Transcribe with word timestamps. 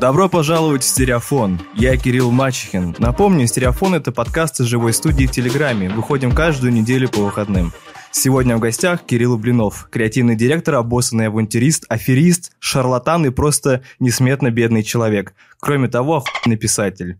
Добро 0.00 0.28
пожаловать 0.28 0.82
в 0.82 0.86
Стереофон. 0.86 1.60
Я 1.74 1.96
Кирилл 1.96 2.30
Мачехин. 2.30 2.96
Напомню, 2.98 3.46
Стереофон— 3.46 3.94
это 3.96 4.12
подкаст 4.12 4.60
из 4.60 4.66
живой 4.66 4.94
студии 4.94 5.26
в 5.26 5.30
Телеграме. 5.30 5.90
Выходим 5.90 6.32
каждую 6.32 6.72
неделю 6.72 7.08
по 7.08 7.20
выходным. 7.20 7.72
Сегодня 8.10 8.56
в 8.56 8.60
гостях 8.60 9.04
Кирилл 9.04 9.36
Блинов, 9.36 9.88
креативный 9.90 10.36
директор, 10.36 10.76
обоссанный 10.76 11.26
авантюрист, 11.26 11.84
аферист, 11.88 12.52
шарлатан 12.58 13.26
и 13.26 13.30
просто 13.30 13.82
несметно 13.98 14.50
бедный 14.50 14.82
человек. 14.82 15.34
Кроме 15.60 15.88
того, 15.88 16.16
охуенный 16.16 16.56
писатель. 16.56 17.18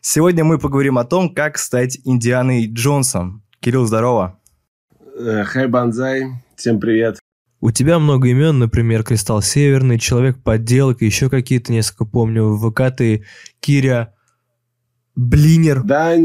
Сегодня 0.00 0.44
мы 0.44 0.58
поговорим 0.58 0.98
о 0.98 1.04
том, 1.04 1.34
как 1.34 1.56
стать 1.56 1.98
Индианой 2.04 2.66
Джонсом. 2.66 3.42
Кирилл, 3.60 3.86
здорово. 3.86 4.38
Э, 5.18 5.44
хай, 5.44 5.66
Банзай. 5.66 6.24
Всем 6.56 6.78
привет. 6.78 7.21
У 7.62 7.70
тебя 7.70 8.00
много 8.00 8.26
имен, 8.26 8.58
например, 8.58 9.04
Кристалл 9.04 9.40
Северный, 9.40 9.96
Человек-подделка, 9.96 11.04
еще 11.04 11.30
какие-то 11.30 11.70
несколько 11.70 12.04
помню. 12.04 12.56
ВК 12.56 12.94
ты 12.94 13.24
Киря 13.60 14.12
Блинер. 15.14 15.84
Да, 15.84 16.16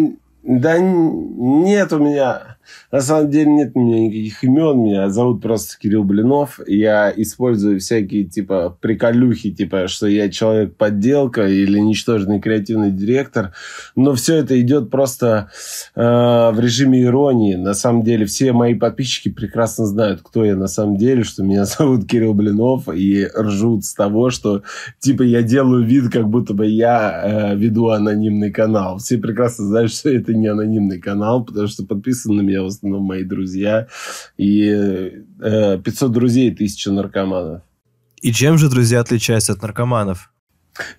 да 0.42 0.80
нет 0.80 1.94
у 1.94 2.00
меня 2.00 2.57
на 2.92 3.02
самом 3.02 3.30
деле 3.30 3.52
нет 3.52 3.72
у 3.74 3.82
меня 3.82 4.00
никаких 4.00 4.44
имен. 4.44 4.80
Меня 4.80 5.10
зовут 5.10 5.42
просто 5.42 5.78
Кирилл 5.80 6.04
Блинов. 6.04 6.60
Я 6.68 7.14
использую 7.16 7.80
всякие, 7.80 8.24
типа, 8.24 8.78
приколюхи, 8.80 9.52
типа, 9.52 9.88
что 9.88 10.08
я 10.08 10.30
человек-подделка 10.30 11.48
или 11.48 11.80
ничтожный 11.80 12.40
креативный 12.40 12.92
директор. 12.92 13.54
Но 13.96 14.14
все 14.14 14.36
это 14.36 14.60
идет 14.60 14.90
просто 14.90 15.50
э, 15.96 16.02
в 16.02 16.60
режиме 16.60 17.04
иронии. 17.04 17.56
На 17.56 17.74
самом 17.74 18.04
деле 18.04 18.26
все 18.26 18.54
мои 18.54 18.74
подписчики 18.74 19.30
прекрасно 19.30 19.86
знают, 19.86 20.22
кто 20.24 20.46
я 20.46 20.56
на 20.56 20.68
самом 20.68 20.98
деле, 20.98 21.24
что 21.24 21.44
меня 21.44 21.66
зовут 21.66 22.08
Кирилл 22.08 22.34
Блинов, 22.34 22.88
и 22.88 23.28
ржут 23.38 23.84
с 23.86 23.94
того, 23.94 24.30
что, 24.30 24.64
типа, 25.00 25.24
я 25.24 25.42
делаю 25.42 25.86
вид, 25.86 26.10
как 26.10 26.30
будто 26.30 26.54
бы 26.54 26.68
я 26.68 27.52
э, 27.52 27.56
веду 27.56 27.90
анонимный 27.90 28.52
канал. 28.52 28.98
Все 29.00 29.18
прекрасно 29.18 29.66
знают, 29.66 29.92
что 29.92 30.10
это 30.10 30.34
не 30.34 30.48
анонимный 30.48 31.00
канал, 31.00 31.44
потому 31.44 31.68
что 31.68 31.86
подписан 31.86 32.36
на 32.36 32.42
меня 32.42 32.57
меня 32.58 32.64
в 32.64 32.68
основном 32.68 33.04
мои 33.04 33.24
друзья. 33.24 33.88
И 34.38 34.66
э, 35.42 35.80
500 35.84 36.12
друзей, 36.12 36.52
1000 36.52 36.92
наркоманов. 36.92 37.62
И 38.22 38.32
чем 38.32 38.58
же 38.58 38.70
друзья 38.70 39.00
отличаются 39.00 39.54
от 39.54 39.62
наркоманов? 39.62 40.32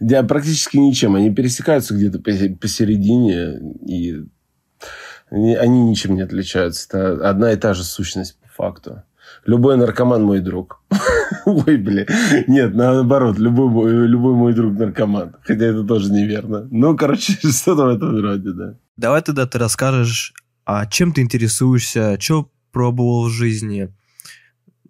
Да, 0.00 0.22
практически 0.22 0.76
ничем. 0.76 1.14
Они 1.14 1.30
пересекаются 1.30 1.94
где-то 1.94 2.20
посередине, 2.20 3.60
и 3.86 4.24
они 5.30 5.82
ничем 5.82 6.14
не 6.14 6.22
отличаются. 6.22 6.86
Это 6.88 7.28
одна 7.28 7.52
и 7.52 7.56
та 7.56 7.74
же 7.74 7.84
сущность 7.84 8.38
по 8.40 8.48
факту. 8.48 9.02
Любой 9.44 9.76
наркоман 9.76 10.22
мой 10.22 10.40
друг. 10.40 10.82
Ой, 11.44 11.76
бля. 11.76 12.06
Нет, 12.46 12.74
наоборот, 12.74 13.38
любой, 13.38 14.06
любой 14.06 14.34
мой 14.34 14.54
друг 14.54 14.78
наркоман. 14.78 15.36
Хотя 15.42 15.66
это 15.66 15.84
тоже 15.84 16.10
неверно. 16.12 16.66
Ну, 16.70 16.96
короче, 16.96 17.32
что-то 17.48 17.84
в 17.84 17.88
этом 17.88 18.20
роде, 18.20 18.50
да. 18.52 18.74
Давай 18.96 19.22
тогда 19.22 19.46
ты 19.46 19.58
расскажешь 19.58 20.34
а 20.70 20.84
чем 20.84 21.12
ты 21.12 21.22
интересуешься, 21.22 22.20
что 22.20 22.52
пробовал 22.72 23.28
в 23.28 23.30
жизни, 23.30 23.88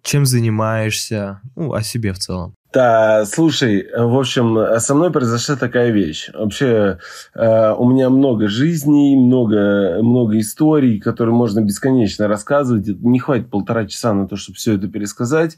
чем 0.01 0.25
занимаешься, 0.25 1.39
ну, 1.55 1.71
о 1.71 1.81
себе 1.83 2.11
в 2.11 2.19
целом. 2.19 2.53
Да, 2.71 3.25
слушай, 3.25 3.87
в 3.97 4.15
общем, 4.15 4.79
со 4.79 4.93
мной 4.93 5.11
произошла 5.11 5.55
такая 5.55 5.89
вещь. 5.89 6.29
Вообще, 6.31 6.99
э, 7.33 7.73
у 7.73 7.89
меня 7.89 8.11
много 8.11 8.47
жизней, 8.47 9.15
много, 9.15 10.03
много 10.03 10.39
историй, 10.39 10.99
которые 10.99 11.33
можно 11.33 11.61
бесконечно 11.61 12.27
рассказывать. 12.27 12.87
Не 12.87 13.17
хватит 13.17 13.49
полтора 13.49 13.87
часа 13.87 14.13
на 14.13 14.27
то, 14.27 14.35
чтобы 14.35 14.57
все 14.57 14.75
это 14.75 14.87
пересказать. 14.87 15.57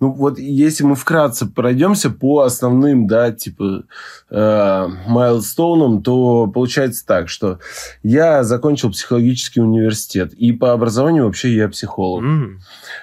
Ну, 0.00 0.12
вот 0.12 0.38
если 0.38 0.84
мы 0.84 0.96
вкратце 0.96 1.46
пройдемся 1.46 2.10
по 2.10 2.42
основным, 2.42 3.06
да, 3.06 3.32
типа, 3.32 3.84
э, 4.30 4.86
майлстоунам, 5.06 6.02
то 6.02 6.46
получается 6.46 7.06
так, 7.06 7.30
что 7.30 7.58
я 8.02 8.44
закончил 8.44 8.90
психологический 8.90 9.60
университет. 9.60 10.34
И 10.34 10.52
по 10.52 10.72
образованию 10.72 11.24
вообще 11.24 11.54
я 11.54 11.70
психолог. 11.70 12.22
Mm. 12.22 12.56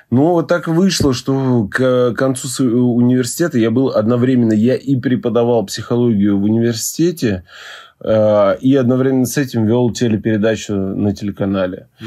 Ну, 0.09 0.31
вот 0.31 0.47
так 0.47 0.67
вышло, 0.67 1.13
что 1.13 1.67
к 1.67 2.13
концу 2.13 2.47
университета 2.63 3.57
я 3.57 3.71
был 3.71 3.89
одновременно, 3.89 4.53
я 4.53 4.75
и 4.75 4.95
преподавал 4.95 5.65
психологию 5.65 6.39
в 6.39 6.43
университете, 6.43 7.43
э, 7.99 8.57
и 8.61 8.75
одновременно 8.75 9.25
с 9.25 9.37
этим 9.37 9.65
вел 9.65 9.91
телепередачу 9.91 10.73
на 10.73 11.13
телеканале. 11.13 11.87
Mm. 11.99 12.05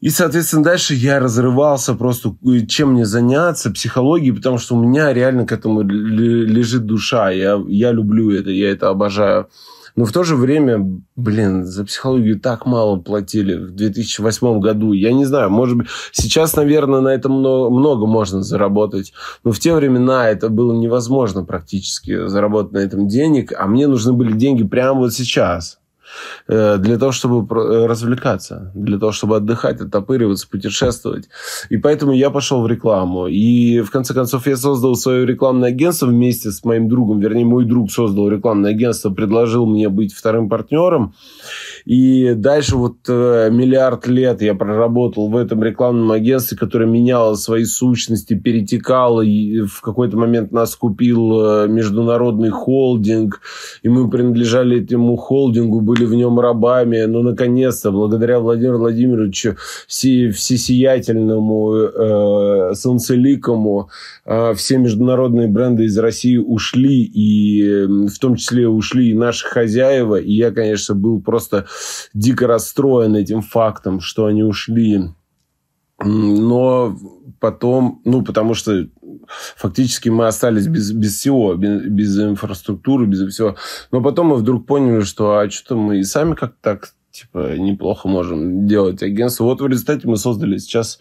И, 0.00 0.10
соответственно, 0.10 0.62
дальше 0.62 0.94
я 0.94 1.18
разрывался 1.18 1.94
просто, 1.94 2.36
чем 2.68 2.92
мне 2.92 3.04
заняться, 3.04 3.70
психологией, 3.72 4.32
потому 4.32 4.58
что 4.58 4.76
у 4.76 4.80
меня 4.82 5.12
реально 5.12 5.44
к 5.44 5.50
этому 5.50 5.82
лежит 5.82 6.86
душа. 6.86 7.30
Я, 7.30 7.60
я 7.66 7.90
люблю 7.90 8.30
это, 8.30 8.50
я 8.50 8.70
это 8.70 8.90
обожаю. 8.90 9.48
Но 9.98 10.04
в 10.04 10.12
то 10.12 10.22
же 10.22 10.36
время, 10.36 10.78
блин, 11.16 11.64
за 11.64 11.84
психологию 11.84 12.38
так 12.38 12.66
мало 12.66 13.00
платили 13.00 13.56
в 13.56 13.72
2008 13.72 14.60
году. 14.60 14.92
Я 14.92 15.12
не 15.12 15.24
знаю, 15.24 15.50
может 15.50 15.76
быть, 15.76 15.88
сейчас, 16.12 16.54
наверное, 16.54 17.00
на 17.00 17.08
этом 17.08 17.32
много, 17.32 17.68
много 17.68 18.06
можно 18.06 18.44
заработать. 18.44 19.12
Но 19.42 19.50
в 19.50 19.58
те 19.58 19.74
времена 19.74 20.28
это 20.28 20.50
было 20.50 20.72
невозможно 20.72 21.44
практически 21.44 22.28
заработать 22.28 22.74
на 22.74 22.78
этом 22.78 23.08
денег. 23.08 23.52
А 23.58 23.66
мне 23.66 23.88
нужны 23.88 24.12
были 24.12 24.34
деньги 24.34 24.62
прямо 24.62 25.00
вот 25.00 25.14
сейчас. 25.14 25.80
Э, 26.46 26.78
для 26.78 26.98
того, 26.98 27.12
чтобы 27.12 27.46
э, 27.54 27.86
развлекаться, 27.86 28.72
для 28.74 28.98
того, 28.98 29.12
чтобы 29.12 29.36
отдыхать, 29.36 29.80
оттопыриваться, 29.80 30.48
путешествовать. 30.48 31.28
И 31.68 31.76
поэтому 31.76 32.12
я 32.12 32.30
пошел 32.30 32.62
в 32.62 32.66
рекламу. 32.66 33.26
И 33.26 33.80
в 33.80 33.90
конце 33.90 34.14
концов 34.14 34.46
я 34.46 34.56
создал 34.56 34.94
свое 34.96 35.26
рекламное 35.26 35.68
агентство 35.68 36.06
вместе 36.06 36.50
с 36.50 36.64
моим 36.64 36.88
другом. 36.88 37.20
Вернее, 37.20 37.44
мой 37.44 37.64
друг 37.64 37.90
создал 37.90 38.28
рекламное 38.28 38.70
агентство, 38.70 39.10
предложил 39.10 39.66
мне 39.66 39.88
быть 39.88 40.14
вторым 40.14 40.48
партнером. 40.48 41.14
И 41.84 42.34
дальше 42.34 42.76
вот 42.76 42.96
э, 43.08 43.50
миллиард 43.50 44.06
лет 44.06 44.42
я 44.42 44.54
проработал 44.54 45.28
в 45.28 45.36
этом 45.36 45.62
рекламном 45.62 46.10
агентстве, 46.12 46.56
которое 46.56 46.86
меняло 46.86 47.34
свои 47.34 47.64
сущности, 47.64 48.34
перетекало. 48.34 49.20
И 49.20 49.62
в 49.62 49.80
какой-то 49.82 50.16
момент 50.16 50.52
нас 50.52 50.74
купил 50.76 51.40
э, 51.40 51.68
международный 51.68 52.50
холдинг. 52.50 53.40
И 53.82 53.88
мы 53.88 54.08
принадлежали 54.08 54.82
этому 54.82 55.16
холдингу, 55.16 55.80
были 55.80 55.97
в 56.04 56.14
нем 56.14 56.38
рабами. 56.40 57.04
Но, 57.04 57.22
наконец-то, 57.22 57.90
благодаря 57.90 58.40
Владимиру 58.40 58.78
Владимировичу 58.78 59.56
всесиятельному, 59.86 61.74
э, 61.74 62.74
солнцеликому, 62.74 63.90
э, 64.24 64.54
все 64.54 64.78
международные 64.78 65.48
бренды 65.48 65.84
из 65.84 65.98
России 65.98 66.36
ушли. 66.36 67.02
И 67.02 67.86
в 68.06 68.18
том 68.18 68.36
числе 68.36 68.68
ушли 68.68 69.10
и 69.10 69.14
наши 69.14 69.46
хозяева. 69.46 70.16
И 70.16 70.32
я, 70.32 70.50
конечно, 70.50 70.94
был 70.94 71.20
просто 71.20 71.66
дико 72.14 72.46
расстроен 72.46 73.16
этим 73.16 73.42
фактом, 73.42 74.00
что 74.00 74.26
они 74.26 74.42
ушли. 74.42 75.00
Но 76.04 76.96
потом, 77.40 78.00
ну, 78.04 78.22
потому 78.22 78.54
что 78.54 78.86
фактически 79.56 80.08
мы 80.08 80.26
остались 80.26 80.66
без, 80.66 80.92
без 80.92 81.16
всего, 81.18 81.54
без, 81.54 81.82
без 81.82 82.18
инфраструктуры, 82.18 83.06
без 83.06 83.26
всего. 83.32 83.56
Но 83.92 84.02
потом 84.02 84.28
мы 84.28 84.36
вдруг 84.36 84.66
поняли, 84.66 85.02
что 85.02 85.38
а 85.38 85.50
что-то 85.50 85.76
мы 85.76 85.98
и 85.98 86.04
сами 86.04 86.34
как-то 86.34 86.56
так 86.60 86.92
типа 87.10 87.56
неплохо 87.56 88.08
можем 88.08 88.66
делать 88.66 89.02
агентство. 89.02 89.44
Вот 89.44 89.60
в 89.60 89.66
результате 89.66 90.06
мы 90.06 90.16
создали 90.16 90.58
сейчас 90.58 90.98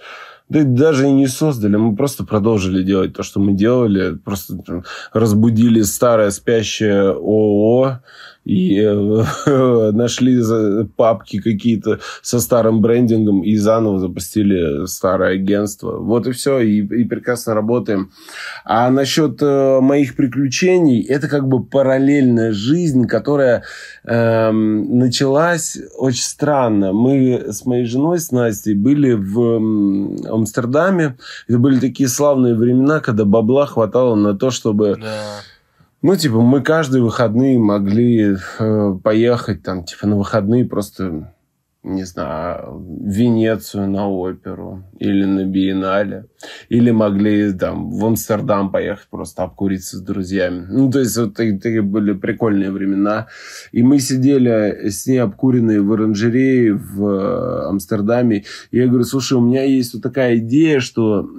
да 0.49 0.63
даже 0.63 1.07
и 1.07 1.11
не 1.11 1.27
создали, 1.27 1.75
мы 1.75 1.95
просто 1.95 2.25
продолжили 2.25 2.81
делать 2.81 3.13
то, 3.13 3.21
что 3.21 3.39
мы 3.39 3.53
делали, 3.53 4.15
просто 4.15 4.83
разбудили 5.11 5.81
старое 5.81 6.29
спящее 6.31 7.09
ООО, 7.09 7.99
и 8.47 8.79
э, 8.79 9.91
нашли 9.91 10.41
папки 10.95 11.39
какие-то 11.39 11.99
со 12.21 12.39
старым 12.39 12.81
брендингом 12.81 13.43
и 13.43 13.55
заново 13.57 13.99
запустили 13.99 14.85
старое 14.85 15.33
агентство. 15.33 15.97
Вот 15.97 16.27
и 16.27 16.31
все, 16.31 16.59
и, 16.59 16.79
и 16.79 17.03
прекрасно 17.03 17.53
работаем. 17.53 18.11
А 18.63 18.89
насчет 18.89 19.41
э, 19.41 19.79
моих 19.81 20.15
приключений, 20.15 21.01
это 21.01 21.27
как 21.27 21.47
бы 21.47 21.61
параллельная 21.63 22.53
жизнь, 22.53 23.05
которая 23.05 23.63
э, 24.05 24.51
началась 24.51 25.77
очень 25.97 26.23
странно. 26.23 26.93
Мы 26.93 27.47
с 27.49 27.65
моей 27.65 27.85
женой, 27.85 28.19
с 28.19 28.31
Настей, 28.31 28.75
были 28.75 29.11
в 29.11 30.31
Амстердаме. 30.31 31.17
Это 31.49 31.57
были 31.57 31.79
такие 31.79 32.07
славные 32.07 32.55
времена, 32.55 33.01
когда 33.01 33.25
бабла 33.25 33.65
хватало 33.65 34.15
на 34.15 34.37
то, 34.37 34.51
чтобы... 34.51 34.95
Да 35.01 35.41
ну, 36.07 36.15
типа, 36.15 36.39
мы 36.39 36.61
каждые 36.61 37.03
выходные 37.03 37.59
могли 37.59 38.37
э, 38.59 38.93
поехать 39.03 39.61
там, 39.61 39.83
типа, 39.83 40.07
на 40.07 40.15
выходные 40.15 40.63
просто, 40.63 41.33
не 41.83 42.05
знаю, 42.05 42.77
в 42.77 43.09
Венецию 43.09 43.89
на 43.89 44.07
оперу 44.07 44.85
или 44.99 45.25
на 45.25 45.43
Биеннале. 45.43 46.27
Или 46.69 46.91
могли 46.91 47.51
там 47.51 47.91
в 47.91 48.05
Амстердам 48.05 48.71
поехать 48.71 49.09
просто 49.09 49.43
обкуриться 49.43 49.97
с 49.97 50.01
друзьями. 50.01 50.65
Ну, 50.69 50.89
то 50.89 50.99
есть, 50.99 51.17
вот 51.17 51.33
такие 51.33 51.81
были 51.81 52.13
прикольные 52.13 52.71
времена. 52.71 53.27
И 53.73 53.83
мы 53.83 53.99
сидели 53.99 54.87
с 54.87 55.07
ней 55.07 55.17
обкуренные 55.17 55.81
в 55.81 55.91
оранжерее 55.91 56.73
в 56.73 57.05
э, 57.05 57.67
Амстердаме. 57.67 58.45
И 58.71 58.77
я 58.77 58.87
говорю, 58.87 59.03
слушай, 59.03 59.33
у 59.33 59.41
меня 59.41 59.63
есть 59.63 59.93
вот 59.93 60.03
такая 60.03 60.37
идея, 60.37 60.79
что... 60.79 61.29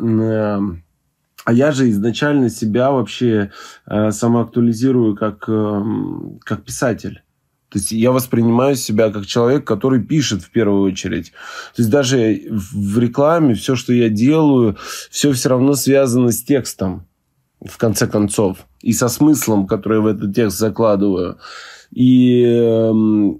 А 1.48 1.52
я 1.54 1.72
же 1.72 1.88
изначально 1.88 2.50
себя 2.50 2.90
вообще 2.90 3.52
э, 3.86 4.10
самоактуализирую 4.10 5.16
как, 5.16 5.48
э, 5.48 5.82
как 6.40 6.62
писатель. 6.62 7.22
То 7.70 7.78
есть 7.78 7.90
я 7.90 8.12
воспринимаю 8.12 8.76
себя 8.76 9.10
как 9.10 9.24
человек, 9.24 9.66
который 9.66 10.02
пишет 10.04 10.42
в 10.42 10.50
первую 10.50 10.82
очередь. 10.82 11.30
То 11.74 11.80
есть 11.80 11.90
даже 11.90 12.42
в 12.50 12.98
рекламе 12.98 13.54
все, 13.54 13.76
что 13.76 13.94
я 13.94 14.10
делаю, 14.10 14.76
все 15.10 15.32
все 15.32 15.48
равно 15.48 15.72
связано 15.72 16.32
с 16.32 16.42
текстом, 16.42 17.08
в 17.64 17.78
конце 17.78 18.06
концов, 18.06 18.58
и 18.82 18.92
со 18.92 19.08
смыслом, 19.08 19.66
который 19.66 20.00
в 20.00 20.06
этот 20.06 20.34
текст 20.34 20.58
закладываю. 20.58 21.38
И 21.90 22.44
э, 22.46 22.92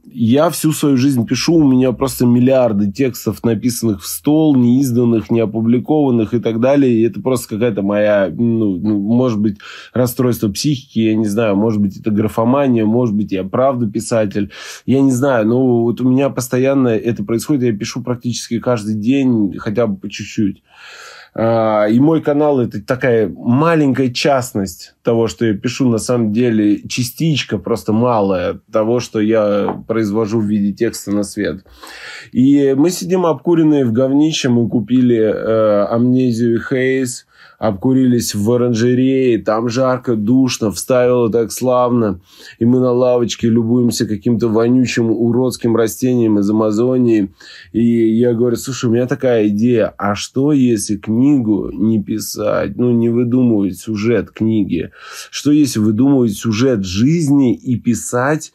я 0.06 0.49
всю 0.49 0.73
свою 0.73 0.97
жизнь 0.97 1.27
пишу, 1.27 1.56
у 1.56 1.69
меня 1.71 1.93
просто 1.93 2.25
миллиарды 2.25 2.91
текстов, 2.91 3.45
написанных 3.45 4.03
в 4.03 4.06
стол, 4.06 4.56
не 4.56 4.81
изданных, 4.81 5.31
не 5.31 5.41
опубликованных 5.41 6.33
и 6.33 6.39
так 6.39 6.59
далее. 6.59 6.93
И 6.93 7.03
это 7.03 7.21
просто 7.21 7.50
какая-то 7.56 7.83
моя, 7.83 8.33
ну, 8.35 8.79
ну, 8.79 8.99
может 8.99 9.39
быть, 9.39 9.59
расстройство 9.93 10.49
психики, 10.49 11.00
я 11.00 11.15
не 11.15 11.27
знаю, 11.27 11.56
может 11.56 11.81
быть, 11.81 11.99
это 11.99 12.11
графомания, 12.11 12.87
может 12.87 13.15
быть, 13.15 13.33
я 13.33 13.45
правда 13.45 13.87
писатель, 13.87 14.51
я 14.87 15.03
не 15.03 15.12
знаю. 15.12 15.47
Но 15.47 15.83
вот 15.83 16.01
у 16.01 16.09
меня 16.09 16.31
постоянно 16.31 16.89
это 16.89 17.25
происходит, 17.25 17.65
я 17.65 17.73
пишу 17.73 18.03
практически 18.03 18.61
каждый 18.61 18.94
день, 18.94 19.55
хотя 19.59 19.87
бы 19.87 19.99
по 19.99 20.09
чуть-чуть. 20.09 20.62
А, 21.35 21.87
и 21.87 22.01
мой 22.01 22.21
канал 22.21 22.61
это 22.61 22.83
такая 22.83 23.29
маленькая 23.29 24.11
частность 24.11 24.95
того, 25.03 25.29
что 25.29 25.47
я 25.47 25.55
пишу, 25.55 25.89
на 25.89 25.99
самом 25.99 26.33
деле 26.33 26.83
частичка 26.89 27.59
просто 27.59 27.93
малая 27.93 28.61
того, 28.73 29.01
что 29.01 29.21
я 29.21 29.83
произвожу 29.87 30.41
в 30.41 30.45
виде 30.45 30.73
текста 30.73 31.13
на 31.13 31.23
свет. 31.23 31.65
И 32.33 32.75
мы 32.77 32.91
сидим 32.91 33.27
обкуренные 33.27 33.85
в 33.85 33.93
говнище, 33.93 34.49
мы 34.49 34.69
купили 34.69 35.19
э, 35.19 35.87
амнезию 35.87 36.57
и 36.57 36.61
хейс, 36.61 37.28
обкурились 37.58 38.34
в 38.37 38.50
оранжерее, 38.50 39.38
там 39.38 39.69
жарко, 39.69 40.14
душно, 40.14 40.70
вставило 40.70 41.31
так 41.31 41.50
славно, 41.50 42.20
и 42.60 42.64
мы 42.64 42.78
на 42.78 42.93
лавочке 42.93 43.49
любуемся 43.49 44.06
каким-то 44.06 44.49
вонючим 44.49 45.10
уродским 45.10 45.76
растением 45.76 46.38
из 46.38 46.49
Амазонии, 46.49 47.32
и 47.72 47.82
я 48.16 48.32
говорю, 48.32 48.56
слушай, 48.56 48.87
у 48.87 48.93
меня 48.93 49.06
такая 49.06 49.49
идея, 49.49 49.93
а 49.99 50.14
что 50.14 50.52
если 50.52 50.96
книгу 50.96 51.70
не 51.72 52.00
писать, 52.02 52.76
ну, 52.76 52.93
не 52.93 53.08
выдумывать 53.08 53.76
сюжет 53.76 54.31
книги, 54.31 54.93
что 55.31 55.50
если 55.50 55.81
выдумывать 55.81 56.34
сюжет 56.34 56.84
жизни 56.84 57.55
и 57.55 57.76
писать 57.76 58.52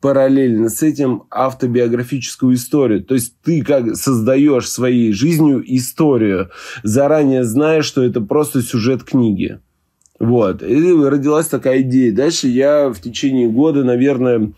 параллельно 0.00 0.68
с 0.68 0.82
этим 0.82 1.24
автобиографическую 1.30 2.54
историю. 2.54 3.04
То 3.04 3.14
есть 3.14 3.34
ты 3.42 3.62
как 3.62 3.96
создаешь 3.96 4.68
своей 4.68 5.12
жизнью 5.12 5.62
историю, 5.66 6.50
заранее 6.82 7.44
зная, 7.44 7.82
что 7.82 8.02
это 8.02 8.20
просто 8.20 8.62
сюжет 8.62 9.04
книги. 9.04 9.60
Вот. 10.18 10.62
И 10.62 10.92
родилась 10.92 11.46
такая 11.46 11.80
идея. 11.82 12.12
Дальше 12.12 12.48
я 12.48 12.88
в 12.90 13.00
течение 13.00 13.48
года, 13.48 13.84
наверное, 13.84 14.52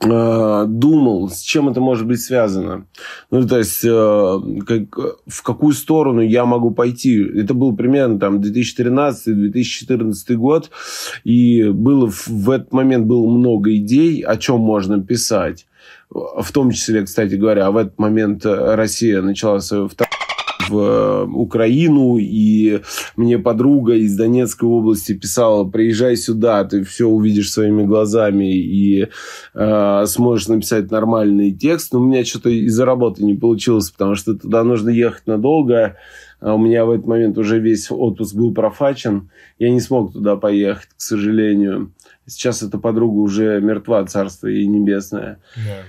думал, 0.00 1.28
с 1.28 1.40
чем 1.40 1.68
это 1.68 1.80
может 1.80 2.06
быть 2.06 2.20
связано. 2.20 2.86
Ну, 3.32 3.46
то 3.46 3.58
есть, 3.58 3.84
э, 3.84 4.38
как, 4.64 4.96
в 5.26 5.42
какую 5.42 5.72
сторону 5.72 6.20
я 6.20 6.44
могу 6.44 6.70
пойти. 6.70 7.20
Это 7.20 7.52
был 7.52 7.74
примерно 7.74 8.20
там 8.20 8.40
2013-2014 8.40 10.34
год, 10.36 10.70
и 11.24 11.64
было 11.64 12.08
в 12.08 12.50
этот 12.50 12.72
момент 12.72 13.06
было 13.06 13.28
много 13.28 13.74
идей, 13.74 14.20
о 14.22 14.36
чем 14.36 14.60
можно 14.60 15.02
писать. 15.02 15.66
В 16.10 16.52
том 16.52 16.70
числе, 16.70 17.02
кстати 17.02 17.34
говоря, 17.34 17.70
в 17.70 17.76
этот 17.76 17.98
момент 17.98 18.46
Россия 18.46 19.20
начала 19.20 19.58
свою 19.58 19.88
вторую 19.88 20.07
в 20.68 20.78
э, 20.78 21.24
Украину, 21.24 22.16
и 22.18 22.80
мне 23.16 23.38
подруга 23.38 23.94
из 23.94 24.16
Донецкой 24.16 24.68
области 24.68 25.12
писала, 25.14 25.64
приезжай 25.64 26.16
сюда, 26.16 26.64
ты 26.64 26.84
все 26.84 27.06
увидишь 27.06 27.52
своими 27.52 27.84
глазами 27.84 28.54
и 28.54 29.08
э, 29.54 30.04
сможешь 30.06 30.48
написать 30.48 30.90
нормальный 30.90 31.52
текст. 31.52 31.92
Но 31.92 32.00
у 32.00 32.04
меня 32.04 32.24
что-то 32.24 32.50
из-за 32.50 32.84
работы 32.84 33.24
не 33.24 33.34
получилось, 33.34 33.90
потому 33.90 34.14
что 34.14 34.34
туда 34.34 34.64
нужно 34.64 34.90
ехать 34.90 35.26
надолго. 35.26 35.96
А 36.40 36.54
у 36.54 36.58
меня 36.58 36.84
в 36.84 36.90
этот 36.90 37.06
момент 37.06 37.36
уже 37.38 37.58
весь 37.58 37.90
отпуск 37.90 38.34
был 38.34 38.54
профачен. 38.54 39.30
Я 39.58 39.70
не 39.70 39.80
смог 39.80 40.12
туда 40.12 40.36
поехать, 40.36 40.88
к 40.96 41.00
сожалению. 41.00 41.92
Сейчас 42.26 42.62
эта 42.62 42.78
подруга 42.78 43.18
уже 43.18 43.60
мертва, 43.60 44.04
царство 44.06 44.46
и 44.46 44.66
небесное. 44.66 45.40
Yeah. 45.56 45.82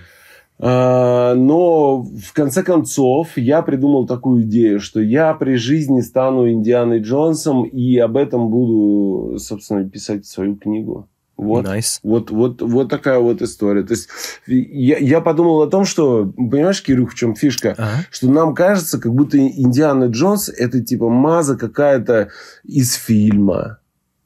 А, 0.62 1.36
но 1.36 2.02
в 2.02 2.34
конце 2.34 2.64
концов 2.64 3.38
я 3.38 3.62
придумал 3.62 4.06
такую 4.06 4.44
идею, 4.44 4.82
что 4.82 5.00
я 5.00 5.34
при 5.34 5.56
жизни 5.56 6.02
стану 6.02 6.50
Индианой 6.50 7.00
Джонсом 7.00 7.64
и 7.64 7.98
об 7.98 8.18
этом 8.18 8.50
буду, 8.50 9.40
собственно, 9.40 9.90
писать 9.90 10.26
свою 10.26 10.58
книгу. 10.58 11.08
Вот, 11.38 11.66
nice. 11.66 12.00
вот, 12.04 12.32
вот, 12.32 12.62
вот 12.62 12.90
такая 12.90 13.20
вот 13.20 13.42
история. 13.42 13.84
То 13.84 13.94
есть 13.94 14.10
я, 14.46 14.98
я 14.98 15.22
подумал 15.22 15.62
о 15.62 15.68
том, 15.68 15.86
что, 15.86 16.26
понимаешь, 16.26 16.84
Кирюх, 16.84 17.14
в 17.14 17.16
чем 17.16 17.34
фишка? 17.34 17.76
Ага. 17.78 18.06
Что 18.12 18.30
нам 18.30 18.54
кажется, 18.54 19.00
как 19.00 19.14
будто 19.14 19.38
Индиана 19.38 20.06
Джонс 20.06 20.50
это 20.50 20.84
типа 20.84 21.08
маза 21.08 21.56
какая-то 21.56 22.32
из 22.66 22.94
фильма 22.94 23.80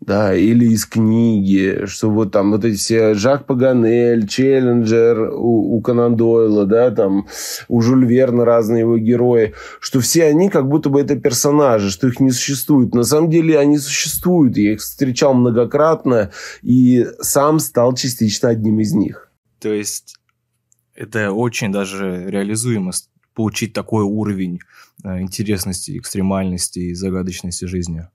да, 0.06 0.36
или 0.36 0.66
из 0.66 0.86
книги, 0.86 1.86
что 1.86 2.10
вот 2.10 2.32
там 2.32 2.52
вот 2.52 2.66
эти 2.66 2.76
все 2.76 3.14
Жак 3.14 3.46
Паганель, 3.46 4.28
Челленджер 4.28 5.32
у, 5.34 5.76
у 5.76 5.82
Конан 5.82 6.16
Дойла, 6.16 6.66
да, 6.66 6.92
там 6.92 7.28
у 7.68 7.82
Жюль 7.82 8.06
Верна 8.06 8.46
разные 8.46 8.82
его 8.82 8.98
герои, 8.98 9.54
что 9.80 10.00
все 10.00 10.26
они 10.26 10.50
как 10.50 10.68
будто 10.68 10.90
бы 10.90 11.02
это 11.02 11.16
персонажи, 11.16 11.90
что 11.90 12.08
их 12.08 12.20
не 12.20 12.32
существует. 12.32 12.94
На 12.94 13.04
самом 13.04 13.30
деле 13.30 13.58
они 13.58 13.78
существуют, 13.78 14.58
я 14.58 14.74
их 14.74 14.82
встречал 14.82 15.34
многократно 15.34 16.32
и 16.62 17.06
сам 17.22 17.60
стал 17.60 17.94
частично 17.96 18.50
одним 18.50 18.80
из 18.80 18.94
них. 18.94 19.32
То 19.60 19.72
есть 19.72 20.18
это 20.96 21.32
очень 21.32 21.72
даже 21.72 22.26
реализуемо 22.28 22.92
получить 23.34 23.74
такой 23.74 24.04
уровень 24.04 24.60
э, 25.04 25.22
интересности, 25.22 25.98
экстремальности 25.98 26.80
и 26.80 26.94
загадочности 26.94 27.66
жизни. 27.66 28.08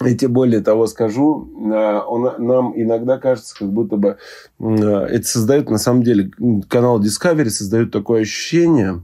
Я 0.00 0.14
тебе 0.14 0.28
более 0.28 0.60
того 0.60 0.86
скажу, 0.86 1.48
а, 1.72 2.04
он, 2.06 2.46
нам 2.46 2.72
иногда 2.80 3.18
кажется, 3.18 3.56
как 3.58 3.72
будто 3.72 3.96
бы 3.96 4.18
а, 4.60 5.06
это 5.06 5.26
создает, 5.26 5.70
на 5.70 5.78
самом 5.78 6.02
деле, 6.02 6.30
канал 6.68 7.00
Discovery 7.02 7.50
создает 7.50 7.90
такое 7.90 8.22
ощущение, 8.22 9.02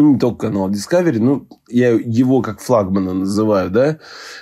не 0.00 0.18
только 0.18 0.48
канал 0.48 0.70
Discovery, 0.70 1.18
ну, 1.18 1.46
я 1.68 1.90
его 1.90 2.40
как 2.40 2.60
флагмана 2.60 3.12
называю, 3.12 3.70
да, 3.70 3.98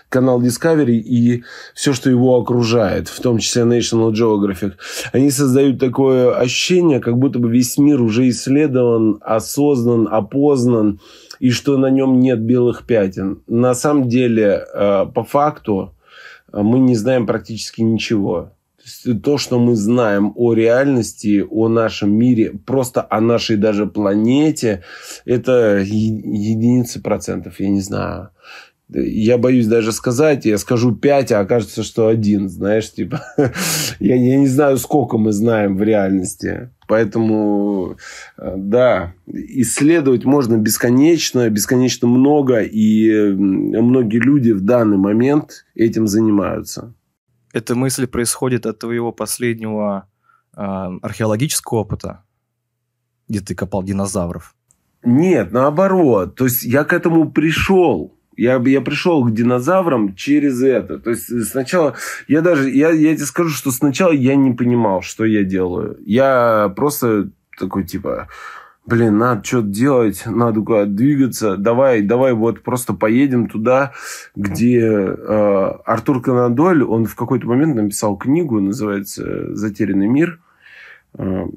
канал 0.08 0.40
Discovery 0.40 0.98
и 0.98 1.44
все, 1.74 1.92
что 1.92 2.10
его 2.10 2.36
окружает, 2.36 3.08
в 3.08 3.20
том 3.20 3.38
числе 3.38 3.62
National 3.62 4.12
Geographic, 4.12 4.74
они 5.12 5.30
создают 5.30 5.78
такое 5.78 6.36
ощущение, 6.36 7.00
как 7.00 7.18
будто 7.18 7.38
бы 7.38 7.50
весь 7.50 7.78
мир 7.78 8.00
уже 8.00 8.28
исследован, 8.28 9.18
осознан, 9.22 10.08
опознан, 10.10 11.00
и 11.40 11.50
что 11.50 11.78
на 11.78 11.90
нем 11.90 12.20
нет 12.20 12.40
белых 12.40 12.86
пятен. 12.86 13.42
На 13.46 13.74
самом 13.74 14.08
деле, 14.08 14.64
э, 14.72 15.06
по 15.14 15.24
факту, 15.24 15.94
э, 16.52 16.60
мы 16.60 16.78
не 16.78 16.94
знаем 16.94 17.26
практически 17.26 17.80
ничего. 17.80 18.52
То, 19.22 19.38
что 19.38 19.58
мы 19.58 19.76
знаем 19.76 20.32
о 20.36 20.54
реальности, 20.54 21.44
о 21.48 21.68
нашем 21.68 22.12
мире, 22.12 22.52
просто 22.66 23.06
о 23.08 23.20
нашей 23.20 23.56
даже 23.56 23.86
планете, 23.86 24.82
это 25.24 25.78
единицы 25.84 27.00
процентов, 27.00 27.60
я 27.60 27.68
не 27.68 27.80
знаю 27.80 28.30
я 28.92 29.38
боюсь 29.38 29.66
даже 29.66 29.92
сказать, 29.92 30.44
я 30.44 30.58
скажу 30.58 30.92
5, 30.92 31.32
а 31.32 31.40
окажется, 31.40 31.82
что 31.82 32.08
один, 32.08 32.48
знаешь, 32.48 32.92
типа, 32.92 33.22
я, 34.00 34.16
я 34.16 34.36
не 34.36 34.46
знаю, 34.46 34.78
сколько 34.78 35.18
мы 35.18 35.32
знаем 35.32 35.76
в 35.76 35.82
реальности. 35.82 36.70
Поэтому, 36.88 37.96
э, 38.36 38.54
да, 38.56 39.14
исследовать 39.26 40.24
можно 40.24 40.56
бесконечно, 40.56 41.48
бесконечно 41.48 42.08
много, 42.08 42.60
и 42.62 43.30
многие 43.32 44.18
люди 44.18 44.50
в 44.50 44.62
данный 44.62 44.98
момент 44.98 45.66
этим 45.74 46.08
занимаются. 46.08 46.92
Эта 47.52 47.74
мысль 47.74 48.06
происходит 48.06 48.66
от 48.66 48.78
твоего 48.78 49.12
последнего 49.12 50.08
э, 50.56 50.60
археологического 50.60 51.78
опыта, 51.78 52.24
где 53.28 53.40
ты 53.40 53.54
копал 53.54 53.82
динозавров? 53.82 54.54
Нет, 55.02 55.52
наоборот. 55.52 56.36
То 56.36 56.44
есть 56.44 56.62
я 56.62 56.84
к 56.84 56.92
этому 56.92 57.30
пришел 57.30 58.16
я, 58.40 58.56
я 58.56 58.80
пришел 58.80 59.22
к 59.24 59.34
динозаврам 59.34 60.14
через 60.14 60.62
это. 60.62 60.98
То 60.98 61.10
есть 61.10 61.46
сначала 61.50 61.94
я 62.26 62.40
даже, 62.40 62.70
я, 62.70 62.90
я 62.90 63.14
тебе 63.14 63.26
скажу, 63.26 63.50
что 63.50 63.70
сначала 63.70 64.12
я 64.12 64.34
не 64.34 64.52
понимал, 64.52 65.02
что 65.02 65.26
я 65.26 65.44
делаю. 65.44 65.98
Я 66.06 66.72
просто 66.74 67.30
такой 67.58 67.84
типа, 67.84 68.28
блин, 68.86 69.18
надо 69.18 69.44
что-то 69.44 69.68
делать, 69.68 70.22
надо 70.26 70.60
куда 70.62 70.84
двигаться, 70.84 71.56
давай, 71.56 72.02
давай 72.02 72.32
вот 72.32 72.62
просто 72.62 72.92
поедем 72.92 73.48
туда, 73.48 73.92
где 74.34 74.80
э, 74.80 75.70
Артур 75.84 76.22
Конан 76.22 76.54
Дойль, 76.54 76.82
он 76.82 77.06
в 77.06 77.14
какой-то 77.14 77.46
момент 77.46 77.76
написал 77.76 78.16
книгу, 78.16 78.60
называется 78.60 79.54
«Затерянный 79.54 80.08
мир», 80.08 80.40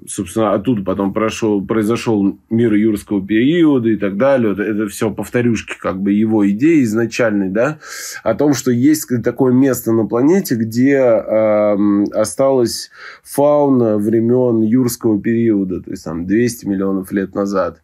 собственно, 0.07 0.53
оттуда 0.53 0.83
потом 0.83 1.13
прошел, 1.13 1.63
произошел 1.63 2.37
мир 2.49 2.73
юрского 2.73 3.25
периода 3.25 3.89
и 3.89 3.97
так 3.97 4.17
далее. 4.17 4.53
Это, 4.53 4.63
это 4.63 4.87
все 4.87 5.11
повторюшки 5.11 5.77
как 5.79 6.01
бы 6.01 6.11
его 6.11 6.49
идеи 6.49 6.83
изначальной, 6.83 7.49
да, 7.49 7.79
о 8.23 8.33
том, 8.33 8.53
что 8.53 8.71
есть 8.71 9.07
такое 9.23 9.53
место 9.53 9.91
на 9.91 10.05
планете, 10.07 10.55
где 10.55 10.97
э, 10.97 12.03
осталась 12.13 12.89
фауна 13.23 13.97
времен 13.97 14.61
юрского 14.61 15.21
периода, 15.21 15.81
то 15.81 15.91
есть 15.91 16.03
там 16.03 16.25
200 16.25 16.65
миллионов 16.65 17.11
лет 17.11 17.35
назад. 17.35 17.81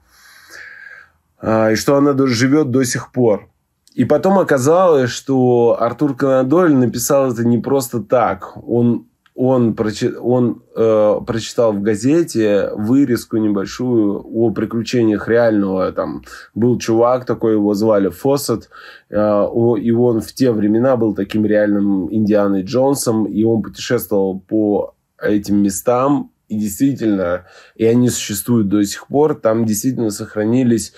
Э, 1.41 1.73
и 1.73 1.75
что 1.75 1.95
она 1.97 2.15
живет 2.25 2.71
до 2.71 2.83
сих 2.83 3.11
пор. 3.11 3.47
И 3.93 4.05
потом 4.05 4.39
оказалось, 4.39 5.09
что 5.09 5.77
Артур 5.79 6.15
Конадоль 6.15 6.73
написал 6.73 7.31
это 7.31 7.45
не 7.45 7.57
просто 7.57 7.99
так. 7.99 8.57
Он 8.65 9.08
он, 9.41 9.73
прочи, 9.73 10.11
он 10.19 10.63
э, 10.75 11.15
прочитал 11.25 11.71
в 11.71 11.81
газете 11.81 12.71
вырезку 12.75 13.37
небольшую 13.37 14.21
о 14.21 14.51
приключениях 14.51 15.29
реального. 15.29 15.93
Там 15.93 16.23
был 16.53 16.77
чувак 16.77 17.23
такой, 17.23 17.53
его 17.53 17.73
звали 17.73 18.09
Фоссет, 18.09 18.69
э, 19.09 19.15
и 19.15 19.91
он 19.91 20.19
в 20.19 20.33
те 20.33 20.51
времена 20.51 20.97
был 20.97 21.15
таким 21.15 21.45
реальным 21.45 22.13
Индианой 22.13 22.63
Джонсом, 22.63 23.27
и 23.27 23.45
он 23.45 23.61
путешествовал 23.61 24.41
по 24.41 24.95
этим 25.21 25.63
местам, 25.63 26.33
и 26.49 26.59
действительно, 26.59 27.45
и 27.75 27.85
они 27.85 28.09
существуют 28.09 28.67
до 28.67 28.83
сих 28.83 29.07
пор, 29.07 29.35
там 29.35 29.63
действительно 29.63 30.09
сохранились 30.09 30.91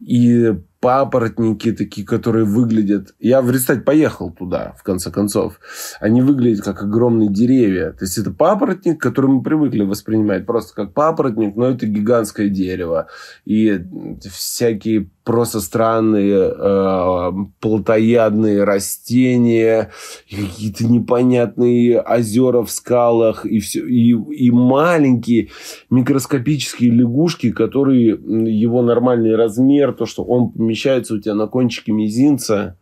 и 0.00 0.52
папоротники 0.84 1.72
такие, 1.72 2.06
которые 2.06 2.44
выглядят... 2.44 3.14
Я 3.18 3.40
в 3.40 3.50
результате 3.50 3.80
поехал 3.80 4.30
туда, 4.30 4.74
в 4.78 4.82
конце 4.82 5.10
концов. 5.10 5.58
Они 5.98 6.20
выглядят 6.20 6.62
как 6.62 6.82
огромные 6.82 7.30
деревья. 7.32 7.92
То 7.92 8.04
есть, 8.04 8.18
это 8.18 8.30
папоротник, 8.30 9.00
который 9.00 9.30
мы 9.30 9.42
привыкли 9.42 9.82
воспринимать 9.82 10.44
просто 10.44 10.74
как 10.74 10.92
папоротник, 10.92 11.56
но 11.56 11.70
это 11.70 11.86
гигантское 11.86 12.50
дерево. 12.50 13.06
И 13.46 13.82
всякие 14.30 15.08
просто 15.24 15.60
странные 15.60 16.52
э, 16.54 17.32
плотоядные 17.60 18.62
растения, 18.62 19.90
какие-то 20.30 20.86
непонятные 20.86 22.00
озера 22.00 22.62
в 22.62 22.70
скалах, 22.70 23.46
и, 23.46 23.58
все, 23.58 23.86
и, 23.86 24.10
и 24.10 24.50
маленькие 24.50 25.48
микроскопические 25.88 26.90
лягушки, 26.90 27.50
которые 27.50 28.08
его 28.08 28.82
нормальный 28.82 29.34
размер, 29.34 29.94
то, 29.94 30.04
что 30.04 30.22
он 30.22 30.50
помещается 30.50 31.14
у 31.14 31.18
тебя 31.18 31.34
на 31.34 31.46
кончике 31.46 31.92
мизинца, 31.92 32.76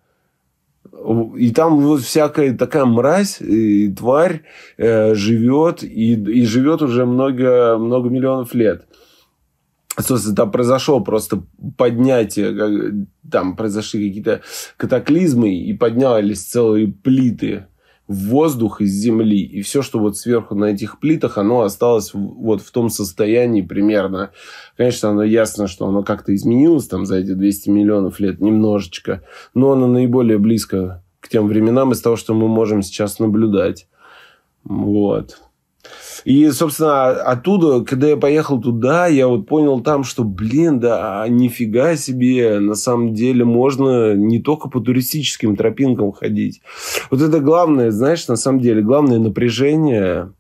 и 1.36 1.50
там 1.52 1.80
вот 1.80 2.02
всякая 2.02 2.56
такая 2.56 2.84
мразь 2.84 3.40
и 3.40 3.92
тварь 3.92 4.42
э, 4.76 5.14
живет, 5.14 5.82
и, 5.82 6.14
и 6.14 6.44
живет 6.44 6.82
уже 6.82 7.06
много, 7.06 7.76
много 7.78 8.08
миллионов 8.08 8.52
лет. 8.54 8.84
Собственно, 9.98 10.34
там 10.34 10.50
произошло 10.50 11.00
просто 11.00 11.42
поднятие, 11.76 13.06
там 13.30 13.56
произошли 13.56 14.08
какие-то 14.08 14.40
катаклизмы, 14.76 15.54
и 15.54 15.72
поднялись 15.74 16.42
целые 16.42 16.88
плиты 16.88 17.66
в 18.08 18.28
воздух 18.28 18.80
из 18.80 18.90
земли, 18.92 19.42
и 19.42 19.62
все, 19.62 19.82
что 19.82 19.98
вот 19.98 20.16
сверху 20.16 20.54
на 20.54 20.66
этих 20.66 20.98
плитах, 20.98 21.38
оно 21.38 21.62
осталось 21.62 22.12
вот 22.14 22.60
в 22.62 22.70
том 22.70 22.88
состоянии 22.90 23.62
примерно. 23.62 24.30
Конечно, 24.76 25.10
оно 25.10 25.22
ясно, 25.22 25.66
что 25.66 25.86
оно 25.86 26.02
как-то 26.02 26.34
изменилось 26.34 26.88
там 26.88 27.06
за 27.06 27.18
эти 27.18 27.32
200 27.32 27.70
миллионов 27.70 28.18
лет 28.18 28.40
немножечко, 28.40 29.22
но 29.54 29.72
оно 29.72 29.86
наиболее 29.86 30.38
близко 30.38 31.02
к 31.20 31.28
тем 31.28 31.46
временам 31.46 31.92
из 31.92 32.00
того, 32.00 32.16
что 32.16 32.34
мы 32.34 32.48
можем 32.48 32.82
сейчас 32.82 33.18
наблюдать. 33.18 33.88
Вот. 34.64 35.38
И, 36.24 36.50
собственно, 36.50 37.10
оттуда, 37.10 37.84
когда 37.84 38.08
я 38.08 38.16
поехал 38.16 38.60
туда, 38.60 39.06
я 39.06 39.26
вот 39.26 39.46
понял 39.46 39.80
там, 39.80 40.04
что, 40.04 40.24
блин, 40.24 40.80
да, 40.80 41.26
нифига 41.28 41.96
себе, 41.96 42.60
на 42.60 42.74
самом 42.74 43.14
деле 43.14 43.44
можно 43.44 44.14
не 44.14 44.40
только 44.40 44.68
по 44.68 44.80
туристическим 44.80 45.56
тропинкам 45.56 46.12
ходить. 46.12 46.62
Вот 47.10 47.20
это 47.20 47.40
главное, 47.40 47.90
знаешь, 47.90 48.28
на 48.28 48.36
самом 48.36 48.60
деле, 48.60 48.82
главное 48.82 49.18
напряжение 49.18 50.32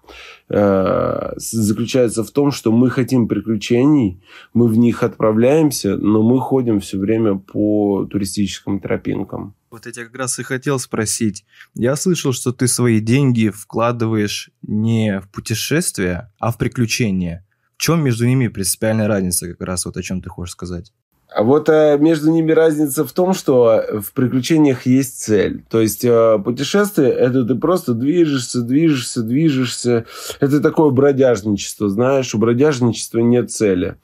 э, 0.48 1.32
заключается 1.36 2.22
в 2.22 2.30
том, 2.30 2.52
что 2.52 2.70
мы 2.70 2.90
хотим 2.90 3.26
приключений, 3.26 4.20
мы 4.54 4.68
в 4.68 4.76
них 4.76 5.02
отправляемся, 5.02 5.96
но 5.96 6.22
мы 6.22 6.40
ходим 6.40 6.80
все 6.80 6.98
время 6.98 7.36
по 7.36 8.06
туристическим 8.10 8.80
тропинкам. 8.80 9.54
Вот 9.72 9.86
я 9.86 9.92
тебя 9.92 10.04
как 10.04 10.16
раз 10.16 10.38
и 10.38 10.42
хотел 10.42 10.78
спросить. 10.78 11.46
Я 11.74 11.96
слышал, 11.96 12.34
что 12.34 12.52
ты 12.52 12.68
свои 12.68 13.00
деньги 13.00 13.48
вкладываешь 13.48 14.50
не 14.60 15.18
в 15.18 15.30
путешествия, 15.30 16.30
а 16.38 16.52
в 16.52 16.58
приключения. 16.58 17.46
В 17.78 17.80
чем 17.80 18.04
между 18.04 18.26
ними 18.26 18.48
принципиальная 18.48 19.08
разница, 19.08 19.48
как 19.48 19.62
раз 19.62 19.86
вот 19.86 19.96
о 19.96 20.02
чем 20.02 20.20
ты 20.20 20.28
хочешь 20.28 20.52
сказать? 20.52 20.92
А 21.34 21.42
вот 21.42 21.70
э, 21.70 21.96
между 21.98 22.30
ними 22.30 22.52
разница 22.52 23.06
в 23.06 23.12
том, 23.12 23.32
что 23.32 23.82
в 24.02 24.12
приключениях 24.12 24.84
есть 24.84 25.22
цель. 25.22 25.64
То 25.70 25.80
есть 25.80 26.04
э, 26.04 26.38
путешествие 26.44 27.10
это 27.10 27.42
ты 27.42 27.54
просто 27.54 27.94
движешься, 27.94 28.60
движешься, 28.60 29.22
движешься. 29.22 30.04
Это 30.40 30.60
такое 30.60 30.90
бродяжничество, 30.90 31.88
знаешь, 31.88 32.34
у 32.34 32.38
бродяжничества 32.38 33.20
нет 33.20 33.50
цели 33.50 33.96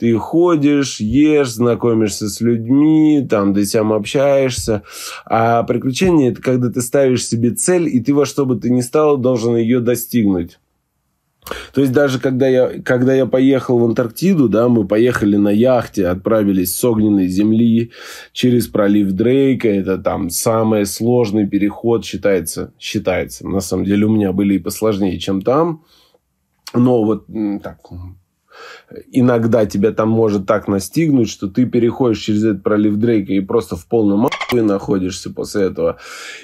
ты 0.00 0.16
ходишь, 0.16 0.98
ешь, 0.98 1.50
знакомишься 1.50 2.30
с 2.30 2.40
людьми, 2.40 3.26
там, 3.28 3.52
ты 3.52 3.66
сам 3.66 3.92
общаешься. 3.92 4.82
А 5.26 5.62
приключение– 5.62 6.30
это 6.32 6.40
когда 6.40 6.70
ты 6.70 6.80
ставишь 6.80 7.26
себе 7.26 7.50
цель, 7.50 7.86
и 7.86 8.00
ты 8.00 8.14
во 8.14 8.24
что 8.24 8.46
бы 8.46 8.56
ты 8.56 8.70
ни 8.70 8.80
стал 8.80 9.18
должен 9.18 9.56
ее 9.56 9.80
достигнуть. 9.80 10.58
То 11.74 11.82
есть 11.82 11.92
даже 11.92 12.18
когда 12.18 12.48
я, 12.48 12.80
когда 12.82 13.14
я 13.14 13.26
поехал 13.26 13.78
в 13.78 13.84
Антарктиду, 13.84 14.48
да, 14.48 14.70
мы 14.70 14.86
поехали 14.86 15.36
на 15.36 15.50
яхте, 15.50 16.06
отправились 16.06 16.74
с 16.74 16.82
огненной 16.82 17.28
земли 17.28 17.90
через 18.32 18.68
пролив 18.68 19.12
Дрейка. 19.12 19.68
Это 19.68 19.98
там 19.98 20.30
самый 20.30 20.86
сложный 20.86 21.46
переход 21.46 22.06
считается. 22.06 22.72
Считается. 22.78 23.46
На 23.46 23.60
самом 23.60 23.84
деле 23.84 24.06
у 24.06 24.10
меня 24.10 24.32
были 24.32 24.54
и 24.54 24.58
посложнее, 24.58 25.18
чем 25.18 25.42
там. 25.42 25.84
Но 26.72 27.04
вот 27.04 27.26
так, 27.62 27.80
иногда 29.10 29.66
тебя 29.66 29.92
там 29.92 30.08
может 30.08 30.46
так 30.46 30.68
настигнуть, 30.68 31.28
что 31.28 31.48
ты 31.48 31.66
переходишь 31.66 32.20
через 32.20 32.44
этот 32.44 32.62
пролив 32.62 32.96
Дрейка 32.96 33.32
и 33.32 33.40
просто 33.40 33.76
в 33.76 33.86
полном 33.86 34.26
охуе 34.26 34.62
находишься 34.62 35.30
после 35.30 35.64
этого. 35.64 35.98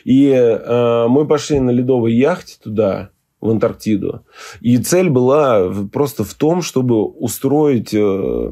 И 0.04 0.28
э, 0.28 1.06
мы 1.08 1.26
пошли 1.26 1.61
на 1.61 1.70
ледовой 1.70 2.14
яхте 2.14 2.56
туда, 2.62 3.11
в 3.40 3.50
Антарктиду. 3.50 4.25
И 4.61 4.78
цель 4.78 5.11
была 5.11 5.70
просто 5.92 6.25
в 6.25 6.35
том, 6.35 6.62
чтобы 6.62 7.04
устроить 7.04 7.94
э, 7.94 8.50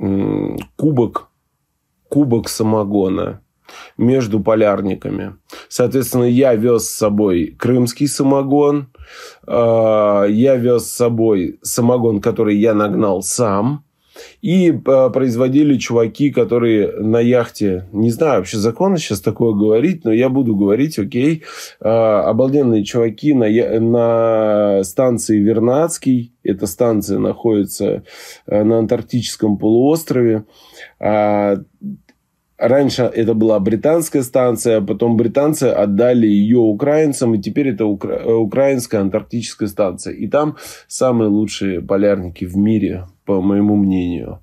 э, 0.00 0.56
кубок, 0.76 1.28
кубок 2.08 2.48
самогона 2.48 3.40
между 3.96 4.40
полярниками. 4.40 5.36
Соответственно, 5.68 6.24
я 6.24 6.54
вез 6.54 6.84
с 6.84 6.96
собой 6.96 7.54
крымский 7.58 8.08
самогон, 8.08 8.88
а, 9.46 10.24
я 10.24 10.56
вез 10.56 10.84
с 10.84 10.94
собой 10.94 11.58
самогон, 11.62 12.20
который 12.20 12.56
я 12.56 12.74
нагнал 12.74 13.22
сам. 13.22 13.84
И 14.42 14.72
а, 14.86 15.10
производили 15.10 15.78
чуваки, 15.78 16.30
которые 16.30 16.92
на 16.92 17.20
яхте, 17.20 17.88
не 17.92 18.10
знаю, 18.10 18.38
вообще 18.38 18.58
законно 18.58 18.98
сейчас 18.98 19.20
такое 19.20 19.52
говорить, 19.52 20.04
но 20.04 20.12
я 20.12 20.28
буду 20.28 20.56
говорить, 20.56 20.98
окей, 20.98 21.44
а, 21.80 22.28
обалденные 22.28 22.84
чуваки 22.84 23.32
на, 23.32 23.48
на 23.80 24.84
станции 24.84 25.38
Вернадский, 25.38 26.32
эта 26.42 26.66
станция 26.66 27.18
находится 27.18 28.04
на 28.46 28.78
Антарктическом 28.78 29.58
полуострове, 29.58 30.44
Раньше 32.58 33.04
это 33.04 33.34
была 33.34 33.60
британская 33.60 34.22
станция, 34.22 34.80
потом 34.80 35.16
британцы 35.16 35.64
отдали 35.64 36.26
ее 36.26 36.58
украинцам, 36.58 37.34
и 37.34 37.38
теперь 37.38 37.68
это 37.68 37.86
укра... 37.86 38.24
украинская 38.26 39.00
антарктическая 39.00 39.68
станция. 39.68 40.14
И 40.14 40.26
там 40.26 40.56
самые 40.88 41.28
лучшие 41.28 41.80
полярники 41.80 42.44
в 42.44 42.56
мире, 42.56 43.06
по 43.24 43.40
моему 43.40 43.76
мнению. 43.76 44.40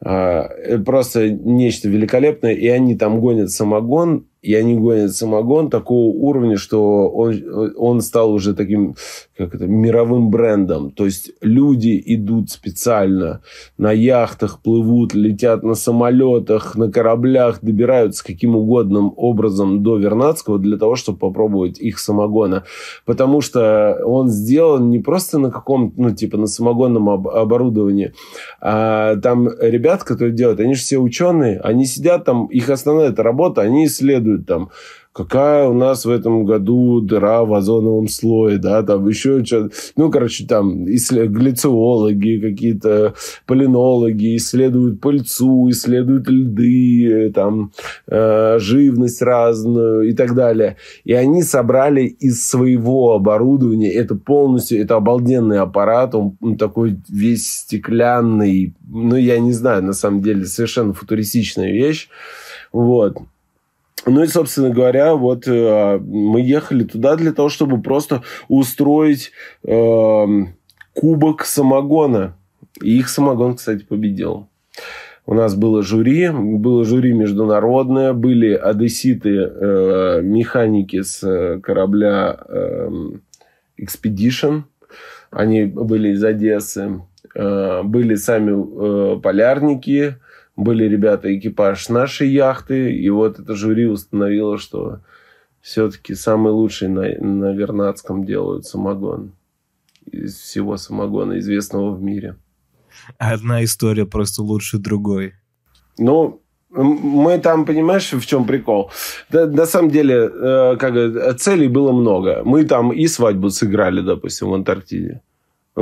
А, 0.00 0.48
просто 0.86 1.30
нечто 1.30 1.90
великолепное, 1.90 2.52
и 2.52 2.66
они 2.68 2.96
там 2.96 3.20
гонят 3.20 3.50
самогон, 3.50 4.26
и 4.44 4.54
они 4.54 4.76
гонят 4.76 5.14
самогон 5.14 5.70
такого 5.70 6.14
уровня, 6.14 6.58
что 6.58 7.08
он, 7.08 7.72
он 7.76 8.00
стал 8.02 8.30
уже 8.30 8.54
таким 8.54 8.94
как 9.36 9.54
это, 9.54 9.66
мировым 9.66 10.30
брендом. 10.30 10.90
То 10.90 11.06
есть 11.06 11.32
люди 11.40 12.00
идут 12.06 12.50
специально 12.50 13.40
на 13.78 13.90
яхтах, 13.90 14.60
плывут, 14.60 15.14
летят 15.14 15.62
на 15.62 15.74
самолетах, 15.74 16.76
на 16.76 16.90
кораблях, 16.90 17.60
добираются 17.62 18.22
каким 18.22 18.54
угодно 18.54 19.08
образом 19.08 19.82
до 19.82 19.96
Вернадского 19.96 20.58
для 20.58 20.76
того, 20.76 20.94
чтобы 20.94 21.18
попробовать 21.18 21.80
их 21.80 21.98
самогона. 21.98 22.64
Потому 23.06 23.40
что 23.40 23.98
он 24.04 24.28
сделан 24.28 24.90
не 24.90 24.98
просто 24.98 25.38
на 25.38 25.50
каком 25.50 25.94
ну, 25.96 26.10
типа 26.10 26.36
на 26.36 26.46
самогонном 26.46 27.08
об- 27.08 27.28
оборудовании, 27.28 28.12
а 28.60 29.16
там 29.16 29.48
ребят, 29.58 30.04
которые 30.04 30.34
делают, 30.34 30.60
они 30.60 30.74
же 30.74 30.82
все 30.82 30.98
ученые, 30.98 31.60
они 31.60 31.86
сидят 31.86 32.26
там, 32.26 32.46
их 32.46 32.68
основная 32.68 33.14
работа, 33.14 33.62
они 33.62 33.86
исследуют 33.86 34.33
рассказывают 34.34 34.46
там, 34.46 34.70
какая 35.12 35.68
у 35.68 35.74
нас 35.74 36.04
в 36.04 36.10
этом 36.10 36.44
году 36.44 37.00
дыра 37.00 37.44
в 37.44 37.54
озоновом 37.54 38.08
слое, 38.08 38.58
да, 38.58 38.82
там 38.82 39.08
еще 39.08 39.44
что-то. 39.44 39.74
Ну, 39.96 40.10
короче, 40.10 40.44
там 40.46 40.84
глициологи, 40.84 42.40
какие-то 42.40 43.14
полинологи 43.46 44.36
исследуют 44.36 45.00
пыльцу, 45.00 45.70
исследуют 45.70 46.28
льды, 46.28 47.30
там, 47.32 47.72
э, 48.08 48.58
живность 48.58 49.22
разную 49.22 50.08
и 50.08 50.12
так 50.14 50.34
далее. 50.34 50.76
И 51.04 51.12
они 51.12 51.42
собрали 51.42 52.02
из 52.02 52.48
своего 52.48 53.14
оборудования, 53.14 53.92
это 53.92 54.16
полностью, 54.16 54.80
это 54.80 54.96
обалденный 54.96 55.60
аппарат, 55.60 56.14
он 56.14 56.56
такой 56.58 56.96
весь 57.08 57.46
стеклянный, 57.46 58.74
ну, 58.88 59.16
я 59.16 59.38
не 59.38 59.52
знаю, 59.52 59.84
на 59.84 59.92
самом 59.92 60.22
деле, 60.22 60.44
совершенно 60.44 60.92
футуристичная 60.92 61.70
вещь. 61.70 62.08
Вот. 62.72 63.18
Ну 64.06 64.22
и, 64.22 64.26
собственно 64.26 64.70
говоря, 64.70 65.14
вот 65.14 65.48
э, 65.48 65.98
мы 65.98 66.40
ехали 66.40 66.84
туда 66.84 67.16
для 67.16 67.32
того, 67.32 67.48
чтобы 67.48 67.80
просто 67.80 68.22
устроить 68.48 69.32
э, 69.64 70.26
кубок 70.92 71.44
самогона. 71.44 72.36
И 72.82 72.98
их 72.98 73.08
самогон, 73.08 73.56
кстати, 73.56 73.84
победил. 73.84 74.48
У 75.26 75.32
нас 75.32 75.54
было 75.54 75.82
жюри, 75.82 76.28
было 76.30 76.84
жюри 76.84 77.14
международное, 77.14 78.12
были 78.12 78.52
одесситы, 78.52 79.30
э, 79.30 80.20
механики 80.22 81.00
с 81.00 81.60
корабля 81.62 82.36
э, 82.46 82.90
Expedition. 83.80 84.64
Они 85.30 85.64
были 85.64 86.10
из 86.10 86.22
Одессы. 86.22 87.00
Э, 87.34 87.82
были 87.82 88.14
сами 88.14 88.52
э, 88.52 89.20
полярники, 89.20 90.16
были 90.56 90.84
ребята, 90.84 91.36
экипаж 91.36 91.88
нашей 91.88 92.28
яхты, 92.28 92.92
и 92.92 93.08
вот 93.10 93.38
это 93.38 93.54
жюри 93.54 93.86
установило, 93.86 94.58
что 94.58 95.00
все-таки 95.60 96.14
самый 96.14 96.52
лучший 96.52 96.88
на, 96.88 97.02
на 97.20 97.52
Вернадском 97.52 98.24
делают 98.24 98.66
самогон 98.66 99.32
из 100.10 100.36
всего 100.36 100.76
самогона, 100.76 101.38
известного 101.38 101.94
в 101.94 102.02
мире. 102.02 102.36
Одна 103.18 103.64
история 103.64 104.06
просто 104.06 104.42
лучше 104.42 104.78
другой. 104.78 105.32
Ну, 105.98 106.42
мы 106.70 107.38
там, 107.38 107.64
понимаешь, 107.64 108.12
в 108.12 108.26
чем 108.26 108.44
прикол? 108.46 108.90
Да, 109.30 109.46
на 109.46 109.66
самом 109.66 109.90
деле, 109.90 110.14
э, 110.14 110.76
как 110.76 111.38
целей 111.38 111.68
было 111.68 111.92
много. 111.92 112.42
Мы 112.44 112.64
там 112.64 112.92
и 112.92 113.06
свадьбу 113.06 113.50
сыграли, 113.50 114.02
допустим, 114.02 114.50
в 114.50 114.54
Антарктиде 114.54 115.22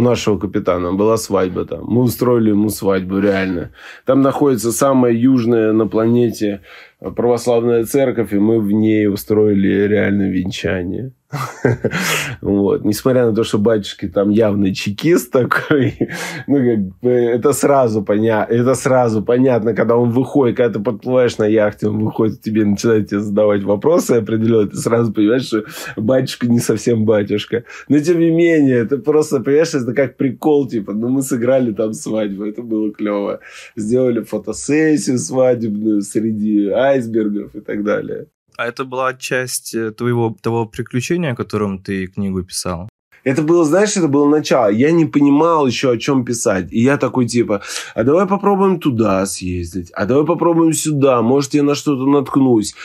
нашего 0.00 0.38
капитана 0.38 0.92
была 0.92 1.16
свадьба 1.16 1.64
там. 1.64 1.84
Мы 1.84 2.02
устроили 2.02 2.50
ему 2.50 2.70
свадьбу, 2.70 3.18
реально. 3.18 3.70
Там 4.06 4.22
находится 4.22 4.72
самая 4.72 5.12
южная 5.12 5.72
на 5.72 5.86
планете 5.86 6.60
православная 7.00 7.84
церковь, 7.84 8.32
и 8.32 8.38
мы 8.38 8.60
в 8.60 8.72
ней 8.72 9.06
устроили 9.08 9.86
реально 9.86 10.30
венчание. 10.30 11.12
Вот. 12.40 12.84
Несмотря 12.84 13.26
на 13.26 13.34
то, 13.34 13.44
что 13.44 13.58
батюшки 13.58 14.08
там 14.08 14.30
явный 14.30 14.74
чекист 14.74 15.32
такой, 15.32 15.94
ну, 16.46 16.56
как 16.56 17.00
бы, 17.00 17.10
это 17.10 17.52
сразу 17.52 18.02
понятно, 18.02 18.52
это 18.52 18.74
сразу 18.74 19.22
понятно, 19.22 19.74
когда 19.74 19.96
он 19.96 20.10
выходит, 20.10 20.56
когда 20.56 20.78
ты 20.78 20.84
подплываешь 20.84 21.38
на 21.38 21.44
яхте, 21.44 21.88
он 21.88 22.04
выходит 22.04 22.40
тебе, 22.42 22.64
начинает 22.64 23.08
тебе 23.08 23.20
задавать 23.20 23.62
вопросы 23.62 24.12
определенные, 24.12 24.70
ты 24.70 24.76
сразу 24.76 25.12
понимаешь, 25.12 25.46
что 25.46 25.64
батюшка 25.96 26.46
не 26.46 26.58
совсем 26.58 27.04
батюшка. 27.04 27.64
Но, 27.88 27.98
тем 27.98 28.18
не 28.18 28.30
менее, 28.30 28.78
это 28.78 28.98
просто, 28.98 29.40
понимаешь, 29.40 29.74
это 29.74 29.92
как 29.94 30.16
прикол, 30.16 30.68
типа, 30.68 30.92
ну, 30.92 31.08
мы 31.08 31.22
сыграли 31.22 31.72
там 31.72 31.92
свадьбу, 31.92 32.44
это 32.44 32.62
было 32.62 32.92
клево. 32.92 33.40
Сделали 33.76 34.20
фотосессию 34.20 35.18
свадебную 35.18 36.02
среди 36.02 36.68
айсбергов 36.68 37.54
и 37.54 37.60
так 37.60 37.84
далее. 37.84 38.26
А 38.62 38.66
это 38.66 38.84
была 38.84 39.12
часть 39.14 39.74
э, 39.74 39.90
твоего 39.90 40.36
того 40.40 40.66
приключения, 40.66 41.32
о 41.32 41.34
котором 41.34 41.80
ты 41.80 42.06
книгу 42.06 42.44
писал? 42.44 42.88
Это 43.24 43.42
было, 43.42 43.64
знаешь, 43.64 43.96
это 43.96 44.06
было 44.06 44.28
начало. 44.28 44.68
Я 44.68 44.92
не 44.92 45.04
понимал 45.04 45.66
еще, 45.66 45.90
о 45.90 45.98
чем 45.98 46.24
писать. 46.24 46.68
И 46.70 46.80
я 46.80 46.96
такой, 46.96 47.26
типа, 47.26 47.62
а 47.96 48.04
давай 48.04 48.24
попробуем 48.26 48.78
туда 48.78 49.26
съездить, 49.26 49.90
а 49.90 50.06
давай 50.06 50.24
попробуем 50.24 50.74
сюда, 50.74 51.22
может, 51.22 51.54
я 51.54 51.64
на 51.64 51.74
что-то 51.74 52.06
наткнусь. 52.06 52.76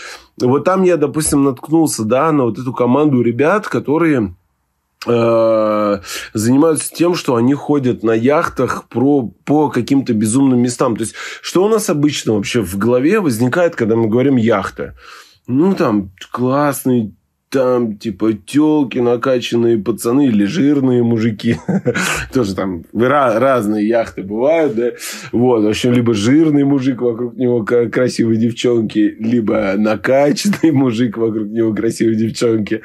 Вот 0.42 0.64
там 0.64 0.82
я, 0.82 0.98
допустим, 0.98 1.44
наткнулся, 1.44 2.06
да, 2.06 2.32
на 2.32 2.46
вот 2.46 2.58
эту 2.58 2.74
команду 2.74 3.22
ребят, 3.22 3.68
которые 3.68 4.36
э, 5.06 6.00
занимаются 6.34 6.92
тем, 6.92 7.14
что 7.14 7.36
они 7.36 7.54
ходят 7.54 8.02
на 8.02 8.14
яхтах 8.14 8.88
про, 8.90 9.32
по 9.46 9.70
каким-то 9.70 10.16
безумным 10.16 10.60
местам. 10.60 10.96
То 10.96 11.04
есть, 11.04 11.14
что 11.44 11.64
у 11.64 11.70
нас 11.70 11.88
обычно 11.92 12.34
вообще 12.34 12.62
в 12.62 12.80
голове 12.80 13.20
возникает, 13.20 13.76
когда 13.76 13.96
мы 13.96 14.08
говорим 14.08 14.38
яхта? 14.38 14.96
Ну, 15.48 15.74
там, 15.76 16.12
классный 16.32 17.17
там, 17.50 17.98
типа, 17.98 18.34
телки 18.34 19.00
накачанные 19.00 19.78
пацаны 19.78 20.28
или 20.28 20.44
жирные 20.44 21.02
мужики. 21.02 21.56
Тоже 22.34 22.56
там 22.56 22.84
разные 22.94 23.88
яхты 23.88 24.24
бывают, 24.24 24.76
да. 24.76 24.92
Вот, 25.32 25.64
в 25.64 25.68
общем, 25.68 25.94
либо 25.94 26.14
жирный 26.14 26.66
мужик, 26.66 27.02
вокруг 27.02 27.38
него 27.38 27.64
красивые 27.64 28.38
девчонки, 28.38 29.16
либо 29.20 29.76
накачанный 29.78 30.72
мужик, 30.72 31.18
вокруг 31.18 31.48
него 31.48 31.74
красивые 31.74 32.18
девчонки. 32.18 32.82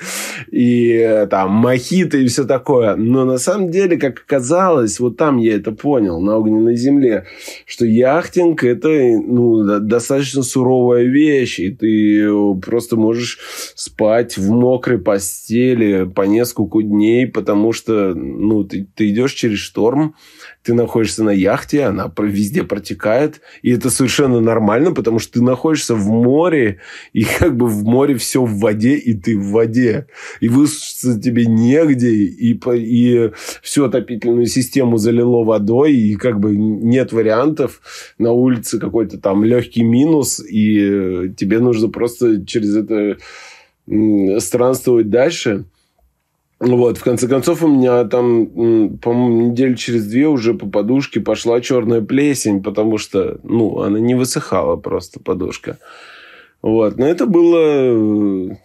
И 0.53 0.92
э, 0.92 1.27
там 1.27 1.51
мохито 1.51 2.18
и 2.18 2.29
все 2.29 2.44
такое. 2.44 2.94
Но 2.94 3.25
на 3.25 3.38
самом 3.38 3.70
деле, 3.70 3.96
как 3.96 4.20
оказалось, 4.20 5.01
вот 5.01 5.16
там 5.16 5.38
я 5.38 5.57
это 5.57 5.72
понял, 5.72 6.20
на 6.20 6.37
огненной 6.37 6.77
земле, 6.77 7.27
что 7.66 7.85
яхтинг 7.85 8.62
это, 8.62 8.88
ну, 8.88 9.81
достаточно 9.81 10.44
суровая 10.44 11.03
вещь, 11.03 11.59
и 11.59 11.70
ты 11.70 12.29
просто 12.61 12.94
можешь 12.94 13.38
спать 13.75 14.38
в 14.38 14.51
мокрой 14.52 14.98
постели 14.98 16.04
по 16.04 16.22
несколько 16.22 16.82
дней, 16.82 17.26
потому 17.26 17.72
что 17.72 18.14
ну, 18.14 18.64
ты, 18.64 18.86
ты 18.94 19.10
идешь 19.10 19.32
через 19.32 19.58
шторм, 19.58 20.14
ты 20.62 20.74
находишься 20.74 21.24
на 21.24 21.30
яхте, 21.30 21.84
она 21.84 22.12
везде 22.18 22.62
протекает, 22.62 23.40
и 23.62 23.72
это 23.72 23.90
совершенно 23.90 24.40
нормально, 24.40 24.92
потому 24.92 25.18
что 25.18 25.34
ты 25.34 25.42
находишься 25.42 25.94
в 25.94 26.06
море, 26.06 26.78
и 27.12 27.24
как 27.24 27.56
бы 27.56 27.66
в 27.66 27.82
море 27.84 28.16
все 28.16 28.44
в 28.44 28.58
воде, 28.58 28.94
и 28.94 29.14
ты 29.14 29.36
в 29.36 29.50
воде. 29.50 30.06
И 30.40 30.48
высушиться 30.48 31.20
тебе 31.20 31.46
негде, 31.46 32.10
и, 32.10 32.54
и 32.54 33.30
всю 33.62 33.84
отопительную 33.84 34.46
систему 34.46 34.98
залило 34.98 35.44
водой, 35.44 35.94
и 35.94 36.14
как 36.14 36.38
бы 36.38 36.54
нет 36.56 37.12
вариантов. 37.12 37.80
На 38.18 38.32
улице 38.32 38.78
какой-то 38.78 39.18
там 39.18 39.44
легкий 39.44 39.82
минус, 39.82 40.40
и 40.40 41.32
тебе 41.36 41.58
нужно 41.58 41.88
просто 41.88 42.44
через 42.46 42.76
это 42.76 43.16
странствовать 43.87 45.11
дальше. 45.11 45.64
Вот, 46.61 46.97
в 46.97 47.03
конце 47.03 47.27
концов, 47.27 47.64
у 47.64 47.68
меня 47.68 48.05
там, 48.05 48.47
по-моему, 48.99 49.51
неделю 49.51 49.75
через 49.75 50.07
две 50.07 50.29
уже 50.29 50.55
по 50.55 50.68
подушке 50.68 51.21
пошла 51.21 51.61
черная 51.61 52.03
плесень, 52.03 52.62
потому 52.62 52.99
что, 52.99 53.40
ну, 53.42 53.81
она 53.81 53.99
не 53.99 54.14
высыхала 54.14 54.77
просто 54.77 55.18
подушка. 55.18 55.79
Вот. 56.62 56.96
Но 56.96 57.07
это 57.07 57.27
было, 57.27 58.57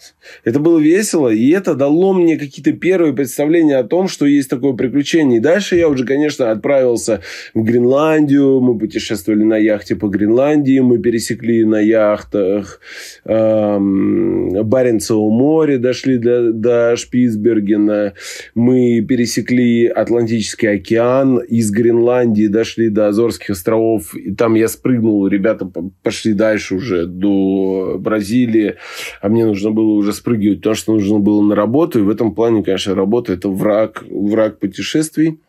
это 0.44 0.60
было 0.60 0.78
весело, 0.78 1.30
и 1.30 1.50
это 1.50 1.74
дало 1.74 2.14
мне 2.14 2.38
какие-то 2.38 2.72
первые 2.74 3.14
представления 3.14 3.78
о 3.78 3.84
том, 3.84 4.08
что 4.08 4.28
есть 4.28 4.52
такое 4.52 4.74
приключение. 4.74 5.38
И 5.40 5.42
дальше 5.42 5.76
я 5.76 5.90
уже, 5.90 6.06
конечно, 6.06 6.52
отправился 6.52 7.22
в 7.56 7.64
Гренландию, 7.64 8.60
мы 8.62 8.78
путешествовали 8.78 9.44
на 9.44 9.58
яхте 9.58 9.96
по 9.96 10.10
Гренландии, 10.10 10.80
мы 10.80 11.00
пересекли 11.00 11.66
на 11.66 11.80
яхтах 11.80 12.80
эм, 13.26 14.52
Баренцево 14.64 15.32
море, 15.32 15.80
дошли 15.80 16.20
до, 16.20 16.54
до 16.54 16.96
Шпицбергена, 16.96 18.14
мы 18.54 19.02
пересекли 19.02 19.88
Атлантический 19.88 20.68
океан, 20.68 21.40
из 21.40 21.72
Гренландии 21.72 22.46
дошли 22.46 22.90
до 22.90 23.08
Азорских 23.08 23.52
островов, 23.52 24.14
и 24.16 24.36
там 24.36 24.54
я 24.54 24.68
спрыгнул, 24.68 25.28
ребята 25.28 25.68
пошли 26.04 26.34
дальше 26.34 26.76
уже 26.76 27.08
до 27.08 27.87
Бразилии, 27.98 28.76
а 29.22 29.30
мне 29.30 29.46
нужно 29.46 29.72
было 29.72 29.94
уже 29.94 30.14
спрыгивать, 30.14 30.60
потому 30.60 30.76
что 30.76 30.94
нужно 30.94 31.20
было 31.20 31.42
на 31.42 31.56
работу. 31.56 32.00
И 32.00 32.02
в 32.02 32.10
этом 32.10 32.36
плане, 32.36 32.64
конечно, 32.64 32.96
работа– 32.96 33.34
это 33.34 33.50
враг, 33.50 34.04
враг 34.10 34.60
путешествий. 34.60 35.40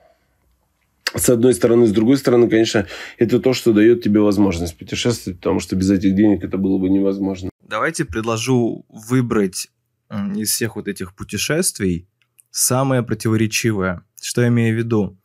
С 1.15 1.31
одной 1.31 1.55
стороны. 1.55 1.87
С 1.87 1.93
другой 1.93 2.19
стороны, 2.19 2.49
конечно, 2.51 2.87
это 3.17 3.41
то, 3.41 3.55
что 3.55 3.73
дает 3.73 4.03
тебе 4.03 4.21
возможность 4.21 4.77
путешествовать, 4.77 5.39
потому 5.39 5.59
что 5.59 5.75
без 5.75 5.91
этих 5.91 6.15
денег 6.15 6.45
это 6.45 6.59
было 6.59 6.79
бы 6.79 6.91
невозможно. 6.91 7.51
Давайте 7.63 8.05
предложу 8.05 8.85
выбрать 8.89 9.69
из 10.37 10.51
всех 10.51 10.77
вот 10.77 10.89
этих 10.89 11.15
путешествий 11.15 12.07
самое 12.51 13.03
противоречивое. 13.03 14.03
Что 14.21 14.43
я 14.43 14.49
имею 14.49 14.75
в 14.75 14.79
виду? 14.79 15.19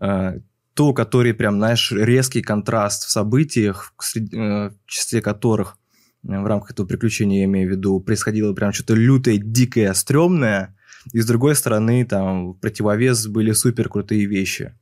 Э, 0.00 0.40
то, 0.74 0.92
который 0.92 1.34
прям, 1.34 1.56
знаешь, 1.56 1.90
резкий 1.92 2.42
контраст 2.42 3.04
в 3.04 3.10
событиях, 3.10 3.92
э, 4.14 4.70
в 4.70 4.74
числе 4.86 5.20
которых 5.20 5.76
в 6.22 6.46
рамках 6.46 6.72
этого 6.72 6.86
приключения, 6.86 7.40
я 7.40 7.44
имею 7.44 7.68
в 7.68 7.72
виду, 7.72 8.00
происходило 8.00 8.52
прям 8.52 8.72
что-то 8.72 8.94
лютое, 8.94 9.38
дикое, 9.38 9.92
стрёмное, 9.94 10.76
и 11.12 11.20
с 11.20 11.26
другой 11.26 11.54
стороны, 11.54 12.04
там, 12.04 12.52
в 12.52 12.54
противовес 12.54 13.26
были 13.28 13.52
супер 13.52 13.88
крутые 13.88 14.26
вещи. 14.26 14.74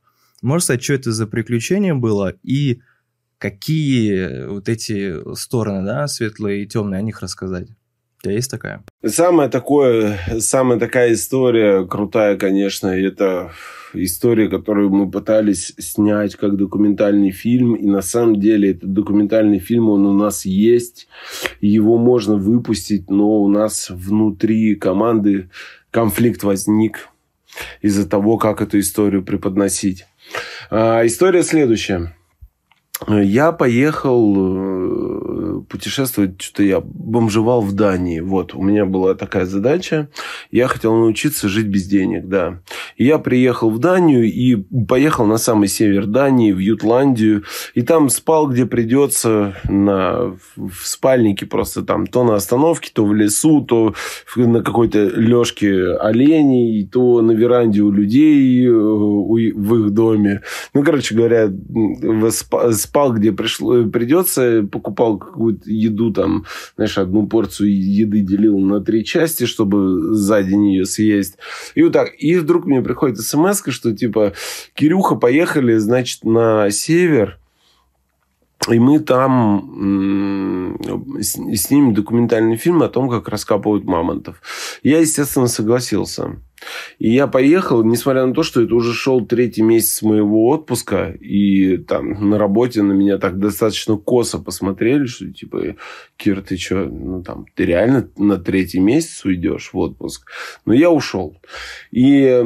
Можешь 0.43 0.65
сказать, 0.65 0.83
что 0.83 0.95
это 0.95 1.13
за 1.13 1.27
приключение 1.27 1.95
было, 1.95 2.35
и 2.43 2.81
какие 3.39 4.47
вот 4.47 4.69
эти 4.69 5.35
стороны, 5.35 5.85
да, 5.85 6.07
светлые 6.09 6.65
и 6.65 6.67
темные, 6.67 6.99
о 6.99 7.03
них 7.03 7.21
рассказать? 7.21 7.69
Тебя 8.27 8.35
есть 8.35 8.51
такая? 8.51 8.83
Самая, 9.05 9.49
такое, 9.49 10.19
самая 10.41 10.81
такая 10.81 11.13
история 11.13 11.87
крутая, 11.87 12.37
конечно, 12.37 12.89
это 12.89 13.53
история, 13.95 14.49
которую 14.49 14.91
мы 14.91 15.09
пытались 15.09 15.73
снять 15.79 16.35
как 16.35 16.57
документальный 16.57 17.31
фильм. 17.31 17.75
И 17.75 17.87
на 17.87 18.03
самом 18.03 18.41
деле 18.41 18.73
этот 18.73 18.93
документальный 18.93 19.61
фильм, 19.61 19.91
он 19.91 20.07
у 20.07 20.13
нас 20.13 20.45
есть. 20.45 21.07
Его 21.61 21.99
можно 21.99 22.35
выпустить, 22.35 23.11
но 23.11 23.29
у 23.29 23.47
нас 23.47 23.91
внутри 23.91 24.75
команды 24.75 25.49
конфликт 25.93 26.43
возник 26.43 27.11
из-за 27.81 28.09
того, 28.09 28.39
как 28.39 28.61
эту 28.61 28.81
историю 28.81 29.23
преподносить. 29.23 30.05
А, 30.69 31.07
история 31.07 31.45
следующая. 31.45 32.13
Я 33.09 33.53
поехал 33.53 34.35
э, 34.37 35.26
путешествовать, 35.69 36.41
что-то 36.41 36.63
я 36.63 36.81
бомжевал 36.81 37.61
в 37.61 37.73
Дании. 37.73 38.21
Вот, 38.21 38.55
у 38.55 38.63
меня 38.63 38.85
была 38.85 39.15
такая 39.15 39.47
задача. 39.47 40.09
Я 40.51 40.69
хотел 40.69 40.95
научиться 40.97 41.49
жить 41.49 41.67
без 41.67 41.87
денег, 41.87 42.29
да. 42.29 42.61
Я 42.97 43.19
приехал 43.19 43.71
в 43.71 43.79
Данию 43.79 44.25
и 44.25 44.57
поехал 44.87 45.27
на 45.27 45.39
самый 45.39 45.69
север 45.69 46.07
Дании, 46.07 46.53
в 46.53 46.59
Ютландию. 46.59 47.45
И 47.75 47.83
там 47.83 48.09
спал, 48.09 48.49
где 48.49 48.67
придется, 48.67 49.55
на, 49.65 50.37
в 50.57 50.85
спальнике 50.85 51.47
просто 51.47 51.83
там. 51.83 52.07
То 52.07 52.25
на 52.25 52.35
остановке, 52.35 52.91
то 52.93 53.05
в 53.05 53.15
лесу, 53.15 53.61
то 53.63 53.95
на 54.37 54.63
какой-то 54.63 55.09
лёжке 55.09 55.95
оленей, 55.97 56.87
то 56.87 57.23
на 57.23 57.33
веранде 57.33 57.83
у 57.83 57.91
людей 57.91 58.67
э, 58.67 58.71
в 58.73 59.37
их 59.37 59.91
доме. 59.91 60.43
Ну, 60.75 60.83
короче 60.83 61.15
говоря, 61.15 61.51
спал, 62.73 63.13
где 63.13 63.33
пришло, 63.33 63.85
придется, 63.85 64.67
покупал 64.71 65.19
какую-то 65.47 65.71
еду, 65.71 66.13
там, 66.13 66.45
знаешь, 66.77 66.99
одну 66.99 67.27
порцию 67.27 67.75
еды 67.75 68.21
делил 68.21 68.59
на 68.59 68.81
три 68.81 69.05
части, 69.05 69.45
чтобы 69.47 70.15
за 70.15 70.43
день 70.43 70.71
ее 70.71 70.87
съесть. 70.87 71.39
И 71.75 71.83
вот 71.83 71.93
так. 71.93 72.11
И 72.19 72.37
вдруг 72.37 72.67
мне 72.67 72.83
приходит 72.83 73.21
смс, 73.21 73.63
что 73.69 73.95
типа, 73.95 74.33
Кирюха, 74.75 75.17
поехали, 75.17 75.77
значит, 75.77 76.25
на 76.25 76.71
север, 76.71 77.39
и 78.69 78.79
мы 78.81 78.99
там 78.99 80.77
снимем 81.21 81.95
документальный 81.95 82.57
фильм 82.57 82.83
о 82.83 82.89
том, 82.89 83.09
как 83.09 83.29
раскапывают 83.29 83.85
мамонтов. 83.85 84.41
Я, 84.83 84.99
естественно, 84.99 85.47
согласился. 85.47 86.41
И 86.99 87.11
я 87.11 87.27
поехал, 87.27 87.85
несмотря 87.85 88.27
на 88.27 88.35
то, 88.35 88.43
что 88.43 88.63
это 88.63 88.75
уже 88.75 88.93
шел 88.93 89.25
третий 89.25 89.63
месяц 89.63 90.03
моего 90.03 90.49
отпуска, 90.49 91.11
и 91.11 91.77
там 91.79 92.31
на 92.31 92.39
работе 92.39 92.83
на 92.83 92.93
меня 92.93 93.19
так 93.19 93.39
достаточно 93.39 93.97
косо 93.97 94.39
посмотрели, 94.39 95.07
что 95.07 95.31
типа, 95.33 95.77
Кир, 96.17 96.43
ты 96.43 96.57
что, 96.57 96.87
ну 96.87 97.23
там, 97.23 97.47
ты 97.55 97.65
реально 97.67 98.09
на 98.17 98.39
третий 98.39 98.81
месяц 98.81 99.25
уйдешь 99.25 99.71
в 99.73 99.79
отпуск? 99.79 100.31
Но 100.65 100.73
я 100.73 100.91
ушел. 100.91 101.37
И 101.91 102.45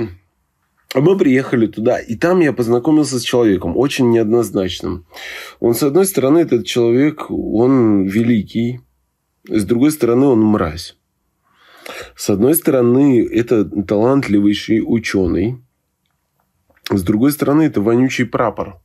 мы 0.95 1.17
приехали 1.17 1.67
туда, 1.67 1.99
и 1.99 2.17
там 2.17 2.41
я 2.41 2.53
познакомился 2.53 3.21
с 3.21 3.23
человеком, 3.23 3.77
очень 3.77 4.11
неоднозначным. 4.11 5.07
Он, 5.61 5.75
с 5.75 5.83
одной 5.83 6.05
стороны, 6.05 6.39
этот 6.39 6.67
человек, 6.67 7.31
он 7.31 8.05
великий, 8.05 8.81
с 9.49 9.65
другой 9.65 9.93
стороны, 9.93 10.27
он 10.27 10.41
мразь. 10.41 10.97
С 12.17 12.31
одной 12.31 12.55
стороны, 12.55 13.27
это 13.27 13.65
талантливейший 13.65 14.83
ученый, 14.85 15.59
с 16.91 17.03
другой 17.03 17.33
стороны, 17.33 17.63
это 17.63 17.81
вонючий 17.81 18.27
прапор. 18.27 18.81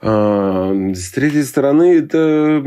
А, 0.00 0.72
с 0.94 1.10
третьей 1.12 1.44
стороны, 1.44 1.98
это 1.98 2.62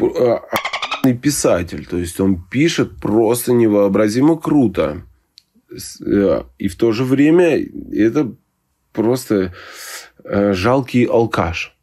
а, 0.00 1.12
писатель. 1.22 1.86
То 1.86 1.96
есть, 1.96 2.20
он 2.20 2.42
пишет 2.50 3.00
просто 3.00 3.52
невообразимо 3.52 4.38
круто. 4.38 5.02
Э, 6.04 6.42
и 6.58 6.68
в 6.68 6.76
то 6.76 6.92
же 6.92 7.04
время 7.04 7.58
это 7.92 8.34
просто 8.92 9.54
э, 10.24 10.52
жалкий 10.52 11.04
алкаш. 11.04 11.76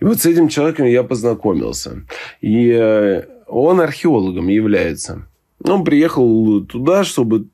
И 0.00 0.04
вот 0.04 0.20
с 0.20 0.26
этим 0.26 0.48
человеком 0.48 0.86
я 0.86 1.02
познакомился. 1.02 2.06
И 2.40 2.70
э, 2.70 3.24
он 3.46 3.80
археологом 3.80 4.48
является. 4.48 5.26
Он 5.66 5.82
приехал 5.82 6.62
туда, 6.66 7.04
чтобы 7.04 7.46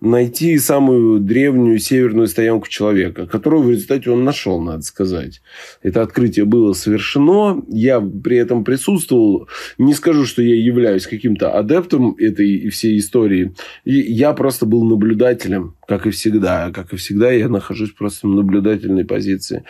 найти 0.00 0.58
самую 0.58 1.20
древнюю 1.20 1.78
северную 1.78 2.26
стоянку 2.26 2.66
человека, 2.68 3.26
которую 3.26 3.62
в 3.62 3.70
результате 3.70 4.10
он 4.10 4.24
нашел, 4.24 4.60
надо 4.60 4.82
сказать. 4.82 5.42
Это 5.80 6.02
открытие 6.02 6.44
было 6.44 6.72
совершено. 6.72 7.62
Я 7.68 8.00
при 8.00 8.36
этом 8.36 8.64
присутствовал. 8.64 9.48
Не 9.78 9.94
скажу, 9.94 10.24
что 10.24 10.42
я 10.42 10.56
являюсь 10.56 11.06
каким-то 11.06 11.52
адептом 11.52 12.16
этой 12.18 12.68
всей 12.70 12.98
истории. 12.98 13.54
Я 13.84 14.32
просто 14.32 14.66
был 14.66 14.84
наблюдателем, 14.84 15.76
как 15.86 16.06
и 16.06 16.10
всегда. 16.10 16.72
Как 16.72 16.92
и 16.92 16.96
всегда, 16.96 17.30
я 17.30 17.48
нахожусь 17.48 17.92
просто 17.92 18.26
в 18.26 18.30
наблюдательной 18.30 19.04
позиции. 19.04 19.62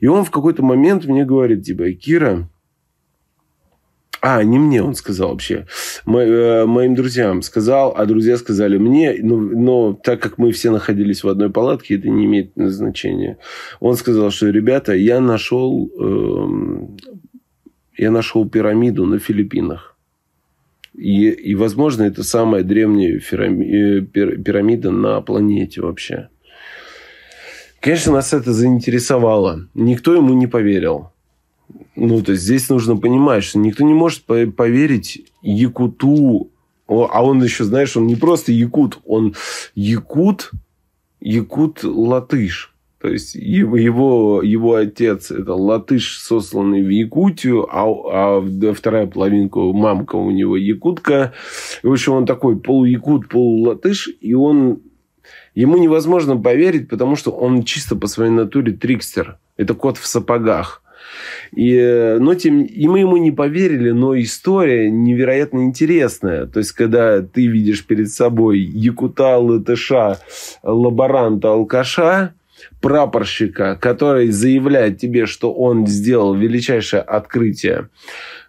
И 0.00 0.06
он 0.06 0.24
в 0.24 0.30
какой-то 0.30 0.62
момент 0.62 1.06
мне 1.06 1.24
говорит, 1.24 1.62
типа, 1.62 1.90
Кира, 1.92 2.50
а, 4.26 4.42
не 4.42 4.58
мне 4.58 4.82
он 4.82 4.94
сказал 4.94 5.28
вообще. 5.28 5.66
Мо, 6.06 6.22
э, 6.22 6.64
моим 6.64 6.94
друзьям 6.94 7.42
сказал, 7.42 7.92
а 7.94 8.06
друзья 8.06 8.38
сказали 8.38 8.78
мне. 8.78 9.18
Но, 9.22 9.36
но 9.36 9.92
так 9.92 10.22
как 10.22 10.38
мы 10.38 10.50
все 10.50 10.70
находились 10.70 11.22
в 11.24 11.28
одной 11.28 11.50
палатке, 11.50 11.96
это 11.96 12.08
не 12.08 12.24
имеет 12.24 12.52
значения. 12.56 13.36
Он 13.80 13.96
сказал, 13.96 14.30
что, 14.30 14.48
ребята, 14.48 14.94
я 14.94 15.20
нашел, 15.20 15.90
э, 16.00 16.86
я 17.98 18.10
нашел 18.10 18.48
пирамиду 18.48 19.04
на 19.04 19.18
Филиппинах. 19.18 19.94
И, 20.94 21.28
и, 21.28 21.54
возможно, 21.54 22.04
это 22.04 22.22
самая 22.22 22.62
древняя 22.62 23.18
э, 23.18 24.00
пирамида 24.00 24.90
на 24.90 25.20
планете 25.20 25.82
вообще. 25.82 26.30
Конечно, 27.78 28.12
нас 28.12 28.32
это 28.32 28.54
заинтересовало. 28.54 29.68
Никто 29.74 30.14
ему 30.14 30.32
не 30.32 30.46
поверил. 30.46 31.10
Ну, 31.96 32.22
то 32.22 32.32
есть 32.32 32.44
здесь 32.44 32.68
нужно 32.68 32.96
понимать, 32.96 33.44
что 33.44 33.58
никто 33.58 33.84
не 33.84 33.94
может 33.94 34.24
поверить 34.24 35.24
якуту, 35.42 36.50
а 36.86 37.24
он 37.24 37.42
еще, 37.42 37.64
знаешь, 37.64 37.96
он 37.96 38.06
не 38.06 38.16
просто 38.16 38.52
якут, 38.52 38.98
он 39.04 39.34
якут, 39.74 40.50
якут-латыш. 41.20 42.74
То 43.04 43.10
есть 43.10 43.34
его, 43.34 44.40
его, 44.40 44.76
отец 44.76 45.30
это 45.30 45.52
латыш, 45.54 46.18
сосланный 46.20 46.82
в 46.82 46.88
Якутию, 46.88 47.68
а, 47.70 48.40
а 48.40 48.72
вторая 48.72 49.06
половинка, 49.06 49.60
мамка 49.60 50.16
у 50.16 50.30
него 50.30 50.56
якутка. 50.56 51.34
В 51.82 51.92
общем, 51.92 52.14
он 52.14 52.24
такой 52.24 52.58
полуякут, 52.58 53.28
полулатыш, 53.28 54.08
и 54.22 54.32
он 54.32 54.80
ему 55.54 55.76
невозможно 55.76 56.38
поверить, 56.38 56.88
потому 56.88 57.14
что 57.16 57.30
он 57.30 57.64
чисто 57.64 57.94
по 57.94 58.06
своей 58.06 58.30
натуре 58.30 58.72
трикстер. 58.72 59.38
Это 59.58 59.74
кот 59.74 59.98
в 59.98 60.06
сапогах. 60.06 60.82
И, 61.54 62.16
но 62.18 62.34
тем, 62.34 62.62
и 62.62 62.88
мы 62.88 63.00
ему 63.00 63.16
не 63.16 63.30
поверили, 63.30 63.90
но 63.90 64.18
история 64.20 64.90
невероятно 64.90 65.60
интересная. 65.60 66.46
То 66.46 66.58
есть, 66.58 66.72
когда 66.72 67.22
ты 67.22 67.46
видишь 67.46 67.86
перед 67.86 68.10
собой 68.10 68.60
якута, 68.60 69.38
латыша, 69.38 70.18
лаборанта, 70.62 71.52
алкаша, 71.52 72.34
прапорщика, 72.80 73.76
который 73.80 74.30
заявляет 74.30 74.98
тебе, 74.98 75.26
что 75.26 75.52
он 75.52 75.86
сделал 75.86 76.34
величайшее 76.34 77.02
открытие, 77.02 77.88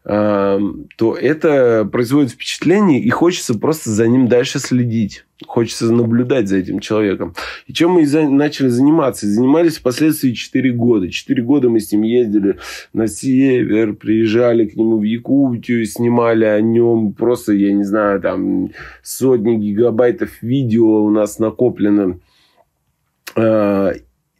то 0.06 1.18
это 1.20 1.90
производит 1.92 2.32
впечатление, 2.32 3.02
и 3.02 3.10
хочется 3.10 3.58
просто 3.58 3.90
за 3.90 4.08
ним 4.08 4.28
дальше 4.28 4.60
следить. 4.60 5.26
Хочется 5.48 5.92
наблюдать 5.92 6.48
за 6.48 6.58
этим 6.58 6.80
человеком. 6.80 7.34
И 7.66 7.74
чем 7.74 7.92
мы 7.92 8.06
начали 8.30 8.68
заниматься? 8.68 9.26
Занимались 9.28 9.78
впоследствии 9.78 10.32
4 10.32 10.72
года. 10.74 11.10
4 11.10 11.44
года 11.44 11.70
мы 11.70 11.80
с 11.80 11.92
ним 11.92 12.04
ездили 12.04 12.58
на 12.94 13.08
север, 13.08 13.96
приезжали 13.96 14.66
к 14.68 14.76
нему 14.76 15.00
в 15.00 15.04
Якутию, 15.04 15.86
снимали 15.86 16.46
о 16.46 16.62
нем 16.62 17.14
просто, 17.14 17.54
я 17.54 17.74
не 17.74 17.84
знаю, 17.84 18.22
там 18.22 18.70
сотни 19.02 19.56
гигабайтов 19.56 20.42
видео 20.44 21.04
у 21.04 21.10
нас 21.10 21.40
накоплено. 21.40 22.20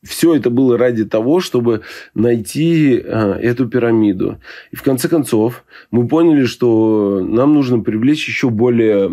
Все 0.06 0.36
это 0.36 0.50
было 0.50 0.78
ради 0.78 1.06
того, 1.06 1.40
чтобы 1.40 1.82
найти 2.14 2.96
э, 2.96 3.32
эту 3.42 3.68
пирамиду. 3.68 4.38
И 4.72 4.76
в 4.76 4.84
конце 4.84 5.10
концов 5.10 5.66
мы 5.92 6.08
поняли, 6.08 6.46
что 6.46 7.22
нам 7.22 7.54
нужно 7.54 7.80
привлечь 7.80 8.28
еще 8.28 8.50
более 8.50 9.12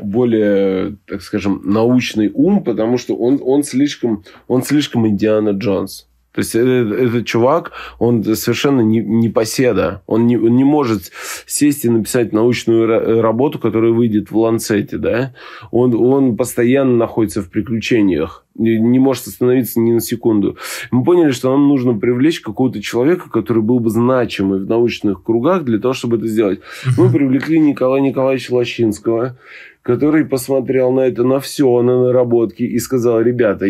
более, 0.00 0.96
так 1.06 1.20
скажем, 1.20 1.62
научный 1.64 2.30
ум, 2.32 2.62
потому 2.62 2.96
что 2.96 3.16
он, 3.16 3.40
он, 3.42 3.64
слишком, 3.64 4.22
он 4.46 4.62
слишком 4.62 5.06
Индиана 5.08 5.50
Джонс. 5.50 6.06
То 6.32 6.40
есть 6.40 6.54
этот, 6.54 6.92
этот 6.92 7.26
чувак, 7.26 7.72
он 7.98 8.22
совершенно 8.22 8.82
не, 8.82 9.00
не 9.00 9.28
поседа. 9.28 10.02
Он 10.06 10.26
не, 10.26 10.36
он 10.36 10.56
не 10.56 10.64
может 10.64 11.10
сесть 11.46 11.84
и 11.84 11.90
написать 11.90 12.32
научную 12.32 13.20
работу, 13.20 13.58
которая 13.58 13.90
выйдет 13.90 14.30
в 14.30 14.38
Ланцете. 14.38 14.96
Да? 14.98 15.34
Он, 15.72 15.94
он 15.94 16.36
постоянно 16.36 16.96
находится 16.96 17.42
в 17.42 17.50
приключениях. 17.50 18.44
Не, 18.54 18.78
не 18.78 18.98
может 18.98 19.26
остановиться 19.26 19.80
ни 19.80 19.92
на 19.92 20.00
секунду. 20.00 20.56
Мы 20.90 21.02
поняли, 21.02 21.30
что 21.32 21.50
нам 21.50 21.66
нужно 21.68 21.94
привлечь 21.94 22.40
какого-то 22.40 22.80
человека, 22.80 23.28
который 23.30 23.62
был 23.62 23.80
бы 23.80 23.90
значимый 23.90 24.60
в 24.60 24.68
научных 24.68 25.24
кругах 25.24 25.64
для 25.64 25.78
того, 25.78 25.94
чтобы 25.94 26.18
это 26.18 26.28
сделать. 26.28 26.60
Мы 26.96 27.10
привлекли 27.10 27.58
Николая 27.58 28.02
Николаевича 28.02 28.52
Лощинского, 28.54 29.36
который 29.82 30.24
посмотрел 30.24 30.92
на 30.92 31.00
это, 31.00 31.24
на 31.24 31.40
все, 31.40 31.82
на 31.82 32.04
наработки 32.04 32.62
и 32.62 32.78
сказал, 32.78 33.20
ребята, 33.20 33.66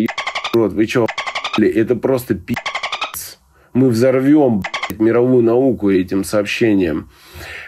рот, 0.54 0.72
вы 0.72 0.86
что, 0.86 1.06
это 1.58 1.96
просто 1.96 2.34
пи***ц. 2.34 3.38
Мы 3.72 3.88
взорвем 3.88 4.62
мировую 4.98 5.42
науку 5.42 5.90
этим 5.90 6.24
сообщением. 6.24 7.08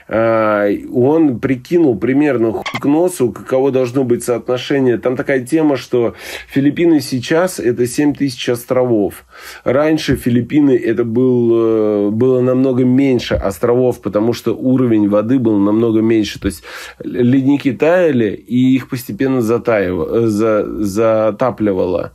А, 0.08 0.68
он 0.92 1.38
прикинул 1.38 1.98
примерно 1.98 2.52
к 2.52 2.84
носу, 2.84 3.32
каково 3.32 3.70
должно 3.70 4.04
быть 4.04 4.22
соотношение. 4.24 4.98
Там 4.98 5.16
такая 5.16 5.40
тема, 5.40 5.76
что 5.76 6.14
Филиппины 6.48 7.00
сейчас 7.00 7.58
это 7.58 7.86
7 7.86 8.14
тысяч 8.14 8.48
островов. 8.48 9.24
Раньше 9.64 10.16
Филиппины 10.16 10.76
это 10.76 11.04
был, 11.04 11.52
э, 11.54 12.10
было 12.10 12.40
намного 12.40 12.84
меньше 12.84 13.34
островов, 13.34 14.02
потому 14.02 14.32
что 14.32 14.54
уровень 14.54 15.08
воды 15.08 15.38
был 15.38 15.58
намного 15.58 16.00
меньше. 16.00 16.40
То 16.40 16.46
есть 16.46 16.62
ледники 17.02 17.72
таяли, 17.72 18.34
и 18.34 18.74
их 18.74 18.90
постепенно 18.90 19.40
затаивало, 19.40 20.28
за, 20.28 20.66
затапливало. 20.82 22.12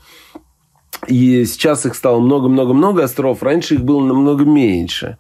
И 1.08 1.46
сейчас 1.46 1.86
их 1.86 1.96
стало 1.96 2.20
много-много-много 2.20 3.04
островов. 3.04 3.44
Раньше 3.44 3.76
их 3.76 3.82
было 3.82 4.06
намного 4.06 4.44
меньше. 4.44 5.18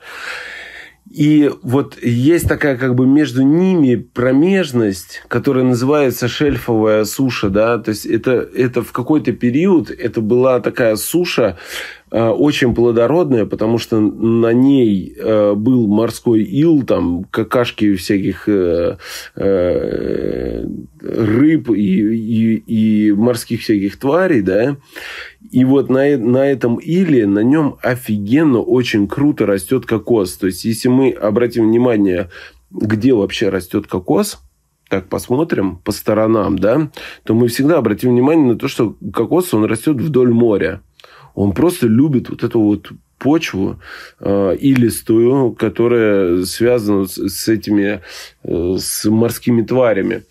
И 1.09 1.49
вот 1.63 1.97
есть 2.03 2.49
такая 2.49 2.77
как 2.77 2.95
бы 2.95 3.07
между 3.07 3.41
ними 3.41 3.95
промежность, 3.95 5.23
которая 5.27 5.63
называется 5.63 6.27
шельфовая 6.27 7.05
суша, 7.05 7.49
да, 7.49 7.77
то 7.77 7.89
есть 7.89 8.05
это, 8.05 8.31
это 8.31 8.81
в 8.81 8.91
какой-то 8.91 9.31
период 9.31 9.89
это 9.89 10.19
была 10.19 10.59
такая 10.59 10.95
суша, 10.97 11.57
очень 12.09 12.73
плодородная, 12.73 13.45
потому 13.45 13.77
что 13.77 13.99
на 13.99 14.53
ней 14.53 15.13
э, 15.17 15.53
был 15.55 15.87
морской 15.87 16.41
ил, 16.41 16.83
там 16.83 17.25
какашки 17.25 17.95
всяких 17.95 18.47
э, 18.47 18.97
рыб 21.01 21.69
и, 21.69 22.15
и, 22.15 22.55
и 22.55 23.11
морских 23.11 23.61
всяких 23.61 23.97
тварей, 23.99 24.41
да. 24.41 24.77
И 25.51 25.65
вот 25.65 25.89
на, 25.89 26.17
на 26.17 26.49
этом 26.49 26.75
иле, 26.77 27.25
на 27.27 27.39
нем 27.39 27.77
офигенно, 27.81 28.59
очень 28.59 29.07
круто 29.07 29.45
растет 29.45 29.85
кокос. 29.85 30.37
То 30.37 30.47
есть, 30.47 30.65
если 30.65 30.89
мы 30.89 31.11
обратим 31.11 31.67
внимание, 31.67 32.29
где 32.71 33.13
вообще 33.13 33.49
растет 33.49 33.87
кокос, 33.87 34.39
так 34.89 35.09
посмотрим 35.09 35.77
по 35.77 35.91
сторонам, 35.91 36.57
да, 36.57 36.89
то 37.23 37.33
мы 37.33 37.47
всегда 37.47 37.77
обратим 37.77 38.11
внимание 38.11 38.45
на 38.45 38.57
то, 38.57 38.67
что 38.67 38.95
кокос, 39.13 39.53
он 39.53 39.65
растет 39.65 39.97
вдоль 39.97 40.31
моря. 40.31 40.81
Он 41.37 41.51
просто 41.51 41.85
любит 41.85 42.29
вот 42.29 42.43
эту 42.43 42.59
вот 42.59 42.89
почву 43.19 43.79
э, 44.19 44.57
илистую, 44.59 45.51
которая 45.51 46.43
связана 46.45 47.05
с, 47.05 47.15
с 47.15 47.47
этими 47.47 48.01
э, 48.43 48.75
с 48.79 49.07
морскими 49.07 49.61
тварями. 49.61 50.23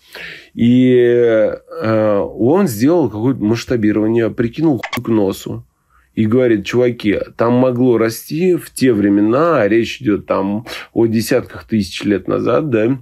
И 0.53 0.91
э, 0.91 2.17
он 2.17 2.67
сделал 2.67 3.09
какое-то 3.09 3.41
масштабирование, 3.41 4.29
прикинул 4.29 4.81
к 4.81 5.07
носу 5.07 5.65
и 6.13 6.25
говорит, 6.25 6.65
чуваки, 6.65 7.19
там 7.37 7.53
могло 7.53 7.97
расти 7.97 8.55
в 8.55 8.69
те 8.71 8.91
времена, 8.91 9.61
а 9.61 9.67
речь 9.69 10.01
идет 10.01 10.25
там 10.25 10.65
о 10.91 11.05
десятках 11.05 11.63
тысяч 11.63 12.03
лет 12.03 12.27
назад, 12.27 12.69
да, 12.69 12.99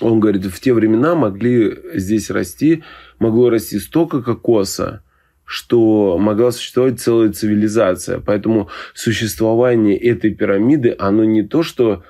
он 0.00 0.20
говорит, 0.20 0.44
в 0.44 0.60
те 0.60 0.72
времена 0.72 1.16
могли 1.16 1.76
здесь 1.92 2.30
расти, 2.30 2.84
могло 3.18 3.50
расти 3.50 3.80
столько 3.80 4.22
кокоса, 4.22 5.02
что 5.50 6.16
могла 6.16 6.52
существовать 6.52 7.00
целая 7.00 7.32
цивилизация. 7.32 8.20
Поэтому 8.24 8.68
существование 8.94 9.96
этой 9.96 10.32
пирамиды, 10.32 10.94
оно 10.96 11.24
не 11.24 11.42
то, 11.42 11.64
что 11.64 12.04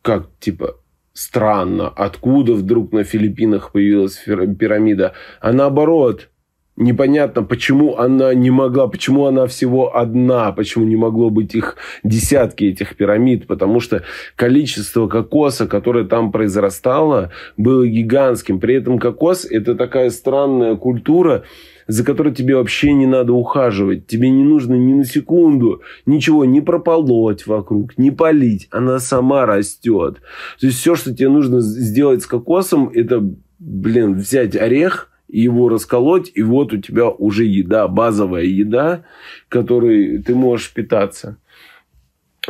как 0.00 0.30
типа 0.40 0.78
странно, 1.12 1.88
откуда 1.88 2.54
вдруг 2.54 2.92
на 2.92 3.04
Филиппинах 3.04 3.72
появилась 3.72 4.16
пирамида, 4.16 5.12
а 5.42 5.52
наоборот, 5.52 6.30
непонятно, 6.76 7.42
почему 7.42 7.98
она 7.98 8.32
не 8.32 8.50
могла, 8.50 8.88
почему 8.88 9.26
она 9.26 9.46
всего 9.46 9.94
одна, 9.94 10.50
почему 10.52 10.86
не 10.86 10.96
могло 10.96 11.28
быть 11.28 11.54
их 11.54 11.76
десятки 12.04 12.64
этих 12.64 12.96
пирамид, 12.96 13.46
потому 13.46 13.80
что 13.80 14.02
количество 14.34 15.08
кокоса, 15.08 15.66
которое 15.66 16.06
там 16.06 16.32
произрастало, 16.32 17.32
было 17.58 17.86
гигантским. 17.86 18.60
При 18.60 18.76
этом 18.76 18.98
кокос– 18.98 19.44
это 19.50 19.74
такая 19.74 20.08
странная 20.08 20.74
культура, 20.76 21.44
за 21.86 22.04
которой 22.04 22.34
тебе 22.34 22.56
вообще 22.56 22.92
не 22.92 23.06
надо 23.06 23.32
ухаживать. 23.32 24.06
Тебе 24.06 24.30
не 24.30 24.44
нужно 24.44 24.74
ни 24.74 24.94
на 24.94 25.04
секунду 25.04 25.82
ничего 26.04 26.44
не 26.44 26.60
прополоть 26.60 27.46
вокруг, 27.46 27.96
не 27.98 28.10
полить. 28.10 28.68
Она 28.70 28.98
сама 28.98 29.46
растет. 29.46 30.20
То 30.60 30.66
есть, 30.66 30.78
все, 30.78 30.94
что 30.94 31.14
тебе 31.14 31.28
нужно 31.28 31.60
сделать 31.60 32.22
с 32.22 32.26
кокосом, 32.26 32.90
это, 32.92 33.22
блин, 33.58 34.14
взять 34.14 34.56
орех, 34.56 35.10
его 35.28 35.68
расколоть, 35.68 36.30
и 36.34 36.42
вот 36.42 36.72
у 36.72 36.76
тебя 36.76 37.08
уже 37.08 37.44
еда, 37.44 37.88
базовая 37.88 38.44
еда, 38.44 39.04
которой 39.48 40.22
ты 40.22 40.34
можешь 40.34 40.72
питаться. 40.72 41.38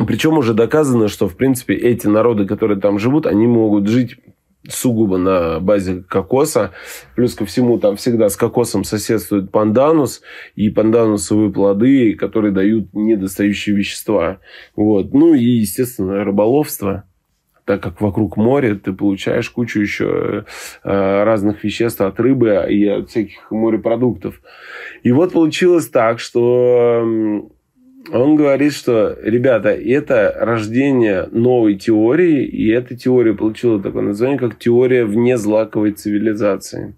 Причем 0.05 0.37
уже 0.37 0.53
доказано, 0.53 1.07
что, 1.07 1.27
в 1.27 1.35
принципе, 1.35 1.73
эти 1.73 2.05
народы, 2.05 2.45
которые 2.45 2.79
там 2.79 2.99
живут, 2.99 3.25
они 3.25 3.47
могут 3.47 3.87
жить 3.87 4.17
сугубо 4.69 5.17
на 5.17 5.59
базе 5.59 6.03
кокоса. 6.07 6.71
Плюс 7.15 7.35
ко 7.35 7.45
всему 7.45 7.79
там 7.79 7.95
всегда 7.95 8.29
с 8.29 8.35
кокосом 8.35 8.83
соседствует 8.83 9.51
панданус 9.51 10.21
и 10.55 10.69
панданусовые 10.69 11.51
плоды, 11.51 12.13
которые 12.13 12.51
дают 12.51 12.93
недостающие 12.93 13.75
вещества. 13.75 14.39
Вот. 14.75 15.13
Ну 15.13 15.33
и, 15.33 15.43
естественно, 15.43 16.23
рыболовство 16.23 17.03
так 17.67 17.83
как 17.83 17.99
вокруг 17.99 18.37
моря 18.37 18.75
ты 18.75 18.93
получаешь 18.93 19.49
кучу 19.49 19.81
еще 19.81 20.45
э, 20.85 21.23
разных 21.23 21.65
веществ 21.65 21.99
от 21.99 22.17
рыбы 22.17 22.65
и 22.69 22.87
от 22.87 23.09
всяких 23.09 23.51
морепродуктов. 23.51 24.41
И 25.03 25.11
вот 25.11 25.33
получилось 25.33 25.89
так, 25.89 26.19
что 26.19 27.05
он 28.11 28.35
говорит, 28.35 28.73
что, 28.73 29.17
ребята, 29.21 29.69
это 29.69 30.33
рождение 30.39 31.27
новой 31.31 31.75
теории, 31.75 32.45
и 32.45 32.69
эта 32.69 32.95
теория 32.95 33.33
получила 33.33 33.81
такое 33.81 34.03
название, 34.03 34.39
как 34.39 34.57
теория 34.57 35.05
вне 35.05 35.37
злаковой 35.37 35.91
цивилизации. 35.91 36.95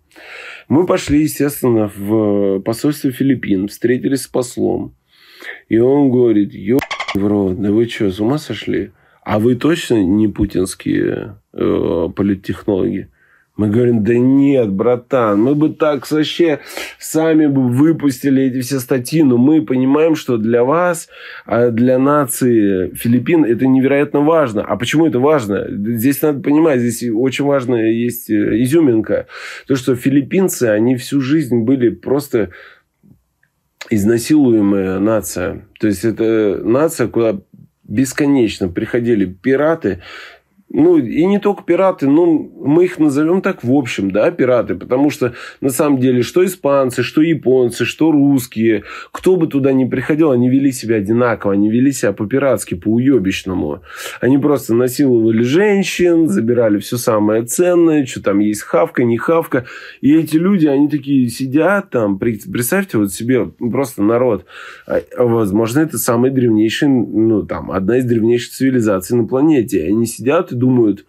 Мы 0.67 0.85
пошли, 0.85 1.21
естественно, 1.21 1.91
в 1.95 2.59
посольство 2.61 3.11
Филиппин, 3.11 3.67
встретились 3.67 4.23
с 4.23 4.27
послом. 4.27 4.95
И 5.67 5.77
он 5.77 6.11
говорит, 6.11 6.53
ё 6.53 6.79
в 7.15 7.55
да 7.55 7.71
вы 7.71 7.87
что, 7.87 8.11
с 8.11 8.19
ума 8.19 8.37
сошли? 8.37 8.91
А 9.23 9.39
вы 9.39 9.55
точно 9.55 10.03
не 10.03 10.27
путинские 10.27 11.37
э, 11.53 12.09
политтехнологи? 12.15 13.09
Мы 13.59 13.67
говорим, 13.67 14.05
да 14.05 14.17
нет, 14.17 14.71
братан, 14.71 15.41
мы 15.41 15.53
бы 15.53 15.67
так 15.67 16.09
вообще 16.09 16.61
сами 16.97 17.45
бы 17.45 17.67
выпустили 17.67 18.43
эти 18.43 18.61
все 18.61 18.79
статьи, 18.79 19.21
но 19.21 19.37
мы 19.37 19.61
понимаем, 19.63 20.15
что 20.15 20.37
для 20.37 20.63
вас, 20.63 21.09
а 21.45 21.69
для 21.69 21.99
нации 21.99 22.95
Филиппин 22.95 23.43
это 23.43 23.67
невероятно 23.67 24.21
важно. 24.21 24.61
А 24.61 24.77
почему 24.77 25.07
это 25.07 25.19
важно? 25.19 25.67
Здесь 25.69 26.21
надо 26.21 26.39
понимать, 26.39 26.79
здесь 26.79 27.11
очень 27.13 27.43
важно 27.43 27.75
есть 27.75 28.29
э, 28.29 28.61
изюминка. 28.63 29.27
То, 29.67 29.75
что 29.75 29.93
филиппинцы, 29.97 30.63
они 30.63 30.95
всю 30.95 31.19
жизнь 31.19 31.63
были 31.65 31.89
просто 31.89 32.51
изнасилуемая 33.89 34.99
нация. 34.99 35.65
То 35.81 35.87
есть, 35.87 36.05
это 36.05 36.61
нация, 36.63 37.09
куда 37.09 37.41
бесконечно 37.83 38.69
приходили 38.69 39.25
пираты, 39.25 40.01
ну, 40.71 40.97
и 40.97 41.25
не 41.25 41.39
только 41.39 41.63
пираты, 41.63 42.07
ну, 42.07 42.51
мы 42.63 42.85
их 42.85 42.99
назовем 42.99 43.41
так 43.41 43.63
в 43.63 43.73
общем, 43.73 44.11
да, 44.11 44.29
пираты, 44.29 44.75
потому 44.75 45.09
что, 45.09 45.33
на 45.61 45.69
самом 45.69 45.99
деле, 45.99 46.21
что 46.21 46.45
испанцы, 46.45 47.01
что 47.01 47.21
японцы, 47.21 47.85
что 47.85 48.11
русские, 48.11 48.83
кто 49.11 49.35
бы 49.35 49.47
туда 49.47 49.73
ни 49.73 49.85
приходил, 49.85 50.31
они 50.31 50.47
вели 50.47 50.71
себя 50.71 50.97
одинаково, 50.97 51.53
они 51.53 51.71
вели 51.71 51.91
себя 51.91 52.13
по-пиратски, 52.13 52.75
по-уебищному. 52.75 53.81
Они 54.21 54.37
просто 54.37 54.75
насиловали 54.75 55.41
женщин, 55.41 56.27
забирали 56.29 56.77
все 56.77 56.97
самое 56.97 57.43
ценное, 57.43 58.05
что 58.05 58.21
там 58.21 58.37
есть 58.39 58.61
хавка, 58.61 59.03
не 59.03 59.17
хавка. 59.17 59.65
И 60.01 60.15
эти 60.15 60.37
люди, 60.37 60.67
они 60.67 60.87
такие 60.87 61.29
сидят 61.29 61.89
там, 61.89 62.19
представьте 62.19 62.99
вот 62.99 63.11
себе 63.11 63.45
просто 63.45 64.03
народ. 64.03 64.45
А, 64.85 65.01
возможно, 65.17 65.79
это 65.79 65.97
самый 65.97 66.29
древнейший, 66.29 66.89
ну, 66.89 67.43
там, 67.43 67.71
одна 67.71 67.97
из 67.97 68.05
древнейших 68.05 68.51
цивилизаций 68.51 69.17
на 69.17 69.25
планете. 69.25 69.87
Они 69.87 70.05
сидят 70.05 70.51
и 70.51 70.58
думают, 70.59 71.05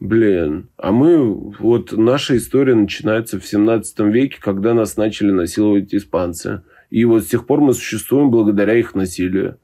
блин, 0.00 0.68
а 0.76 0.92
мы, 0.92 1.52
вот 1.58 1.92
наша 1.92 2.36
история 2.36 2.74
начинается 2.74 3.38
в 3.38 3.46
17 3.46 3.98
веке, 4.00 4.38
когда 4.40 4.74
нас 4.74 4.96
начали 4.96 5.30
насиловать 5.30 5.94
испанцы. 5.94 6.62
И 6.90 7.04
вот 7.04 7.24
с 7.24 7.26
тех 7.26 7.46
пор 7.46 7.60
мы 7.60 7.74
существуем 7.74 8.30
благодаря 8.30 8.74
их 8.74 8.94
насилию. 8.94 9.58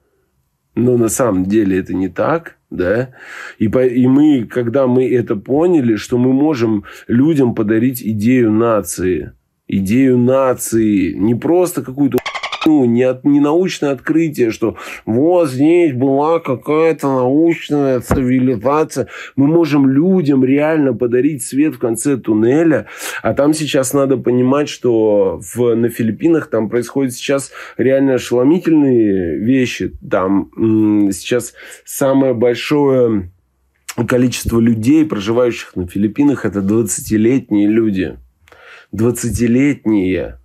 Но 0.74 0.96
на 0.96 1.08
самом 1.08 1.46
деле 1.46 1.78
это 1.78 1.94
не 1.94 2.08
так, 2.08 2.56
да. 2.70 3.10
И, 3.58 3.68
по, 3.68 3.84
и 3.84 4.06
мы, 4.06 4.46
когда 4.46 4.86
мы 4.86 5.08
это 5.08 5.36
поняли, 5.36 5.96
что 5.96 6.16
мы 6.18 6.32
можем 6.32 6.84
людям 7.06 7.54
подарить 7.54 8.02
идею 8.02 8.50
нации, 8.50 9.32
идею 9.68 10.18
нации, 10.18 11.12
не 11.12 11.34
просто 11.34 11.82
какую-то 11.82 12.18
ну, 12.66 12.84
не, 12.84 13.02
от, 13.02 13.24
не 13.24 13.40
научное 13.40 13.92
открытие, 13.92 14.50
что 14.50 14.76
вот 15.06 15.50
здесь 15.50 15.92
была 15.92 16.40
какая-то 16.40 17.08
научная 17.08 18.00
цивилизация. 18.00 19.08
Мы 19.36 19.46
можем 19.46 19.88
людям 19.88 20.44
реально 20.44 20.94
подарить 20.94 21.42
свет 21.44 21.74
в 21.74 21.78
конце 21.78 22.16
туннеля. 22.16 22.86
А 23.22 23.34
там 23.34 23.54
сейчас 23.54 23.92
надо 23.92 24.16
понимать, 24.16 24.68
что 24.68 25.40
в, 25.54 25.74
на 25.74 25.88
Филиппинах 25.88 26.48
там 26.48 26.68
происходят 26.68 27.12
сейчас 27.12 27.52
реально 27.76 28.14
ошеломительные 28.14 29.38
вещи. 29.38 29.92
Там 30.08 30.50
м- 30.56 31.12
сейчас 31.12 31.54
самое 31.84 32.34
большое 32.34 33.30
количество 34.08 34.58
людей, 34.58 35.04
проживающих 35.04 35.76
на 35.76 35.86
Филиппинах, 35.86 36.46
это 36.46 36.60
20-летние 36.60 37.68
люди. 37.68 38.16
20-летние 38.94 40.38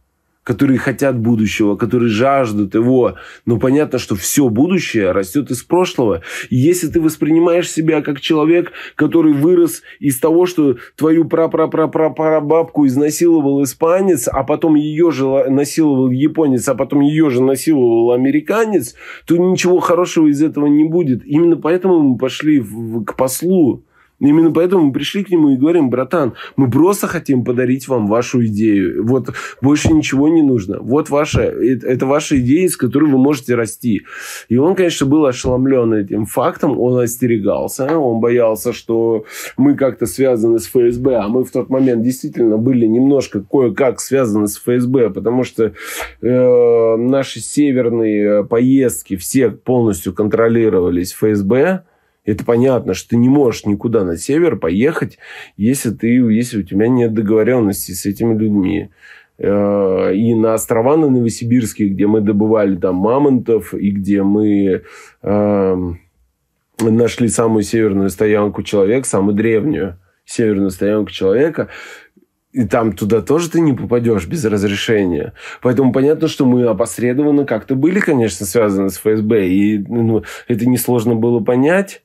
которые 0.48 0.80
хотят 0.80 1.20
будущего, 1.20 1.76
которые 1.76 2.10
жаждут 2.10 2.74
его. 2.74 3.16
Но 3.46 3.60
понятно, 3.60 4.00
что 4.00 4.16
все 4.16 4.48
будущее 4.48 5.12
растет 5.12 5.52
из 5.52 5.62
прошлого. 5.62 6.22
И 6.50 6.56
если 6.56 6.88
ты 6.88 7.02
воспринимаешь 7.02 7.70
себя 7.70 8.02
как 8.02 8.22
человек, 8.22 8.72
который 8.96 9.34
вырос 9.34 9.82
из 10.00 10.18
того, 10.22 10.46
что 10.46 10.78
твою 10.96 11.26
прапрапрапрапрабабку 11.26 12.88
изнасиловал 12.88 13.62
испанец, 13.62 14.30
а 14.30 14.44
потом 14.44 14.76
ее 14.76 15.12
же 15.12 15.28
насиловал 15.50 16.12
японец, 16.12 16.70
а 16.70 16.76
потом 16.76 17.02
ее 17.02 17.30
же 17.30 17.44
насиловал 17.44 18.14
американец, 18.14 18.96
то 19.26 19.36
ничего 19.36 19.80
хорошего 19.80 20.28
из 20.28 20.42
этого 20.42 20.68
не 20.68 20.86
будет. 20.86 21.26
Именно 21.26 21.58
поэтому 21.58 22.00
мы 22.00 22.18
пошли 22.18 22.62
в, 22.62 23.04
к 23.04 23.18
послу 23.18 23.84
Именно 24.20 24.52
поэтому 24.52 24.86
мы 24.86 24.94
пришли 24.94 25.24
к 25.24 25.30
нему 25.30 25.50
и 25.50 25.58
говорим, 25.58 25.90
братан, 25.90 26.34
мы 26.56 26.72
просто 26.72 27.08
хотим 27.08 27.44
подарить 27.44 27.88
вам 27.88 28.08
вашу 28.08 28.44
идею. 28.48 29.06
Вот 29.06 29.30
больше 29.62 29.94
ничего 29.94 30.28
не 30.28 30.42
нужно. 30.42 30.80
Вот 30.80 31.10
ваша, 31.10 31.42
это 31.42 32.06
ваша 32.06 32.40
идея, 32.40 32.68
с 32.68 32.78
которой 32.78 33.12
вы 33.12 33.20
можете 33.20 33.54
расти. 33.56 34.04
И 34.50 34.58
он, 34.58 34.76
конечно, 34.76 35.06
был 35.06 35.26
ошеломлен 35.26 35.94
этим 35.94 36.26
фактом, 36.26 36.80
он 36.80 37.00
остерегался, 37.00 37.98
он 37.98 38.20
боялся, 38.20 38.74
что 38.74 39.26
мы 39.56 39.76
как-то 39.76 40.08
связаны 40.08 40.60
с 40.60 40.66
ФСБ, 40.66 41.16
а 41.16 41.28
мы 41.28 41.44
в 41.44 41.52
тот 41.52 41.70
момент 41.70 42.02
действительно 42.02 42.58
были 42.58 42.86
немножко 42.88 43.44
кое-как 43.44 44.00
связаны 44.00 44.48
с 44.48 44.58
ФСБ, 44.58 45.12
потому 45.12 45.44
что 45.44 45.74
э, 46.22 46.96
наши 46.98 47.40
северные 47.40 48.44
поездки 48.46 49.16
все 49.16 49.52
полностью 49.52 50.14
контролировались 50.14 51.14
ФСБ, 51.14 51.84
это 52.28 52.44
понятно, 52.44 52.94
что 52.94 53.10
ты 53.10 53.18
не 53.18 53.30
можешь 53.30 53.66
никуда 53.66 54.04
на 54.04 54.18
север 54.18 54.58
поехать, 54.58 55.18
если, 55.56 55.92
ты, 55.92 56.08
если 56.08 56.60
у 56.60 56.64
тебя 56.64 56.90
нет 56.90 57.14
договоренности 57.14 57.94
с 57.94 58.06
этими 58.06 58.38
людьми. 58.38 58.90
Э, 59.38 60.14
и 60.14 60.36
на 60.36 60.54
острова 60.54 60.98
на 60.98 61.10
Новосибирске, 61.10 61.88
где 61.88 62.06
мы 62.06 62.20
добывали 62.20 62.76
там 62.76 62.96
мамонтов, 62.96 63.74
и 63.74 63.92
где 63.92 64.24
мы 64.24 64.84
э, 65.24 65.92
нашли 66.82 67.28
самую 67.30 67.64
северную 67.64 68.10
стоянку 68.10 68.62
человека, 68.62 69.08
самую 69.08 69.36
древнюю 69.36 69.98
северную 70.26 70.72
стоянку 70.72 71.10
человека, 71.10 71.70
и 72.52 72.66
там 72.66 72.92
туда 72.92 73.22
тоже 73.22 73.50
ты 73.50 73.62
не 73.62 73.72
попадешь 73.72 74.28
без 74.28 74.44
разрешения. 74.44 75.32
Поэтому 75.62 75.94
понятно, 75.94 76.28
что 76.28 76.46
мы 76.46 76.66
опосредованно 76.66 77.46
как-то 77.46 77.76
были, 77.76 78.02
конечно, 78.02 78.46
связаны 78.46 78.90
с 78.90 78.98
ФСБ. 78.98 79.48
И 79.48 79.78
ну, 79.78 80.24
это 80.50 80.68
несложно 80.68 81.16
было 81.16 81.40
понять. 81.40 82.02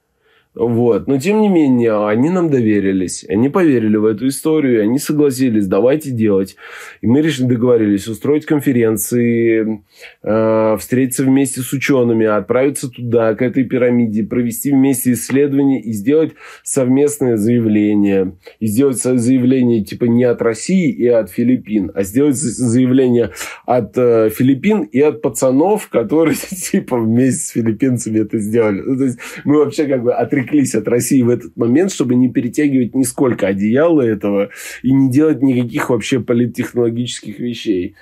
Вот. 0.55 1.09
Но, 1.09 1.19
тем 1.19 1.41
не 1.41 1.49
менее, 1.49 2.07
они 2.07 2.29
нам 2.29 2.51
доверились. 2.51 3.25
Они 3.27 3.49
поверили 3.49 3.97
в 3.97 4.05
эту 4.05 4.29
историю. 4.29 4.83
Они 4.83 4.99
согласились, 4.99 5.67
давайте 5.67 6.11
делать. 6.11 6.57
И 7.01 7.07
мы 7.07 7.23
решили, 7.23 7.47
договорились 7.47 8.07
устроить 8.07 8.45
конференции, 8.45 9.83
э, 10.23 10.77
встретиться 10.79 11.25
вместе 11.25 11.63
с 11.63 11.73
учеными, 11.73 12.27
отправиться 12.27 12.91
туда, 12.91 13.35
к 13.35 13.41
этой 13.41 13.65
пирамиде, 13.65 14.25
провести 14.25 14.73
вместе 14.73 15.13
исследования 15.13 15.81
и 15.81 15.93
сделать 15.93 16.33
совместное 16.63 17.39
заявление. 17.39 18.37
И 18.61 18.67
сделать 18.67 18.99
заявление 18.99 19.83
типа 19.83 20.05
не 20.05 20.25
от 20.25 20.43
России 20.43 20.93
и 20.93 21.07
от 21.07 21.31
Филиппин, 21.31 21.93
а 21.95 22.03
сделать 22.03 22.37
заявление 22.37 23.31
от 23.65 23.97
э, 23.97 24.29
Филиппин 24.29 24.83
и 24.83 25.01
от 25.01 25.23
пацанов, 25.23 25.89
которые 25.89 26.37
типа 26.73 26.99
вместе 26.99 27.41
с 27.41 27.49
филиппинцами 27.53 28.21
это 28.21 28.39
сделали. 28.39 28.83
Ну, 28.83 28.99
то 28.99 29.05
есть 29.05 29.19
мы 29.45 29.57
вообще 29.59 29.87
как 29.87 30.03
бы 30.03 30.13
отрекли 30.13 30.42
отреклись 30.43 30.75
от 30.75 30.89
России 30.89 31.23
в 31.23 31.29
этот 31.29 31.57
момент, 31.57 31.93
чтобы 31.93 32.15
не 32.15 32.31
перетягивать 32.31 32.95
нисколько 32.95 33.47
одеяла 33.47 34.03
этого 34.03 34.51
и 34.83 34.93
не 34.93 35.11
делать 35.11 35.43
никаких 35.43 35.91
вообще 35.91 36.21
политтехнологических 36.21 37.39
вещей. 37.39 37.95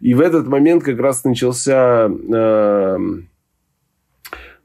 И 0.00 0.14
в 0.14 0.20
этот 0.20 0.46
момент 0.46 0.82
как 0.82 0.98
раз 0.98 1.24
начался 1.24 2.08
э, 2.08 2.98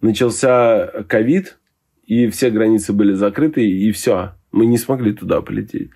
начался 0.01 0.87
ковид, 1.07 1.57
и 2.05 2.27
все 2.27 2.49
границы 2.49 2.93
были 2.93 3.13
закрыты, 3.13 3.65
и 3.67 3.91
все. 3.91 4.33
Мы 4.51 4.65
не 4.65 4.77
смогли 4.77 5.13
туда 5.13 5.41
полететь. 5.41 5.89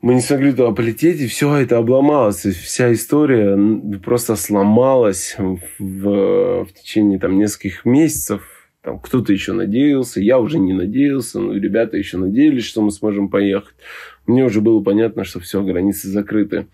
Мы 0.00 0.14
не 0.14 0.20
смогли 0.20 0.50
туда 0.52 0.72
полететь, 0.72 1.20
и 1.20 1.28
все 1.28 1.54
это 1.56 1.78
обломалось. 1.78 2.44
И 2.46 2.50
вся 2.50 2.92
история 2.92 3.56
просто 3.98 4.34
сломалась 4.34 5.36
в, 5.38 6.64
в 6.64 6.72
течение 6.72 7.18
там, 7.18 7.38
нескольких 7.38 7.84
месяцев. 7.84 8.61
Там 8.82 8.98
кто-то 8.98 9.32
еще 9.32 9.52
надеялся, 9.52 10.20
я 10.20 10.40
уже 10.40 10.58
не 10.58 10.72
надеялся, 10.72 11.38
но 11.38 11.52
ребята 11.54 11.96
еще 11.96 12.18
надеялись, 12.18 12.64
что 12.64 12.82
мы 12.82 12.90
сможем 12.90 13.28
поехать. 13.28 13.76
Мне 14.26 14.44
уже 14.44 14.60
было 14.60 14.82
понятно, 14.82 15.22
что 15.22 15.38
все, 15.38 15.62
границы 15.62 16.08
закрыты. 16.08 16.66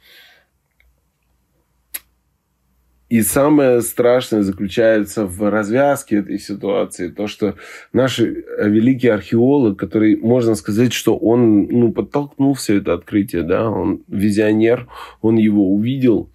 И 3.10 3.22
самое 3.22 3.80
страшное 3.82 4.42
заключается 4.42 5.24
в 5.24 5.50
развязке 5.50 6.16
этой 6.16 6.38
ситуации. 6.38 7.08
То, 7.08 7.26
что 7.26 7.56
наш 7.92 8.18
великий 8.18 9.08
археолог, 9.08 9.78
который, 9.78 10.16
можно 10.16 10.54
сказать, 10.54 10.92
что 10.92 11.16
он 11.16 11.64
ну, 11.64 11.92
подтолкнул 11.92 12.54
все 12.54 12.78
это 12.78 12.94
открытие, 12.94 13.42
да, 13.42 13.70
он 13.70 14.02
визионер, 14.08 14.88
он 15.22 15.36
его 15.36 15.72
увидел, 15.72 16.30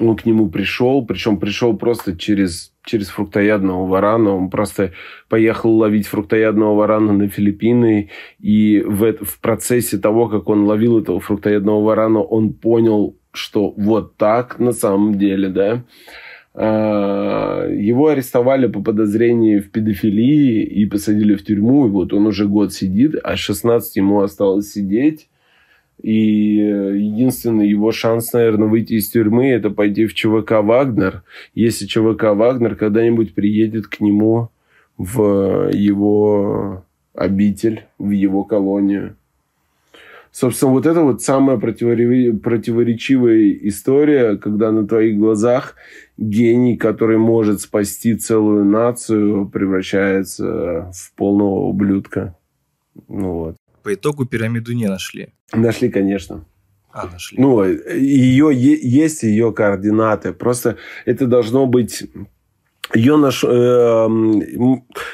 он 0.00 0.16
к 0.16 0.26
нему 0.26 0.48
пришел, 0.48 1.04
причем 1.04 1.38
пришел 1.38 1.76
просто 1.76 2.16
через 2.16 2.72
через 2.86 3.08
фруктоядного 3.08 3.86
варана. 3.86 4.34
Он 4.34 4.48
просто 4.48 4.92
поехал 5.28 5.76
ловить 5.76 6.06
фруктоядного 6.06 6.74
варана 6.74 7.12
на 7.12 7.28
Филиппины. 7.28 8.10
И 8.38 8.80
в, 8.86 9.12
в 9.24 9.40
процессе 9.40 9.98
того, 9.98 10.28
как 10.28 10.48
он 10.48 10.64
ловил 10.64 11.00
этого 11.00 11.20
фруктоядного 11.20 11.82
варана, 11.82 12.20
он 12.20 12.52
понял, 12.52 13.16
что 13.32 13.74
вот 13.76 14.16
так 14.16 14.58
на 14.58 14.72
самом 14.72 15.18
деле, 15.18 15.48
да. 15.48 15.84
А, 16.54 17.68
его 17.68 18.08
арестовали 18.08 18.66
по 18.66 18.82
подозрению 18.82 19.62
в 19.62 19.70
педофилии 19.70 20.62
и 20.62 20.86
посадили 20.86 21.34
в 21.34 21.44
тюрьму. 21.44 21.86
И 21.86 21.90
вот 21.90 22.12
он 22.12 22.26
уже 22.26 22.46
год 22.46 22.72
сидит, 22.72 23.16
а 23.22 23.36
16 23.36 23.96
ему 23.96 24.20
осталось 24.20 24.72
сидеть. 24.72 25.28
И 26.02 26.60
э, 26.60 26.96
единственный 26.98 27.68
его 27.68 27.90
шанс, 27.90 28.32
наверное, 28.32 28.68
выйти 28.68 28.94
из 28.94 29.08
тюрьмы, 29.10 29.48
это 29.48 29.70
пойти 29.70 30.06
в 30.06 30.14
ЧВК 30.14 30.62
«Вагнер». 30.62 31.22
Если 31.54 31.86
ЧВК 31.86 32.34
«Вагнер» 32.34 32.76
когда-нибудь 32.76 33.34
приедет 33.34 33.86
к 33.86 34.00
нему 34.00 34.50
в 34.98 35.70
его 35.72 36.84
обитель, 37.14 37.86
в 37.98 38.10
его 38.10 38.44
колонию. 38.44 39.16
Собственно, 40.30 40.72
вот 40.72 40.84
это 40.84 41.00
вот 41.00 41.22
самая 41.22 41.56
противоречивая 41.56 43.52
история, 43.62 44.36
когда 44.36 44.70
на 44.70 44.86
твоих 44.86 45.18
глазах 45.18 45.76
гений, 46.18 46.76
который 46.76 47.16
может 47.16 47.62
спасти 47.62 48.14
целую 48.16 48.66
нацию, 48.66 49.48
превращается 49.48 50.92
в 50.92 51.14
полного 51.16 51.60
ублюдка. 51.60 52.36
Ну 53.08 53.32
вот. 53.32 53.56
По 53.86 53.94
итогу 53.94 54.26
пирамиду 54.26 54.72
не 54.72 54.88
нашли. 54.88 55.28
Нашли, 55.52 55.88
конечно. 55.88 56.44
А, 56.90 57.06
нашли. 57.06 57.40
Ну, 57.40 57.62
ее, 57.62 58.50
есть 58.52 59.22
ее 59.22 59.52
координаты. 59.52 60.32
Просто 60.32 60.76
это 61.04 61.28
должно 61.28 61.66
быть 61.66 62.02
ее, 62.96 63.16
наш, 63.16 63.44
э, 63.44 64.08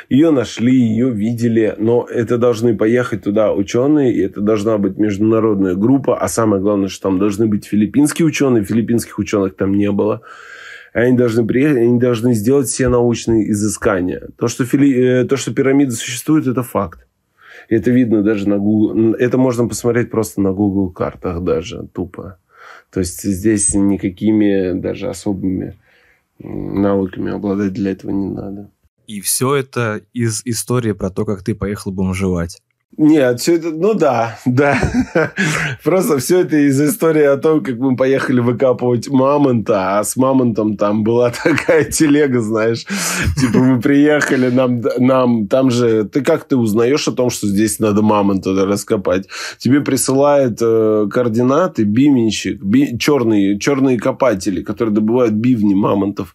ее 0.09 0.31
нашли, 0.31 0.75
ее 0.75 1.11
видели, 1.11 1.75
но 1.77 2.07
это 2.11 2.39
должны 2.39 2.75
поехать 2.75 3.25
туда 3.25 3.53
ученые, 3.53 4.15
и 4.15 4.21
это 4.21 4.41
должна 4.41 4.79
быть 4.79 4.97
международная 4.97 5.75
группа, 5.75 6.19
а 6.19 6.27
самое 6.29 6.63
главное, 6.63 6.89
что 6.89 7.11
там 7.11 7.19
должны 7.19 7.49
быть 7.49 7.67
филиппинские 7.67 8.25
ученые, 8.25 8.65
филиппинских 8.65 9.19
ученых 9.19 9.55
там 9.55 9.77
не 9.77 9.91
было. 9.91 10.23
Они 10.95 11.15
должны 11.15 11.47
приехать, 11.47 11.77
они 11.77 11.99
должны 11.99 12.33
сделать 12.33 12.69
все 12.69 12.89
научные 12.89 13.51
изыскания. 13.51 14.29
То, 14.39 14.49
что, 14.49 14.65
фили, 14.65 15.21
э, 15.21 15.25
то, 15.25 15.37
что 15.37 15.53
пирамиды 15.53 15.91
существуют, 15.91 16.47
это 16.47 16.63
факт. 16.63 17.07
Это 17.73 17.91
видно 17.91 18.23
даже 18.23 18.49
на 18.49 18.59
Google. 18.59 19.15
Это 19.15 19.39
можно 19.39 19.67
посмотреть 19.67 20.11
просто 20.11 20.43
на 20.43 20.53
Google 20.53 20.91
картах 20.91 21.43
даже, 21.43 21.89
тупо. 21.95 22.39
То 22.91 23.01
есть 23.01 23.23
здесь 23.23 23.75
никакими 23.75 24.79
даже 24.79 25.09
особыми 25.09 25.79
навыками 26.39 27.33
обладать 27.33 27.73
для 27.73 27.93
этого 27.93 28.11
не 28.11 28.29
надо. 28.29 28.71
И 29.07 29.21
все 29.23 29.55
это 29.55 30.03
из 30.13 30.43
истории 30.45 30.93
про 30.93 31.09
то, 31.09 31.25
как 31.25 31.43
ты 31.43 31.55
поехал 31.55 31.93
бомжевать. 31.93 32.61
Нет, 32.99 33.41
все 33.41 33.57
это, 33.57 33.71
ну 33.71 33.95
да, 33.95 34.39
да. 34.47 34.79
Просто 35.83 36.19
все 36.19 36.41
это 36.41 36.57
из 36.57 36.81
истории 36.81 37.25
о 37.25 37.39
том, 37.39 37.63
как 37.63 37.77
мы 37.79 37.97
поехали 37.97 38.41
выкапывать 38.41 39.09
мамонта, 39.09 39.99
а 39.99 40.05
с 40.05 40.15
мамонтом 40.17 40.77
там 40.77 41.03
была 41.03 41.31
такая 41.45 41.85
телега, 41.85 42.41
знаешь. 42.41 42.85
Типа 43.41 43.59
мы 43.59 43.81
приехали, 43.81 44.51
нам, 44.51 44.83
нам 44.99 45.49
там 45.49 45.71
же... 45.71 46.05
Ты 46.05 46.21
как 46.21 46.45
ты 46.45 46.57
узнаешь 46.57 47.09
о 47.09 47.13
том, 47.13 47.31
что 47.31 47.47
здесь 47.47 47.79
надо 47.79 48.03
мамонта 48.03 48.53
раскопать? 48.67 49.27
Тебе 49.59 49.81
присылают 49.81 50.59
э, 50.61 51.09
координаты 51.11 51.85
бименщик, 51.85 52.63
би, 52.63 52.99
черные, 52.99 53.59
черные 53.59 53.99
копатели, 53.99 54.63
которые 54.63 54.95
добывают 54.95 55.33
бивни 55.33 55.75
мамонтов 55.75 56.35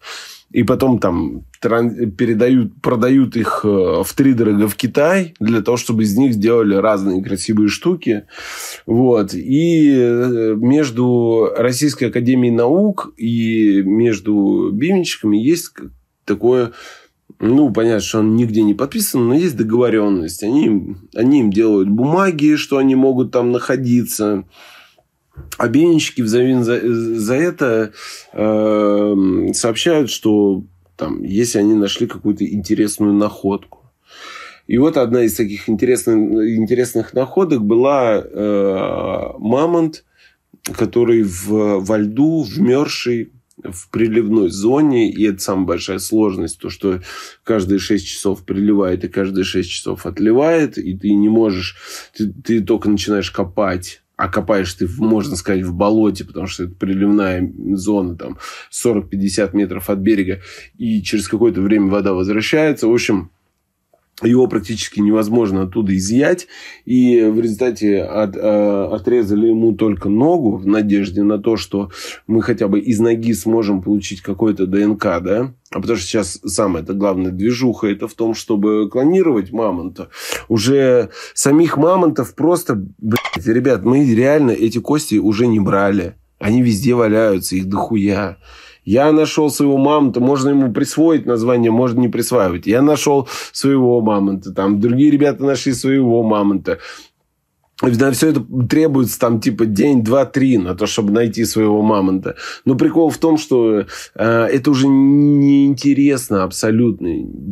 и 0.50 0.62
потом 0.62 0.98
там 0.98 1.44
передают, 1.60 2.80
продают 2.80 3.36
их 3.36 3.60
э, 3.64 4.02
в 4.02 4.12
три 4.14 4.32
дорого 4.32 4.68
в 4.68 4.76
Китай 4.76 5.34
для 5.40 5.60
того, 5.60 5.76
чтобы 5.76 6.04
из 6.04 6.16
них 6.16 6.32
сделали 6.32 6.74
разные 6.74 7.22
красивые 7.22 7.68
штуки. 7.68 8.24
Вот. 8.86 9.34
И 9.34 9.94
э, 9.94 10.54
между 10.56 11.50
Российской 11.56 12.04
Академией 12.04 12.54
Наук 12.54 13.12
и 13.16 13.82
между 13.82 14.70
бименщиками 14.72 15.36
есть 15.36 15.72
такое 16.24 16.72
ну, 17.40 17.72
понятно, 17.72 18.00
что 18.00 18.18
он 18.18 18.34
нигде 18.34 18.62
не 18.62 18.74
подписан, 18.74 19.28
но 19.28 19.34
есть 19.34 19.56
договоренность. 19.56 20.42
Они, 20.42 20.96
они 21.14 21.40
им 21.40 21.52
делают 21.52 21.88
бумаги, 21.88 22.56
что 22.56 22.78
они 22.78 22.96
могут 22.96 23.30
там 23.30 23.52
находиться. 23.52 24.44
Обменщики 25.56 26.22
взамен 26.22 26.62
за, 26.62 26.80
за 26.82 27.34
это 27.34 27.92
э, 28.32 29.52
сообщают, 29.54 30.10
что 30.10 30.64
там, 30.96 31.22
если 31.22 31.58
они 31.58 31.74
нашли 31.74 32.06
какую-то 32.06 32.44
интересную 32.44 33.12
находку. 33.12 33.78
И 34.66 34.76
вот 34.76 34.96
одна 34.96 35.22
из 35.22 35.34
таких 35.34 35.68
интересных, 35.68 36.16
интересных 36.16 37.14
находок 37.14 37.64
была 37.64 38.18
э, 38.18 39.32
мамонт, 39.38 40.04
который 40.76 41.22
в, 41.22 41.78
во 41.80 41.98
льду, 41.98 42.42
вмерзший 42.42 43.32
в 43.64 43.90
приливной 43.90 44.50
зоне, 44.50 45.10
и 45.10 45.26
это 45.26 45.40
самая 45.40 45.66
большая 45.66 45.98
сложность, 45.98 46.60
то, 46.60 46.70
что 46.70 47.00
каждые 47.42 47.78
6 47.78 48.06
часов 48.06 48.44
приливает 48.44 49.04
и 49.04 49.08
каждые 49.08 49.44
6 49.44 49.68
часов 49.68 50.06
отливает, 50.06 50.78
и 50.78 50.96
ты 50.96 51.12
не 51.14 51.28
можешь, 51.28 51.76
ты, 52.16 52.32
ты 52.32 52.60
только 52.62 52.88
начинаешь 52.88 53.30
копать 53.30 54.02
а 54.18 54.28
копаешь 54.28 54.74
ты, 54.74 54.88
можно 54.98 55.36
сказать, 55.36 55.62
в 55.62 55.72
болоте, 55.72 56.24
потому 56.24 56.48
что 56.48 56.64
это 56.64 56.74
приливная 56.74 57.50
зона, 57.74 58.16
там, 58.16 58.36
40-50 58.72 59.50
метров 59.52 59.88
от 59.88 59.98
берега, 60.00 60.40
и 60.76 61.00
через 61.02 61.28
какое-то 61.28 61.60
время 61.60 61.86
вода 61.86 62.12
возвращается. 62.12 62.88
В 62.88 62.92
общем, 62.92 63.30
его 64.22 64.46
практически 64.48 65.00
невозможно 65.00 65.62
оттуда 65.62 65.96
изъять. 65.96 66.48
И 66.84 67.22
в 67.22 67.40
результате 67.40 68.02
от, 68.02 68.36
э, 68.36 68.88
отрезали 68.92 69.48
ему 69.48 69.72
только 69.74 70.08
ногу 70.08 70.56
в 70.56 70.66
надежде 70.66 71.22
на 71.22 71.38
то, 71.38 71.56
что 71.56 71.90
мы 72.26 72.42
хотя 72.42 72.68
бы 72.68 72.80
из 72.80 72.98
ноги 72.98 73.32
сможем 73.32 73.82
получить 73.82 74.20
какой-то 74.20 74.66
ДНК, 74.66 75.02
да? 75.22 75.54
А 75.70 75.80
потому 75.80 75.98
что 75.98 76.06
сейчас 76.06 76.40
самая 76.44 76.82
это 76.82 76.94
главная 76.94 77.30
движуха 77.30 77.86
это 77.88 78.08
в 78.08 78.14
том, 78.14 78.34
чтобы 78.34 78.88
клонировать 78.90 79.52
мамонта. 79.52 80.08
Уже 80.48 81.10
самих 81.34 81.76
мамонтов 81.76 82.34
просто, 82.34 82.74
блядь, 82.98 83.46
ребят, 83.46 83.84
мы 83.84 84.04
реально 84.04 84.50
эти 84.50 84.78
кости 84.78 85.16
уже 85.16 85.46
не 85.46 85.60
брали. 85.60 86.14
Они 86.38 86.62
везде 86.62 86.94
валяются, 86.94 87.56
их 87.56 87.68
дохуя. 87.68 88.38
Я 88.88 89.12
нашел 89.12 89.50
своего 89.50 89.76
мамонта, 89.76 90.18
можно 90.18 90.48
ему 90.48 90.72
присвоить 90.72 91.26
название, 91.26 91.70
можно 91.70 92.00
не 92.00 92.08
присваивать. 92.08 92.66
Я 92.66 92.80
нашел 92.80 93.28
своего 93.52 94.00
мамонта, 94.00 94.50
там 94.54 94.80
другие 94.80 95.10
ребята 95.10 95.44
нашли 95.44 95.74
своего 95.74 96.22
мамонта. 96.22 96.78
На 97.82 98.10
все 98.12 98.30
это 98.30 98.42
требуется 98.66 99.20
там 99.20 99.42
типа 99.42 99.66
день, 99.66 100.02
два, 100.02 100.24
три 100.24 100.56
на 100.56 100.74
то, 100.74 100.86
чтобы 100.86 101.12
найти 101.12 101.44
своего 101.44 101.82
мамонта. 101.82 102.36
Но 102.64 102.76
прикол 102.76 103.10
в 103.10 103.18
том, 103.18 103.36
что 103.36 103.80
э, 103.80 103.84
это 104.14 104.70
уже 104.70 104.88
неинтересно 104.88 106.44
абсолютно. 106.44 107.08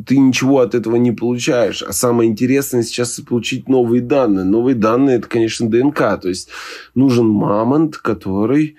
Ты 0.07 0.17
ничего 0.17 0.61
от 0.61 0.75
этого 0.75 0.97
не 0.97 1.13
получаешь. 1.13 1.83
А 1.83 1.93
самое 1.93 2.31
интересное 2.31 2.83
сейчас 2.83 3.21
получить 3.21 3.69
новые 3.69 4.01
данные. 4.01 4.47
Новые 4.47 4.75
данные 4.75 5.19
это, 5.19 5.29
конечно, 5.29 5.69
ДНК. 5.69 6.19
То 6.19 6.29
есть 6.31 6.49
нужен 6.95 7.29
мамонт, 7.29 7.99
который 7.99 8.79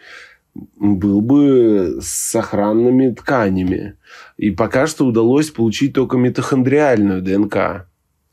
был 0.76 1.22
бы 1.22 2.00
с 2.02 2.36
охранными 2.36 3.12
тканями. 3.12 3.96
И 4.38 4.52
пока 4.52 4.88
что 4.88 5.06
удалось 5.06 5.50
получить 5.50 5.94
только 5.94 6.18
митохондриальную 6.18 7.22
ДНК. 7.22 7.88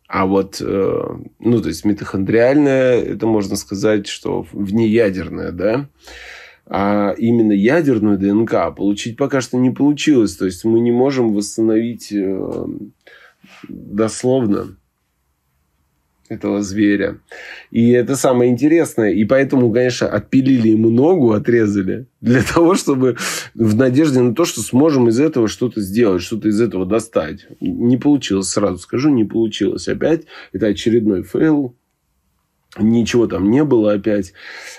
А 0.06 0.26
вот, 0.26 0.60
э, 0.60 1.02
ну, 1.38 1.62
то 1.62 1.68
есть 1.68 1.84
митохондриальная, 1.84 3.00
это 3.00 3.26
можно 3.26 3.56
сказать, 3.56 4.06
что 4.06 4.46
внеядерная, 4.52 5.50
да? 5.50 5.88
А 6.66 7.14
именно 7.18 7.52
ядерную 7.52 8.18
ДНК 8.18 8.74
получить 8.74 9.16
пока 9.16 9.40
что 9.40 9.58
не 9.58 9.70
получилось. 9.70 10.36
То 10.36 10.46
есть 10.46 10.64
мы 10.64 10.80
не 10.80 10.92
можем 10.92 11.32
восстановить 11.32 12.12
э, 12.12 12.66
дословно 13.68 14.76
этого 16.28 16.62
зверя. 16.62 17.18
И 17.70 17.90
это 17.90 18.16
самое 18.16 18.50
интересное. 18.50 19.10
И 19.10 19.24
поэтому, 19.24 19.70
конечно, 19.72 20.08
отпилили 20.08 20.68
ему 20.68 20.90
ногу, 20.90 21.32
отрезали, 21.32 22.06
для 22.20 22.42
того, 22.54 22.74
чтобы 22.74 23.16
в 23.54 23.76
надежде 23.76 24.20
на 24.20 24.34
то, 24.34 24.44
что 24.44 24.60
сможем 24.60 25.08
из 25.08 25.20
этого 25.20 25.48
что-то 25.48 25.80
сделать, 25.80 26.22
что-то 26.22 26.48
из 26.48 26.60
этого 26.60 26.86
достать. 26.86 27.46
Не 27.60 27.96
получилось, 27.96 28.48
сразу 28.48 28.78
скажу, 28.78 29.10
не 29.10 29.24
получилось. 29.24 29.88
Опять 29.88 30.22
это 30.52 30.66
очередной 30.66 31.22
fail 31.22 31.76
Ничего 32.78 33.26
там 33.26 33.50
не 33.50 33.62
было 33.62 33.92
опять. 33.92 34.32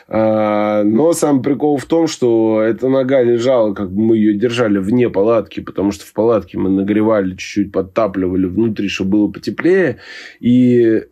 А, 0.08 0.84
но 0.84 1.14
сам 1.14 1.42
прикол 1.42 1.78
в 1.78 1.86
том, 1.86 2.08
что 2.08 2.62
эта 2.62 2.90
нога 2.90 3.24
лежала, 3.24 3.74
как 3.74 3.92
бы 3.92 4.02
мы 4.02 4.18
ее 4.18 4.34
держали 4.34 4.80
вне 4.80 5.10
палатки, 5.10 5.62
потому 5.62 5.92
что 5.92 6.06
в 6.06 6.12
палатке 6.12 6.58
мы 6.58 6.70
нагревали, 6.70 7.32
чуть-чуть 7.32 7.72
подтапливали 7.72 8.48
внутри, 8.48 8.90
чтобы 8.90 9.12
было 9.12 9.32
потеплее. 9.32 10.00
И... 10.40 11.04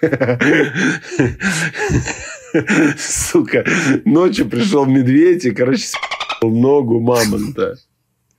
Сука, 2.98 3.64
ночью 4.04 4.48
пришел 4.48 4.86
медведь 4.86 5.44
и, 5.44 5.50
короче, 5.50 5.88
ногу 6.42 7.00
мамонта 7.00 7.76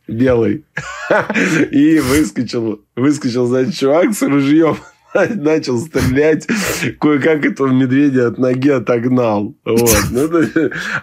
белый. 0.09 0.65
И 1.71 1.99
выскочил, 1.99 2.81
выскочил, 2.95 3.45
значит, 3.45 3.75
чувак 3.75 4.13
с 4.13 4.21
ружьем 4.21 4.77
начал 5.35 5.79
стрелять, 5.79 6.47
кое-как 6.99 7.45
этого 7.45 7.67
медведя 7.67 8.27
от 8.27 8.37
ноги 8.37 8.69
отогнал. 8.69 9.55
Вот. 9.65 9.89
Ну, 10.11 10.29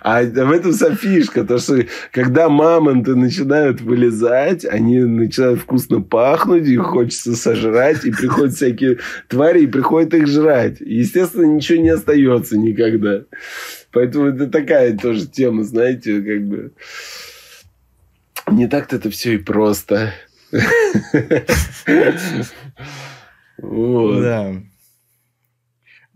а 0.02 0.22
в 0.22 0.52
этом 0.52 0.72
вся 0.72 0.94
фишка, 0.94 1.44
то 1.44 1.59
что 1.59 1.84
когда 2.12 2.48
мамонты 2.48 3.16
начинают 3.16 3.80
вылезать, 3.80 4.64
они 4.64 5.00
начинают 5.00 5.61
вкусно 5.61 6.00
пахнуть, 6.00 6.66
их 6.66 6.82
хочется 6.82 7.34
сожрать, 7.34 8.04
и 8.04 8.12
приходят 8.12 8.54
всякие 8.54 8.98
твари, 9.28 9.62
и 9.62 9.66
приходят 9.66 10.14
их 10.14 10.28
жрать. 10.28 10.80
естественно, 10.80 11.44
ничего 11.44 11.82
не 11.82 11.90
остается 11.90 12.57
никогда. 12.57 13.22
Поэтому 13.90 14.26
это 14.26 14.46
такая 14.46 14.96
тоже 14.96 15.26
тема, 15.26 15.64
знаете, 15.64 16.20
как 16.20 16.46
бы... 16.46 16.72
Не 18.48 18.68
так-то 18.68 18.96
это 18.96 19.11
все 19.11 19.34
и 19.34 19.38
просто. 19.38 20.12
Вот. 23.59 24.20
Да. 24.20 24.62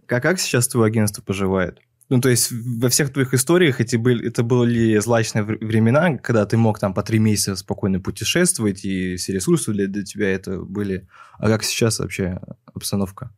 А 0.09 0.21
как 0.21 0.41
сейчас 0.41 0.69
твое 0.69 0.87
агентство 0.87 1.23
поживает? 1.23 1.79
Ну, 2.09 2.21
то 2.21 2.29
есть 2.29 2.51
во 2.51 2.89
всех 2.89 3.13
твоих 3.13 3.33
историях 3.35 3.81
эти 3.81 3.95
были, 3.95 4.27
это 4.29 4.43
были 4.43 4.99
злачные 4.99 5.45
времена, 5.45 6.19
когда 6.19 6.45
ты 6.45 6.57
мог 6.57 6.81
там 6.81 6.93
по 6.93 7.05
три 7.05 7.21
месяца 7.21 7.55
спокойно 7.55 8.01
путешествовать, 8.01 8.85
и 8.85 9.15
все 9.15 9.33
ресурсы 9.33 9.73
для, 9.73 9.87
для 9.87 10.03
тебя 10.03 10.29
это 10.29 10.59
были. 10.59 11.07
А 11.39 11.47
как 11.47 11.63
сейчас 11.63 12.01
вообще 12.01 12.41
обстановка? 12.75 13.31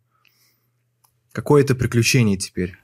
Какое 1.33 1.63
это 1.63 1.75
приключение 1.75 2.39
теперь? 2.39 2.79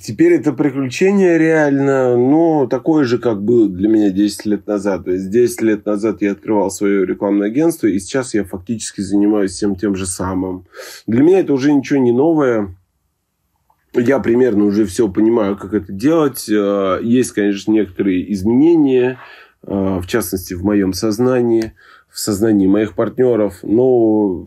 Теперь 0.00 0.34
это 0.34 0.52
приключение 0.52 1.38
реально, 1.38 2.16
ну, 2.16 2.66
такое 2.68 3.04
же, 3.04 3.18
как 3.18 3.42
было 3.42 3.68
для 3.68 3.88
меня 3.88 4.10
10 4.10 4.46
лет 4.46 4.66
назад. 4.66 5.04
То 5.04 5.10
есть 5.10 5.30
10 5.30 5.62
лет 5.62 5.86
назад 5.86 6.22
я 6.22 6.32
открывал 6.32 6.70
свое 6.70 7.04
рекламное 7.04 7.48
агентство, 7.48 7.86
и 7.86 7.98
сейчас 7.98 8.34
я 8.34 8.44
фактически 8.44 9.00
занимаюсь 9.00 9.52
всем 9.52 9.76
тем 9.76 9.94
же 9.94 10.06
самым. 10.06 10.66
Для 11.06 11.22
меня 11.22 11.40
это 11.40 11.52
уже 11.52 11.72
ничего 11.72 11.98
не 11.98 12.12
новое. 12.12 12.74
Я 13.94 14.20
примерно 14.20 14.64
уже 14.64 14.86
все 14.86 15.08
понимаю, 15.08 15.56
как 15.56 15.74
это 15.74 15.92
делать. 15.92 16.48
Э, 16.48 16.98
есть, 17.02 17.32
конечно, 17.32 17.72
некоторые 17.72 18.32
изменения, 18.32 19.18
э, 19.62 19.98
в 20.00 20.06
частности, 20.06 20.54
в 20.54 20.64
моем 20.64 20.94
сознании, 20.94 21.74
в 22.08 22.18
сознании 22.18 22.66
моих 22.66 22.94
партнеров. 22.94 23.58
Но 23.62 24.46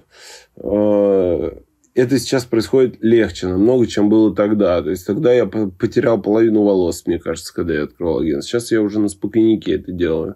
э, 0.58 1.52
это 1.96 2.20
сейчас 2.20 2.44
происходит 2.46 2.98
легче 3.00 3.48
намного, 3.48 3.88
чем 3.88 4.10
было 4.10 4.36
тогда. 4.36 4.84
То 4.84 4.90
есть 4.90 5.08
тогда 5.08 5.34
я 5.34 5.46
потерял 5.46 6.22
половину 6.22 6.64
волос, 6.64 7.08
мне 7.08 7.20
кажется, 7.20 7.54
когда 7.54 7.74
я 7.74 7.84
открывал 7.84 8.20
агентство. 8.20 8.60
Сейчас 8.60 8.72
я 8.72 8.82
уже 8.82 9.00
на 9.00 9.08
спокойнике 9.08 9.76
это 9.76 9.92
делаю. 9.94 10.36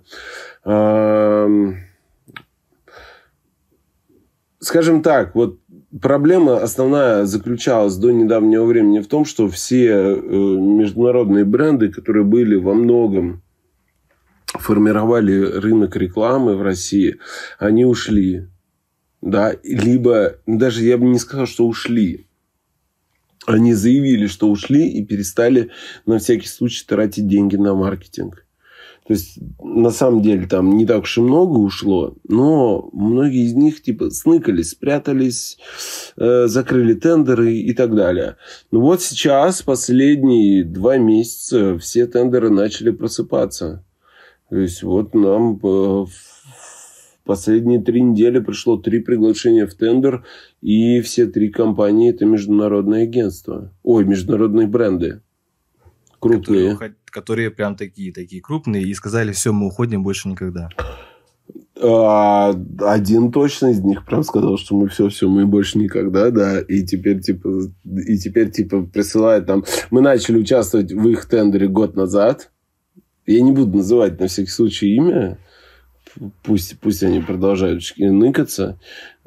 Скажем 4.62 5.02
так, 5.02 5.36
вот 5.36 5.60
проблема 6.02 6.58
основная 6.58 7.26
заключалась 7.26 7.96
до 7.96 8.12
недавнего 8.12 8.66
времени 8.66 9.00
в 9.00 9.08
том, 9.08 9.24
что 9.26 9.48
все 9.48 9.88
э, 9.88 10.20
международные 10.22 11.46
бренды, 11.46 11.90
которые 11.90 12.26
были 12.26 12.56
во 12.56 12.74
многом 12.74 13.42
формировали 14.48 15.34
рынок 15.34 15.96
рекламы 15.96 16.58
в 16.58 16.62
России, 16.62 17.20
они 17.58 17.86
ушли 17.86 18.48
да, 19.22 19.56
либо 19.64 20.38
даже 20.46 20.84
я 20.84 20.98
бы 20.98 21.06
не 21.06 21.20
сказал, 21.20 21.46
что 21.46 21.68
ушли. 21.68 22.26
Они 23.46 23.74
заявили, 23.74 24.28
что 24.28 24.50
ушли 24.50 24.88
и 24.88 25.04
перестали 25.04 25.72
на 26.06 26.20
всякий 26.20 26.48
случай 26.48 26.86
тратить 26.86 27.28
деньги 27.28 27.56
на 27.56 27.74
маркетинг. 27.74 28.46
То 29.10 29.14
есть, 29.14 29.40
на 29.60 29.90
самом 29.90 30.22
деле, 30.22 30.46
там 30.46 30.78
не 30.78 30.86
так 30.86 31.02
уж 31.02 31.18
и 31.18 31.22
много 31.22 31.58
ушло, 31.58 32.16
но 32.28 32.92
многие 32.94 33.48
из 33.48 33.56
них, 33.56 33.82
типа, 33.82 34.12
сныкались, 34.12 34.70
спрятались, 34.70 35.58
э, 36.16 36.46
закрыли 36.46 36.94
тендеры 36.94 37.56
и 37.56 37.74
так 37.74 37.96
далее. 37.96 38.36
Ну 38.72 38.82
вот 38.82 39.02
сейчас, 39.02 39.64
последние 39.64 40.64
два 40.64 40.98
месяца, 40.98 41.80
все 41.80 42.06
тендеры 42.06 42.52
начали 42.52 42.92
просыпаться. 42.92 43.84
То 44.52 44.58
есть, 44.58 44.84
вот 44.84 45.16
нам 45.16 45.60
э, 45.64 46.06
Последние 47.30 47.80
три 47.80 48.02
недели 48.02 48.40
пришло 48.40 48.76
три 48.78 49.02
приглашения 49.02 49.68
в 49.68 49.76
тендер, 49.76 50.24
и 50.62 51.00
все 51.02 51.28
три 51.28 51.50
компании– 51.50 52.10
это 52.12 52.26
международные 52.26 53.04
агентства. 53.04 53.72
Ой, 53.84 54.04
международные 54.04 54.66
бренды. 54.66 55.22
Крупные. 56.18 56.72
Которые, 56.72 56.96
которые 57.06 57.52
прям 57.52 57.76
такие, 57.76 58.12
такие 58.12 58.42
крупные, 58.42 58.82
и 58.82 58.92
сказали, 58.96 59.32
все, 59.32 59.54
мы 59.54 59.68
уходим 59.68 60.02
больше 60.02 60.28
никогда. 60.28 60.70
А, 61.80 62.56
один 62.80 63.32
точно 63.32 63.68
из 63.68 63.82
них 63.82 64.08
прям 64.08 64.24
сказал, 64.24 64.58
что 64.58 64.76
мы 64.76 64.88
все, 64.88 65.10
все, 65.10 65.30
мы 65.30 65.46
больше 65.46 65.78
никогда, 65.78 66.32
да, 66.32 66.60
и 66.60 66.84
теперь 66.84 67.22
типа, 67.22 67.72
и 68.08 68.18
теперь 68.18 68.50
типа 68.50 68.82
присылают 68.82 69.46
там, 69.46 69.66
мы 69.92 70.02
начали 70.02 70.40
участвовать 70.40 70.92
в 70.92 71.08
их 71.08 71.26
тендере 71.26 71.68
год 71.68 71.96
назад, 71.96 72.52
я 73.28 73.40
не 73.42 73.52
буду 73.52 73.78
называть 73.78 74.20
на 74.20 74.26
всякий 74.26 74.50
случай 74.50 74.96
имя, 74.96 75.38
пусть, 76.44 76.80
пусть 76.80 77.04
они 77.04 77.20
продолжают 77.20 77.82
ныкаться, 77.98 78.80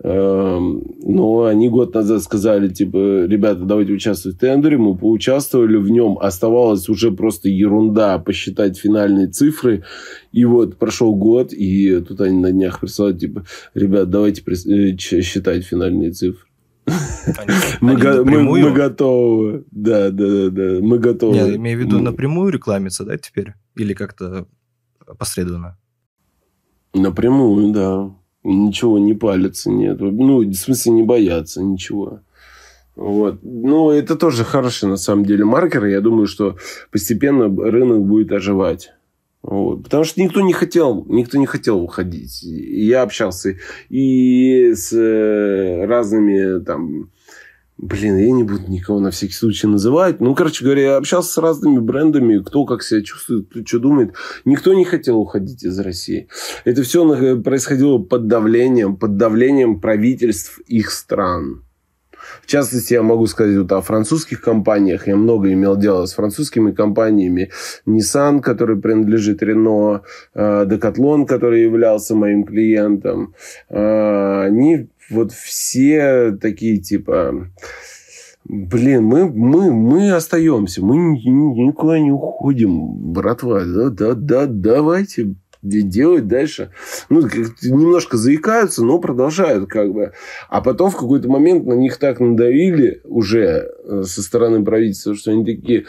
эм, 0.02 0.82
но 1.02 1.44
они 1.44 1.68
год 1.68 1.94
назад 1.94 2.22
сказали, 2.22 2.68
типа, 2.68 3.24
ребята, 3.26 3.62
давайте 3.64 3.92
участвовать 3.92 4.36
в 4.36 4.40
тендере, 4.40 4.78
мы 4.78 4.96
поучаствовали 4.96 5.76
в 5.76 5.88
нем, 5.90 6.18
оставалось 6.18 6.88
уже 6.88 7.12
просто 7.12 7.48
ерунда 7.48 8.18
посчитать 8.18 8.78
финальные 8.78 9.28
цифры, 9.28 9.84
и 10.32 10.44
вот 10.44 10.76
прошел 10.76 11.14
год, 11.14 11.52
и 11.52 12.00
тут 12.00 12.20
они 12.20 12.38
на 12.38 12.50
днях 12.50 12.80
присылают, 12.80 13.18
типа, 13.18 13.44
ребят, 13.74 14.10
давайте 14.10 14.42
э, 14.42 14.96
считать 14.96 15.64
финальные 15.64 16.12
цифры. 16.12 16.46
Они, 16.86 17.54
мы, 17.80 17.92
они 17.92 18.02
го- 18.02 18.24
мы, 18.24 18.42
мы 18.42 18.72
готовы. 18.72 19.64
Да, 19.70 20.10
да, 20.10 20.26
да, 20.26 20.50
да. 20.50 20.78
Мы 20.80 20.98
готовы. 20.98 21.36
Я 21.36 21.54
имею 21.54 21.78
в 21.78 21.82
виду 21.82 22.00
напрямую 22.00 22.50
рекламиться, 22.52 23.04
да, 23.04 23.16
теперь? 23.16 23.54
Или 23.76 23.94
как-то 23.94 24.46
посредственно? 25.18 25.78
Напрямую, 26.94 27.72
да. 27.72 28.10
Ничего 28.44 28.98
не 28.98 29.14
палится, 29.14 29.70
нет. 29.70 30.00
Ну, 30.00 30.38
в 30.38 30.54
смысле, 30.54 30.92
не 30.92 31.02
боятся 31.02 31.62
ничего. 31.62 32.20
Вот. 32.96 33.38
Ну, 33.42 33.90
это 33.90 34.16
тоже 34.16 34.44
хороший, 34.44 34.88
на 34.88 34.96
самом 34.96 35.24
деле, 35.24 35.44
маркер. 35.44 35.86
Я 35.86 36.00
думаю, 36.00 36.26
что 36.26 36.56
постепенно 36.90 37.44
рынок 37.44 38.02
будет 38.02 38.32
оживать. 38.32 38.92
Вот. 39.42 39.84
Потому 39.84 40.04
что 40.04 40.20
никто 40.20 40.40
не 40.40 40.52
хотел, 40.52 41.04
никто 41.08 41.38
не 41.38 41.46
хотел 41.46 41.80
уходить. 41.80 42.42
Я 42.42 43.02
общался 43.02 43.56
и 43.88 44.72
с 44.74 44.92
э, 44.92 45.84
разными 45.84 46.62
там 46.62 47.10
Блин, 47.78 48.16
я 48.18 48.30
не 48.30 48.44
буду 48.44 48.68
никого 48.68 49.00
на 49.00 49.10
всякий 49.10 49.32
случай 49.32 49.66
называть. 49.66 50.20
Ну, 50.20 50.34
короче 50.34 50.64
говоря, 50.64 50.82
я 50.82 50.96
общался 50.96 51.32
с 51.32 51.38
разными 51.38 51.78
брендами, 51.78 52.38
кто 52.38 52.64
как 52.64 52.82
себя 52.82 53.02
чувствует, 53.02 53.48
кто 53.48 53.64
что 53.64 53.78
думает. 53.78 54.14
Никто 54.44 54.72
не 54.74 54.84
хотел 54.84 55.18
уходить 55.18 55.64
из 55.64 55.78
России. 55.78 56.28
Это 56.64 56.82
все 56.82 57.40
происходило 57.40 57.98
под 57.98 58.28
давлением, 58.28 58.96
под 58.96 59.16
давлением 59.16 59.80
правительств 59.80 60.60
их 60.66 60.90
стран. 60.90 61.64
В 62.40 62.46
частности, 62.46 62.94
я 62.94 63.02
могу 63.02 63.26
сказать 63.26 63.56
вот 63.56 63.72
о 63.72 63.80
французских 63.80 64.40
компаниях. 64.40 65.06
Я 65.06 65.16
много 65.16 65.52
имел 65.52 65.76
дело 65.76 66.06
с 66.06 66.14
французскими 66.14 66.72
компаниями. 66.72 67.50
Nissan, 67.86 68.40
который 68.40 68.80
принадлежит 68.80 69.42
Renault, 69.42 70.02
э, 70.34 70.66
Decathlon, 70.66 71.26
который 71.26 71.62
являлся 71.62 72.14
моим 72.14 72.44
клиентом. 72.44 73.34
Э, 73.68 74.44
они 74.46 74.88
вот 75.10 75.32
все 75.32 76.36
такие 76.40 76.78
типа... 76.78 77.48
Блин, 78.44 79.04
мы, 79.04 79.30
мы, 79.30 79.72
мы 79.72 80.12
остаемся, 80.12 80.84
мы 80.84 80.96
никуда 80.96 82.00
не 82.00 82.10
уходим, 82.10 83.12
братва. 83.12 83.60
Да, 83.64 83.88
да, 83.88 84.14
да, 84.14 84.46
давайте 84.46 85.36
делать 85.62 86.26
дальше. 86.26 86.70
Ну, 87.08 87.20
немножко 87.62 88.16
заикаются, 88.16 88.84
но 88.84 88.98
продолжают 88.98 89.68
как 89.68 89.92
бы. 89.92 90.12
А 90.48 90.60
потом 90.60 90.90
в 90.90 90.96
какой-то 90.96 91.28
момент 91.28 91.66
на 91.66 91.74
них 91.74 91.98
так 91.98 92.20
надавили 92.20 93.00
уже 93.04 93.70
э, 93.84 94.02
со 94.04 94.22
стороны 94.22 94.64
правительства, 94.64 95.14
что 95.14 95.30
они 95.30 95.44
такие, 95.44 95.86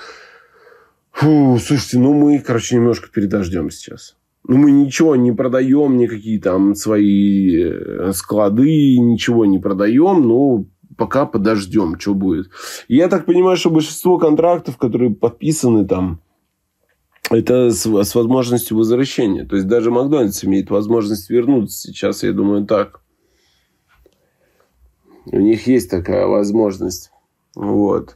фу, 1.11 1.57
слушайте, 1.59 1.97
ну 1.97 2.13
мы, 2.13 2.39
короче, 2.39 2.75
немножко 2.75 3.09
передождем 3.11 3.71
сейчас. 3.71 4.15
Ну, 4.45 4.57
мы 4.57 4.71
ничего 4.71 5.15
не 5.15 5.31
продаем, 5.31 5.97
никакие 5.97 6.39
там 6.39 6.75
свои 6.75 7.63
э, 7.63 8.11
склады, 8.13 8.97
ничего 8.97 9.45
не 9.45 9.57
продаем, 9.57 10.21
ну, 10.27 10.69
пока 10.97 11.25
подождем, 11.25 11.97
что 11.97 12.13
будет. 12.13 12.49
я 12.87 13.07
так 13.07 13.25
понимаю, 13.25 13.55
что 13.55 13.69
большинство 13.69 14.17
контрактов, 14.17 14.77
которые 14.77 15.15
подписаны 15.15 15.85
там, 15.85 16.19
это 17.29 17.71
с, 17.71 17.85
с 17.85 18.15
возможностью 18.15 18.77
возвращения. 18.77 19.45
То 19.45 19.55
есть, 19.55 19.67
даже 19.67 19.91
Макдональдс 19.91 20.43
имеет 20.43 20.69
возможность 20.69 21.29
вернуться 21.29 21.87
сейчас, 21.87 22.23
я 22.23 22.33
думаю, 22.33 22.65
так. 22.65 23.01
У 25.25 25.39
них 25.39 25.67
есть 25.67 25.89
такая 25.89 26.27
возможность. 26.27 27.12
Вот. 27.55 28.15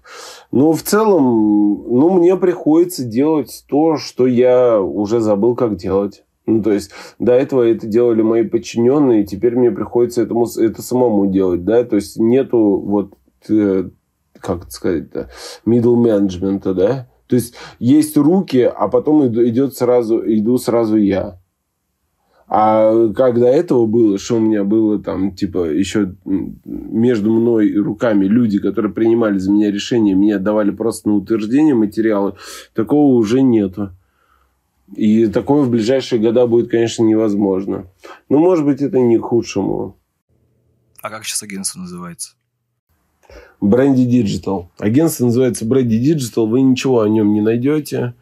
Но 0.51 0.73
в 0.73 0.81
целом, 0.81 1.23
ну, 1.23 2.09
мне 2.09 2.35
приходится 2.37 3.03
делать 3.03 3.65
то, 3.67 3.97
что 3.97 4.25
я 4.25 4.81
уже 4.81 5.19
забыл, 5.19 5.55
как 5.55 5.75
делать. 5.75 6.23
Ну, 6.47 6.63
то 6.63 6.71
есть, 6.71 6.91
до 7.19 7.33
этого 7.33 7.63
это 7.63 7.85
делали 7.87 8.21
мои 8.21 8.43
подчиненные, 8.43 9.25
теперь 9.25 9.55
мне 9.57 9.69
приходится 9.69 10.21
этому, 10.21 10.47
это 10.47 10.81
самому 10.81 11.27
делать, 11.27 11.65
да, 11.65 11.83
то 11.83 11.97
есть, 11.97 12.17
нету 12.17 12.79
вот, 12.79 13.13
э, 13.49 13.89
как 14.39 14.63
это 14.63 14.71
сказать-то, 14.71 15.29
middle 15.65 15.97
management, 15.97 16.73
да, 16.73 17.09
то 17.27 17.35
есть, 17.35 17.53
есть 17.79 18.15
руки, 18.15 18.61
а 18.61 18.87
потом 18.87 19.27
идет 19.27 19.75
сразу, 19.75 20.23
иду 20.25 20.57
сразу 20.57 20.95
я. 20.95 21.37
А 22.49 23.09
как 23.09 23.39
до 23.39 23.47
этого 23.47 23.85
было, 23.87 24.17
что 24.17 24.37
у 24.37 24.39
меня 24.39 24.63
было 24.63 24.99
там, 25.03 25.35
типа, 25.35 25.69
еще 25.69 26.15
между 26.23 27.31
мной 27.31 27.67
и 27.67 27.77
руками 27.77 28.25
люди, 28.25 28.59
которые 28.59 28.93
принимали 28.93 29.37
за 29.37 29.51
меня 29.51 29.69
решения, 29.69 30.13
меня 30.13 30.39
давали 30.39 30.71
просто 30.71 31.09
на 31.09 31.15
утверждение 31.15 31.75
материалы, 31.75 32.35
такого 32.73 33.15
уже 33.15 33.41
нету. 33.41 33.91
И 34.95 35.27
такое 35.27 35.63
в 35.63 35.69
ближайшие 35.69 36.21
года 36.21 36.47
будет, 36.47 36.71
конечно, 36.71 37.03
невозможно. 37.03 37.87
Но, 38.29 38.37
может 38.37 38.63
быть, 38.63 38.81
это 38.81 38.97
не 38.99 39.17
к 39.17 39.23
худшему. 39.23 39.97
А 41.01 41.09
как 41.09 41.25
сейчас 41.25 41.43
агентство 41.43 41.79
называется? 41.79 42.35
Бренди 43.59 44.03
Digital. 44.03 44.67
Агентство 44.77 45.25
называется 45.25 45.65
Бренди 45.65 45.95
Digital. 45.95 46.47
Вы 46.47 46.61
ничего 46.61 47.01
о 47.01 47.09
нем 47.09 47.33
не 47.33 47.41
найдете. 47.41 48.13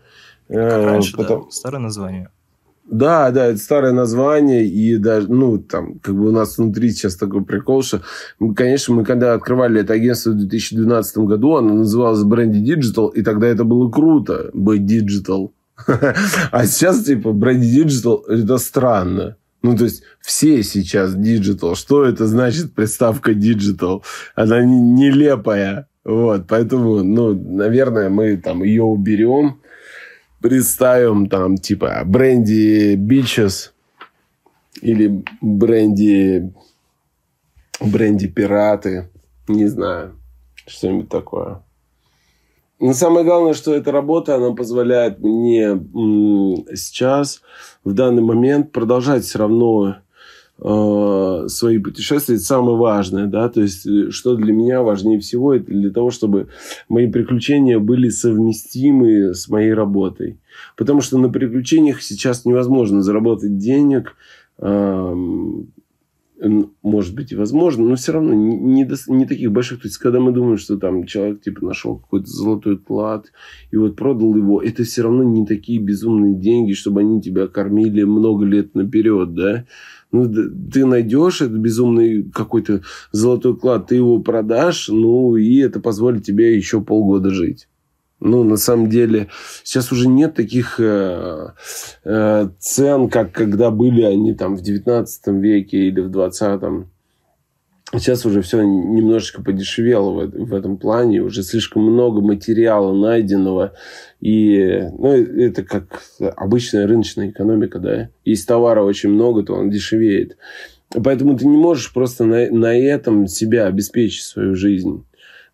Как 0.48 0.84
раньше, 0.84 1.14
э, 1.14 1.18
Потом... 1.18 1.44
да? 1.44 1.52
Старое 1.52 1.80
название. 1.80 2.32
Да, 2.90 3.32
да, 3.32 3.48
это 3.48 3.58
старое 3.58 3.94
название, 3.94 4.68
и 4.68 4.98
даже, 4.98 5.32
ну, 5.32 5.58
там, 5.58 5.98
как 6.00 6.16
бы 6.16 6.28
у 6.28 6.32
нас 6.32 6.58
внутри 6.58 6.92
сейчас 6.92 7.16
такой 7.16 7.44
прикол, 7.44 7.82
что, 7.82 8.02
мы, 8.38 8.54
конечно, 8.54 8.94
мы 8.94 9.04
когда 9.04 9.34
открывали 9.34 9.82
это 9.82 9.94
агентство 9.94 10.32
в 10.32 10.38
2012 10.38 11.18
году, 11.20 11.56
оно 11.56 11.74
называлось 11.74 12.24
Бренди 12.24 12.74
Digital, 12.74 13.12
и 13.16 13.24
тогда 13.24 13.48
это 13.48 13.64
было 13.64 13.90
круто, 13.90 14.52
быть 14.54 14.82
Digital. 14.82 15.52
А 16.52 16.66
сейчас, 16.66 17.04
типа, 17.04 17.32
Бренди 17.34 17.84
Digital, 17.84 18.24
это 18.28 18.60
странно. 18.60 19.38
Ну, 19.64 19.76
то 19.76 19.86
есть, 19.86 20.04
все 20.22 20.62
сейчас 20.62 21.16
digital. 21.16 21.74
Что 21.74 22.06
это 22.06 22.28
значит 22.28 22.76
приставка 22.76 23.32
digital? 23.32 24.04
Она 24.36 24.64
нелепая. 24.64 25.88
Вот, 26.04 26.46
поэтому, 26.48 27.02
ну, 27.04 27.34
наверное, 27.34 28.10
мы 28.10 28.38
там 28.38 28.62
ее 28.62 28.84
уберем 28.84 29.60
представим 30.46 31.26
там 31.26 31.58
типа 31.58 32.04
бренди 32.06 32.94
Бичес 32.94 33.74
или 34.80 35.24
бренди 35.42 36.54
бренди 37.82 38.28
Пираты. 38.28 39.10
Не 39.48 39.66
знаю. 39.66 40.20
Что-нибудь 40.68 41.10
такое. 41.10 41.64
Но 42.80 42.94
самое 42.94 43.26
главное, 43.26 43.56
что 43.56 43.74
эта 43.74 43.92
работа, 43.92 44.36
она 44.36 44.52
позволяет 44.52 45.18
мне 45.20 45.80
сейчас, 46.76 47.42
в 47.84 47.94
данный 47.94 48.22
момент, 48.22 48.72
продолжать 48.72 49.24
все 49.24 49.40
равно 49.40 49.96
э, 50.60 51.46
свои 51.48 51.80
путешествия. 51.80 52.36
Это 52.36 52.44
самое 52.44 52.78
важное, 52.78 53.28
да, 53.28 53.50
то 53.50 53.62
есть, 53.62 53.86
э, 53.86 54.10
что 54.12 54.36
для 54.36 54.54
меня 54.54 54.82
важнее 54.82 55.20
всего, 55.20 55.54
это 55.54 55.72
для 55.72 55.92
того, 55.92 56.12
чтобы 56.12 56.48
мои 56.90 57.10
приключения 57.12 57.80
были 57.80 58.10
совместимы 58.10 59.34
с 59.34 59.48
моей 59.50 59.74
работой. 59.74 60.38
Потому 60.78 61.02
что 61.02 61.18
на 61.18 61.30
приключениях 61.30 62.02
сейчас 62.02 62.46
невозможно 62.46 63.02
заработать 63.02 63.58
денег, 63.58 64.16
э, 64.60 65.16
может 66.84 67.16
быть 67.16 67.34
возможно, 67.34 67.86
но 67.86 67.96
все 67.96 68.12
равно 68.12 68.34
не, 68.34 68.84
до, 68.84 68.96
не 69.08 69.26
таких 69.26 69.52
больших. 69.52 69.82
То 69.82 69.88
есть, 69.88 69.98
когда 69.98 70.20
мы 70.20 70.32
думаем, 70.32 70.58
что 70.58 70.78
там 70.78 71.06
человек 71.06 71.42
типа 71.42 71.66
нашел 71.66 71.98
какой-то 71.98 72.28
золотой 72.28 72.78
клад 72.78 73.32
и 73.72 73.78
вот 73.78 73.96
продал 73.96 74.36
его, 74.36 74.62
это 74.62 74.84
все 74.84 75.04
равно 75.04 75.24
не 75.24 75.46
такие 75.46 75.80
безумные 75.80 76.36
деньги, 76.36 76.74
чтобы 76.74 77.02
они 77.02 77.22
тебя 77.22 77.48
кормили 77.48 78.04
много 78.04 78.46
лет 78.46 78.76
наперед, 78.76 79.34
да. 79.34 79.66
Ну, 80.16 80.50
ты 80.72 80.86
найдешь 80.86 81.42
этот 81.42 81.58
безумный 81.58 82.24
какой-то 82.24 82.82
золотой 83.12 83.58
клад, 83.58 83.88
ты 83.88 83.96
его 83.96 84.20
продашь, 84.20 84.88
ну, 84.88 85.36
и 85.36 85.58
это 85.58 85.80
позволит 85.80 86.24
тебе 86.24 86.56
еще 86.56 86.82
полгода 86.82 87.32
жить. 87.32 87.68
Ну, 88.22 88.44
на 88.44 88.56
самом 88.56 88.90
деле, 88.90 89.28
сейчас 89.64 89.92
уже 89.92 90.08
нет 90.08 90.36
таких 90.36 90.80
э, 90.80 91.50
э, 92.06 92.50
цен, 92.60 93.10
как 93.10 93.34
когда 93.34 93.72
были 93.72 94.04
они 94.04 94.34
там 94.34 94.56
в 94.56 94.62
19 94.62 95.28
веке 95.42 95.78
или 95.90 96.00
в 96.00 96.10
20 96.10 96.62
Сейчас 97.94 98.26
уже 98.26 98.42
все 98.42 98.64
немножечко 98.64 99.44
подешевело 99.44 100.12
в, 100.12 100.48
в 100.48 100.54
этом 100.54 100.78
плане, 100.78 101.22
уже 101.22 101.44
слишком 101.44 101.84
много 101.84 102.22
материала 102.22 102.94
найденного. 102.94 103.74
И 104.20 104.90
ну, 104.98 105.14
это 105.14 105.64
как 105.64 106.02
обычная 106.36 106.88
рыночная 106.88 107.30
экономика, 107.30 107.80
да. 107.80 108.10
Если 108.26 108.48
товара 108.48 108.84
очень 108.84 109.10
много, 109.10 109.44
то 109.44 109.54
он 109.54 109.70
дешевеет. 109.70 110.38
Поэтому 110.92 111.38
ты 111.38 111.46
не 111.46 111.58
можешь 111.58 111.94
просто 111.94 112.26
на, 112.26 112.50
на 112.50 112.76
этом 112.76 113.28
себя 113.28 113.68
обеспечить 113.68 114.24
свою 114.24 114.56
жизнь. 114.56 115.06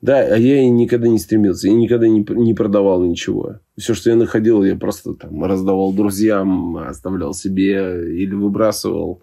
Да, 0.01 0.19
а 0.19 0.35
я 0.35 0.61
и 0.61 0.69
никогда 0.69 1.07
не 1.07 1.19
стремился, 1.19 1.67
и 1.67 1.73
никогда 1.73 2.07
не, 2.07 2.25
не 2.27 2.55
продавал 2.55 3.03
ничего. 3.03 3.59
Все, 3.77 3.93
что 3.93 4.09
я 4.09 4.15
находил, 4.15 4.63
я 4.63 4.75
просто 4.75 5.13
там 5.13 5.43
раздавал 5.43 5.93
друзьям, 5.93 6.77
оставлял 6.77 7.35
себе 7.35 8.17
или 8.17 8.33
выбрасывал, 8.33 9.21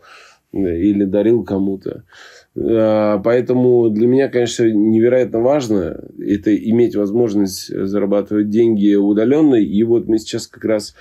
или 0.53 1.05
дарил 1.05 1.45
кому-то. 1.45 2.05
А, 2.57 3.19
поэтому 3.19 3.91
для 3.91 4.07
меня, 4.07 4.29
конечно, 4.29 4.65
невероятно 4.65 5.41
важно 5.41 6.01
это 6.19 6.55
иметь 6.57 6.97
возможность 6.97 7.69
зарабатывать 7.69 8.51
деньги 8.51 8.95
удаленно. 8.95 9.57
И 9.57 9.83
вот 9.83 10.07
мы 10.07 10.19
сейчас 10.19 10.47
как 10.47 10.65
раз 10.65 10.95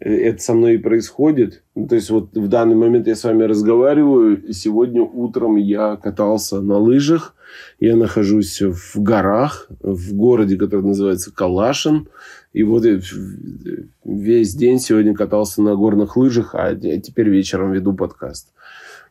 это 0.00 0.38
со 0.38 0.54
мной 0.54 0.74
и 0.74 0.78
происходит. 0.78 1.62
То 1.88 1.94
есть 1.94 2.10
вот 2.10 2.36
в 2.36 2.48
данный 2.48 2.76
момент 2.76 3.06
я 3.06 3.14
с 3.14 3.24
вами 3.24 3.44
разговариваю. 3.44 4.42
И 4.44 4.52
сегодня 4.52 5.02
утром 5.02 5.56
я 5.56 5.96
катался 5.96 6.60
на 6.60 6.78
лыжах 6.78 7.34
я 7.80 7.96
нахожусь 7.96 8.60
в 8.60 9.00
горах, 9.00 9.68
в 9.80 10.14
городе, 10.14 10.56
который 10.56 10.84
называется 10.84 11.32
Калашин. 11.32 12.08
И 12.58 12.64
вот 12.64 12.82
весь 14.04 14.54
день 14.56 14.80
сегодня 14.80 15.14
катался 15.14 15.62
на 15.62 15.76
горных 15.76 16.16
лыжах, 16.16 16.56
а 16.56 16.74
теперь 16.74 17.28
вечером 17.28 17.70
веду 17.70 17.92
подкаст. 17.92 18.52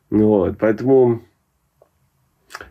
Вот, 0.10 0.58
поэтому, 0.60 1.22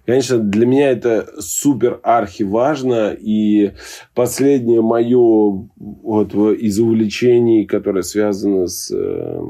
конечно, 0.04 0.36
для 0.36 0.66
меня 0.66 0.90
это 0.90 1.30
супер 1.38 1.98
архи 2.02 2.42
важно. 2.42 3.16
И 3.18 3.72
последнее 4.14 4.82
мое 4.82 5.66
вот, 5.76 6.34
из 6.34 6.78
увлечений, 6.78 7.64
которое 7.64 8.02
связано 8.02 8.66
с 8.66 8.94
э, 8.94 9.40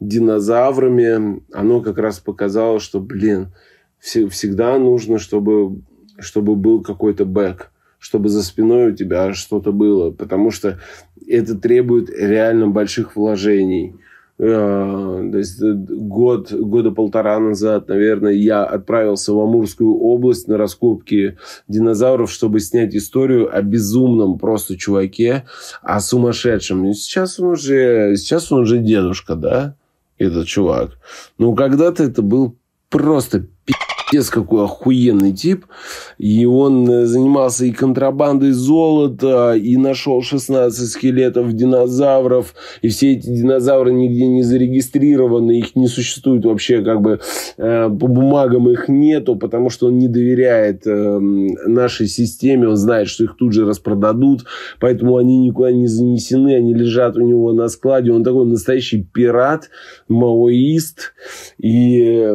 динозаврами, 0.00 1.42
оно 1.52 1.82
как 1.82 1.98
раз 1.98 2.18
показало, 2.18 2.80
что, 2.80 2.98
блин, 2.98 3.52
всегда 4.00 4.78
нужно, 4.78 5.18
чтобы, 5.18 5.82
чтобы 6.18 6.56
был 6.56 6.82
какой-то 6.82 7.26
бэк, 7.26 7.71
чтобы 8.02 8.28
за 8.28 8.42
спиной 8.42 8.90
у 8.90 8.96
тебя 8.96 9.32
что-то 9.32 9.70
было, 9.70 10.10
потому 10.10 10.50
что 10.50 10.80
это 11.28 11.54
требует 11.54 12.10
реально 12.10 12.66
больших 12.66 13.14
вложений. 13.14 13.94
Э, 14.38 15.28
то 15.30 15.38
есть 15.38 15.62
э, 15.62 15.72
год, 15.72 16.52
года 16.52 16.90
полтора 16.90 17.38
назад, 17.38 17.86
наверное, 17.86 18.32
я 18.32 18.64
отправился 18.64 19.32
в 19.32 19.38
Амурскую 19.38 19.94
область 19.94 20.48
на 20.48 20.58
раскопки 20.58 21.38
динозавров, 21.68 22.32
чтобы 22.32 22.58
снять 22.58 22.92
историю 22.96 23.56
о 23.56 23.62
безумном 23.62 24.36
просто 24.36 24.76
чуваке, 24.76 25.44
о 25.80 26.00
сумасшедшем. 26.00 26.84
И 26.86 26.94
сейчас 26.94 27.38
он 27.38 27.50
уже, 27.50 28.16
сейчас 28.16 28.50
он 28.50 28.62
уже 28.62 28.78
дедушка, 28.78 29.36
да, 29.36 29.76
этот 30.18 30.48
чувак. 30.48 30.98
Но 31.38 31.54
когда-то 31.54 32.02
это 32.02 32.20
был 32.20 32.56
просто 32.90 33.46
пиздец 34.12 34.30
какой 34.30 34.64
охуенный 34.64 35.32
тип. 35.32 35.64
И 36.18 36.44
он 36.44 36.88
э, 36.88 37.06
занимался 37.06 37.64
и 37.64 37.72
контрабандой 37.72 38.52
золота, 38.52 39.54
и 39.54 39.76
нашел 39.76 40.22
16 40.22 40.88
скелетов 40.88 41.52
динозавров. 41.52 42.54
И 42.82 42.88
все 42.88 43.12
эти 43.12 43.26
динозавры 43.26 43.92
нигде 43.92 44.26
не 44.26 44.42
зарегистрированы, 44.42 45.58
их 45.58 45.76
не 45.76 45.88
существует 45.88 46.44
вообще, 46.44 46.82
как 46.82 47.00
бы 47.00 47.20
э, 47.56 47.88
по 47.88 48.06
бумагам 48.06 48.68
их 48.70 48.88
нету, 48.88 49.36
потому 49.36 49.70
что 49.70 49.86
он 49.86 49.98
не 49.98 50.08
доверяет 50.08 50.86
э, 50.86 51.18
нашей 51.66 52.06
системе, 52.06 52.68
он 52.68 52.76
знает, 52.76 53.08
что 53.08 53.24
их 53.24 53.36
тут 53.38 53.52
же 53.52 53.64
распродадут, 53.64 54.44
поэтому 54.80 55.16
они 55.16 55.38
никуда 55.38 55.72
не 55.72 55.86
занесены, 55.86 56.54
они 56.56 56.74
лежат 56.74 57.16
у 57.16 57.20
него 57.20 57.52
на 57.52 57.68
складе. 57.68 58.12
Он 58.12 58.24
такой 58.24 58.46
настоящий 58.46 59.02
пират, 59.02 59.70
маоист. 60.08 61.14
И 61.58 62.26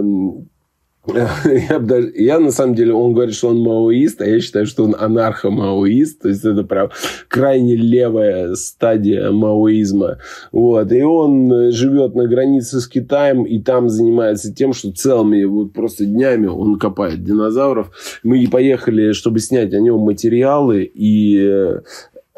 я, 1.70 1.80
даже, 1.80 2.12
я 2.16 2.40
на 2.40 2.52
самом 2.52 2.76
деле, 2.76 2.94
он 2.94 3.14
говорит, 3.14 3.36
что 3.36 3.50
он 3.50 3.60
маоист, 3.60 4.22
а 4.22 4.26
я 4.26 4.40
считаю, 4.40 4.66
что 4.66 4.84
он 4.84 4.96
анархо-маоист. 4.98 6.22
То 6.22 6.30
есть 6.30 6.44
это 6.46 6.64
прям 6.64 6.90
крайне 7.28 7.76
левая 7.76 8.56
стадия 8.56 9.32
маоизма. 9.32 10.18
Вот. 10.52 10.92
И 10.92 11.02
он 11.02 11.72
живет 11.72 12.16
на 12.16 12.28
границе 12.28 12.82
с 12.82 12.88
Китаем 12.88 13.44
и 13.44 13.60
там 13.60 13.90
занимается 13.90 14.54
тем, 14.54 14.74
что 14.74 14.92
целыми 14.92 15.44
вот 15.46 15.74
просто 15.74 16.06
днями 16.06 16.48
он 16.48 16.78
копает 16.78 17.24
динозавров. 17.24 17.92
Мы 18.24 18.48
поехали, 18.52 19.14
чтобы 19.14 19.40
снять 19.40 19.74
о 19.74 19.80
нем 19.80 20.00
материалы. 20.00 20.90
И 20.94 21.78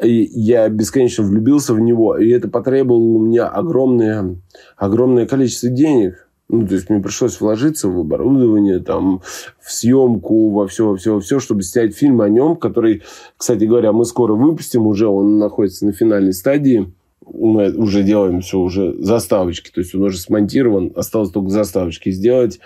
и 0.02 0.30
я 0.32 0.68
бесконечно 0.68 1.24
влюбился 1.24 1.74
в 1.74 1.80
него, 1.80 2.16
и 2.16 2.30
это 2.30 2.48
потребовало 2.48 3.02
у 3.02 3.18
меня 3.18 3.46
огромное, 3.46 4.36
огромное 4.76 5.26
количество 5.26 5.68
денег. 5.68 6.26
Ну, 6.52 6.66
то 6.66 6.74
есть 6.74 6.90
мне 6.90 7.00
пришлось 7.00 7.40
вложиться 7.40 7.88
в 7.88 8.00
оборудование, 8.00 8.80
там, 8.80 9.22
в 9.60 9.72
съемку, 9.72 10.50
во 10.50 10.66
все, 10.66 10.88
во 10.88 10.96
все, 10.96 11.14
во 11.14 11.20
все, 11.20 11.38
чтобы 11.38 11.62
снять 11.62 11.94
фильм 11.94 12.20
о 12.20 12.28
нем, 12.28 12.56
который, 12.56 13.02
кстати 13.36 13.64
говоря, 13.64 13.92
мы 13.92 14.04
скоро 14.04 14.34
выпустим 14.34 14.86
уже, 14.86 15.06
он 15.06 15.38
находится 15.38 15.86
на 15.86 15.92
финальной 15.92 16.32
стадии. 16.32 16.92
Мы 17.32 17.72
уже 17.72 18.02
делаем 18.02 18.40
все, 18.40 18.58
уже 18.58 18.96
заставочки, 18.98 19.70
то 19.70 19.80
есть 19.80 19.94
он 19.94 20.02
уже 20.02 20.18
смонтирован, 20.18 20.92
осталось 20.96 21.30
только 21.30 21.50
заставочки 21.50 22.10
сделать. 22.10 22.58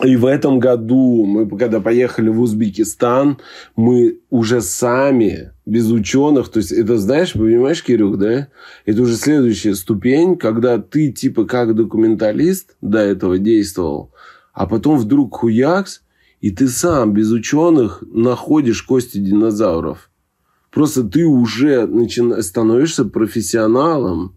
И 0.00 0.16
в 0.16 0.24
этом 0.24 0.58
году 0.58 1.26
мы, 1.26 1.46
когда 1.58 1.80
поехали 1.80 2.30
в 2.30 2.40
Узбекистан, 2.40 3.38
мы 3.76 4.20
уже 4.30 4.62
сами, 4.62 5.52
без 5.66 5.90
ученых, 5.90 6.48
то 6.48 6.60
есть 6.60 6.72
это, 6.72 6.96
знаешь, 6.96 7.34
понимаешь, 7.34 7.84
Кирюх, 7.84 8.16
да? 8.16 8.48
Это 8.86 9.02
уже 9.02 9.16
следующая 9.16 9.74
ступень, 9.74 10.36
когда 10.36 10.78
ты 10.78 11.12
типа 11.12 11.44
как 11.44 11.74
документалист 11.74 12.74
до 12.80 13.00
этого 13.00 13.38
действовал, 13.38 14.12
а 14.54 14.66
потом 14.66 14.96
вдруг 14.96 15.36
хуякс, 15.36 16.00
и 16.40 16.50
ты 16.50 16.68
сам 16.68 17.12
без 17.12 17.30
ученых 17.30 18.02
находишь 18.12 18.82
кости 18.82 19.18
динозавров. 19.18 20.10
Просто 20.70 21.04
ты 21.04 21.26
уже 21.26 21.86
начи... 21.86 22.22
становишься 22.40 23.04
профессионалом 23.04 24.36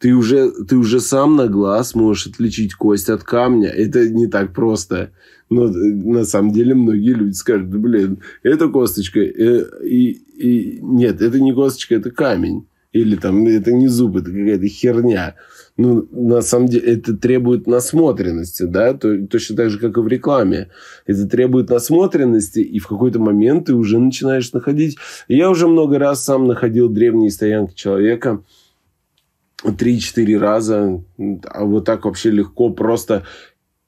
ты 0.00 0.14
уже, 0.14 0.50
ты 0.50 0.76
уже 0.76 0.98
сам 0.98 1.36
на 1.36 1.46
глаз 1.46 1.94
можешь 1.94 2.26
отличить 2.26 2.74
кость 2.74 3.10
от 3.10 3.22
камня. 3.22 3.68
Это 3.68 4.08
не 4.08 4.26
так 4.26 4.54
просто. 4.54 5.10
Но 5.50 5.68
на 5.68 6.24
самом 6.24 6.52
деле 6.52 6.74
многие 6.74 7.12
люди 7.12 7.34
скажут, 7.34 7.68
блин, 7.68 8.20
это 8.42 8.68
косточка. 8.68 9.20
Э, 9.20 9.64
и, 9.84 10.12
и, 10.12 10.78
нет, 10.80 11.20
это 11.20 11.38
не 11.38 11.52
косточка, 11.52 11.96
это 11.96 12.10
камень. 12.10 12.66
Или 12.92 13.14
там, 13.14 13.46
это 13.46 13.72
не 13.72 13.88
зуб, 13.88 14.16
это 14.16 14.30
какая-то 14.30 14.66
херня. 14.68 15.36
Ну, 15.76 16.08
на 16.10 16.40
самом 16.40 16.66
деле, 16.66 16.94
это 16.94 17.14
требует 17.14 17.66
насмотренности, 17.66 18.64
да, 18.64 18.94
то, 18.94 19.26
точно 19.26 19.56
так 19.56 19.70
же, 19.70 19.78
как 19.78 19.96
и 19.96 20.00
в 20.00 20.08
рекламе. 20.08 20.70
Это 21.06 21.26
требует 21.26 21.68
насмотренности, 21.68 22.60
и 22.60 22.78
в 22.78 22.88
какой-то 22.88 23.20
момент 23.20 23.66
ты 23.66 23.74
уже 23.74 23.98
начинаешь 23.98 24.52
находить... 24.52 24.96
Я 25.28 25.50
уже 25.50 25.68
много 25.68 25.98
раз 25.98 26.24
сам 26.24 26.46
находил 26.46 26.88
древние 26.88 27.30
стоянки 27.30 27.74
человека, 27.74 28.42
3-4 29.64 30.38
раза, 30.38 31.02
а 31.44 31.64
вот 31.64 31.84
так 31.84 32.04
вообще 32.04 32.30
легко 32.30 32.70
просто 32.70 33.24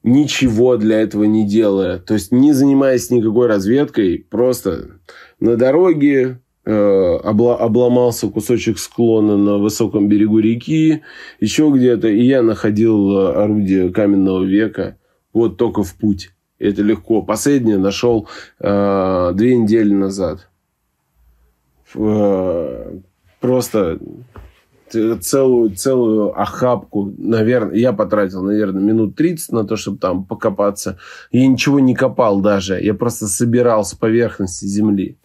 ничего 0.03 0.77
для 0.77 1.01
этого 1.01 1.25
не 1.25 1.47
делая. 1.47 1.99
То 1.99 2.15
есть, 2.15 2.33
не 2.33 2.53
занимаясь 2.53 3.11
никакой 3.11 3.47
разведкой, 3.47 4.27
просто 4.29 5.01
на 5.41 5.57
дороге 5.57 6.41
э, 6.65 7.17
обломался 7.23 8.29
кусочек 8.29 8.79
склона 8.79 9.37
на 9.37 9.59
высоком 9.59 10.09
берегу 10.09 10.39
реки, 10.39 11.03
еще 11.41 11.71
где-то, 11.75 12.09
и 12.09 12.23
я 12.23 12.43
находил 12.43 13.17
э, 13.17 13.33
орудие 13.35 13.91
каменного 13.91 14.45
века 14.45 14.97
вот 15.33 15.57
только 15.57 15.83
в 15.83 15.95
путь. 15.95 16.31
Это 16.59 16.83
легко. 16.83 17.23
Последнее 17.23 17.79
нашел 17.79 18.29
э, 18.61 19.33
две 19.35 19.57
недели 19.57 19.93
назад. 19.93 20.49
Э, 21.95 22.99
просто 23.41 23.99
целую, 24.93 25.75
целую 25.75 26.41
охапку, 26.41 27.13
наверное, 27.17 27.77
я 27.77 27.93
потратил, 27.93 28.43
наверное, 28.43 28.83
минут 28.83 29.17
30 29.17 29.53
на 29.53 29.65
то, 29.65 29.77
чтобы 29.77 29.99
там 29.99 30.25
покопаться. 30.25 30.99
Я 31.31 31.47
ничего 31.47 31.81
не 31.81 31.95
копал 31.95 32.41
даже, 32.41 32.81
я 32.81 32.95
просто 32.95 33.27
собирал 33.27 33.85
с 33.85 33.95
поверхности 33.95 34.65
земли. 34.65 35.19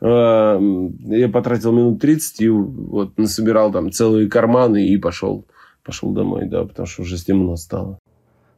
А, 0.00 0.58
я 0.58 1.28
потратил 1.28 1.72
минут 1.72 2.00
30 2.00 2.40
и 2.40 2.48
вот 2.48 3.18
насобирал 3.18 3.70
там 3.72 3.92
целые 3.92 4.28
карманы 4.28 4.88
и 4.88 4.96
пошел, 4.96 5.46
пошел 5.84 6.12
домой, 6.12 6.48
да, 6.48 6.64
потому 6.64 6.86
что 6.86 7.02
уже 7.02 7.16
темно 7.22 7.56
стало. 7.56 7.98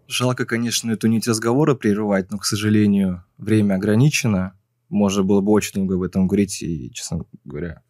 Жалко, 0.07 0.45
конечно, 0.45 0.91
эту 0.91 1.07
нить 1.07 1.29
разговора 1.29 1.75
прерывать, 1.75 2.31
но, 2.31 2.39
к 2.39 2.45
сожалению, 2.45 3.25
время 3.39 3.75
ограничено. 3.75 4.55
Можно 4.91 5.23
было 5.23 5.41
бы 5.41 5.53
очень 5.53 5.81
много 5.81 5.97
об 5.97 6.03
этом 6.03 6.27
говорить, 6.27 6.63
и, 6.63 6.91
честно 6.93 7.25
говоря, 7.45 7.83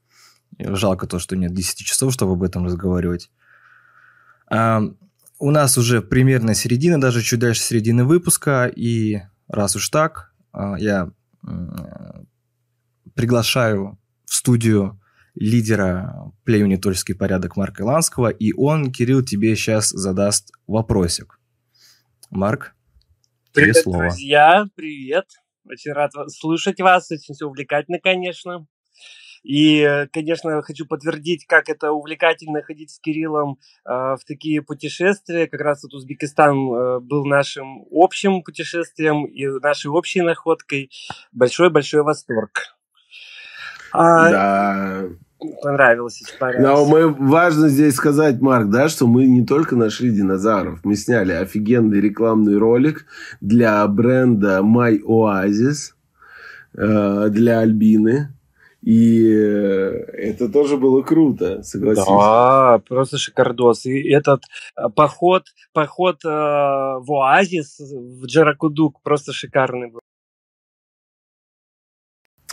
Жалко 0.58 1.06
то, 1.06 1.18
что 1.18 1.36
нет 1.36 1.52
10 1.52 1.78
часов, 1.78 2.12
чтобы 2.12 2.32
об 2.32 2.42
этом 2.42 2.64
разговаривать. 2.64 3.30
А, 4.48 4.82
у 5.38 5.50
нас 5.50 5.76
уже 5.78 6.00
примерно 6.02 6.54
середина, 6.54 7.00
даже 7.00 7.22
чуть 7.22 7.40
дальше 7.40 7.62
середины 7.62 8.04
выпуска. 8.04 8.66
И 8.66 9.20
раз 9.48 9.76
уж 9.76 9.88
так, 9.88 10.32
а, 10.52 10.76
я 10.78 11.10
приглашаю 13.14 13.98
в 14.24 14.34
студию 14.34 15.00
лидера 15.34 16.32
племени 16.44 16.76
«Тульский 16.76 17.14
порядок» 17.14 17.56
Марка 17.56 17.82
Иланского, 17.82 18.28
и 18.28 18.52
он, 18.52 18.92
Кирилл, 18.92 19.22
тебе 19.22 19.56
сейчас 19.56 19.90
задаст 19.90 20.52
вопросик. 20.66 21.40
Марк, 22.30 22.74
привет, 23.52 23.76
слово. 23.76 24.08
друзья, 24.08 24.66
привет. 24.74 25.26
Очень 25.64 25.92
рад 25.92 26.12
слушать 26.28 26.80
вас, 26.80 27.10
очень 27.10 27.34
все 27.34 27.46
увлекательно, 27.46 27.98
конечно. 27.98 28.66
И, 29.44 30.06
конечно, 30.12 30.62
хочу 30.62 30.86
подтвердить, 30.86 31.46
как 31.46 31.68
это 31.68 31.92
увлекательно 31.92 32.62
ходить 32.62 32.90
с 32.90 32.98
Кириллом 32.98 33.58
э, 33.84 33.90
в 33.90 34.20
такие 34.26 34.62
путешествия. 34.62 35.46
Как 35.46 35.60
раз 35.60 35.82
вот 35.84 35.92
Узбекистан 35.92 36.56
э, 36.56 37.00
был 37.00 37.26
нашим 37.26 37.84
общим 37.92 38.42
путешествием 38.42 39.26
и 39.26 39.46
нашей 39.60 39.90
общей 39.90 40.22
находкой. 40.22 40.90
Большой-большой 41.32 42.02
восторг. 42.02 42.74
А, 43.92 44.30
да. 44.30 45.08
Понравилось, 45.62 46.22
понравилось. 46.38 46.66
Но 46.66 46.86
мы, 46.86 47.08
важно 47.08 47.68
здесь 47.68 47.94
сказать, 47.94 48.40
Марк, 48.40 48.70
да, 48.70 48.88
что 48.88 49.06
мы 49.06 49.26
не 49.26 49.44
только 49.44 49.76
нашли 49.76 50.10
динозавров. 50.10 50.80
Мы 50.84 50.96
сняли 50.96 51.32
офигенный 51.32 52.00
рекламный 52.00 52.56
ролик 52.56 53.04
для 53.42 53.86
бренда 53.86 54.60
My 54.60 54.98
Oasis 55.02 55.92
э, 56.76 57.28
для 57.28 57.60
Альбины. 57.60 58.33
И 58.84 59.32
э, 59.32 60.04
это 60.12 60.50
тоже 60.50 60.76
было 60.76 61.00
круто, 61.00 61.62
согласись. 61.62 62.04
Да, 62.06 62.82
просто 62.86 63.16
шикардос. 63.16 63.86
И 63.86 64.10
этот 64.10 64.42
э, 64.76 64.90
поход, 64.94 65.44
поход 65.72 66.16
э, 66.22 66.28
в 66.28 67.06
Оазис, 67.10 67.80
в 67.80 68.26
Джаракудук, 68.26 69.00
просто 69.02 69.32
шикарный 69.32 69.90
был. 69.90 70.00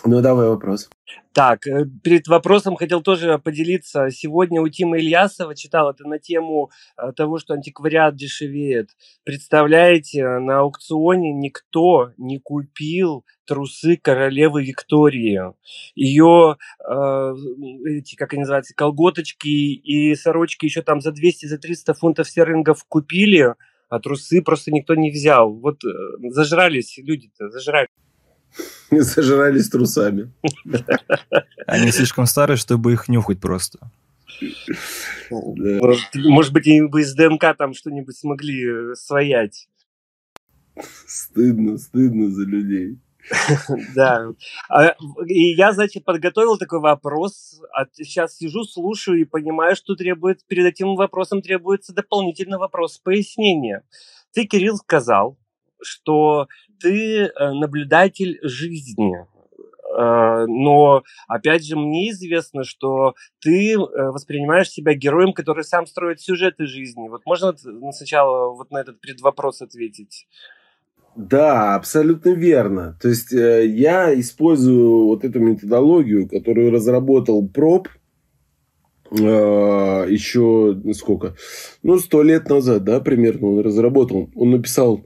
Ну, 0.04 0.22
давай 0.22 0.48
вопрос. 0.48 0.90
Так, 1.34 1.68
э, 1.68 1.86
перед 2.04 2.28
вопросом 2.28 2.76
хотел 2.76 3.02
тоже 3.02 3.38
поделиться. 3.38 4.10
Сегодня 4.10 4.60
у 4.62 4.68
Тима 4.68 4.98
Ильясова 4.98 5.56
читал 5.56 5.92
это 5.92 6.08
на 6.08 6.18
тему 6.18 6.72
э, 6.98 7.12
того, 7.16 7.38
что 7.38 7.54
антиквариат 7.54 8.16
дешевеет. 8.16 8.90
Представляете, 9.24 10.26
на 10.40 10.60
аукционе 10.62 11.32
никто 11.32 12.14
не 12.18 12.40
купил 12.40 13.26
трусы 13.46 13.96
королевы 13.96 14.64
Виктории. 14.64 15.40
Ее, 15.94 16.58
э, 16.88 17.34
эти, 17.86 18.16
как 18.16 18.34
они 18.34 18.42
называются, 18.42 18.74
колготочки 18.76 19.48
и 19.48 20.16
сорочки 20.16 20.66
еще 20.66 20.82
там 20.82 21.00
за 21.00 21.12
200-300 21.12 21.48
за 21.48 21.58
300 21.60 21.94
фунтов 21.94 22.28
стерлингов 22.28 22.84
купили, 22.86 23.54
а 23.90 24.00
трусы 24.00 24.42
просто 24.42 24.72
никто 24.72 24.96
не 24.96 25.12
взял. 25.12 25.54
Вот 25.54 25.84
э, 25.84 25.90
зажрались 26.30 26.98
люди-то, 26.98 27.50
зажрались. 27.50 27.90
Зажрались 28.92 29.70
трусами. 29.70 30.32
Они 31.68 31.92
слишком 31.92 32.26
старые, 32.26 32.58
чтобы 32.58 32.94
их 32.94 33.08
нюхать 33.08 33.40
просто. 33.40 33.80
Может 35.30 36.54
быть, 36.54 36.68
они 36.68 36.82
бы 36.88 37.02
из 37.02 37.14
ДНК 37.14 37.56
там 37.58 37.74
что-нибудь 37.74 38.18
смогли 38.18 38.92
э, 38.92 38.96
своять. 38.96 39.70
Стыдно, 41.06 41.78
стыдно 41.78 42.32
за 42.32 42.44
людей. 42.44 42.98
Да. 43.96 44.30
А, 44.70 44.96
и 45.28 45.54
я, 45.54 45.74
значит, 45.74 46.04
подготовил 46.06 46.58
такой 46.58 46.80
вопрос. 46.80 47.62
А 47.74 47.86
сейчас 47.94 48.38
сижу, 48.38 48.64
слушаю 48.64 49.22
и 49.22 49.26
понимаю, 49.26 49.76
что 49.76 49.96
требует, 49.96 50.46
перед 50.48 50.66
этим 50.66 50.96
вопросом 50.96 51.42
требуется 51.42 51.94
дополнительный 51.94 52.58
вопрос 52.58 52.98
пояснения. 52.98 53.84
Ты, 54.34 54.46
Кирилл, 54.46 54.78
сказал, 54.78 55.38
что 55.82 56.48
ты 56.82 57.26
э, 57.26 57.52
наблюдатель 57.54 58.40
жизни. 58.42 59.14
Э, 59.98 60.46
но, 60.48 61.04
опять 61.28 61.66
же, 61.66 61.76
мне 61.76 62.12
известно, 62.12 62.64
что 62.64 63.16
ты 63.40 63.74
э, 63.74 63.78
воспринимаешь 63.78 64.70
себя 64.70 64.94
героем, 64.94 65.34
который 65.34 65.64
сам 65.64 65.86
строит 65.86 66.22
сюжеты 66.22 66.66
жизни. 66.66 67.10
Вот 67.10 67.22
можно 67.26 67.56
сначала 67.92 68.54
вот 68.54 68.72
на 68.72 68.80
этот 68.80 69.00
предвопрос 69.00 69.62
ответить? 69.62 70.28
Да, 71.16 71.76
абсолютно 71.76 72.30
верно. 72.30 72.98
То 73.02 73.10
есть 73.10 73.34
я 73.34 74.18
использую 74.18 75.08
вот 75.08 75.26
эту 75.26 75.42
методологию, 75.42 76.30
которую 76.30 76.72
разработал 76.72 77.46
Проб 77.50 77.90
еще 79.12 80.82
сколько? 80.94 81.36
Ну, 81.84 82.00
сто 82.00 82.24
лет 82.24 82.48
назад, 82.48 82.86
да, 82.86 83.02
примерно 83.02 83.50
он 83.50 83.60
разработал. 83.60 84.30
Он 84.36 84.52
написал 84.52 85.04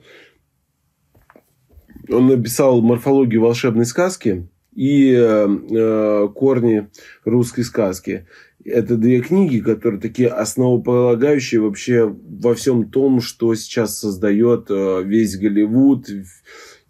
он 2.10 2.28
написал 2.28 2.82
морфологию 2.82 3.41
волшебной 3.41 3.86
сказки 3.86 4.47
и 4.76 5.14
э, 5.14 5.47
э, 5.47 6.28
корни 6.36 6.88
русской 7.24 7.64
сказки. 7.64 8.28
Это 8.64 8.97
две 8.97 9.22
книги, 9.22 9.60
которые 9.60 10.01
такие 10.01 10.28
основополагающие 10.28 11.62
вообще 11.62 12.06
во 12.06 12.56
всем 12.56 12.89
том, 12.89 13.22
что 13.22 13.53
сейчас 13.56 13.99
создает 13.99 14.68
э, 14.70 15.03
весь 15.03 15.38
Голливуд 15.38 16.08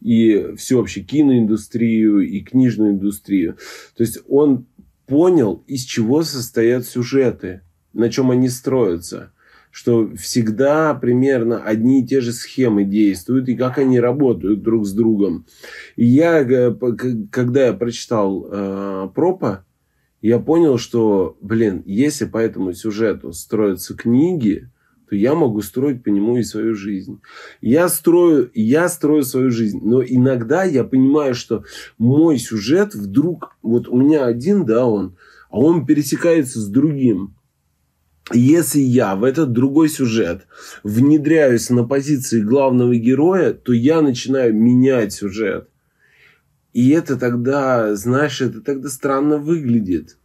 и 0.01 0.53
всеобщую 0.57 1.05
киноиндустрию 1.05 2.21
и 2.21 2.39
книжную 2.41 2.93
индустрию. 2.93 3.57
То 3.95 4.03
есть 4.03 4.19
он 4.27 4.67
понял, 5.05 5.63
из 5.67 5.83
чего 5.83 6.23
состоят 6.23 6.85
сюжеты, 6.85 7.61
на 7.93 8.09
чем 8.09 8.31
они 8.31 8.49
строятся 8.49 9.31
что 9.75 10.09
всегда 10.15 10.93
примерно 10.93 11.61
одни 11.61 12.01
и 12.01 12.07
те 12.07 12.21
же 12.21 12.31
схемы 12.31 12.85
действуют, 12.85 13.49
и 13.49 13.57
как 13.57 13.77
они 13.77 13.99
работают 13.99 14.63
друг 14.63 14.85
с 14.85 14.93
другом. 14.93 15.45
И 15.97 16.05
я, 16.05 16.43
э, 16.43 16.73
когда 17.29 17.65
я 17.65 17.73
прочитал 17.73 18.47
э, 18.49 19.09
Пропа, 19.13 19.65
я 20.21 20.39
понял, 20.39 20.77
что, 20.77 21.35
блин, 21.41 21.83
если 21.85 22.23
по 22.23 22.37
этому 22.37 22.71
сюжету 22.71 23.33
строятся 23.33 23.97
книги, 23.97 24.69
то 25.09 25.15
я 25.17 25.35
могу 25.35 25.61
строить 25.61 26.05
по 26.05 26.07
нему 26.07 26.37
и 26.37 26.43
свою 26.43 26.73
жизнь. 26.73 27.19
Я 27.59 27.89
строю, 27.89 28.49
я 28.53 28.87
строю 28.87 29.23
свою 29.23 29.51
жизнь, 29.51 29.81
но 29.83 30.01
иногда 30.01 30.63
я 30.63 30.85
понимаю, 30.85 31.35
что 31.35 31.65
мой 31.97 32.37
сюжет 32.37 32.95
вдруг, 32.95 33.57
вот 33.61 33.89
у 33.89 33.97
меня 33.97 34.25
один, 34.25 34.65
да, 34.65 34.85
он, 34.85 35.17
а 35.49 35.59
он 35.59 35.85
пересекается 35.85 36.61
с 36.61 36.69
другим 36.69 37.34
если 38.33 38.79
я 38.79 39.15
в 39.15 39.23
этот 39.23 39.51
другой 39.51 39.89
сюжет 39.89 40.47
внедряюсь 40.83 41.69
на 41.69 41.83
позиции 41.83 42.41
главного 42.41 42.95
героя, 42.95 43.53
то 43.53 43.71
я 43.71 44.01
начинаю 44.01 44.53
менять 44.55 45.13
сюжет. 45.13 45.69
И 46.73 46.89
это 46.89 47.17
тогда, 47.17 47.95
знаешь, 47.95 48.41
это 48.41 48.61
тогда 48.61 48.89
странно 48.89 49.37
выглядит. 49.37 50.17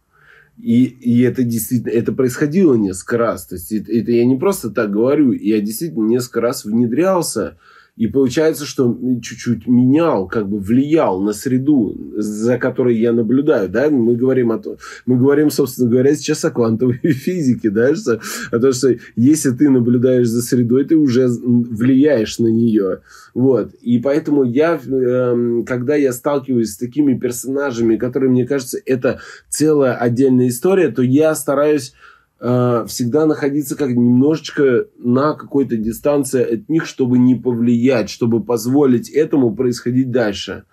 И, 0.57 0.83
и 0.83 1.21
это 1.21 1.43
действительно, 1.43 1.91
это 1.91 2.11
происходило 2.11 2.73
несколько 2.73 3.17
раз. 3.17 3.47
То 3.47 3.55
есть 3.55 3.71
это, 3.71 3.91
это 3.91 4.11
я 4.11 4.25
не 4.25 4.35
просто 4.35 4.69
так 4.69 4.91
говорю, 4.91 5.31
я 5.31 5.61
действительно 5.61 6.07
несколько 6.07 6.41
раз 6.41 6.65
внедрялся 6.65 7.57
И 8.01 8.07
получается, 8.07 8.65
что 8.65 8.97
чуть-чуть 9.21 9.67
менял, 9.67 10.27
как 10.27 10.49
бы 10.49 10.57
влиял 10.57 11.21
на 11.21 11.33
среду, 11.33 11.95
за 12.17 12.57
которой 12.57 12.97
я 12.97 13.13
наблюдаю. 13.13 13.69
Да? 13.69 13.91
Мы 13.91 14.15
говорим 14.15 14.51
о 14.51 14.57
том, 14.57 14.77
мы 15.05 15.19
говорим, 15.19 15.51
собственно 15.51 15.87
говоря, 15.87 16.15
сейчас 16.15 16.43
о 16.43 16.49
квантовой 16.49 16.97
физике, 17.03 17.69
да, 17.69 17.93
что, 17.93 18.19
о 18.49 18.57
том, 18.57 18.73
что 18.73 18.95
если 19.15 19.51
ты 19.51 19.69
наблюдаешь 19.69 20.27
за 20.27 20.41
средой, 20.41 20.85
ты 20.85 20.95
уже 20.95 21.27
влияешь 21.27 22.39
на 22.39 22.47
нее. 22.47 23.01
Вот. 23.35 23.75
И 23.83 23.99
поэтому 23.99 24.45
я, 24.45 24.79
эм, 24.83 25.63
когда 25.63 25.93
я 25.93 26.11
сталкиваюсь 26.11 26.71
с 26.71 26.77
такими 26.77 27.15
персонажами, 27.19 27.97
которые, 27.97 28.31
мне 28.31 28.47
кажется, 28.47 28.79
это 28.83 29.19
целая 29.47 29.93
отдельная 29.93 30.47
история, 30.47 30.89
то 30.89 31.03
я 31.03 31.35
стараюсь 31.35 31.93
э, 32.41 32.85
всегда 32.87 33.25
находиться 33.25 33.77
как 33.77 33.89
немножечко 33.89 34.87
на 34.97 35.33
какой-то 35.35 35.77
дистанции 35.77 36.55
от 36.55 36.69
них, 36.69 36.85
чтобы 36.85 37.17
не 37.17 37.35
повлиять, 37.35 38.09
чтобы 38.09 38.43
позволить 38.43 39.09
этому 39.09 39.55
происходить 39.55 40.11
дальше. 40.11 40.63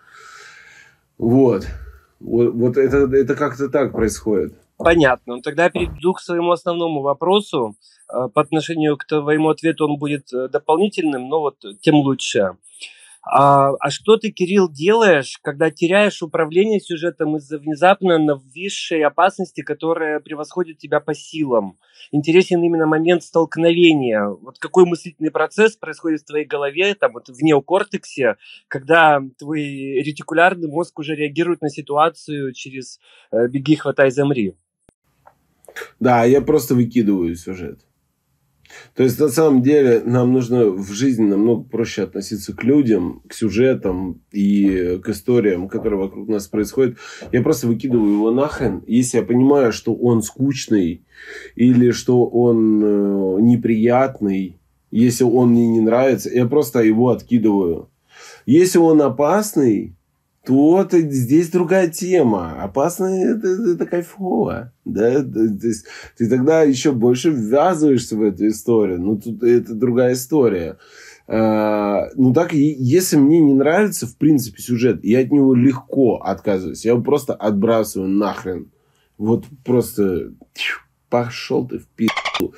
Вот. 1.18 1.66
Вот, 2.20 2.52
вот 2.54 2.76
это, 2.76 3.14
это 3.14 3.34
как-то 3.36 3.68
так 3.68 3.92
происходит. 3.92 4.54
Понятно. 4.76 5.36
Ну, 5.36 5.42
тогда 5.42 5.70
перейду 5.70 6.14
к 6.14 6.20
своему 6.20 6.52
основному 6.52 7.02
вопросу. 7.02 7.76
Э, 8.12 8.28
по 8.32 8.40
отношению 8.40 8.96
к 8.96 9.04
твоему 9.04 9.50
ответу 9.50 9.86
он 9.86 9.98
будет 9.98 10.32
э, 10.32 10.48
дополнительным, 10.48 11.28
но 11.28 11.40
вот 11.40 11.56
тем 11.80 11.96
лучше. 11.96 12.56
А, 13.22 13.72
а 13.80 13.90
что 13.90 14.16
ты, 14.16 14.30
Кирилл, 14.30 14.70
делаешь, 14.70 15.38
когда 15.42 15.70
теряешь 15.70 16.22
управление 16.22 16.80
сюжетом 16.80 17.36
из-за 17.36 17.58
внезапно 17.58 18.18
нависшей 18.18 19.04
опасности, 19.04 19.62
которая 19.62 20.20
превосходит 20.20 20.78
тебя 20.78 21.00
по 21.00 21.14
силам? 21.14 21.78
Интересен 22.10 22.62
именно 22.62 22.86
момент 22.86 23.22
столкновения. 23.22 24.24
Вот 24.24 24.58
какой 24.58 24.86
мыслительный 24.86 25.30
процесс 25.30 25.76
происходит 25.76 26.22
в 26.22 26.26
твоей 26.26 26.46
голове, 26.46 26.94
там 26.94 27.12
вот 27.12 27.28
в 27.28 27.42
неокортексе, 27.42 28.36
когда 28.68 29.20
твой 29.38 29.62
ретикулярный 30.02 30.68
мозг 30.68 30.98
уже 30.98 31.14
реагирует 31.14 31.60
на 31.60 31.68
ситуацию 31.68 32.52
через 32.54 32.98
э, 33.30 33.48
«беги, 33.48 33.76
хватай, 33.76 34.10
замри». 34.10 34.54
Да, 36.00 36.24
я 36.24 36.40
просто 36.40 36.74
выкидываю 36.74 37.34
сюжет. 37.36 37.80
То 38.94 39.02
есть, 39.02 39.18
на 39.18 39.28
самом 39.28 39.62
деле, 39.62 40.02
нам 40.04 40.32
нужно 40.32 40.66
в 40.66 40.92
жизни 40.92 41.26
намного 41.26 41.62
проще 41.62 42.02
относиться 42.02 42.54
к 42.54 42.64
людям, 42.64 43.22
к 43.28 43.34
сюжетам 43.34 44.20
и 44.32 44.98
к 45.02 45.08
историям, 45.08 45.68
которые 45.68 46.00
вокруг 46.00 46.28
нас 46.28 46.48
происходят. 46.48 46.98
Я 47.32 47.42
просто 47.42 47.66
выкидываю 47.66 48.12
его 48.12 48.30
нахрен. 48.30 48.82
Если 48.86 49.18
я 49.18 49.24
понимаю, 49.24 49.72
что 49.72 49.94
он 49.94 50.22
скучный 50.22 51.02
или 51.54 51.90
что 51.90 52.26
он 52.26 52.82
э, 52.82 53.40
неприятный, 53.40 54.58
если 54.90 55.24
он 55.24 55.50
мне 55.50 55.68
не 55.68 55.80
нравится, 55.80 56.30
я 56.30 56.46
просто 56.46 56.80
его 56.80 57.10
откидываю. 57.10 57.90
Если 58.46 58.78
он 58.78 59.02
опасный, 59.02 59.97
то 60.49 60.80
это, 60.80 60.99
здесь 61.03 61.51
другая 61.51 61.88
тема. 61.88 62.62
Опасно 62.62 63.05
это, 63.05 63.49
это 63.74 63.84
кайфово. 63.84 64.72
Да? 64.86 65.22
То 65.22 65.66
есть, 65.66 65.84
ты 66.16 66.26
тогда 66.26 66.62
еще 66.62 66.92
больше 66.92 67.28
ввязываешься 67.28 68.16
в 68.16 68.22
эту 68.22 68.49
историю. 68.49 68.99
Ну, 68.99 69.18
тут 69.20 69.42
это 69.42 69.74
другая 69.74 70.14
история. 70.14 70.78
А, 71.26 72.09
ну, 72.14 72.32
так, 72.32 72.55
если 72.55 73.18
мне 73.18 73.40
не 73.40 73.53
нравится, 73.53 74.07
в 74.07 74.16
принципе, 74.16 74.62
сюжет, 74.62 75.05
я 75.05 75.20
от 75.20 75.30
него 75.30 75.55
легко 75.55 76.16
отказываюсь. 76.16 76.86
Я 76.86 76.92
его 76.92 77.03
просто 77.03 77.34
отбрасываю 77.34 78.09
нахрен. 78.09 78.70
Вот 79.18 79.44
просто 79.66 80.32
пошел 81.11 81.68
ты 81.68 81.80
в 81.80 81.86
пизду. 81.88 82.55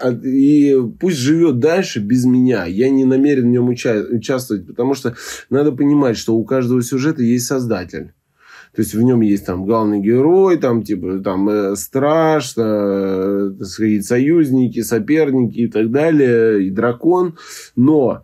А, 0.00 0.12
и 0.12 0.76
пусть 0.98 1.18
живет 1.18 1.58
дальше 1.58 2.00
без 2.00 2.24
меня. 2.24 2.64
Я 2.66 2.88
не 2.90 3.04
намерен 3.04 3.44
в 3.44 3.46
нем 3.46 3.68
уча- 3.68 4.06
участвовать, 4.10 4.66
потому 4.66 4.94
что 4.94 5.16
надо 5.50 5.72
понимать, 5.72 6.16
что 6.16 6.36
у 6.36 6.44
каждого 6.44 6.82
сюжета 6.82 7.22
есть 7.22 7.46
создатель. 7.46 8.12
То 8.74 8.82
есть 8.82 8.94
в 8.94 9.02
нем 9.02 9.22
есть 9.22 9.46
там 9.46 9.64
главный 9.64 10.00
герой, 10.00 10.58
там 10.58 10.82
типа 10.82 11.20
там 11.20 11.48
э, 11.48 11.76
страж, 11.76 12.52
э, 12.58 13.52
так 13.58 13.66
сказать, 13.66 14.04
союзники, 14.04 14.82
соперники 14.82 15.60
и 15.60 15.66
так 15.66 15.90
далее, 15.90 16.66
и 16.66 16.70
дракон. 16.70 17.38
Но 17.74 18.22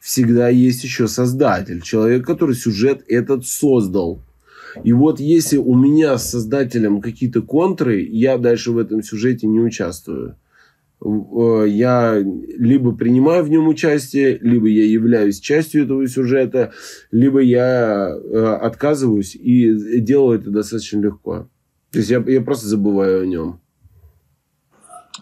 всегда 0.00 0.48
есть 0.48 0.82
еще 0.84 1.06
создатель, 1.06 1.82
человек, 1.82 2.26
который 2.26 2.54
сюжет 2.54 3.04
этот 3.08 3.46
создал. 3.46 4.22
И 4.84 4.92
вот 4.92 5.20
если 5.20 5.58
у 5.58 5.74
меня 5.74 6.16
с 6.16 6.30
создателем 6.30 7.02
какие-то 7.02 7.42
контры, 7.42 8.00
я 8.00 8.38
дальше 8.38 8.70
в 8.72 8.78
этом 8.78 9.02
сюжете 9.02 9.46
не 9.46 9.60
участвую. 9.60 10.36
Э, 11.02 11.64
я 11.66 12.18
либо 12.18 12.94
принимаю 12.94 13.44
в 13.44 13.50
нем 13.50 13.68
участие, 13.68 14.38
либо 14.38 14.68
я 14.68 14.84
являюсь 14.84 15.40
частью 15.40 15.84
этого 15.84 16.06
сюжета, 16.06 16.72
либо 17.10 17.40
я 17.40 18.10
э, 18.10 18.58
отказываюсь 18.60 19.34
и 19.34 20.00
делаю 20.00 20.38
это 20.38 20.50
достаточно 20.50 21.00
легко. 21.00 21.48
То 21.92 21.98
есть 21.98 22.10
я, 22.10 22.22
я 22.26 22.40
просто 22.40 22.66
забываю 22.66 23.22
о 23.22 23.26
нем. 23.26 23.60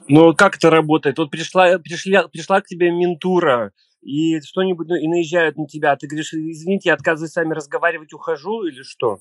Ну, 0.09 0.35
как 0.35 0.57
это 0.57 0.71
работает? 0.71 1.19
Вот 1.19 1.31
пришла, 1.31 1.79
пришла, 1.79 2.29
пришла 2.29 2.61
к 2.61 2.67
тебе 2.67 2.91
ментура, 2.91 3.73
и 4.03 4.41
что-нибудь 4.41 4.89
ну, 4.89 4.97
и 4.97 5.07
наезжают 5.07 5.57
на 5.57 5.67
тебя. 5.67 5.95
Ты 5.97 6.07
говоришь, 6.07 6.33
извините, 6.33 6.89
я 6.89 6.95
отказываюсь 6.95 7.33
с 7.33 7.37
вами 7.37 7.53
разговаривать, 7.53 8.13
ухожу 8.13 8.65
или 8.65 8.83
что? 8.83 9.21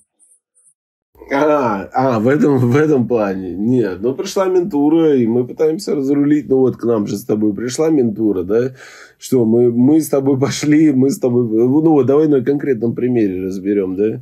А, 1.32 1.90
а 1.94 2.20
в, 2.20 2.28
этом, 2.28 2.58
в 2.58 2.76
этом 2.76 3.08
плане. 3.08 3.54
Нет, 3.54 4.00
ну 4.02 4.14
пришла 4.14 4.46
ментура, 4.48 5.16
и 5.16 5.28
мы 5.28 5.46
пытаемся 5.46 5.96
разрулить. 5.96 6.48
Ну 6.48 6.60
вот 6.60 6.78
к 6.78 6.84
нам 6.86 7.08
же 7.08 7.18
с 7.18 7.26
тобой 7.26 7.54
пришла 7.54 7.90
ментура, 7.90 8.44
да? 8.44 8.74
Что, 9.18 9.46
мы, 9.46 9.72
мы 9.72 10.00
с 10.00 10.10
тобой 10.10 10.40
пошли, 10.40 10.92
мы 10.92 11.10
с 11.10 11.20
тобой... 11.20 11.48
Ну 11.48 11.92
вот 11.92 12.06
давай 12.06 12.28
на 12.28 12.44
конкретном 12.44 12.96
примере 12.96 13.46
разберем, 13.46 13.96
да? 13.96 14.22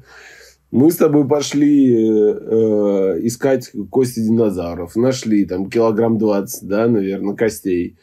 Мы 0.71 0.91
с 0.91 0.95
тобой 0.95 1.27
пошли 1.27 1.93
э, 1.93 1.97
э 1.97 3.19
искать 3.21 3.71
кости 3.89 4.21
динозавров. 4.21 4.95
Нашли 4.95 5.45
там 5.45 5.69
килограмм 5.69 6.17
20, 6.17 6.67
да, 6.67 6.87
наверное, 6.87 7.35
костей 7.35 7.97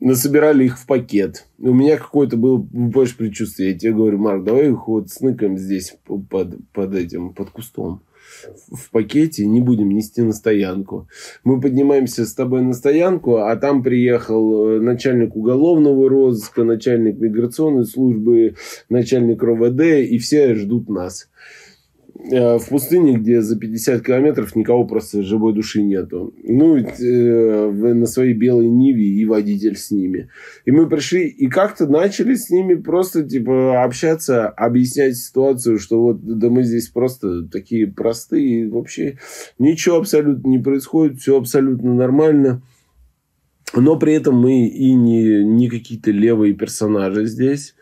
насобирали 0.00 0.64
их 0.64 0.78
в 0.78 0.86
пакет. 0.86 1.46
У 1.58 1.72
меня 1.72 1.96
какое-то 1.96 2.36
было 2.36 2.56
больше 2.56 3.16
предчувствие. 3.16 3.72
Я 3.72 3.78
тебе 3.78 3.92
говорю, 3.92 4.18
Марк, 4.18 4.44
давай 4.44 4.70
их 4.70 4.88
вот 4.88 5.10
сныкаем 5.10 5.58
здесь 5.58 5.96
под, 6.04 6.56
под 6.72 6.94
этим, 6.94 7.34
под 7.34 7.50
кустом 7.50 8.02
в 8.70 8.90
пакете, 8.90 9.46
не 9.46 9.60
будем 9.60 9.90
нести 9.90 10.22
на 10.22 10.32
стоянку. 10.32 11.08
Мы 11.44 11.60
поднимаемся 11.60 12.24
с 12.24 12.34
тобой 12.34 12.62
на 12.62 12.72
стоянку, 12.72 13.38
а 13.38 13.56
там 13.56 13.82
приехал 13.82 14.68
э, 14.68 14.80
начальник 14.80 15.36
уголовного 15.36 16.08
розыска, 16.08 16.64
начальник 16.64 17.18
миграционной 17.18 17.84
службы, 17.84 18.54
начальник 18.88 19.42
РОВД, 19.42 19.80
и 19.80 20.18
все 20.18 20.54
ждут 20.54 20.88
нас. 20.88 21.28
Э, 22.28 22.58
в 22.58 22.68
пустыне, 22.68 23.16
где 23.16 23.40
за 23.40 23.58
50 23.58 24.04
километров 24.04 24.54
никого 24.54 24.84
просто 24.84 25.22
живой 25.22 25.54
души 25.54 25.82
нету. 25.82 26.34
Ну, 26.42 26.76
э, 26.76 27.70
на 27.70 28.06
своей 28.06 28.34
белой 28.34 28.68
Ниве 28.68 29.04
и 29.04 29.24
водитель 29.24 29.76
с 29.76 29.90
ними. 29.90 30.28
И 30.64 30.70
мы 30.70 30.88
пришли 30.88 31.26
и 31.28 31.46
как-то 31.46 31.86
начали 31.86 32.34
с 32.34 32.50
ними 32.50 32.74
просто 32.74 33.22
типа 33.22 33.82
общаться, 33.82 34.48
объяснять 34.48 35.16
ситуацию, 35.16 35.78
что 35.78 36.02
вот 36.02 36.20
да 36.22 36.50
мы 36.50 36.62
здесь 36.62 36.88
просто 36.88 37.44
такие 37.48 37.86
простые, 37.86 38.68
вообще 38.68 39.18
ничего 39.58 39.96
абсолютно 39.96 40.48
не 40.48 40.58
происходит, 40.58 41.20
все 41.20 41.38
абсолютно 41.38 41.94
нормально. 41.94 42.62
Но 43.74 43.96
при 43.98 44.14
этом 44.14 44.36
мы 44.36 44.66
и 44.66 44.94
не, 44.94 45.44
не 45.44 45.68
какие-то 45.68 46.10
левые 46.10 46.54
персонажи 46.54 47.26
здесь. 47.26 47.74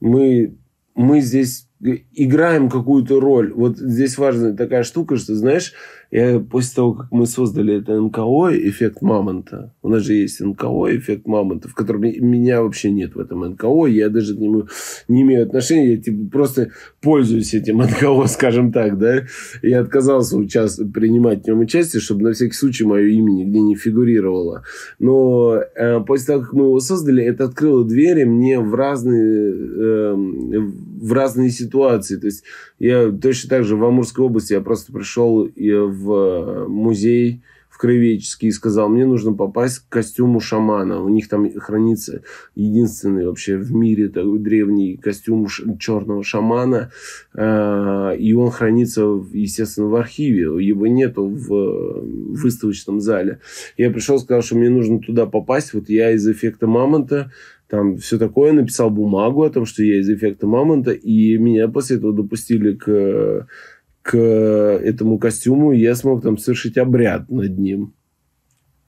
Мы, 0.00 0.56
мы 0.94 1.20
здесь 1.20 1.65
играем 1.80 2.70
какую-то 2.70 3.20
роль. 3.20 3.52
Вот 3.52 3.76
здесь 3.78 4.18
важная 4.18 4.54
такая 4.54 4.82
штука, 4.82 5.16
что, 5.16 5.34
знаешь, 5.34 5.72
я 6.10 6.38
после 6.38 6.74
того, 6.76 6.94
как 6.94 7.12
мы 7.12 7.26
создали 7.26 7.78
это 7.78 8.00
НКО, 8.00 8.50
эффект 8.52 9.02
мамонта, 9.02 9.74
у 9.82 9.88
нас 9.88 10.02
же 10.02 10.14
есть 10.14 10.40
НКО, 10.40 10.96
эффект 10.96 11.26
мамонта, 11.26 11.68
в 11.68 11.74
котором 11.74 12.02
меня 12.02 12.62
вообще 12.62 12.90
нет 12.90 13.14
в 13.14 13.18
этом 13.18 13.40
НКО, 13.40 13.86
я 13.86 14.08
даже 14.08 14.36
к 14.36 14.38
нему 14.38 14.66
не 15.08 15.22
имею 15.22 15.44
отношения, 15.44 15.94
я 15.94 15.96
типа, 15.96 16.30
просто 16.30 16.70
пользуюсь 17.00 17.54
этим 17.54 17.78
НКО, 17.78 18.26
скажем 18.28 18.72
так, 18.72 18.98
да, 18.98 19.24
я 19.62 19.80
отказался 19.80 20.36
участ... 20.36 20.80
принимать 20.92 21.44
в 21.44 21.46
нем 21.46 21.60
участие, 21.60 22.00
чтобы 22.00 22.22
на 22.22 22.32
всякий 22.32 22.54
случай 22.54 22.84
мое 22.84 23.06
имя 23.08 23.32
нигде 23.32 23.60
не 23.60 23.74
фигурировало. 23.74 24.62
Но 24.98 25.56
э, 25.56 26.00
после 26.00 26.26
того, 26.26 26.40
как 26.42 26.52
мы 26.52 26.64
его 26.64 26.80
создали, 26.80 27.24
это 27.24 27.44
открыло 27.44 27.84
двери 27.84 28.24
мне 28.24 28.58
в 28.60 28.74
разные, 28.74 29.52
э, 29.52 30.14
в 30.14 31.12
разные 31.12 31.50
ситуации. 31.50 32.16
То 32.16 32.26
есть 32.26 32.44
я 32.78 33.10
точно 33.10 33.50
так 33.50 33.64
же 33.64 33.76
в 33.76 33.84
Амурской 33.84 34.24
области 34.24 34.52
я 34.52 34.60
просто 34.60 34.92
пришел 34.92 35.44
и 35.44 35.70
в 35.72 36.66
музей 36.68 37.42
в 37.76 37.78
Кровеческий 37.78 38.48
и 38.48 38.52
сказал, 38.52 38.88
мне 38.88 39.04
нужно 39.04 39.34
попасть 39.34 39.80
к 39.80 39.88
костюму 39.90 40.40
шамана. 40.40 41.02
У 41.02 41.10
них 41.10 41.28
там 41.28 41.46
хранится 41.60 42.22
единственный 42.54 43.26
вообще 43.26 43.58
в 43.58 43.70
мире 43.70 44.08
такой 44.08 44.38
древний 44.38 44.96
костюм 44.96 45.46
черного 45.78 46.24
шамана. 46.24 46.90
А, 47.34 48.12
и 48.12 48.32
он 48.32 48.50
хранится, 48.50 49.02
естественно, 49.30 49.88
в 49.88 49.94
архиве. 49.94 50.44
Его 50.66 50.86
нету 50.86 51.26
в 51.26 52.00
выставочном 52.32 53.02
зале. 53.02 53.40
Я 53.76 53.90
пришел, 53.90 54.18
сказал, 54.18 54.40
что 54.40 54.56
мне 54.56 54.70
нужно 54.70 54.98
туда 54.98 55.26
попасть. 55.26 55.74
Вот 55.74 55.90
я 55.90 56.12
из 56.12 56.26
эффекта 56.26 56.66
мамонта 56.66 57.30
там 57.68 57.96
все 57.98 58.18
такое, 58.18 58.52
написал 58.52 58.90
бумагу 58.90 59.42
о 59.42 59.50
том, 59.50 59.66
что 59.66 59.82
я 59.82 59.98
из 59.98 60.08
эффекта 60.08 60.46
мамонта, 60.46 60.92
и 60.92 61.36
меня 61.36 61.68
после 61.68 61.96
этого 61.96 62.12
допустили 62.12 62.74
к, 62.74 63.48
к 64.02 64.16
этому 64.16 65.18
костюму, 65.18 65.72
и 65.72 65.80
я 65.80 65.96
смог 65.96 66.22
там 66.22 66.38
совершить 66.38 66.78
обряд 66.78 67.28
над 67.28 67.58
ним. 67.58 67.95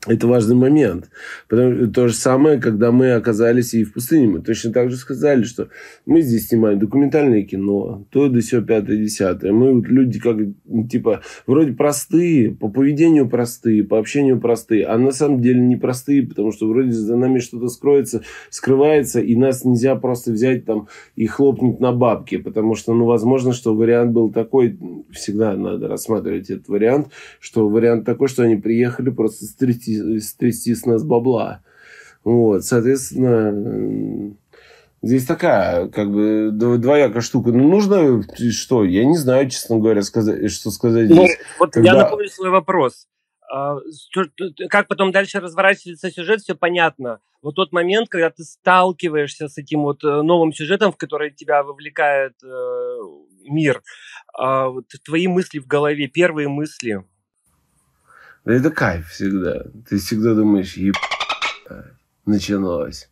Это 0.07 0.29
важный 0.29 0.55
момент. 0.55 1.11
То 1.49 2.07
же 2.07 2.15
самое, 2.15 2.61
когда 2.61 2.93
мы 2.93 3.13
оказались 3.13 3.75
и 3.75 3.83
в 3.83 3.93
пустыне. 3.93 4.29
Мы 4.29 4.41
точно 4.41 4.73
так 4.73 4.91
же 4.91 4.97
сказали, 4.97 5.43
что 5.43 5.71
мы 6.07 6.23
здесь 6.23 6.47
снимаем 6.47 6.79
документальное 6.79 7.43
кино, 7.43 8.07
то 8.11 8.29
до 8.29 8.41
сего 8.41 8.63
пятое, 8.63 8.97
десятое. 8.97 9.53
Мы 9.53 9.75
вот 9.75 9.89
люди 9.89 10.21
как, 10.21 10.37
типа, 10.89 11.23
вроде 11.49 11.73
простые, 11.73 12.53
по 12.53 12.69
поведению 12.69 13.29
простые, 13.29 13.83
по 13.83 13.99
общению 13.99 14.41
простые, 14.41 14.87
а 14.87 14.97
на 14.99 15.11
самом 15.11 15.41
деле 15.41 15.61
не 15.61 15.75
простые, 15.75 16.23
потому 16.23 16.53
что 16.53 16.69
вроде 16.69 16.93
за 16.93 17.17
нами 17.17 17.41
что-то 17.41 17.67
скроется, 17.67 18.23
скрывается, 18.51 19.21
и 19.21 19.35
нас 19.35 19.65
нельзя 19.65 19.97
просто 19.97 20.31
взять 20.31 20.65
там 20.65 20.87
и 21.17 21.27
хлопнуть 21.27 21.81
на 21.81 21.91
бабки, 21.91 22.37
потому 22.37 22.77
что, 22.77 22.95
ну, 22.95 23.05
возможно, 23.05 23.53
что 23.53 23.75
вариант 23.75 24.13
был 24.13 24.31
такой, 24.31 24.79
всегда 25.11 25.57
надо 25.57 25.89
рассматривать 25.89 26.51
этот 26.51 26.69
вариант, 26.69 27.09
что 27.41 27.69
вариант 27.69 28.05
такой, 28.05 28.29
что 28.29 28.45
они 28.45 28.55
приехали 28.55 29.11
просто 29.11 29.45
стрясти 29.45 29.98
стрясти, 29.99 30.21
стрясти 30.21 30.75
с 30.75 30.87
нас 30.87 31.03
бабла. 31.05 31.63
Вот, 32.25 32.65
соответственно, 32.65 34.35
здесь 35.03 35.25
такая, 35.25 35.89
как 35.89 36.11
бы, 36.11 36.51
двоякая 36.53 37.21
штука. 37.21 37.53
Ну, 37.53 37.69
нужно, 37.69 38.23
что, 38.51 38.85
я 38.85 39.05
не 39.05 39.17
знаю, 39.17 39.49
честно 39.49 39.79
говоря, 39.79 40.03
сказать, 40.03 40.51
что 40.51 40.71
сказать 40.71 41.09
ну, 41.09 41.27
Вот 41.59 41.73
когда... 41.73 41.93
я 41.93 41.97
напомню 41.97 42.29
свой 42.29 42.51
вопрос. 42.51 43.07
А, 43.51 43.79
как 44.69 44.89
потом 44.89 45.11
дальше 45.11 45.41
разворачивается 45.41 46.11
сюжет, 46.11 46.41
все 46.41 46.55
понятно. 46.55 47.21
Вот 47.41 47.55
тот 47.55 47.73
момент, 47.73 48.09
когда 48.09 48.31
ты 48.31 48.43
сталкиваешься 48.43 49.49
с 49.49 49.57
этим 49.57 49.83
вот 49.83 50.03
э, 50.05 50.23
новым 50.23 50.53
сюжетом, 50.53 50.93
в 50.93 50.97
который 50.97 51.31
тебя 51.31 51.63
вовлекает 51.63 52.35
э, 52.43 52.49
мир, 53.45 53.83
э, 54.39 54.67
твои 55.05 55.29
мысли 55.29 55.61
в 55.61 55.67
голове, 55.67 56.09
первые 56.09 56.49
мысли– 56.49 57.05
это 58.45 58.71
кайф 58.71 59.09
всегда. 59.09 59.65
Ты 59.89 59.99
всегда 59.99 60.35
думаешь, 60.35 60.77
еб... 60.77 60.95
началось. 62.27 63.09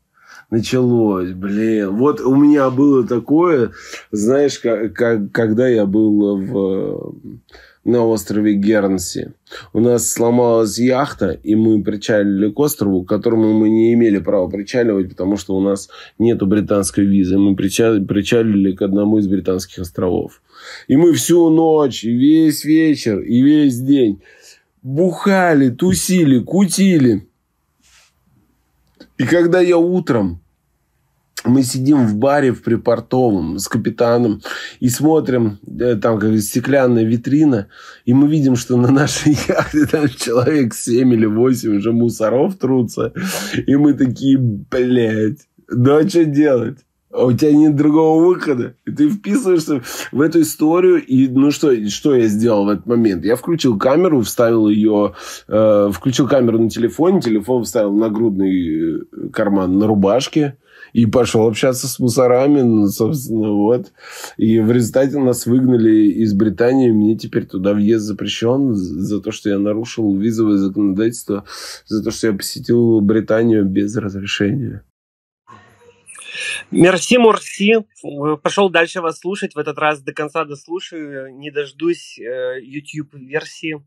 Началось, 0.51 1.33
блин. 1.33 1.97
Вот 1.97 2.21
у 2.21 2.37
меня 2.37 2.71
было 2.71 3.07
такое, 3.07 3.73
знаешь, 4.13 4.59
как, 4.61 4.93
как, 4.93 5.33
когда 5.33 5.67
я 5.67 5.87
был 5.87 6.37
в, 6.37 7.17
на 7.85 8.05
острове 8.05 8.55
Гернси. 8.55 9.33
У 9.73 9.81
нас 9.81 10.11
сломалась 10.11 10.79
яхта, 10.79 11.31
и 11.31 11.57
мы 11.57 11.83
причалили 11.83 12.51
к 12.51 12.59
острову, 12.61 13.05
к 13.05 13.09
которому 13.09 13.55
мы 13.55 13.69
не 13.69 13.95
имели 13.95 14.19
права 14.19 14.49
причаливать, 14.49 15.11
потому 15.11 15.37
что 15.37 15.57
у 15.57 15.61
нас 15.61 15.89
нету 16.19 16.47
британской 16.47 17.05
визы. 17.05 17.39
Мы 17.39 17.57
причалили, 17.57 18.05
причалили 18.05 18.73
к 18.73 18.83
одному 18.83 19.19
из 19.19 19.27
британских 19.27 19.81
островов. 19.81 20.43
И 20.87 20.97
мы 20.97 21.13
всю 21.13 21.51
ночь, 21.51 22.05
и 22.05 22.13
весь 22.13 22.65
вечер, 22.65 23.21
и 23.21 23.41
весь 23.41 23.81
день 23.81 24.21
бухали, 24.87 25.71
тусили, 25.71 26.39
кутили. 26.39 27.29
И 29.19 29.25
когда 29.25 29.61
я 29.61 29.79
утром 29.79 30.41
мы 31.45 31.63
сидим 31.63 32.07
в 32.07 32.17
баре 32.17 32.53
в 32.53 32.63
припортовом 32.63 33.59
с 33.59 33.69
капитаном 33.69 34.43
и 34.81 34.89
смотрим, 34.89 35.59
э, 35.81 35.97
там 35.97 36.19
как 36.19 36.39
стеклянная 36.39 37.05
витрина, 37.05 37.69
и 38.05 38.15
мы 38.15 38.29
видим, 38.29 38.57
что 38.57 38.77
на 38.77 38.91
нашей 38.91 39.33
яхте 39.49 39.87
там 39.87 40.09
человек 40.09 40.75
7 40.75 41.13
или 41.15 41.27
8 41.27 41.79
уже 41.79 41.93
мусоров 41.93 42.57
трутся. 42.57 43.13
И 43.67 43.77
мы 43.77 43.95
такие, 43.95 44.39
блядь, 44.39 45.49
ну 45.69 45.97
а 45.97 46.09
что 46.09 46.25
делать? 46.25 46.86
А 47.17 47.25
у 47.25 47.33
тебя 47.33 47.53
нет 47.53 47.75
другого 47.75 48.25
выхода. 48.27 48.75
И 48.85 48.91
ты 48.91 49.09
вписываешься 49.09 49.83
в 50.13 50.21
эту 50.21 50.43
историю. 50.43 51.03
И 51.05 51.29
ну 51.29 51.51
что, 51.51 51.75
что 51.89 52.15
я 52.15 52.27
сделал 52.27 52.67
в 52.67 52.69
этот 52.69 52.87
момент? 52.87 53.25
Я 53.25 53.37
включил 53.37 53.79
камеру, 53.79 54.21
вставил 54.21 54.69
ее, 54.69 55.15
э, 55.49 55.91
включил 55.93 56.29
камеру 56.29 56.59
на 56.59 56.69
телефоне, 56.69 57.23
телефон 57.23 57.65
вставил 57.65 57.93
на 57.93 58.11
грудный 58.11 59.01
э, 59.01 59.29
карман 59.33 59.79
на 59.79 59.87
рубашке. 59.87 60.59
И 60.93 61.05
пошел 61.05 61.47
общаться 61.47 61.89
с 61.89 61.99
мусорами, 61.99 62.61
ну, 62.63 62.87
собственно, 62.87 63.51
вот. 63.51 63.93
И 64.37 64.61
в 64.61 64.71
результате 64.71 65.19
нас 65.19 65.45
выгнали 65.45 66.09
из 66.09 66.33
Британии. 66.33 66.91
Мне 66.91 67.17
теперь 67.17 67.47
туда 67.47 67.75
въезд 67.75 68.05
запрещен 68.05 68.75
за 68.75 69.21
то, 69.21 69.31
что 69.31 69.51
я 69.51 69.59
нарушил 69.59 70.17
визовое 70.17 70.57
законодательство, 70.59 71.45
за 71.87 72.03
то, 72.03 72.11
что 72.11 72.29
я 72.29 72.33
посетил 72.33 73.01
Британию 73.01 73.65
без 73.65 73.97
разрешения. 73.97 74.85
Мерси, 76.71 77.19
Мурси. 77.19 77.85
Пошел 78.43 78.71
дальше 78.71 79.01
вас 79.01 79.19
слушать. 79.19 79.55
В 79.55 79.59
этот 79.59 79.79
раз 79.79 80.01
до 80.01 80.13
конца 80.13 80.45
дослушаю. 80.45 81.37
Не 81.37 81.51
дождусь 81.51 82.19
э, 82.19 82.61
YouTube-версии. 82.63 83.85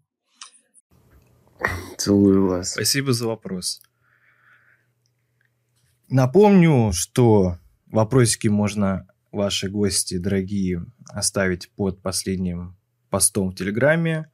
Целую 1.97 2.47
вас. 2.47 2.71
Спасибо 2.71 3.13
за 3.13 3.27
вопрос. 3.27 3.81
Напомню, 6.09 6.91
что 6.93 7.57
вопросики 7.87 8.47
можно 8.47 9.07
ваши 9.31 9.69
гости, 9.69 10.17
дорогие, 10.17 10.85
оставить 11.09 11.69
под 11.75 12.01
последним 12.01 12.77
постом 13.09 13.49
в 13.51 13.55
Телеграме. 13.55 14.31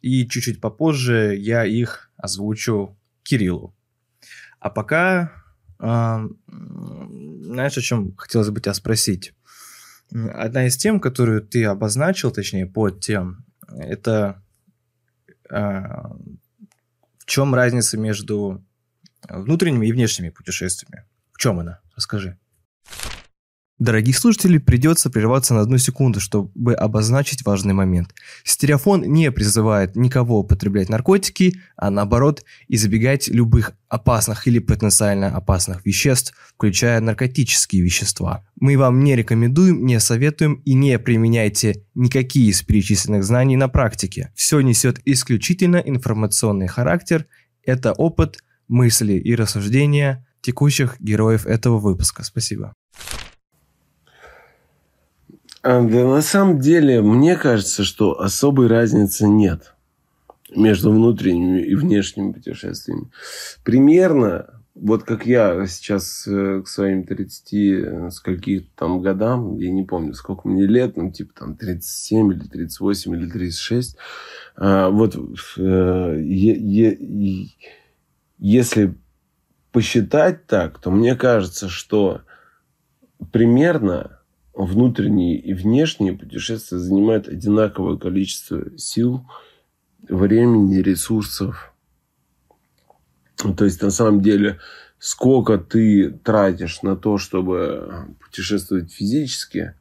И 0.00 0.26
чуть-чуть 0.28 0.60
попозже 0.60 1.36
я 1.36 1.64
их 1.64 2.10
озвучу 2.16 2.98
Кириллу. 3.22 3.74
А 4.60 4.70
пока 4.70 5.32
знаешь, 7.54 7.78
о 7.78 7.82
чем 7.82 8.14
хотелось 8.16 8.50
бы 8.50 8.60
тебя 8.60 8.74
спросить? 8.74 9.34
Одна 10.12 10.66
из 10.66 10.76
тем, 10.76 11.00
которую 11.00 11.42
ты 11.42 11.64
обозначил, 11.64 12.30
точнее, 12.30 12.66
под 12.66 13.00
тем, 13.00 13.44
это 13.68 14.42
а, 15.50 16.10
в 17.18 17.26
чем 17.26 17.54
разница 17.54 17.96
между 17.98 18.64
внутренними 19.28 19.86
и 19.86 19.92
внешними 19.92 20.28
путешествиями? 20.28 21.06
В 21.32 21.38
чем 21.38 21.58
она? 21.58 21.80
Расскажи. 21.96 22.38
Дорогие 23.80 24.14
слушатели, 24.14 24.58
придется 24.58 25.10
прерваться 25.10 25.52
на 25.52 25.60
одну 25.60 25.78
секунду, 25.78 26.20
чтобы 26.20 26.74
обозначить 26.74 27.44
важный 27.44 27.74
момент. 27.74 28.14
Стереофон 28.44 29.02
не 29.02 29.32
призывает 29.32 29.96
никого 29.96 30.38
употреблять 30.38 30.88
наркотики, 30.88 31.60
а 31.76 31.90
наоборот 31.90 32.44
избегать 32.68 33.26
любых 33.26 33.72
опасных 33.88 34.46
или 34.46 34.60
потенциально 34.60 35.34
опасных 35.34 35.84
веществ, 35.84 36.34
включая 36.54 37.00
наркотические 37.00 37.82
вещества. 37.82 38.46
Мы 38.60 38.78
вам 38.78 39.02
не 39.02 39.16
рекомендуем, 39.16 39.84
не 39.84 39.98
советуем 39.98 40.54
и 40.64 40.74
не 40.74 40.96
применяйте 41.00 41.82
никакие 41.96 42.50
из 42.50 42.62
перечисленных 42.62 43.24
знаний 43.24 43.56
на 43.56 43.66
практике. 43.66 44.32
Все 44.36 44.60
несет 44.60 45.00
исключительно 45.04 45.78
информационный 45.78 46.68
характер. 46.68 47.26
Это 47.64 47.92
опыт, 47.92 48.38
мысли 48.68 49.14
и 49.14 49.34
рассуждения 49.34 50.24
текущих 50.42 51.00
героев 51.00 51.44
этого 51.44 51.80
выпуска. 51.80 52.22
Спасибо. 52.22 52.72
А, 55.64 55.80
да 55.80 56.04
на 56.04 56.20
самом 56.20 56.58
деле, 56.58 57.00
мне 57.00 57.36
кажется, 57.36 57.84
что 57.84 58.20
особой 58.20 58.66
разницы 58.66 59.26
нет 59.26 59.74
между 60.54 60.92
внутренними 60.92 61.62
и 61.62 61.74
внешними 61.74 62.32
путешествиями. 62.32 63.10
Примерно, 63.64 64.60
вот 64.74 65.04
как 65.04 65.24
я 65.24 65.66
сейчас 65.66 66.26
э, 66.26 66.60
к 66.62 66.68
своим 66.68 67.04
30 67.04 67.52
э, 67.54 68.10
скольки 68.10 68.68
там 68.76 69.00
годам, 69.00 69.56
я 69.56 69.70
не 69.70 69.84
помню, 69.84 70.12
сколько 70.12 70.46
мне 70.48 70.66
лет, 70.66 70.98
ну, 70.98 71.10
типа 71.10 71.32
там 71.34 71.56
37 71.56 72.32
или 72.34 72.40
38 72.40 73.16
или 73.16 73.30
36, 73.30 73.96
а, 74.56 74.90
вот 74.90 75.16
э, 75.56 76.22
если 78.38 78.94
посчитать 79.72 80.46
так, 80.46 80.78
то 80.78 80.90
мне 80.90 81.16
кажется, 81.16 81.70
что 81.70 82.20
примерно 83.32 84.20
внутренние 84.54 85.38
и 85.38 85.52
внешние 85.52 86.12
путешествия 86.12 86.78
занимают 86.78 87.28
одинаковое 87.28 87.96
количество 87.96 88.76
сил, 88.78 89.26
времени, 90.08 90.76
ресурсов. 90.76 91.74
То 93.56 93.64
есть, 93.64 93.82
на 93.82 93.90
самом 93.90 94.22
деле, 94.22 94.58
сколько 94.98 95.58
ты 95.58 96.10
тратишь 96.10 96.82
на 96.82 96.96
то, 96.96 97.18
чтобы 97.18 98.06
путешествовать 98.20 98.92
физически, 98.92 99.74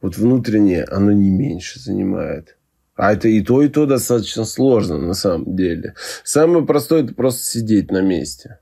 вот 0.00 0.16
внутреннее 0.16 0.84
оно 0.84 1.12
не 1.12 1.30
меньше 1.30 1.80
занимает. 1.80 2.56
А 2.94 3.12
это 3.12 3.28
и 3.28 3.40
то, 3.40 3.62
и 3.62 3.68
то 3.68 3.86
достаточно 3.86 4.44
сложно 4.44 4.98
на 4.98 5.14
самом 5.14 5.56
деле. 5.56 5.94
Самое 6.24 6.64
простое– 6.64 7.02
это 7.04 7.14
просто 7.14 7.44
сидеть 7.44 7.90
на 7.90 8.00
месте. 8.02 8.58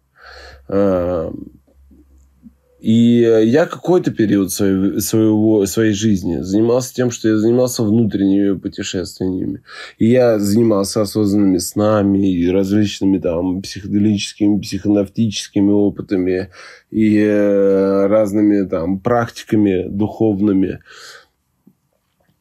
И 2.81 3.21
я 3.45 3.67
какой-то 3.67 4.11
период 4.11 4.53
своей, 4.53 5.01
своего, 5.01 5.67
своей 5.67 5.93
жизни 5.93 6.39
занимался 6.41 6.95
тем, 6.95 7.11
что 7.11 7.29
я 7.29 7.37
занимался 7.37 7.83
внутренними 7.83 8.57
путешествиями. 8.57 9.63
И 9.99 10.07
я 10.07 10.39
занимался 10.39 11.03
осознанными 11.03 11.59
снами 11.59 12.33
и 12.33 12.49
различными 12.49 13.19
там 13.19 13.61
психоделическими, 13.61 14.61
психонавтическими 14.61 15.71
опытами 15.71 16.49
и 16.91 17.19
э, 17.19 18.07
разными 18.07 18.67
там 18.67 18.99
практиками 18.99 19.87
духовными. 19.87 20.81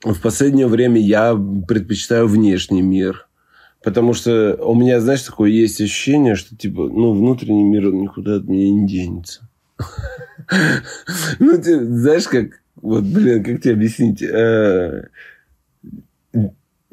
В 0.03 0.21
последнее 0.21 0.67
время 0.67 1.01
я 1.01 1.37
предпочитаю 1.67 2.27
внешний 2.27 2.81
мир. 2.81 3.27
Потому 3.83 4.13
что 4.13 4.57
у 4.61 4.75
меня, 4.75 4.99
знаешь, 5.01 5.23
такое 5.23 5.51
есть 5.51 5.81
ощущение, 5.81 6.35
что 6.35 6.55
типа, 6.55 6.89
ну, 6.89 7.13
внутренний 7.13 7.63
мир 7.63 7.91
никуда 7.91 8.35
от 8.35 8.43
меня 8.45 8.71
не 8.71 8.87
денется. 8.87 9.49
Ну, 11.39 11.61
ты 11.61 11.85
знаешь, 11.85 12.27
как... 12.27 12.61
Вот, 12.75 13.03
блин, 13.03 13.43
как 13.43 13.61
тебе 13.61 13.73
объяснить? 13.73 14.21
Э, 14.21 15.07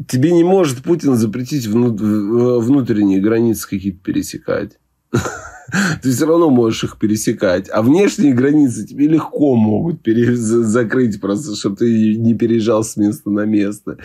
тебе 0.06 0.32
не 0.32 0.44
может 0.44 0.82
Путин 0.82 1.14
запретить 1.14 1.66
внутренние 1.66 3.20
границы 3.20 3.68
какие-то 3.68 4.02
пересекать. 4.02 4.78
Ты 6.02 6.12
все 6.12 6.26
равно 6.26 6.48
можешь 6.48 6.84
их 6.84 6.98
пересекать. 6.98 7.68
А 7.70 7.82
внешние 7.82 8.32
границы 8.32 8.86
тебе 8.86 9.08
легко 9.08 9.56
могут 9.56 10.00
закрыть, 10.36 11.20
просто 11.20 11.56
чтобы 11.56 11.76
ты 11.76 12.16
не 12.16 12.34
переезжал 12.34 12.84
с 12.84 12.96
места 12.96 13.30
на 13.30 13.44
место. 13.46 13.98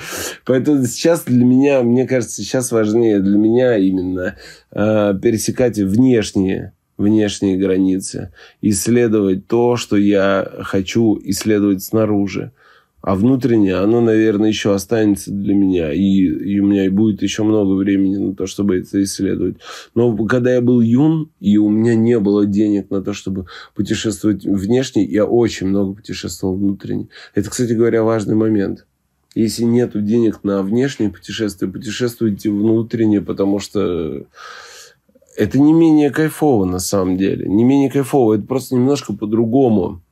Поэтому 0.46 0.84
сейчас 0.86 1.24
для 1.24 1.46
меня, 1.46 1.84
мне 1.84 2.08
кажется, 2.08 2.42
сейчас 2.42 2.72
важнее 2.72 3.20
для 3.20 3.38
меня 3.38 3.78
именно 3.78 4.38
э, 4.72 5.14
пересекать 5.22 5.78
внешние 5.78 6.74
внешние 7.02 7.58
границы, 7.58 8.34
исследовать 8.62 9.48
то, 9.48 9.76
что 9.76 9.98
я 9.98 10.50
хочу 10.62 11.20
исследовать 11.24 11.84
снаружи. 11.84 12.52
А 13.02 13.16
внутреннее, 13.16 13.78
оно, 13.78 14.00
наверное, 14.00 14.50
еще 14.50 14.76
останется 14.76 15.32
для 15.32 15.56
меня. 15.56 15.92
И, 15.92 16.00
и 16.00 16.60
у 16.60 16.68
меня 16.68 16.90
будет 16.92 17.24
еще 17.24 17.42
много 17.42 17.74
времени 17.74 18.18
на 18.18 18.36
то, 18.36 18.46
чтобы 18.46 18.78
это 18.78 19.02
исследовать. 19.02 19.58
Но 19.96 20.16
когда 20.28 20.54
я 20.54 20.62
был 20.62 20.82
юн, 20.82 21.32
и 21.40 21.58
у 21.58 21.70
меня 21.70 21.96
не 21.96 22.20
было 22.20 22.46
денег 22.46 22.92
на 22.92 23.02
то, 23.02 23.14
чтобы 23.14 23.48
путешествовать 23.74 24.46
внешне, 24.46 25.04
я 25.04 25.26
очень 25.26 25.68
много 25.68 25.96
путешествовал 25.96 26.56
внутренне. 26.56 27.08
Это, 27.34 27.50
кстати 27.50 27.74
говоря, 27.74 28.04
важный 28.04 28.36
момент. 28.36 28.86
Если 29.34 29.64
нет 29.64 29.92
денег 30.06 30.44
на 30.44 30.62
внешние 30.62 31.10
путешествия, 31.10 31.68
путешествуйте 31.68 32.52
внутренне, 32.52 33.22
потому 33.22 33.60
что 33.60 34.26
это 35.36 35.60
не 35.60 35.74
менее 35.74 36.10
кайфово 36.12 36.66
на 36.66 36.80
самом 36.80 37.18
деле. 37.18 37.48
Не 37.48 37.64
менее 37.64 37.90
кайфово. 37.90 38.36
Это 38.36 38.46
просто 38.46 38.76
немножко 38.76 39.14
по-другому. 39.14 40.04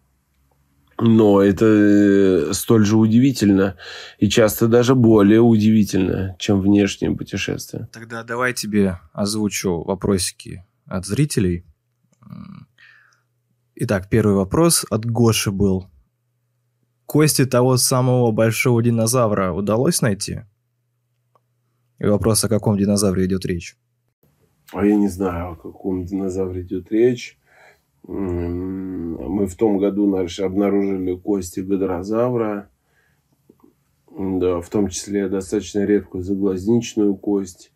Но 1.02 1.42
это 1.42 1.66
э, 1.66 2.54
столь 2.54 2.86
же 2.86 2.98
удивительно 2.98 3.78
и 4.18 4.28
часто 4.28 4.68
даже 4.68 4.96
более 4.96 5.40
удивительно, 5.40 6.36
чем 6.40 6.60
внешнее 6.60 7.12
путешествие. 7.12 7.88
Тогда 7.94 8.24
давай 8.24 8.54
тебе 8.54 9.00
озвучу 9.14 9.82
вопросики 9.84 10.66
от 10.86 11.06
зрителей. 11.06 11.64
Итак, 13.76 14.10
первый 14.10 14.36
вопрос 14.36 14.86
от 14.90 15.06
Гоши 15.06 15.52
был. 15.52 15.90
Кости 17.06 17.46
того 17.46 17.78
самого 17.78 18.32
большого 18.32 18.84
динозавра 18.84 19.54
удалось 19.54 20.02
найти? 20.02 20.42
И 21.98 22.06
вопрос, 22.06 22.44
о 22.44 22.50
каком 22.50 22.78
динозавре 22.78 23.26
идет 23.26 23.46
речь? 23.46 23.78
А 24.72 24.86
я 24.86 24.96
не 24.96 25.08
знаю, 25.08 25.54
о 25.54 25.56
каком 25.56 26.06
динозавре 26.06 26.62
идет 26.62 26.92
речь. 26.92 27.38
Мы 28.04 29.46
в 29.48 29.56
том 29.56 29.78
году 29.78 30.16
обнаружили 30.16 31.16
кости 31.16 31.60
гадрозавра. 31.60 32.70
Да, 34.12 34.60
в 34.62 34.70
том 34.70 34.90
числе 34.90 35.30
достаточно 35.30 35.86
редкую 35.86 36.24
заглазничную 36.24 37.16
кость. 37.16 37.72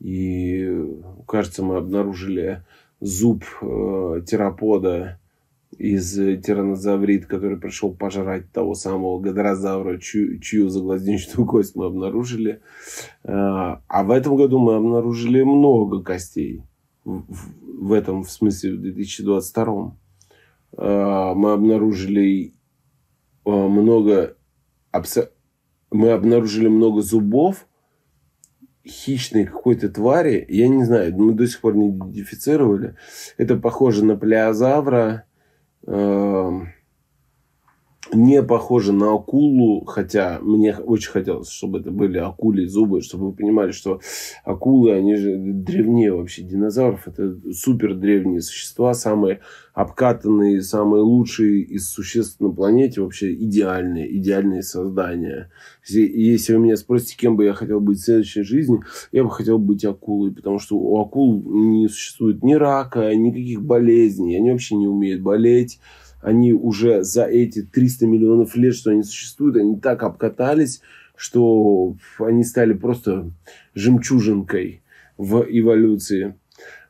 И, 0.00 0.90
кажется, 1.26 1.62
мы 1.62 1.76
обнаружили 1.76 2.62
зуб 3.00 3.44
э, 3.62 4.22
терапода 4.26 5.18
из 5.78 6.14
тиранозаврит, 6.14 7.26
который 7.26 7.58
пришел 7.58 7.94
пожрать 7.94 8.50
того 8.50 8.74
самого 8.74 9.18
гадрозавра, 9.18 9.98
чью, 9.98 10.38
чью 10.40 10.68
заглазничную 10.68 11.46
кость 11.48 11.76
мы 11.76 11.86
обнаружили. 11.86 12.60
А, 13.24 13.82
а 13.86 14.04
в 14.04 14.10
этом 14.10 14.36
году 14.36 14.58
мы 14.58 14.76
обнаружили 14.76 15.42
много 15.42 16.02
костей. 16.02 16.62
В, 17.04 17.24
в 17.62 17.92
этом, 17.92 18.24
в 18.24 18.30
смысле, 18.30 18.74
в 18.74 18.80
2022. 18.80 19.96
А, 20.76 21.34
мы 21.34 21.52
обнаружили 21.52 22.54
много... 23.44 24.36
Мы 25.92 26.10
обнаружили 26.10 26.68
много 26.68 27.00
зубов, 27.02 27.66
хищной 28.86 29.44
какой-то 29.44 29.88
твари, 29.88 30.44
я 30.48 30.68
не 30.68 30.84
знаю, 30.84 31.14
мы 31.16 31.32
до 31.32 31.46
сих 31.46 31.60
пор 31.60 31.76
не 31.76 31.90
идентифицировали. 31.90 32.96
Это 33.36 33.56
похоже 33.56 34.04
на 34.04 34.16
плеозавра, 34.16 35.25
Эм, 35.84 36.72
не 38.12 38.42
похоже 38.42 38.92
на 38.92 39.14
акулу, 39.14 39.84
хотя 39.84 40.38
мне 40.40 40.76
очень 40.76 41.10
хотелось, 41.10 41.50
чтобы 41.50 41.80
это 41.80 41.90
были 41.90 42.18
акули 42.18 42.66
зубы, 42.66 43.00
чтобы 43.00 43.26
вы 43.26 43.32
понимали, 43.32 43.72
что 43.72 44.00
акулы, 44.44 44.92
они 44.92 45.16
же 45.16 45.36
древнее 45.36 46.12
вообще 46.12 46.42
динозавров. 46.42 47.08
Это 47.08 47.36
супер 47.52 47.94
древние 47.94 48.40
существа, 48.40 48.94
самые 48.94 49.40
обкатанные, 49.74 50.62
самые 50.62 51.02
лучшие 51.02 51.62
из 51.62 51.90
существ 51.90 52.40
на 52.40 52.50
планете, 52.50 53.00
вообще 53.00 53.34
идеальные, 53.34 54.16
идеальные 54.18 54.62
создания. 54.62 55.50
Если 55.86 56.54
вы 56.54 56.60
меня 56.60 56.76
спросите, 56.76 57.16
кем 57.16 57.36
бы 57.36 57.44
я 57.44 57.52
хотел 57.52 57.80
быть 57.80 57.98
в 57.98 58.04
следующей 58.04 58.42
жизни, 58.42 58.80
я 59.12 59.24
бы 59.24 59.30
хотел 59.30 59.58
быть 59.58 59.84
акулой, 59.84 60.32
потому 60.32 60.58
что 60.58 60.78
у 60.78 61.00
акул 61.00 61.42
не 61.44 61.88
существует 61.88 62.42
ни 62.42 62.54
рака, 62.54 63.14
никаких 63.14 63.62
болезней, 63.62 64.36
они 64.36 64.50
вообще 64.50 64.76
не 64.76 64.86
умеют 64.86 65.22
болеть 65.22 65.78
они 66.20 66.52
уже 66.52 67.02
за 67.02 67.24
эти 67.24 67.62
300 67.62 68.06
миллионов 68.06 68.56
лет, 68.56 68.74
что 68.74 68.90
они 68.90 69.02
существуют, 69.02 69.56
они 69.56 69.78
так 69.78 70.02
обкатались, 70.02 70.80
что 71.16 71.96
они 72.18 72.44
стали 72.44 72.72
просто 72.72 73.30
жемчужинкой 73.74 74.82
в 75.16 75.46
эволюции. 75.48 76.34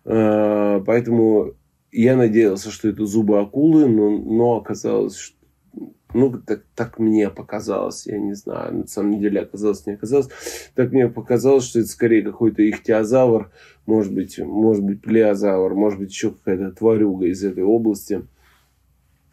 А, 0.04 0.80
поэтому 0.80 1.54
я 1.92 2.16
надеялся, 2.16 2.70
что 2.70 2.88
это 2.88 3.06
зубы 3.06 3.40
акулы, 3.40 3.86
но, 3.86 4.10
но 4.10 4.56
оказалось, 4.56 5.16
что 5.16 5.36
ну, 6.14 6.32
так, 6.40 6.62
так 6.74 6.98
мне 6.98 7.28
показалось, 7.28 8.06
я 8.06 8.16
не 8.18 8.32
знаю, 8.32 8.74
на 8.78 8.86
самом 8.86 9.20
деле 9.20 9.40
оказалось, 9.40 9.84
не 9.86 9.94
оказалось. 9.94 10.28
Так 10.74 10.92
мне 10.92 11.08
показалось, 11.08 11.64
что 11.64 11.80
это 11.80 11.88
скорее 11.88 12.22
какой-то 12.22 12.66
ихтиозавр, 12.66 13.50
может 13.84 14.14
быть, 14.14 14.38
может 14.38 14.82
быть, 14.82 15.02
плеозавр, 15.02 15.74
может 15.74 15.98
быть, 15.98 16.10
еще 16.10 16.30
какая-то 16.30 16.70
тварюга 16.70 17.26
из 17.26 17.44
этой 17.44 17.64
области– 17.64 18.22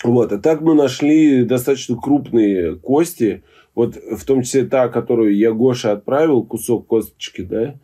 вот. 0.04 0.32
А 0.32 0.38
так 0.38 0.62
мы 0.62 0.74
нашли 0.74 1.44
достаточно 1.44 1.98
крупные 1.98 2.76
кости. 2.76 3.44
Вот 3.76 3.96
в 3.96 4.24
том 4.26 4.44
числе 4.44 4.66
та, 4.66 4.88
которую 4.90 5.36
я 5.36 5.52
Гоше 5.52 5.88
отправил, 5.90 6.44
кусок 6.44 6.86
косточки, 6.88 7.42
да, 7.42 7.76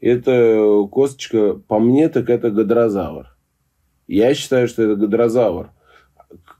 это 0.00 0.86
косточка, 0.90 1.54
по 1.54 1.78
мне, 1.78 2.08
так 2.08 2.30
это 2.30 2.50
гадрозавр. 2.50 3.36
Я 4.08 4.34
считаю, 4.34 4.68
что 4.68 4.82
это 4.82 4.96
гадрозавр. 4.96 5.70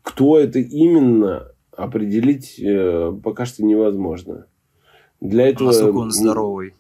Кто 0.03 0.39
это 0.39 0.61
именно 0.61 1.49
определить 1.77 2.59
э, 2.61 3.13
пока 3.23 3.45
что 3.45 3.65
невозможно. 3.65 4.47
Для 5.21 5.49
этого... 5.49 5.69
Насколько 5.69 5.97
он 5.97 6.11
здоровый? 6.11 6.75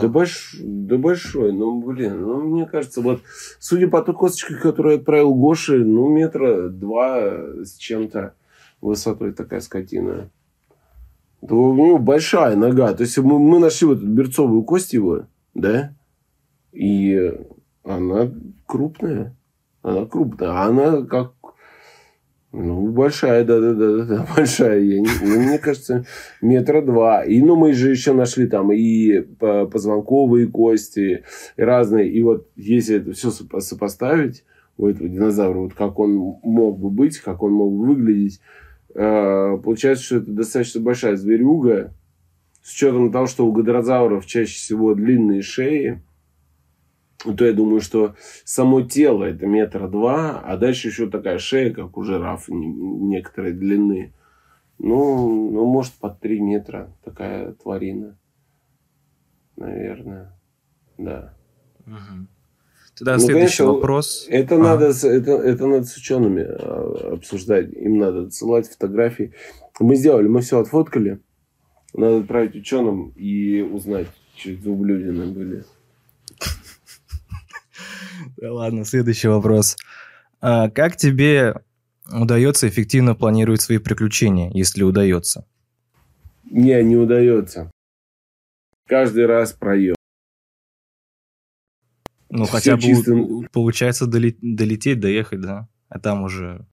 Да, 0.00 0.08
больш... 0.08 0.56
да 0.60 0.98
большой, 0.98 1.52
ну, 1.52 1.80
блин, 1.80 2.20
ну, 2.20 2.42
мне 2.42 2.66
кажется, 2.66 3.00
вот, 3.00 3.22
судя 3.58 3.88
по 3.88 4.02
той 4.02 4.14
косточке, 4.14 4.56
которую 4.56 4.96
отправил 4.96 5.34
Гоши, 5.34 5.84
ну, 5.84 6.08
метра 6.08 6.68
два 6.68 7.62
с 7.62 7.76
чем-то 7.76 8.34
высотой 8.80 9.32
такая 9.32 9.60
скотина. 9.60 10.30
То 11.46 11.56
у 11.56 11.74
него 11.74 11.98
большая 11.98 12.56
нога. 12.56 12.94
То 12.94 13.02
есть, 13.02 13.16
мы, 13.18 13.38
мы 13.38 13.58
нашли 13.58 13.86
вот 13.86 13.98
эту 13.98 14.06
берцовую 14.06 14.62
кость 14.62 14.92
его, 14.92 15.26
да, 15.54 15.94
и 16.72 17.32
она 17.84 18.30
крупная. 18.66 19.36
Она 19.82 20.06
крупная. 20.06 20.50
А 20.50 20.66
она 20.66 21.02
как 21.02 21.34
ну, 22.56 22.86
большая, 22.88 23.44
да-да-да, 23.44 24.04
да, 24.04 24.26
большая. 24.36 24.80
Я 24.80 25.02
ну, 25.02 25.40
мне 25.40 25.58
кажется, 25.58 26.06
метра 26.40 26.82
два. 26.82 27.24
И, 27.24 27.40
ну, 27.40 27.56
мы 27.56 27.72
же 27.72 27.90
еще 27.90 28.12
нашли 28.12 28.46
там 28.46 28.72
и 28.72 29.20
позвонковые 29.20 30.46
кости, 30.46 31.24
и 31.56 31.62
разные. 31.62 32.08
И 32.08 32.22
вот 32.22 32.48
если 32.54 32.96
это 32.96 33.12
все 33.12 33.30
сопоставить, 33.30 34.44
у 34.76 34.86
этого 34.86 35.08
динозавра, 35.08 35.58
вот 35.58 35.74
как 35.74 35.98
он 35.98 36.38
мог 36.42 36.78
бы 36.78 36.90
быть, 36.90 37.18
как 37.18 37.42
он 37.42 37.52
мог 37.52 37.72
бы 37.72 37.86
выглядеть, 37.86 38.40
э, 38.94 39.58
получается, 39.62 40.04
что 40.04 40.16
это 40.16 40.30
достаточно 40.30 40.80
большая 40.80 41.16
зверюга, 41.16 41.92
с 42.62 42.72
учетом 42.72 43.12
того, 43.12 43.26
что 43.26 43.46
у 43.46 43.52
гадрозавров 43.52 44.26
чаще 44.26 44.54
всего 44.54 44.94
длинные 44.94 45.42
шеи, 45.42 46.02
то 47.32 47.46
я 47.46 47.52
думаю, 47.52 47.80
что 47.80 48.14
само 48.44 48.82
тело 48.82 49.24
это 49.24 49.46
метра 49.46 49.88
два, 49.88 50.40
а 50.40 50.56
дальше 50.56 50.88
еще 50.88 51.08
такая 51.08 51.38
шея, 51.38 51.72
как 51.72 51.96
у 51.96 52.02
жирафа 52.02 52.52
некоторой 52.52 53.52
длины. 53.52 54.12
Ну, 54.78 55.50
ну, 55.50 55.64
может, 55.64 55.92
под 55.94 56.20
три 56.20 56.40
метра 56.40 56.92
такая 57.04 57.52
тварина. 57.52 58.18
Наверное. 59.56 60.36
Да. 60.98 61.34
Угу. 61.86 62.26
Тогда 62.98 63.14
ну, 63.14 63.20
следующий 63.20 63.58
конечно, 63.58 63.66
вопрос. 63.66 64.26
Это, 64.28 64.56
а. 64.56 64.58
надо, 64.58 64.86
это, 64.86 65.32
это 65.32 65.66
надо 65.66 65.84
с 65.84 65.96
учеными 65.96 66.42
а, 66.42 67.14
обсуждать. 67.14 67.72
Им 67.72 67.98
надо 67.98 68.22
отсылать 68.22 68.68
фотографии. 68.68 69.32
Мы 69.80 69.96
сделали, 69.96 70.28
мы 70.28 70.40
все 70.42 70.60
отфоткали. 70.60 71.20
Надо 71.92 72.18
отправить 72.18 72.54
ученым 72.54 73.10
и 73.16 73.62
узнать, 73.62 74.08
что 74.36 74.50
это 74.50 74.70
ублюдины 74.70 75.26
были. 75.26 75.64
Ладно, 78.40 78.84
следующий 78.84 79.28
вопрос. 79.28 79.76
А 80.40 80.68
как 80.70 80.96
тебе 80.96 81.62
удается 82.12 82.68
эффективно 82.68 83.14
планировать 83.14 83.60
свои 83.60 83.78
приключения, 83.78 84.50
если 84.52 84.82
удается? 84.82 85.46
Не, 86.50 86.82
не 86.82 86.96
удается. 86.96 87.70
Каждый 88.86 89.26
раз 89.26 89.52
проем. 89.52 89.94
Ну, 92.28 92.44
Все 92.44 92.52
хотя 92.52 92.76
бы 92.76 92.82
чисто... 92.82 93.14
получается 93.52 94.06
долететь, 94.06 95.00
доехать, 95.00 95.40
да? 95.40 95.68
А 95.88 95.98
там 96.00 96.24
уже... 96.24 96.66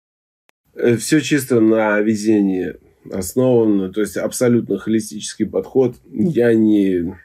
Э, 0.74 0.98
Все 0.98 1.22
чисто 1.22 1.62
на 1.62 2.00
везении 2.00 2.76
основано, 3.12 3.92
то 3.92 4.02
есть 4.02 4.18
абсолютно 4.18 4.78
холистический 4.78 5.46
подход. 5.46 5.98
Я 6.10 6.54
не 6.54 7.16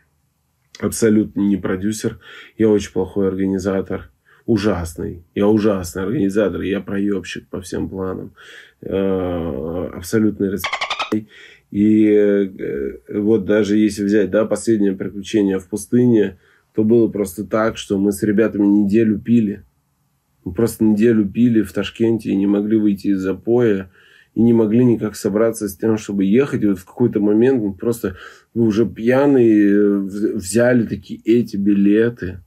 абсолютно 0.78 1.40
не 1.40 1.56
продюсер, 1.56 2.20
я 2.58 2.68
очень 2.68 2.92
плохой 2.92 3.28
организатор 3.28 4.12
ужасный. 4.46 5.24
Я 5.34 5.48
ужасный 5.48 6.04
организатор, 6.04 6.60
я 6.62 6.80
проебщик 6.80 7.48
по 7.48 7.60
всем 7.60 7.88
планам. 7.88 8.32
Э, 8.80 9.90
абсолютный 9.94 10.50
расп***й. 10.50 11.26
И 11.72 12.06
э, 12.06 12.98
вот 13.12 13.44
даже 13.44 13.76
если 13.76 14.04
взять, 14.04 14.30
да, 14.30 14.44
последнее 14.46 14.94
приключение 14.94 15.58
в 15.58 15.68
пустыне, 15.68 16.38
то 16.74 16.84
было 16.84 17.08
просто 17.08 17.44
так, 17.44 17.76
что 17.76 17.98
мы 17.98 18.12
с 18.12 18.22
ребятами 18.22 18.66
неделю 18.66 19.18
пили. 19.18 19.64
Мы 20.44 20.52
просто 20.52 20.84
неделю 20.84 21.28
пили 21.28 21.62
в 21.62 21.72
Ташкенте 21.72 22.30
и 22.30 22.36
не 22.36 22.46
могли 22.46 22.78
выйти 22.78 23.08
из 23.08 23.18
запоя. 23.18 23.90
И 24.34 24.42
не 24.42 24.52
могли 24.52 24.84
никак 24.84 25.16
собраться 25.16 25.66
с 25.66 25.76
тем, 25.78 25.96
чтобы 25.96 26.24
ехать. 26.24 26.62
И 26.62 26.66
вот 26.66 26.78
в 26.78 26.84
какой-то 26.84 27.20
момент 27.20 27.62
мы 27.62 27.72
просто 27.72 28.16
мы 28.54 28.64
уже 28.66 28.86
пьяные 28.86 29.70
э, 29.70 29.98
взяли 30.34 30.86
такие 30.86 31.20
эти 31.24 31.56
билеты 31.56 32.40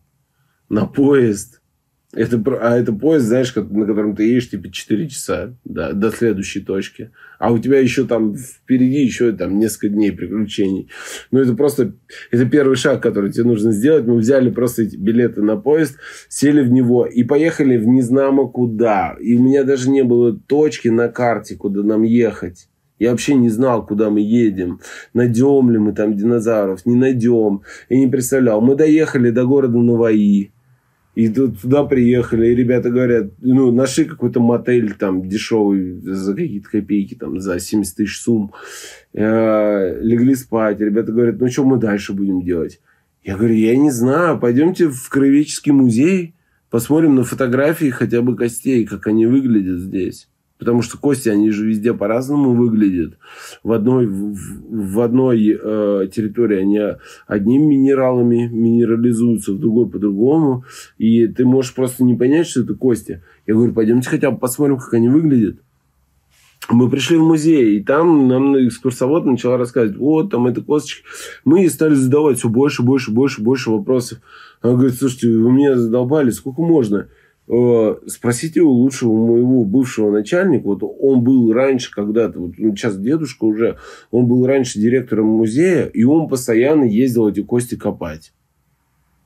на 0.69 0.85
поезд 0.85 1.58
это, 2.11 2.41
а 2.59 2.75
это 2.75 2.91
поезд, 2.91 3.27
знаешь, 3.27 3.55
на 3.55 3.85
котором 3.85 4.15
ты 4.15 4.23
едешь, 4.23 4.49
типа, 4.49 4.71
4 4.71 5.09
часа 5.09 5.53
да, 5.63 5.93
до 5.93 6.09
следующей 6.09 6.61
точки. 6.61 7.11
А 7.37 7.51
у 7.51 7.59
тебя 7.59 7.79
еще 7.79 8.05
там 8.05 8.35
впереди 8.35 9.03
еще 9.03 9.31
там 9.31 9.59
несколько 9.59 9.89
дней 9.89 10.11
приключений. 10.11 10.89
Ну, 11.29 11.39
это 11.39 11.53
просто... 11.53 11.93
Это 12.31 12.45
первый 12.45 12.77
шаг, 12.77 13.03
который 13.03 13.31
тебе 13.31 13.43
нужно 13.43 13.71
сделать. 13.71 14.05
Мы 14.05 14.17
взяли 14.17 14.49
просто 14.49 14.83
эти 14.83 14.95
билеты 14.95 15.43
на 15.43 15.55
поезд, 15.55 15.97
сели 16.29 16.61
в 16.61 16.71
него 16.71 17.05
и 17.05 17.23
поехали 17.23 17.77
в 17.77 17.87
незнамо 17.87 18.47
куда. 18.47 19.15
И 19.21 19.35
у 19.35 19.43
меня 19.43 19.63
даже 19.63 19.91
не 19.91 20.03
было 20.03 20.33
точки 20.35 20.87
на 20.87 21.09
карте, 21.09 21.55
куда 21.55 21.83
нам 21.83 22.01
ехать. 22.01 22.69
Я 22.97 23.11
вообще 23.11 23.35
не 23.35 23.49
знал, 23.49 23.85
куда 23.85 24.09
мы 24.09 24.19
едем. 24.19 24.81
Найдем 25.13 25.69
ли 25.69 25.77
мы 25.77 25.93
там 25.93 26.17
динозавров, 26.17 26.85
не 26.87 26.95
найдем. 26.95 27.61
Я 27.87 27.99
не 27.99 28.07
представлял. 28.07 28.61
Мы 28.61 28.75
доехали 28.75 29.29
до 29.29 29.45
города 29.45 29.77
Наваи. 29.77 30.51
И 31.19 31.27
туда 31.27 31.83
приехали, 31.83 32.47
и 32.47 32.55
ребята 32.55 32.89
говорят, 32.89 33.33
ну, 33.41 33.73
нашли 33.73 34.05
какой-то 34.05 34.39
мотель 34.39 34.93
там 34.93 35.27
дешевый 35.27 35.99
за 35.99 36.33
какие-то 36.33 36.69
копейки, 36.69 37.15
там, 37.15 37.41
за 37.41 37.59
70 37.59 37.93
тысяч 37.93 38.21
сумм. 38.21 38.53
Э, 39.11 39.99
легли 40.01 40.33
спать. 40.33 40.79
Ребята 40.79 41.11
говорят, 41.11 41.41
ну, 41.41 41.49
что 41.49 41.65
мы 41.65 41.75
дальше 41.75 42.13
будем 42.13 42.41
делать? 42.41 42.79
Я 43.21 43.35
говорю, 43.35 43.53
я 43.55 43.75
не 43.75 43.91
знаю, 43.91 44.39
пойдемте 44.39 44.87
в 44.87 45.09
Кровеческий 45.09 45.73
музей, 45.73 46.35
посмотрим 46.69 47.15
на 47.15 47.25
фотографии 47.25 47.89
хотя 47.89 48.21
бы 48.21 48.37
костей, 48.37 48.85
как 48.85 49.05
они 49.05 49.25
выглядят 49.25 49.81
здесь. 49.81 50.29
Потому 50.59 50.81
что 50.81 50.97
кости, 50.97 51.29
они 51.29 51.51
же 51.51 51.65
везде 51.65 51.93
по-разному 51.93 52.53
выглядят. 52.53 53.17
В 53.63 53.71
одной, 53.71 54.05
в, 54.05 54.35
в 54.93 54.99
одной 54.99 55.57
э, 55.57 56.09
территории 56.13 56.57
они 56.59 56.81
одними 57.27 57.63
минералами 57.63 58.49
минерализуются, 58.51 59.53
в 59.53 59.59
другой 59.59 59.89
по-другому. 59.89 60.65
И 60.97 61.27
ты 61.27 61.45
можешь 61.45 61.73
просто 61.73 62.03
не 62.03 62.15
понять, 62.15 62.47
что 62.47 62.61
это 62.61 62.75
кости. 62.75 63.23
Я 63.47 63.53
говорю, 63.53 63.73
пойдемте 63.73 64.09
хотя 64.09 64.31
бы 64.31 64.37
посмотрим, 64.37 64.77
как 64.77 64.93
они 64.93 65.07
выглядят. 65.07 65.61
Мы 66.69 66.89
пришли 66.89 67.17
в 67.17 67.23
музей, 67.23 67.77
и 67.77 67.83
там 67.83 68.27
нам 68.27 68.55
экскурсовод 68.67 69.25
начала 69.25 69.57
рассказывать, 69.57 69.97
вот, 69.97 70.29
там 70.29 70.45
это 70.45 70.61
косточки. 70.61 71.03
Мы 71.43 71.67
стали 71.67 71.95
задавать 71.95 72.37
все 72.37 72.49
больше, 72.49 72.83
больше, 72.83 73.11
больше, 73.11 73.41
больше 73.41 73.71
вопросов. 73.71 74.19
Она 74.61 74.73
говорит, 74.73 74.95
слушайте, 74.95 75.29
вы 75.29 75.51
меня 75.51 75.77
задолбали, 75.77 76.29
сколько 76.29 76.61
можно? 76.61 77.07
Э, 77.51 77.95
спросите 78.05 78.61
у 78.61 78.69
лучшего 78.69 79.11
моего 79.11 79.63
бывшего 79.63 80.11
начальника, 80.11 80.67
вот 80.67 80.83
он 80.83 81.23
был 81.23 81.51
раньше 81.51 81.91
когда-то, 81.91 82.39
вот 82.39 82.51
ну, 82.59 82.75
сейчас 82.75 82.95
дедушка 82.95 83.45
уже, 83.45 83.77
он 84.11 84.27
был 84.27 84.45
раньше 84.45 84.79
директором 84.79 85.25
музея, 85.25 85.85
и 85.85 86.03
он 86.03 86.27
постоянно 86.27 86.83
ездил 86.83 87.27
эти 87.27 87.41
кости 87.41 87.75
копать. 87.75 88.33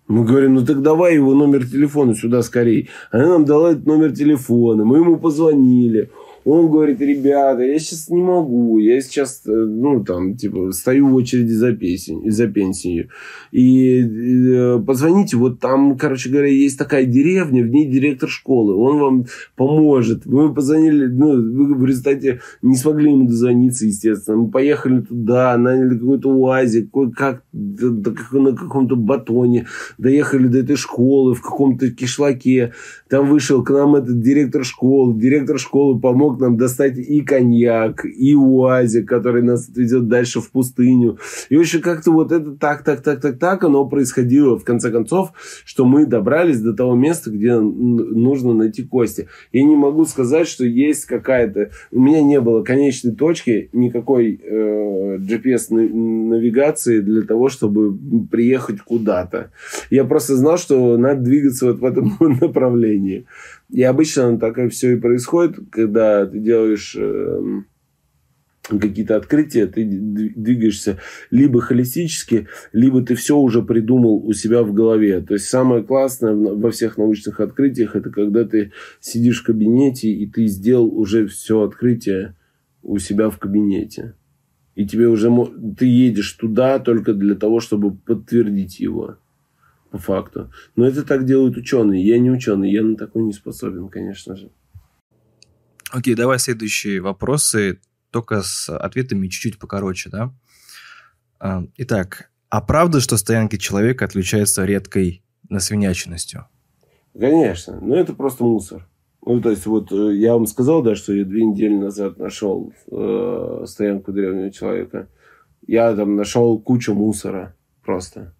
Мы 0.07 0.23
говорим, 0.23 0.53
ну 0.53 0.65
так 0.65 0.81
давай 0.81 1.15
его 1.15 1.33
номер 1.33 1.65
телефона 1.65 2.15
сюда 2.15 2.43
скорее. 2.43 2.87
Она 3.11 3.27
нам 3.27 3.45
дала 3.45 3.71
этот 3.71 3.85
номер 3.85 4.13
телефона, 4.13 4.85
мы 4.85 4.99
ему 4.99 5.17
позвонили. 5.17 6.09
Он 6.45 6.69
говорит, 6.69 6.99
ребята, 6.99 7.61
я 7.61 7.79
сейчас 7.79 8.09
не 8.09 8.21
могу, 8.21 8.77
я 8.77 8.99
сейчас, 9.01 9.43
э, 9.45 9.51
ну, 9.51 10.03
там, 10.03 10.35
типа, 10.35 10.71
стою 10.71 11.07
в 11.07 11.15
очереди 11.15 11.51
за, 11.51 11.73
песен, 11.73 12.29
за 12.29 12.47
пенсию. 12.47 13.09
И 13.51 14.01
э, 14.01 14.79
позвоните, 14.85 15.37
вот 15.37 15.59
там, 15.59 15.97
короче 15.97 16.29
говоря, 16.29 16.47
есть 16.47 16.77
такая 16.77 17.05
деревня, 17.05 17.63
в 17.63 17.69
ней 17.69 17.89
директор 17.89 18.29
школы, 18.29 18.75
он 18.75 18.99
вам 18.99 19.25
поможет. 19.55 20.25
Мы 20.25 20.53
позвонили, 20.53 21.05
ну, 21.05 21.33
мы 21.35 21.75
в 21.75 21.85
результате 21.85 22.41
не 22.61 22.75
смогли 22.75 23.11
ему 23.11 23.27
дозвониться, 23.27 23.85
естественно. 23.85 24.37
Мы 24.37 24.51
поехали 24.51 25.01
туда, 25.01 25.57
наняли 25.57 25.97
какой-то 25.97 26.29
УАЗик, 26.29 26.89
как 27.15 27.43
на 27.53 28.55
каком-то 28.55 28.95
батоне, 28.95 29.67
доехали 29.97 30.47
до 30.47 30.59
этой 30.59 30.75
школы 30.75 31.35
в 31.35 31.41
каком-то 31.41 31.89
кишлаке. 31.91 32.73
Там 33.13 33.29
вышел 33.29 33.63
к 33.63 33.69
нам 33.69 33.95
этот 33.95 34.21
директор 34.21 34.65
школы, 34.65 35.13
директор 35.13 35.59
школы 35.59 35.99
помог 35.99 36.39
нам 36.39 36.57
достать 36.57 36.97
и 36.97 37.21
коньяк, 37.21 38.03
и 38.05 38.33
УАЗик, 38.33 39.07
который 39.07 39.43
нас 39.43 39.69
отведет 39.69 40.07
дальше 40.07 40.41
в 40.41 40.49
пустыню. 40.49 41.19
И 41.49 41.55
вообще 41.55 41.77
как-то 41.77 42.11
вот 42.11 42.31
это 42.31 42.53
так, 42.53 42.83
так, 42.83 43.03
так, 43.03 43.21
так, 43.21 43.37
так, 43.37 43.63
оно 43.63 43.85
происходило 43.85 44.57
в 44.57 44.63
конце 44.63 44.89
концов, 44.89 45.31
что 45.63 45.85
мы 45.85 46.07
добрались 46.07 46.59
до 46.59 46.73
того 46.73 46.95
места, 46.95 47.29
где 47.29 47.59
нужно 47.59 48.55
найти 48.55 48.81
кости. 48.81 49.27
Я 49.51 49.63
не 49.63 49.75
могу 49.75 50.05
сказать, 50.05 50.47
что 50.47 50.65
есть 50.65 51.05
какая-то... 51.05 51.69
У 51.91 52.01
меня 52.01 52.23
не 52.23 52.41
было 52.41 52.63
конечной 52.63 53.13
точки, 53.13 53.69
никакой 53.73 54.41
э, 54.43 55.17
GPS-навигации 55.17 56.99
для 57.01 57.21
того, 57.21 57.49
чтобы 57.49 57.95
приехать 58.31 58.81
куда-то. 58.81 59.51
Я 59.91 60.03
просто 60.03 60.35
знал, 60.35 60.57
что 60.57 60.97
надо 60.97 61.21
двигаться 61.21 61.67
вот 61.67 61.77
в 61.77 61.85
этом 61.85 62.17
направлении. 62.41 63.02
И 63.69 63.83
обычно 63.83 64.39
так 64.39 64.57
и 64.57 64.69
все 64.69 64.93
и 64.93 64.99
происходит, 64.99 65.57
когда 65.71 66.25
ты 66.25 66.39
делаешь 66.39 66.95
э, 66.97 67.61
какие-то 68.67 69.17
открытия, 69.17 69.67
ты 69.67 69.83
двигаешься 69.85 70.99
либо 71.31 71.61
холистически, 71.61 72.47
либо 72.71 73.01
ты 73.03 73.15
все 73.15 73.37
уже 73.37 73.61
придумал 73.61 74.25
у 74.25 74.33
себя 74.33 74.63
в 74.63 74.73
голове. 74.73 75.21
То 75.21 75.33
есть 75.33 75.47
самое 75.47 75.83
классное 75.83 76.33
во 76.33 76.71
всех 76.71 76.97
научных 76.97 77.39
открытиях 77.39 77.95
это 77.95 78.09
когда 78.09 78.45
ты 78.45 78.71
сидишь 78.99 79.41
в 79.41 79.45
кабинете 79.45 80.09
и 80.09 80.27
ты 80.27 80.47
сделал 80.47 80.87
уже 80.87 81.27
все 81.27 81.61
открытие 81.61 82.35
у 82.81 82.97
себя 82.99 83.29
в 83.29 83.37
кабинете. 83.37 84.15
И 84.75 84.87
тебе 84.87 85.07
уже 85.07 85.29
ты 85.77 85.85
едешь 85.85 86.31
туда 86.33 86.79
только 86.79 87.13
для 87.13 87.35
того, 87.35 87.59
чтобы 87.59 87.95
подтвердить 87.95 88.79
его 88.79 89.17
по 89.93 89.99
факту. 89.99 90.51
Но 90.75 90.87
это 90.87 91.03
так 91.03 91.23
делают 91.23 91.55
ученые. 91.55 92.03
Я 92.03 92.17
не 92.17 92.31
ученый, 92.31 92.71
я 92.71 92.81
на 92.81 92.95
такой 92.95 93.21
не 93.21 93.31
способен, 93.31 93.89
конечно 93.89 94.35
же. 94.35 94.49
Окей, 95.91 96.15
давай 96.15 96.39
следующие 96.39 96.99
вопросы, 96.99 97.79
только 98.09 98.41
с 98.41 98.75
ответами 98.75 99.27
чуть-чуть 99.27 99.59
покороче, 99.59 100.09
да? 100.09 100.33
А, 101.39 101.63
итак, 101.77 102.31
а 102.49 102.61
правда, 102.61 103.01
что 103.01 103.17
стоянки 103.17 103.57
человека 103.57 104.05
отличаются 104.05 104.65
редкой 104.65 105.23
насвиняченностью? 105.47 106.47
Конечно, 107.13 107.79
но 107.79 107.95
это 107.95 108.13
просто 108.13 108.43
мусор. 108.43 108.89
Ну, 109.23 109.41
то 109.41 109.51
есть, 109.51 109.67
вот 109.67 109.91
э, 109.91 110.15
я 110.15 110.33
вам 110.33 110.47
сказал, 110.47 110.81
да, 110.81 110.95
что 110.95 111.13
я 111.13 111.23
две 111.23 111.45
недели 111.45 111.75
назад 111.75 112.17
нашел 112.17 112.73
э, 112.91 113.65
стоянку 113.67 114.11
древнего 114.11 114.49
человека. 114.49 115.07
Я 115.67 115.95
там 115.95 116.15
нашел 116.15 116.59
кучу 116.59 116.95
мусора 116.95 117.55
просто. 117.83 118.33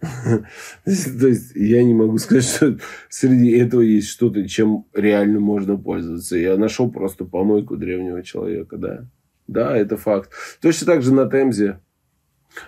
То 0.84 1.28
есть 1.28 1.54
я 1.54 1.84
не 1.84 1.92
могу 1.92 2.16
сказать, 2.18 2.44
что 2.44 2.78
среди 3.08 3.50
этого 3.50 3.82
есть 3.82 4.08
что-то, 4.08 4.48
чем 4.48 4.86
реально 4.94 5.40
можно 5.40 5.76
пользоваться. 5.76 6.38
Я 6.38 6.56
нашел 6.56 6.90
просто 6.90 7.24
помойку 7.24 7.76
древнего 7.76 8.22
человека, 8.22 8.78
да. 8.78 9.06
Да, 9.46 9.76
это 9.76 9.96
факт. 9.96 10.30
Точно 10.62 10.86
так 10.86 11.02
же 11.02 11.12
на 11.12 11.28
Темзе. 11.28 11.80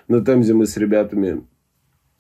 На 0.09 0.25
Темзе 0.25 0.53
мы 0.53 0.67
с 0.67 0.77
ребятами 0.77 1.47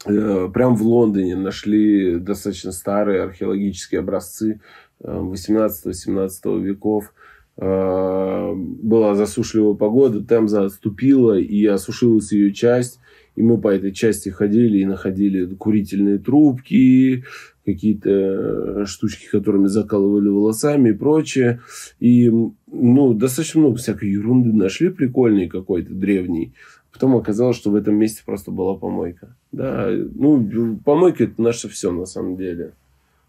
э, 0.06 0.48
прям 0.52 0.76
в 0.76 0.82
Лондоне 0.82 1.36
нашли 1.36 2.16
достаточно 2.18 2.72
старые 2.72 3.22
археологические 3.22 4.00
образцы 4.00 4.60
18-17 5.02 6.30
э, 6.44 6.60
веков. 6.60 7.12
Э, 7.58 8.52
была 8.54 9.14
засушливая 9.14 9.74
погода, 9.74 10.24
Темза 10.24 10.64
отступила, 10.64 11.38
и 11.38 11.66
осушилась 11.66 12.32
ее 12.32 12.52
часть. 12.54 12.98
И 13.34 13.42
мы 13.42 13.58
по 13.58 13.68
этой 13.68 13.92
части 13.92 14.28
ходили 14.28 14.78
и 14.78 14.86
находили 14.86 15.46
курительные 15.54 16.18
трубки, 16.18 17.24
какие-то 17.64 18.10
э, 18.10 18.84
штучки, 18.86 19.28
которыми 19.30 19.66
закалывали 19.66 20.28
волосами 20.28 20.90
и 20.90 20.94
прочее. 20.94 21.60
И 22.00 22.28
ну, 22.28 23.14
достаточно 23.14 23.60
много 23.60 23.76
всякой 23.76 24.10
ерунды 24.10 24.52
нашли 24.52 24.90
прикольной 24.90 25.48
какой-то, 25.48 25.94
древней. 25.94 26.52
Потом 26.92 27.16
оказалось, 27.16 27.56
что 27.56 27.70
в 27.70 27.74
этом 27.74 27.94
месте 27.94 28.22
просто 28.24 28.50
была 28.50 28.74
помойка. 28.74 29.34
Да, 29.50 29.88
ну, 29.90 30.78
помойка 30.84 31.24
это 31.24 31.40
наше 31.40 31.68
все 31.68 31.90
на 31.90 32.04
самом 32.04 32.36
деле. 32.36 32.72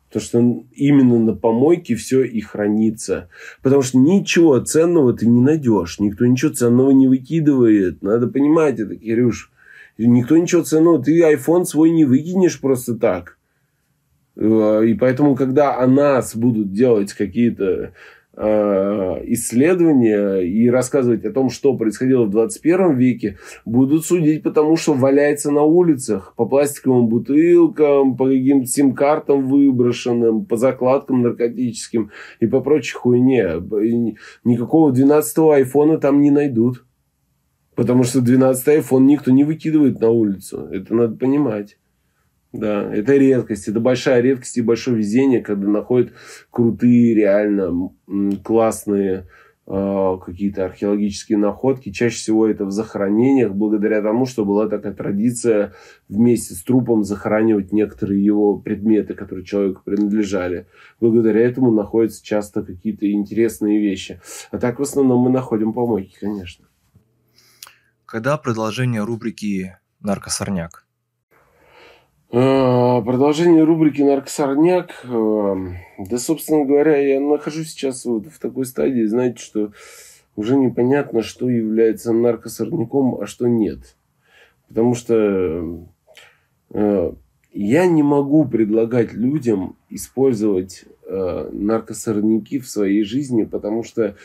Потому 0.09 0.23
что 0.25 0.65
именно 0.75 1.17
на 1.17 1.33
помойке 1.33 1.95
все 1.95 2.23
и 2.23 2.39
хранится. 2.39 3.29
Потому 3.63 3.81
что 3.81 3.97
ничего 3.97 4.59
ценного 4.59 5.13
ты 5.13 5.25
не 5.25 5.41
найдешь. 5.41 5.97
Никто 5.99 6.25
ничего 6.25 6.51
ценного 6.51 6.91
не 6.91 7.07
выкидывает. 7.07 8.03
Надо 8.03 8.27
понимать 8.27 8.79
это, 8.79 8.95
Кирюш. 8.95 9.51
Никто 9.97 10.37
ничего 10.37 10.63
ценного. 10.63 11.03
Ты 11.03 11.21
iPhone 11.21 11.65
свой 11.65 11.91
не 11.91 12.05
выкинешь 12.05 12.59
просто 12.59 12.95
так. 12.95 13.37
Э, 14.35 14.83
и 14.85 14.93
поэтому, 14.95 15.35
когда 15.35 15.77
о 15.77 15.87
нас 15.87 16.35
будут 16.35 16.71
делать 16.71 17.13
какие-то 17.13 17.93
э, 18.35 18.43
исследования 19.27 20.39
и 20.39 20.69
рассказывать 20.69 21.23
о 21.25 21.31
том, 21.31 21.49
что 21.49 21.77
происходило 21.77 22.25
в 22.25 22.31
21 22.31 22.95
веке, 22.95 23.37
будут 23.65 24.05
судить 24.05 24.41
потому, 24.41 24.75
что 24.75 24.93
валяется 24.93 25.51
на 25.51 25.61
улицах 25.61 26.33
по 26.35 26.45
пластиковым 26.45 27.07
бутылкам, 27.07 28.17
по 28.17 28.25
каким-то 28.25 28.67
сим-картам 28.67 29.47
выброшенным, 29.47 30.45
по 30.45 30.57
закладкам 30.57 31.21
наркотическим 31.21 32.11
и 32.39 32.47
по 32.47 32.61
прочей 32.61 32.95
хуйне. 32.95 33.61
Никакого 34.43 34.91
12-го 34.91 35.51
айфона 35.51 35.99
там 35.99 36.21
не 36.21 36.31
найдут. 36.31 36.83
Потому 37.75 38.03
что 38.03 38.21
12 38.21 38.67
iPhone 38.67 39.03
никто 39.03 39.31
не 39.31 39.43
выкидывает 39.43 39.99
на 39.99 40.09
улицу. 40.09 40.67
Это 40.71 40.93
надо 40.93 41.15
понимать. 41.15 41.77
Да, 42.53 42.93
это 42.93 43.15
редкость. 43.15 43.67
Это 43.67 43.79
большая 43.79 44.21
редкость 44.21 44.57
и 44.57 44.61
большое 44.61 44.97
везение, 44.97 45.41
когда 45.41 45.67
находят 45.67 46.13
крутые, 46.51 47.15
реально 47.15 47.89
классные 48.43 49.25
э, 49.65 50.17
какие-то 50.23 50.65
археологические 50.65 51.39
находки. 51.39 51.91
Чаще 51.91 52.15
всего 52.15 52.47
это 52.47 52.65
в 52.65 52.71
захоронениях, 52.71 53.53
благодаря 53.53 54.03
тому, 54.03 54.27
что 54.27 54.45
была 54.45 54.69
такая 54.69 54.93
традиция 54.93 55.73
вместе 56.07 56.53
с 56.53 56.61
трупом 56.61 57.03
захоранивать 57.03 57.71
некоторые 57.71 58.23
его 58.23 58.59
предметы, 58.59 59.15
которые 59.15 59.45
человеку 59.45 59.81
принадлежали. 59.83 60.67
Благодаря 61.01 61.41
этому 61.41 61.71
находятся 61.71 62.23
часто 62.23 62.61
какие-то 62.61 63.11
интересные 63.11 63.79
вещи. 63.79 64.21
А 64.51 64.59
так 64.59 64.77
в 64.77 64.83
основном 64.83 65.21
мы 65.21 65.31
находим 65.31 65.73
помойки, 65.73 66.15
конечно. 66.19 66.67
Когда 68.13 68.37
продолжение 68.37 69.03
рубрики 69.03 69.75
«Наркосорняк»? 69.99 70.85
А, 72.31 73.01
продолжение 73.01 73.63
рубрики 73.63 74.03
«Наркосорняк». 74.03 75.03
А, 75.05 75.55
да, 75.97 76.19
собственно 76.19 76.63
говоря, 76.63 76.95
я 76.95 77.19
нахожусь 77.19 77.71
сейчас 77.71 78.05
вот 78.05 78.27
в 78.27 78.37
такой 78.37 78.67
стадии, 78.67 79.03
знаете, 79.05 79.39
что 79.39 79.71
уже 80.35 80.55
непонятно, 80.55 81.23
что 81.23 81.49
является 81.49 82.13
наркосорняком, 82.13 83.19
а 83.19 83.25
что 83.25 83.47
нет. 83.47 83.95
Потому 84.67 84.93
что 84.93 85.83
а, 86.69 87.15
я 87.51 87.87
не 87.87 88.03
могу 88.03 88.45
предлагать 88.45 89.13
людям 89.13 89.75
использовать 89.89 90.85
наркосорняки 91.09 92.59
в 92.59 92.69
своей 92.69 93.05
жизни, 93.05 93.43
потому 93.43 93.81
что 93.81 94.15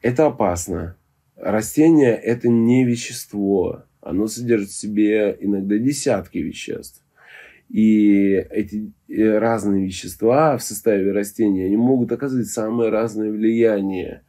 это 0.00 0.24
опасно. 0.24 0.96
Растение– 1.36 2.14
это 2.14 2.48
не 2.48 2.84
вещество. 2.84 3.84
Оно 4.00 4.26
содержит 4.26 4.70
в 4.70 4.76
себе 4.76 5.36
иногда 5.38 5.76
десятки 5.76 6.38
веществ. 6.38 7.02
И 7.68 8.30
эти 8.50 8.92
э, 9.08 9.38
разные 9.38 9.84
вещества 9.84 10.56
в 10.56 10.62
составе 10.62 11.12
растения, 11.12 11.66
они 11.66 11.76
могут 11.76 12.12
оказывать 12.12 12.46
самое 12.46 12.90
разное 12.90 13.30
влияние. 13.30 14.22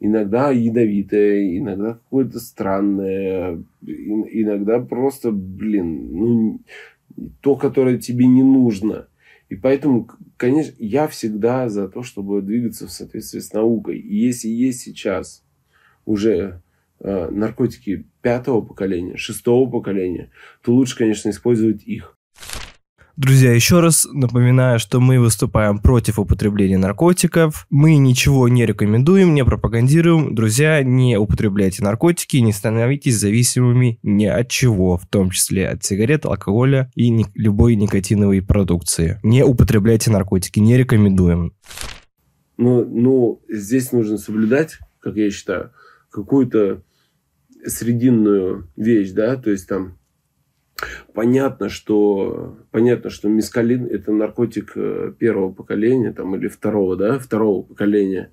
Иногда 0.00 0.50
ядовитое, 0.50 1.58
иногда 1.58 1.94
какое-то 1.94 2.40
странное, 2.40 3.62
иногда 3.80 4.80
просто, 4.80 5.30
блин, 5.30 6.08
ну, 6.12 6.60
то, 7.40 7.54
которое 7.54 7.98
тебе 7.98 8.26
не 8.26 8.42
нужно. 8.42 9.06
И 9.48 9.54
поэтому, 9.54 10.08
конечно, 10.36 10.74
я 10.78 11.06
всегда 11.06 11.68
за 11.68 11.88
то, 11.88 12.02
чтобы 12.02 12.42
двигаться 12.42 12.88
в 12.88 12.90
соответствии 12.90 13.38
с 13.38 13.52
наукой. 13.52 13.98
И 13.98 14.16
если 14.16 14.48
есть 14.48 14.80
сейчас 14.80 15.44
уже 16.04 16.62
э, 17.00 17.28
наркотики 17.30 18.06
пятого 18.20 18.60
поколения, 18.60 19.16
шестого 19.16 19.70
поколения, 19.70 20.30
то 20.62 20.72
лучше, 20.72 20.96
конечно, 20.96 21.30
использовать 21.30 21.82
их. 21.84 22.16
Друзья, 23.14 23.52
еще 23.52 23.80
раз 23.80 24.08
напоминаю, 24.10 24.78
что 24.78 24.98
мы 24.98 25.20
выступаем 25.20 25.78
против 25.80 26.18
употребления 26.18 26.78
наркотиков. 26.78 27.66
Мы 27.68 27.96
ничего 27.96 28.48
не 28.48 28.64
рекомендуем, 28.64 29.34
не 29.34 29.44
пропагандируем. 29.44 30.34
Друзья, 30.34 30.82
не 30.82 31.18
употребляйте 31.18 31.84
наркотики, 31.84 32.38
не 32.38 32.54
становитесь 32.54 33.16
зависимыми 33.16 33.98
ни 34.02 34.24
от 34.24 34.48
чего, 34.48 34.96
в 34.96 35.06
том 35.06 35.28
числе 35.28 35.68
от 35.68 35.84
сигарет, 35.84 36.24
алкоголя 36.24 36.90
и 36.94 37.10
ни- 37.10 37.26
любой 37.34 37.76
никотиновой 37.76 38.40
продукции. 38.40 39.20
Не 39.22 39.44
употребляйте 39.44 40.10
наркотики, 40.10 40.58
не 40.58 40.78
рекомендуем. 40.78 41.52
Ну, 42.56 42.82
ну, 42.86 43.42
здесь 43.46 43.92
нужно 43.92 44.16
соблюдать, 44.16 44.78
как 45.00 45.16
я 45.16 45.30
считаю, 45.30 45.72
какую-то 46.12 46.82
срединную 47.66 48.68
вещь, 48.76 49.10
да, 49.12 49.36
то 49.36 49.50
есть 49.50 49.68
там 49.68 49.98
понятно, 51.14 51.68
что 51.68 52.58
понятно, 52.70 53.10
что 53.10 53.28
мискалин 53.28 53.86
это 53.86 54.12
наркотик 54.12 54.72
э, 54.74 55.12
первого 55.18 55.52
поколения 55.52 56.12
там 56.12 56.34
или 56.36 56.48
второго, 56.48 56.96
да, 56.96 57.18
второго 57.18 57.62
поколения, 57.62 58.30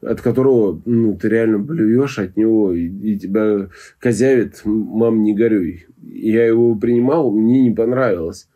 от 0.00 0.20
которого 0.20 0.80
ну, 0.84 1.16
ты 1.16 1.28
реально 1.28 1.58
блюешь 1.58 2.18
от 2.18 2.36
него 2.36 2.72
и, 2.72 2.86
и 2.86 3.18
тебя 3.18 3.68
козявит, 3.98 4.62
мам, 4.64 5.22
не 5.22 5.34
горюй. 5.34 5.86
Я 6.02 6.46
его 6.46 6.74
принимал, 6.74 7.30
мне 7.30 7.62
не 7.62 7.74
понравилось. 7.74 8.48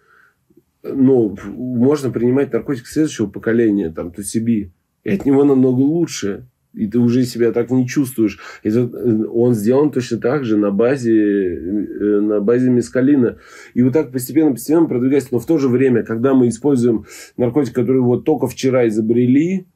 Но 0.82 1.34
можно 1.46 2.10
принимать 2.10 2.52
наркотик 2.52 2.86
следующего 2.86 3.26
поколения, 3.26 3.90
там, 3.90 4.12
Тусиби, 4.12 4.70
и 5.02 5.10
от 5.10 5.24
него 5.24 5.44
намного 5.44 5.80
лучше 5.80 6.46
и 6.74 6.86
ты 6.86 6.98
уже 6.98 7.24
себя 7.24 7.52
так 7.52 7.70
не 7.70 7.86
чувствуешь. 7.86 8.38
Это, 8.62 8.88
он 9.32 9.54
сделан 9.54 9.90
точно 9.90 10.18
так 10.18 10.44
же 10.44 10.56
на 10.56 10.70
базе, 10.70 11.14
э, 11.14 12.20
на 12.20 12.40
базе 12.40 12.70
мескалина. 12.70 13.38
И 13.74 13.82
вот 13.82 13.92
так 13.92 14.12
постепенно-постепенно 14.12 14.86
продвигается. 14.86 15.30
Но 15.32 15.38
в 15.38 15.46
то 15.46 15.58
же 15.58 15.68
время, 15.68 16.02
когда 16.02 16.34
мы 16.34 16.48
используем 16.48 17.06
наркотик, 17.36 17.74
который 17.74 18.00
вот 18.00 18.24
только 18.24 18.46
вчера 18.46 18.88
изобрели, 18.88 19.66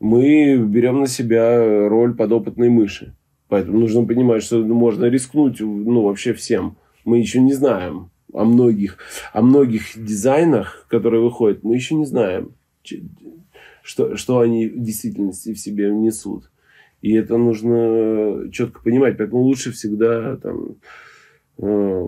мы 0.00 0.56
берем 0.56 1.00
на 1.00 1.06
себя 1.06 1.88
роль 1.88 2.14
подопытной 2.14 2.68
мыши. 2.68 3.14
Поэтому 3.48 3.78
нужно 3.78 4.04
понимать, 4.04 4.42
что 4.42 4.58
можно 4.64 5.06
рискнуть 5.06 5.60
ну, 5.60 6.02
вообще 6.02 6.32
всем. 6.32 6.76
Мы 7.04 7.18
еще 7.18 7.40
не 7.40 7.54
знаем 7.54 8.10
о 8.32 8.44
многих, 8.44 8.98
о 9.32 9.40
многих 9.40 9.92
дизайнах, 9.96 10.86
которые 10.90 11.22
выходят, 11.22 11.62
мы 11.62 11.74
еще 11.74 11.94
не 11.94 12.04
знаем 12.04 12.52
что, 13.86 14.16
что 14.16 14.40
они 14.40 14.66
в 14.66 14.82
действительности 14.82 15.54
в 15.54 15.58
себе 15.58 15.90
несут. 15.90 16.50
И 17.02 17.14
это 17.14 17.36
нужно 17.36 18.50
четко 18.50 18.82
понимать. 18.82 19.16
Поэтому 19.16 19.42
лучше 19.42 19.70
всегда 19.70 20.36
там... 20.36 20.76
Э, 21.58 22.06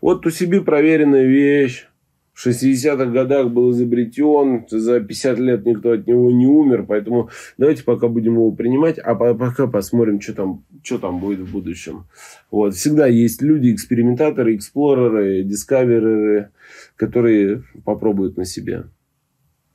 вот 0.00 0.26
у 0.26 0.30
себе 0.30 0.62
проверенная 0.62 1.24
вещь. 1.24 1.86
В 2.32 2.46
60-х 2.46 3.06
годах 3.06 3.50
был 3.50 3.70
изобретен, 3.70 4.66
за 4.68 5.00
50 5.00 5.38
лет 5.38 5.64
никто 5.64 5.92
от 5.92 6.06
него 6.06 6.30
не 6.30 6.46
умер, 6.46 6.84
поэтому 6.86 7.30
давайте 7.56 7.82
пока 7.82 8.08
будем 8.08 8.34
его 8.34 8.52
принимать, 8.52 8.98
а 8.98 9.14
пока 9.14 9.66
посмотрим, 9.66 10.20
что 10.20 10.34
там, 10.34 10.64
что 10.82 10.98
там 10.98 11.18
будет 11.18 11.40
в 11.40 11.50
будущем. 11.50 12.04
Вот. 12.50 12.74
Всегда 12.74 13.06
есть 13.06 13.40
люди, 13.40 13.72
экспериментаторы, 13.72 14.54
эксплореры, 14.54 15.44
дискавереры, 15.44 16.50
которые 16.96 17.62
попробуют 17.86 18.36
на 18.36 18.44
себе. 18.44 18.84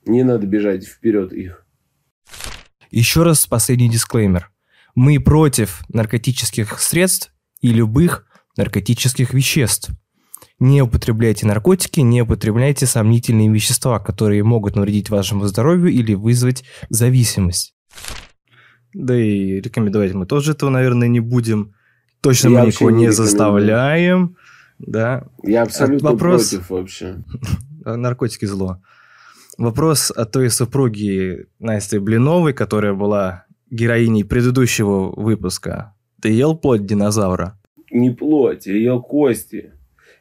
Не 0.05 0.23
надо 0.23 0.47
бежать 0.47 0.85
вперед 0.85 1.31
их. 1.33 1.65
Еще 2.89 3.23
раз 3.23 3.45
последний 3.45 3.89
дисклеймер. 3.89 4.51
Мы 4.95 5.19
против 5.19 5.81
наркотических 5.89 6.79
средств 6.79 7.33
и 7.61 7.69
любых 7.71 8.25
наркотических 8.57 9.33
веществ. 9.33 9.91
Не 10.59 10.81
употребляйте 10.81 11.47
наркотики, 11.47 12.01
не 12.01 12.21
употребляйте 12.21 12.85
сомнительные 12.85 13.49
вещества, 13.49 13.99
которые 13.99 14.43
могут 14.43 14.75
навредить 14.75 15.09
вашему 15.09 15.47
здоровью 15.47 15.91
или 15.91 16.13
вызвать 16.13 16.63
зависимость. 16.89 17.73
Да 18.93 19.17
и 19.17 19.61
рекомендовать 19.61 20.13
мы 20.13 20.25
тоже 20.25 20.51
этого, 20.51 20.69
наверное, 20.69 21.07
не 21.07 21.19
будем. 21.19 21.73
Точно 22.21 22.49
Я 22.49 22.59
мы 22.61 22.67
никого 22.67 22.91
не, 22.91 23.05
не 23.05 23.11
заставляем. 23.11 24.35
Да. 24.77 25.27
Я 25.43 25.63
абсолютно 25.63 26.11
Вопрос... 26.11 26.49
против 26.49 26.69
вообще. 26.69 27.23
Наркотики 27.85 28.45
зло. 28.45 28.81
Вопрос 29.57 30.11
от 30.11 30.31
той 30.31 30.49
супруги 30.49 31.45
Насти 31.59 31.99
Блиновой, 31.99 32.53
которая 32.53 32.93
была 32.93 33.45
героиней 33.69 34.23
предыдущего 34.23 35.13
выпуска. 35.15 35.93
Ты 36.21 36.29
ел 36.29 36.55
плоть 36.55 36.85
динозавра? 36.85 37.59
Не 37.91 38.11
плоть, 38.11 38.67
я 38.67 38.77
ел 38.77 39.01
кости. 39.01 39.71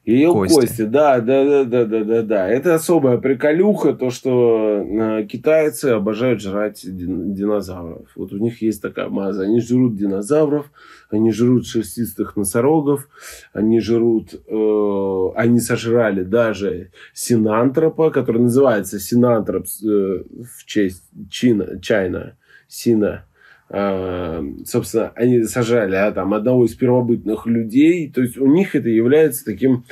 Ее 0.05 0.33
кости. 0.33 0.55
кости, 0.55 0.83
да, 0.83 1.21
да, 1.21 1.45
да, 1.45 1.65
да, 1.65 1.85
да, 1.85 2.05
да, 2.05 2.23
да. 2.23 2.49
Это 2.49 2.75
особая 2.75 3.19
приколюха, 3.19 3.93
то, 3.93 4.11
что 4.11 4.83
э, 4.83 5.25
китайцы 5.25 5.87
обожают 5.87 6.41
жрать 6.41 6.81
динозавров. 6.85 8.09
Вот 8.17 8.33
у 8.33 8.39
них 8.39 8.63
есть 8.63 8.81
такая 8.81 9.11
маза. 9.11 9.43
Они 9.43 9.61
жрут 9.61 9.97
динозавров, 9.97 10.71
они 11.11 11.33
жрут 11.33 11.67
шерстистых 11.67 12.35
носорогов, 12.37 13.09
они 13.53 13.79
жрут, 13.81 14.35
э, 14.35 15.29
они 15.37 15.61
сожрали 15.61 16.23
даже 16.23 16.93
синантропа, 17.13 18.11
который 18.11 18.41
называется 18.41 18.99
синантроп 18.99 19.67
э, 19.85 19.87
в 19.87 20.65
честь 20.65 21.05
Чина, 21.29 21.79
Чайна, 21.81 22.39
Сина 22.69 23.27
собственно, 23.71 25.13
они 25.15 25.45
сажали 25.45 25.95
а, 25.95 26.11
там, 26.11 26.35
одного 26.35 26.65
из 26.65 26.75
первобытных 26.75 27.47
людей. 27.47 28.11
То 28.11 28.21
есть 28.23 28.37
у 28.37 28.47
них 28.47 28.75
это 28.75 28.89
является 28.89 29.45
таким 29.45 29.85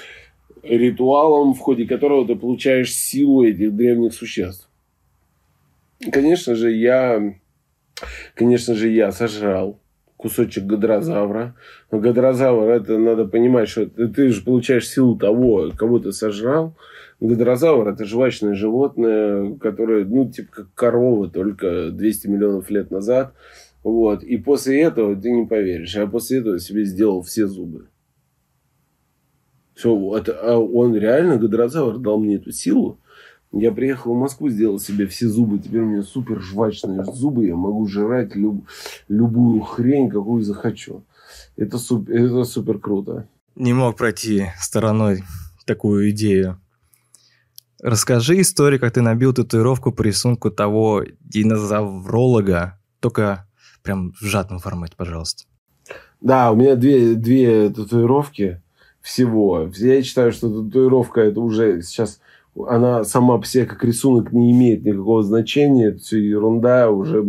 ритуалом, 0.64 1.54
в 1.54 1.60
ходе 1.60 1.86
которого 1.86 2.26
ты 2.26 2.34
получаешь 2.34 2.92
силу 2.92 3.44
этих 3.44 3.74
древних 3.74 4.14
существ. 4.14 4.68
Конечно 6.10 6.56
же, 6.56 6.72
я, 6.72 7.34
конечно 8.34 8.74
же, 8.74 8.88
я 8.88 9.12
сожрал 9.12 9.78
кусочек 10.16 10.64
гадрозавра. 10.64 11.54
Но 11.92 12.00
гадрозавр, 12.00 12.70
это 12.70 12.98
надо 12.98 13.26
понимать, 13.26 13.68
что 13.68 13.86
ты, 13.86 14.08
ты 14.08 14.30
же 14.30 14.42
получаешь 14.42 14.88
силу 14.88 15.16
того, 15.16 15.70
кого 15.76 16.00
ты 16.00 16.10
сожрал. 16.10 16.74
Гадрозавр– 17.20 17.88
это 17.90 18.04
жвачное 18.04 18.54
животное, 18.54 19.54
которое, 19.54 20.04
ну, 20.04 20.28
типа 20.28 20.48
как 20.50 20.74
корова, 20.74 21.28
только 21.30 21.90
200 21.90 22.26
миллионов 22.26 22.70
лет 22.70 22.90
назад– 22.90 23.34
вот. 23.82 24.22
И 24.22 24.36
после 24.36 24.82
этого, 24.82 25.16
ты 25.16 25.30
не 25.30 25.46
поверишь, 25.46 25.94
я 25.94 26.06
после 26.06 26.38
этого 26.38 26.58
себе 26.58 26.84
сделал 26.84 27.22
все 27.22 27.46
зубы. 27.46 27.88
Все, 29.74 30.16
это, 30.16 30.36
а 30.40 30.58
он 30.58 30.96
реально, 30.96 31.36
Гадрозавр, 31.36 31.98
дал 31.98 32.18
мне 32.18 32.36
эту 32.36 32.50
силу. 32.50 32.98
Я 33.52 33.72
приехал 33.72 34.12
в 34.14 34.18
Москву, 34.18 34.50
сделал 34.50 34.78
себе 34.78 35.06
все 35.06 35.28
зубы. 35.28 35.58
Теперь 35.58 35.80
у 35.80 35.86
меня 35.86 36.02
супер 36.02 36.40
жвачные 36.40 37.04
зубы. 37.04 37.46
Я 37.46 37.56
могу 37.56 37.86
жрать 37.86 38.34
люб, 38.34 38.66
любую 39.08 39.60
хрень, 39.60 40.10
какую 40.10 40.42
захочу. 40.42 41.04
Это, 41.56 41.78
суп, 41.78 42.10
это 42.10 42.44
супер 42.44 42.78
круто. 42.78 43.28
Не 43.54 43.72
мог 43.72 43.96
пройти 43.96 44.46
стороной 44.60 45.22
такую 45.64 46.10
идею. 46.10 46.60
Расскажи 47.80 48.40
историю, 48.40 48.80
как 48.80 48.92
ты 48.92 49.00
набил 49.00 49.32
татуировку 49.32 49.92
по 49.92 50.02
рисунку 50.02 50.50
того 50.50 51.04
динозавролога, 51.20 52.80
только 53.00 53.47
прям 53.82 54.12
в 54.12 54.20
сжатом 54.20 54.58
формате, 54.58 54.94
пожалуйста. 54.96 55.44
Да, 56.20 56.52
у 56.52 56.56
меня 56.56 56.76
две, 56.76 57.14
две 57.14 57.70
татуировки 57.70 58.60
всего. 59.00 59.70
Я 59.76 60.02
считаю, 60.02 60.32
что 60.32 60.64
татуировка 60.64 61.20
это 61.20 61.40
уже 61.40 61.82
сейчас 61.82 62.20
она 62.66 63.04
сама 63.04 63.38
по 63.38 63.46
себе 63.46 63.66
как 63.66 63.84
рисунок 63.84 64.32
не 64.32 64.50
имеет 64.52 64.84
никакого 64.84 65.22
значения, 65.22 65.88
это 65.88 65.98
все 65.98 66.18
ерунда, 66.18 66.90
уже 66.90 67.24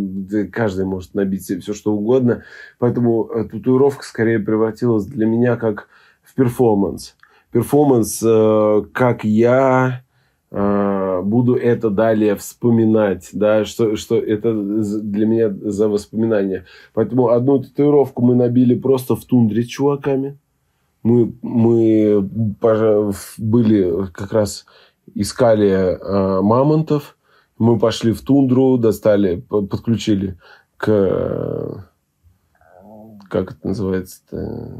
каждый 0.50 0.84
может 0.84 1.14
набить 1.14 1.46
себе 1.46 1.60
все 1.60 1.74
что 1.74 1.92
угодно. 1.94 2.42
Поэтому 2.78 3.28
э, 3.28 3.44
татуировка 3.44 4.04
скорее 4.04 4.38
превратилась 4.38 5.06
для 5.06 5.26
меня 5.26 5.56
как 5.56 5.88
в 6.22 6.34
перформанс. 6.34 7.16
Перформанс, 7.52 8.20
э, 8.24 8.82
как 8.92 9.24
я 9.24 10.02
буду 10.50 11.54
это 11.54 11.90
далее 11.90 12.34
вспоминать, 12.34 13.30
да, 13.32 13.64
что, 13.64 13.94
что 13.96 14.16
это 14.16 14.52
для 14.52 15.26
меня 15.26 15.48
за 15.48 15.88
воспоминания. 15.88 16.66
Поэтому 16.92 17.28
одну 17.28 17.62
татуировку 17.62 18.22
мы 18.22 18.34
набили 18.34 18.74
просто 18.74 19.14
в 19.14 19.24
тундре 19.24 19.62
с 19.62 19.66
чуваками. 19.66 20.38
Мы, 21.02 21.32
мы 21.40 22.28
были 23.38 24.06
как 24.12 24.32
раз 24.32 24.66
искали 25.14 25.68
э, 25.68 26.40
мамонтов, 26.42 27.16
мы 27.58 27.78
пошли 27.78 28.12
в 28.12 28.20
тундру, 28.22 28.76
достали, 28.76 29.40
подключили 29.40 30.36
к 30.76 31.86
как 33.30 33.52
это 33.52 33.68
называется 33.68 34.76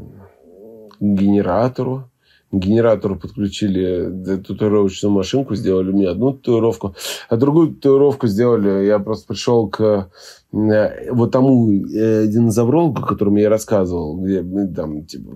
генератору 0.99 2.10
генератору 2.51 3.17
подключили 3.17 4.37
татуировочную 4.43 5.13
машинку, 5.13 5.55
сделали 5.55 5.91
мне 5.91 6.09
одну 6.09 6.33
татуировку, 6.33 6.95
а 7.29 7.37
другую 7.37 7.75
татуировку 7.75 8.27
сделали, 8.27 8.85
я 8.85 8.99
просто 8.99 9.27
пришел 9.27 9.69
к 9.69 10.09
э, 10.53 11.11
вот 11.11 11.31
тому 11.31 11.71
э, 11.71 12.27
динозаврологу, 12.27 13.01
о 13.01 13.07
котором 13.07 13.37
я 13.37 13.49
рассказывал, 13.49 14.17
где 14.17 14.43
там 14.75 15.05
типа, 15.05 15.31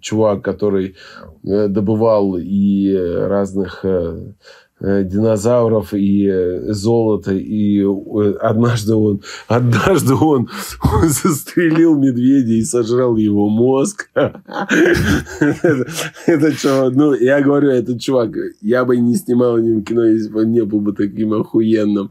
чувак, 0.00 0.42
который 0.42 0.96
э, 1.44 1.68
добывал 1.68 2.36
и 2.36 2.94
разных 2.94 3.84
Э, 3.86 4.32
динозавров 4.80 5.94
и 5.94 6.28
э, 6.28 6.72
золота. 6.72 7.32
И 7.32 7.82
э, 7.82 8.32
однажды 8.40 8.94
он, 8.94 9.22
однажды 9.48 10.14
он, 10.14 10.50
он 10.82 11.08
застрелил 11.22 11.98
медведя 11.98 12.52
и 12.52 12.62
сожрал 12.62 13.16
его 13.16 13.48
мозг. 13.48 14.10
Это 14.14 14.42
что? 16.52 16.90
Ну, 16.90 17.14
я 17.14 17.40
говорю, 17.40 17.70
этот 17.70 18.00
чувак, 18.00 18.36
я 18.60 18.84
бы 18.84 18.98
не 18.98 19.16
снимал 19.16 19.56
о 19.56 19.60
нем 19.60 19.82
кино, 19.82 20.04
если 20.04 20.28
бы 20.28 20.40
он 20.40 20.52
не 20.52 20.64
был 20.64 20.80
бы 20.80 20.92
таким 20.92 21.32
охуенным. 21.32 22.10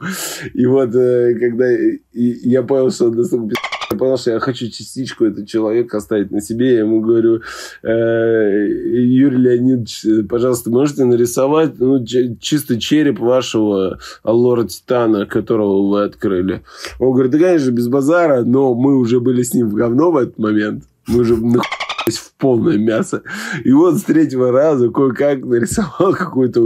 И 0.53 0.65
вот, 0.65 0.91
когда 0.91 1.67
я 2.13 2.63
понял, 2.63 2.91
что 2.91 3.05
он 3.05 3.15
настолько 3.15 3.55
я 3.95 3.99
понял, 3.99 4.17
что 4.17 4.31
я 4.31 4.39
хочу 4.39 4.67
частичку 4.67 5.25
этого 5.25 5.45
человека 5.45 5.97
оставить 5.97 6.31
на 6.31 6.41
себе. 6.41 6.73
Я 6.73 6.79
ему 6.79 7.01
говорю, 7.01 7.41
э, 7.81 7.87
Юрий 7.87 9.37
Леонидович, 9.37 10.27
пожалуйста, 10.29 10.69
можете 10.69 11.05
нарисовать 11.05 11.79
ну, 11.79 12.05
чисто 12.05 12.79
череп 12.79 13.19
вашего 13.19 13.99
Аллора 14.23 14.65
Титана, 14.65 15.25
которого 15.25 15.89
вы 15.89 16.03
открыли. 16.03 16.63
Он 16.99 17.13
говорит, 17.13 17.31
да, 17.31 17.39
конечно, 17.39 17.71
без 17.71 17.87
базара, 17.87 18.43
но 18.43 18.73
мы 18.73 18.97
уже 18.97 19.19
были 19.19 19.41
с 19.41 19.53
ним 19.53 19.69
в 19.69 19.73
говно 19.73 20.11
в 20.11 20.17
этот 20.17 20.37
момент. 20.37 20.83
Мы 21.07 21.21
уже 21.21 21.35
в 21.35 22.33
полное 22.37 22.77
мясо. 22.77 23.23
И 23.63 23.71
вот 23.71 23.97
с 23.97 24.03
третьего 24.03 24.51
раза 24.51 24.89
кое-как 24.89 25.43
нарисовал 25.43 26.13
какую-то 26.13 26.61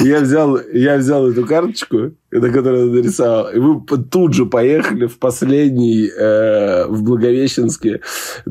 я 0.00 0.20
взял, 0.20 0.58
я 0.72 0.96
взял 0.96 1.28
эту 1.28 1.46
карточку, 1.46 2.12
на 2.30 2.50
которую 2.50 2.88
я 2.88 2.92
нарисовал, 2.92 3.50
и 3.50 3.58
мы 3.58 3.82
тут 4.10 4.34
же 4.34 4.46
поехали 4.46 5.06
в 5.06 5.18
последний, 5.18 6.08
э, 6.08 6.86
в 6.86 7.02
Благовещенске, 7.02 8.00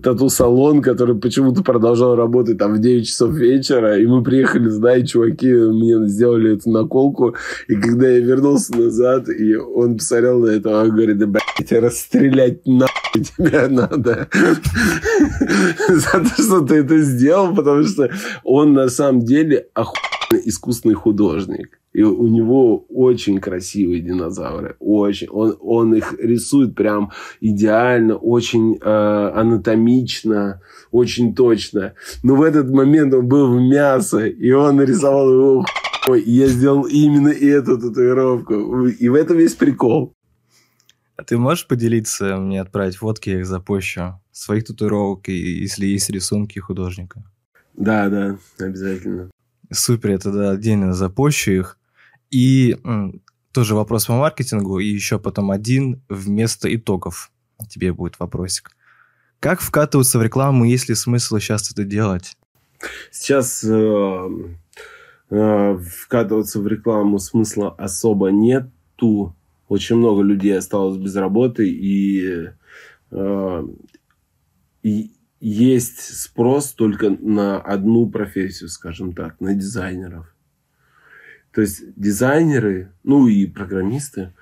тату-салон, 0.02 0.82
который 0.82 1.16
почему-то 1.16 1.64
продолжал 1.64 2.16
работать 2.16 2.58
там 2.58 2.74
в 2.74 2.80
9 2.80 3.08
часов 3.08 3.34
вечера, 3.34 3.98
и 3.98 4.06
мы 4.06 4.24
приехали, 4.24 4.68
знаете, 4.68 5.08
чуваки 5.08 5.52
мне 5.52 6.08
сделали 6.08 6.58
эту 6.58 6.70
наколку, 6.70 7.36
и 7.68 7.76
когда 7.76 8.10
я 8.10 8.20
вернулся 8.20 8.76
назад, 8.76 9.30
и 9.30 9.56
он 9.56 9.98
посмотрел 9.98 10.40
на 10.40 10.48
это, 10.48 10.82
он 10.82 10.90
говорит, 10.90 11.18
да, 11.18 11.28
блядь, 11.28 11.72
расстрелять 11.72 12.66
нахуй 12.66 13.24
тебя 13.24 13.68
надо 13.70 14.28
за 15.90 16.12
то, 16.12 16.42
что 16.42 16.62
ты 16.62 16.76
это 16.76 17.00
сделал, 17.00 17.56
потому 17.56 17.84
что 17.84 18.10
он 18.44 18.74
на 18.74 18.90
самом 18.90 19.22
деле 19.22 19.68
охуенно 19.74 20.19
искусственный 20.36 20.96
художник. 20.96 21.80
И 21.92 22.04
у 22.04 22.28
него 22.28 22.86
очень 22.90 23.40
красивые 23.40 24.02
динозавры. 24.02 24.76
Очень. 24.80 25.28
Он, 25.30 25.58
он 25.60 25.96
их 25.96 26.14
рисует 26.20 26.76
прям 26.76 27.12
идеально, 27.42 28.16
очень 28.16 28.78
э, 28.80 29.32
анатомично, 29.36 30.62
очень 30.92 31.34
точно. 31.34 31.94
Но 32.24 32.36
в 32.36 32.44
этот 32.44 32.70
момент 32.70 33.14
он 33.14 33.28
был 33.28 33.52
в 33.52 33.60
мясо, 33.60 34.26
и 34.26 34.52
он 34.52 34.78
нарисовал 34.78 35.32
его 35.32 35.66
и 36.16 36.32
я 36.32 36.48
сделал 36.48 36.84
именно 36.84 37.30
эту 37.30 37.78
татуировку. 37.78 38.88
И 38.88 39.10
в 39.10 39.16
этом 39.16 39.38
весь 39.38 39.56
прикол. 39.56 40.14
А 41.16 41.24
ты 41.24 41.38
можешь 41.38 41.68
поделиться, 41.68 42.38
мне 42.38 42.62
отправить 42.62 42.96
фотки, 42.96 43.30
я 43.30 43.40
их 43.40 43.46
запущу, 43.46 44.22
своих 44.32 44.66
татуировок, 44.66 45.28
если 45.28 45.86
есть 45.86 46.10
рисунки 46.10 46.60
художника? 46.60 47.24
Да, 47.76 48.10
да, 48.10 48.38
обязательно. 48.58 49.30
Супер, 49.72 50.12
я 50.12 50.18
тогда 50.18 50.52
отдельно 50.52 50.94
запущу 50.94 51.52
их. 51.52 51.78
И 52.32 52.78
тоже 53.52 53.76
вопрос 53.76 54.06
по 54.06 54.14
маркетингу, 54.14 54.80
и 54.80 54.88
еще 54.88 55.20
потом 55.20 55.52
один 55.52 56.02
вместо 56.10 56.74
итогов. 56.74 57.32
Тебе 57.70 57.92
будет 57.92 58.20
вопросик. 58.20 58.72
Как 59.40 59.62
вкатываться 59.62 60.20
в 60.20 60.24
рекламу, 60.24 60.66
есть 60.66 60.90
ли 60.90 60.96
смысл 60.96 61.40
сейчас 61.40 61.72
это 61.72 61.84
делать? 61.84 62.36
Сейчас 63.12 63.64
э, 63.64 64.30
э, 65.30 65.78
вкатываться 65.78 66.60
в 66.60 66.68
рекламу 66.68 67.20
смысла 67.20 67.74
особо 67.78 68.32
нету. 68.32 69.36
Очень 69.68 69.98
много 69.98 70.24
людей 70.24 70.58
осталось 70.58 70.98
без 70.98 71.16
работы, 71.16 71.70
и, 71.70 72.50
э, 73.12 73.64
и 74.84 75.12
есть 75.40 76.02
спрос 76.18 76.74
только 76.74 77.10
на 77.10 77.60
одну 77.60 78.10
профессию, 78.10 78.70
скажем 78.70 79.14
так, 79.14 79.40
на 79.40 79.54
дизайнеров. 79.54 80.34
То 81.52 81.62
есть 81.62 81.82
дизайнеры, 81.96 82.92
ну 83.04 83.28
и 83.28 83.48
программисты, 83.48 84.34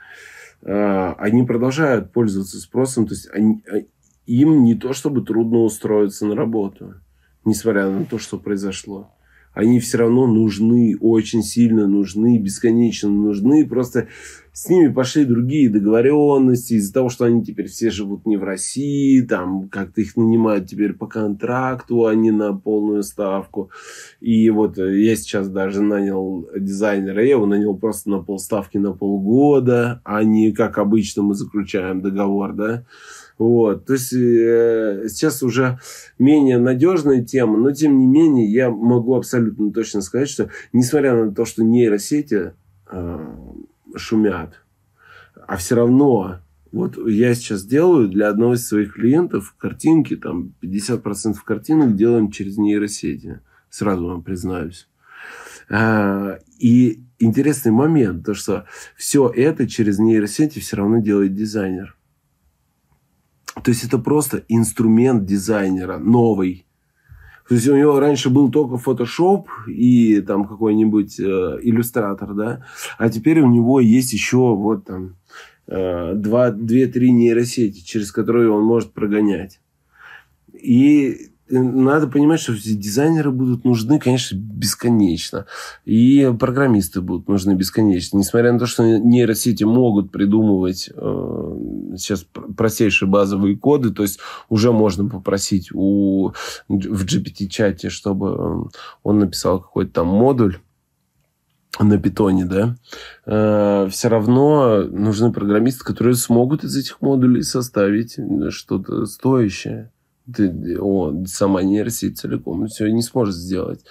э, 0.62 1.14
они 1.18 1.44
продолжают 1.44 2.12
пользоваться 2.12 2.60
спросом, 2.60 3.08
то 3.08 3.14
есть 3.14 3.30
они, 3.32 3.64
э, 3.72 3.86
им 4.26 4.64
не 4.64 4.76
то 4.76 4.94
чтобы 4.94 5.24
трудно 5.24 5.60
устроиться 5.60 6.26
на 6.26 6.36
работу, 6.36 6.96
несмотря 7.46 7.90
на 7.90 8.06
то, 8.06 8.20
что 8.20 8.38
произошло 8.38 9.17
они 9.58 9.80
все 9.80 9.98
равно 9.98 10.28
нужны, 10.28 10.96
очень 11.02 11.42
сильно 11.42 11.88
нужны, 11.88 12.38
бесконечно 12.38 13.10
нужны. 13.10 13.68
Просто 13.68 14.08
с 14.54 14.70
ними 14.70 14.94
пошли 14.94 15.26
другие 15.26 15.68
договоренности 15.68 16.74
из-за 16.74 16.94
того, 16.94 17.10
что 17.10 17.26
они 17.26 17.44
теперь 17.44 17.66
все 17.68 17.90
живут 17.90 18.28
не 18.28 18.38
в 18.38 18.44
России, 18.44 19.22
там 19.22 19.68
как-то 19.68 20.02
их 20.02 20.16
нанимают 20.16 20.68
теперь 20.68 20.94
по 20.94 21.08
контракту, 21.08 22.06
а 22.06 22.14
не 22.14 22.30
на 22.30 22.54
полную 22.54 23.02
ставку. 23.02 23.72
И 24.20 24.48
вот 24.52 24.78
я 24.78 25.16
сейчас 25.16 25.50
даже 25.50 25.82
нанял 25.82 26.48
дизайнера, 26.56 27.24
я 27.24 27.32
его 27.32 27.48
нанял 27.48 27.76
просто 27.76 28.12
на 28.12 28.20
полставки 28.20 28.78
на 28.78 28.94
полгода, 28.94 30.02
а 30.04 30.24
не 30.24 30.52
как 30.52 30.78
обычно 30.78 31.24
мы 31.24 31.34
заключаем 31.34 32.02
договор, 32.02 32.54
да. 32.54 32.86
Вот. 33.38 33.86
То 33.86 33.94
есть 33.94 34.14
э, 34.14 35.06
сейчас 35.10 35.44
уже 35.44 35.80
менее 36.18 36.58
надежная 36.58 37.24
тема, 37.24 37.58
но 37.58 37.72
тем 37.72 38.00
не 38.00 38.08
менее 38.08 38.48
я 38.52 38.70
могу 38.72 39.16
абсолютно 39.16 39.72
точно 39.72 40.02
сказать, 40.02 40.30
что 40.30 40.50
несмотря 40.74 41.14
на 41.14 41.34
то, 41.34 41.46
что 41.46 41.64
нейросети 41.64 42.54
э, 42.92 43.36
шумят, 43.96 44.62
а 45.48 45.56
все 45.58 45.76
равно 45.76 46.40
вот 46.72 46.98
я 47.08 47.34
сейчас 47.34 47.64
делаю 47.64 48.08
для 48.08 48.30
одного 48.30 48.56
из 48.56 48.68
своих 48.68 48.94
клиентов 48.94 49.56
картинки, 49.58 50.16
там 50.16 50.54
50% 50.62 51.36
картинок 51.46 51.96
делаем 51.96 52.32
через 52.32 52.58
нейросети. 52.58 53.40
Сразу 53.70 54.08
вам 54.08 54.24
признаюсь. 54.24 54.88
А, 55.70 56.40
и 56.60 57.02
интересный 57.20 57.72
момент, 57.72 58.26
то 58.26 58.34
что 58.34 58.66
все 58.96 59.30
это 59.30 59.68
через 59.68 60.00
нейросети 60.00 60.60
все 60.60 60.78
равно 60.78 61.00
делает 61.00 61.34
дизайнер. 61.34 61.97
То 63.64 63.72
есть 63.72 63.84
это 63.84 63.98
просто 63.98 64.44
инструмент 64.48 65.26
дизайнера 65.26 65.98
новый. 65.98 66.66
То 67.48 67.56
есть 67.56 67.68
у 67.68 67.76
него 67.78 68.00
раньше 68.00 68.30
был 68.30 68.52
только 68.52 68.76
Photoshop 68.76 69.46
и 69.68 70.22
там 70.22 70.46
какой-нибудь 70.46 71.20
э, 71.20 71.24
иллюстратор, 71.62 72.34
да, 72.34 72.66
а 72.98 73.10
теперь 73.10 73.40
у 73.40 73.48
него 73.48 73.80
есть 73.80 74.12
еще 74.12 74.54
вот 74.54 74.86
там 74.86 75.16
э, 75.68 76.14
два, 76.16 76.52
две-три 76.52 77.12
нейросети, 77.12 77.86
через 77.86 78.12
которые 78.12 78.52
он 78.52 78.64
может 78.64 78.92
прогонять. 78.92 79.62
И 80.54 81.30
надо 81.50 82.08
понимать, 82.08 82.40
что 82.40 82.54
дизайнеры 82.54 83.32
будут 83.32 83.64
нужны, 83.64 84.00
конечно, 84.00 84.36
бесконечно. 84.36 85.46
И 85.86 86.34
программисты 86.40 87.02
будут 87.02 87.28
нужны 87.28 87.54
бесконечно. 87.54 88.18
Несмотря 88.18 88.52
на 88.52 88.60
то, 88.60 88.66
что 88.66 88.84
нейросети 88.84 89.64
могут 89.64 90.12
придумывать 90.12 90.90
э, 90.94 91.94
сейчас 91.98 92.26
простейшие 92.56 93.10
базовые 93.10 93.58
коды, 93.58 93.92
то 93.92 94.04
есть 94.04 94.20
уже 94.50 94.72
можно 94.72 95.08
попросить 95.10 95.70
у, 95.74 96.34
в 96.68 97.06
GPT-чате, 97.06 97.90
чтобы 97.90 98.28
э, 98.30 98.78
он 99.04 99.20
написал 99.20 99.62
какой-то 99.62 99.94
там 99.94 100.08
модуль, 100.08 100.58
на 101.80 102.00
питоне, 102.00 102.46
да, 102.46 102.76
э, 103.28 103.88
все 103.92 104.08
равно 104.08 104.84
нужны 104.86 105.32
программисты, 105.32 105.86
которые 105.86 106.16
смогут 106.16 106.64
из 106.64 106.76
этих 106.76 107.02
модулей 107.02 107.44
составить 107.44 108.18
что-то 108.50 109.06
стоящее 109.06 109.92
ты, 110.34 110.78
о, 110.80 111.26
сама 111.26 111.64
нейросеть 111.64 112.20
целиком 112.20 112.68
все 112.68 112.92
не 112.92 113.02
сможет 113.02 113.36
сделать. 113.36 113.84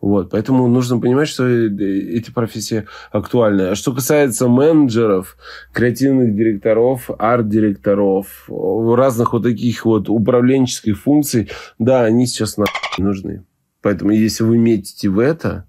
Вот. 0.00 0.30
Поэтому 0.30 0.66
нужно 0.68 0.98
понимать, 0.98 1.28
что 1.28 1.46
эти 1.46 2.30
профессии 2.30 2.86
актуальны. 3.10 3.62
А 3.62 3.74
что 3.74 3.92
касается 3.92 4.48
менеджеров, 4.48 5.36
креативных 5.72 6.34
директоров, 6.34 7.10
арт-директоров, 7.18 8.48
разных 8.48 9.32
вот 9.32 9.42
таких 9.42 9.84
вот 9.84 10.08
управленческих 10.08 10.98
функций, 10.98 11.50
да, 11.78 12.04
они 12.04 12.26
сейчас 12.26 12.56
на 12.56 12.64
нужны. 12.98 13.44
Поэтому 13.82 14.12
если 14.12 14.44
вы 14.44 14.56
метите 14.56 15.10
в 15.10 15.18
это, 15.18 15.68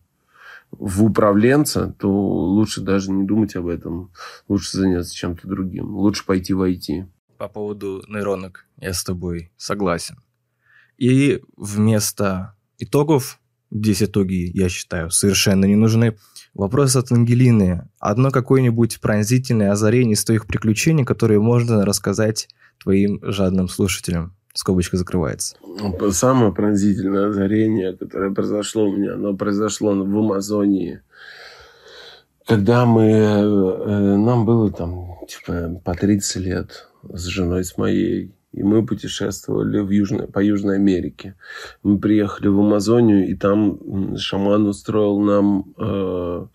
в 0.71 1.03
управленца, 1.03 1.95
то 1.99 2.09
лучше 2.09 2.81
даже 2.81 3.11
не 3.11 3.23
думать 3.25 3.55
об 3.55 3.67
этом. 3.67 4.11
Лучше 4.47 4.77
заняться 4.77 5.13
чем-то 5.13 5.47
другим. 5.47 5.95
Лучше 5.95 6.25
пойти 6.25 6.53
в 6.53 6.61
IT 6.61 7.05
по 7.37 7.47
поводу 7.47 8.03
нейронок. 8.07 8.65
Я 8.77 8.93
с 8.93 9.03
тобой 9.03 9.51
согласен. 9.57 10.17
И 10.97 11.41
вместо 11.57 12.55
итогов, 12.79 13.39
здесь 13.71 14.03
итоги, 14.03 14.51
я 14.53 14.69
считаю, 14.69 15.11
совершенно 15.11 15.65
не 15.65 15.75
нужны. 15.75 16.17
Вопрос 16.53 16.95
от 16.95 17.11
Ангелины. 17.11 17.89
Одно 17.99 18.31
какое-нибудь 18.31 19.01
пронзительное 19.01 19.71
озарение 19.71 20.13
из 20.13 20.23
твоих 20.23 20.47
приключений, 20.47 21.03
которые 21.03 21.41
можно 21.41 21.85
рассказать 21.85 22.47
твоим 22.81 23.19
жадным 23.21 23.67
слушателям? 23.67 24.35
Скобочка 24.53 24.95
закрывается. 24.95 25.57
Самое 26.11 26.53
пронзительное 26.53 27.27
озарение, 27.27 27.91
которое 27.97 28.33
произошло 28.33 28.85
у 28.85 28.95
меня, 28.95 29.15
оно 29.15 29.35
произошло 29.35 29.93
в 29.93 30.17
Амазонии. 30.17 31.01
Когда 32.47 32.85
мы... 32.85 33.03
Э, 33.03 34.15
нам 34.15 34.45
было 34.45 34.71
там, 34.71 35.17
типа, 35.27 35.81
по 35.83 35.93
30 35.93 36.35
лет 36.37 36.87
с 37.13 37.25
женой 37.25 37.63
с 37.63 37.77
моей. 37.77 38.33
И 38.51 38.63
мы 38.63 38.85
путешествовали 38.85 39.79
в 39.79 39.89
Южной, 39.89 40.27
по 40.27 40.39
Южной 40.39 40.75
Америке. 40.75 41.35
Мы 41.83 41.99
приехали 41.99 42.47
в 42.47 42.59
Амазонию, 42.59 43.27
и 43.27 43.35
там 43.35 44.15
шаман 44.17 44.65
устроил 44.67 45.19
нам 45.19 45.73
э, 45.77 46.47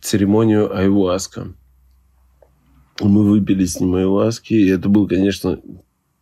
церемонию 0.00 0.76
айваска. 0.76 1.54
Мы 3.00 3.24
выпили 3.24 3.64
с 3.64 3.80
ним 3.80 3.94
айваски, 3.94 4.52
и 4.52 4.68
это 4.68 4.90
был, 4.90 5.08
конечно, 5.08 5.58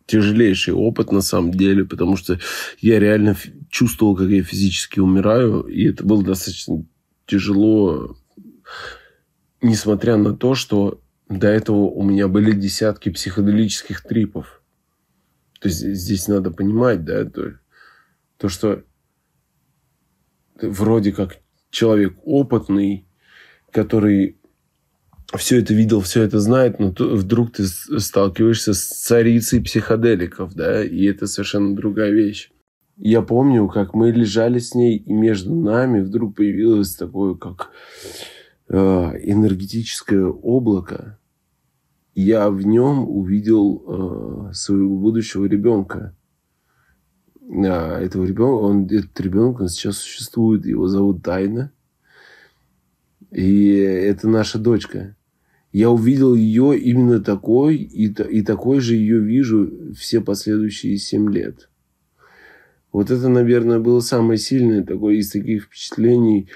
тяжелейший 0.09 0.73
опыт 0.73 1.11
на 1.11 1.21
самом 1.21 1.51
деле, 1.51 1.85
потому 1.85 2.15
что 2.15 2.39
я 2.79 2.99
реально 2.99 3.35
чувствовал, 3.69 4.15
как 4.15 4.29
я 4.29 4.43
физически 4.43 4.99
умираю, 4.99 5.61
и 5.63 5.87
это 5.87 6.03
было 6.05 6.23
достаточно 6.23 6.83
тяжело, 7.27 8.15
несмотря 9.61 10.17
на 10.17 10.35
то, 10.35 10.55
что 10.55 11.01
до 11.29 11.47
этого 11.47 11.85
у 11.85 12.03
меня 12.03 12.27
были 12.27 12.51
десятки 12.51 13.09
психоделических 13.09 14.01
трипов. 14.01 14.61
То 15.59 15.67
есть 15.67 15.81
здесь 15.81 16.27
надо 16.27 16.51
понимать, 16.51 17.05
да, 17.05 17.23
то, 17.25 17.53
то 18.37 18.49
что 18.49 18.83
вроде 20.59 21.11
как 21.11 21.37
человек 21.69 22.17
опытный, 22.23 23.07
который 23.71 24.39
все 25.35 25.59
это 25.59 25.75
видел, 25.75 26.01
все 26.01 26.23
это 26.23 26.39
знает, 26.39 26.79
но 26.79 26.91
то, 26.91 27.15
вдруг 27.15 27.53
ты 27.53 27.65
сталкиваешься 27.67 28.73
с 28.73 28.87
царицей 28.87 29.61
психоделиков, 29.61 30.55
да, 30.55 30.83
и 30.83 31.05
это 31.05 31.27
совершенно 31.27 31.75
другая 31.75 32.11
вещь. 32.11 32.51
Я 32.97 33.21
помню, 33.21 33.67
как 33.67 33.93
мы 33.93 34.11
лежали 34.11 34.57
с 34.57 34.73
ней, 34.73 34.97
и 34.97 35.13
между 35.13 35.53
нами 35.53 36.01
вдруг 36.01 36.35
появилось 36.35 36.95
такое, 36.95 37.35
как 37.35 37.69
э, 38.67 38.75
энергетическое 38.75 40.25
облако, 40.25 41.18
я 42.15 42.49
в 42.49 42.61
нем 42.61 43.09
увидел 43.09 44.49
э, 44.49 44.53
своего 44.53 44.97
будущего 44.97 45.45
ребенка. 45.45 46.15
А 47.51 47.99
этого 47.99 48.25
ребенка, 48.25 48.63
он, 48.63 48.85
этот 48.85 49.19
ребенок, 49.19 49.61
он 49.61 49.69
сейчас 49.69 49.97
существует, 49.97 50.65
его 50.65 50.87
зовут 50.87 51.23
Тайна. 51.23 51.71
И 53.31 53.75
это 53.75 54.27
наша 54.27 54.59
дочка. 54.59 55.15
Я 55.71 55.91
увидел 55.91 56.33
ее 56.33 56.77
именно 56.77 57.19
такой, 57.19 57.77
и, 57.77 58.07
и 58.07 58.41
такой 58.41 58.79
же 58.79 58.95
ее 58.95 59.19
вижу 59.19 59.93
все 59.95 60.19
последующие 60.19 60.97
семь 60.97 61.31
лет. 61.31 61.69
Вот 62.91 63.11
это, 63.11 63.29
наверное, 63.29 63.79
было 63.79 63.99
самое 63.99 64.39
сильное 64.39 64.83
такое 64.83 65.15
из 65.15 65.29
таких 65.29 65.65
впечатлений 65.65 66.49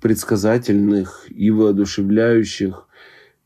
предсказательных 0.00 1.26
и 1.30 1.50
воодушевляющих 1.50 2.85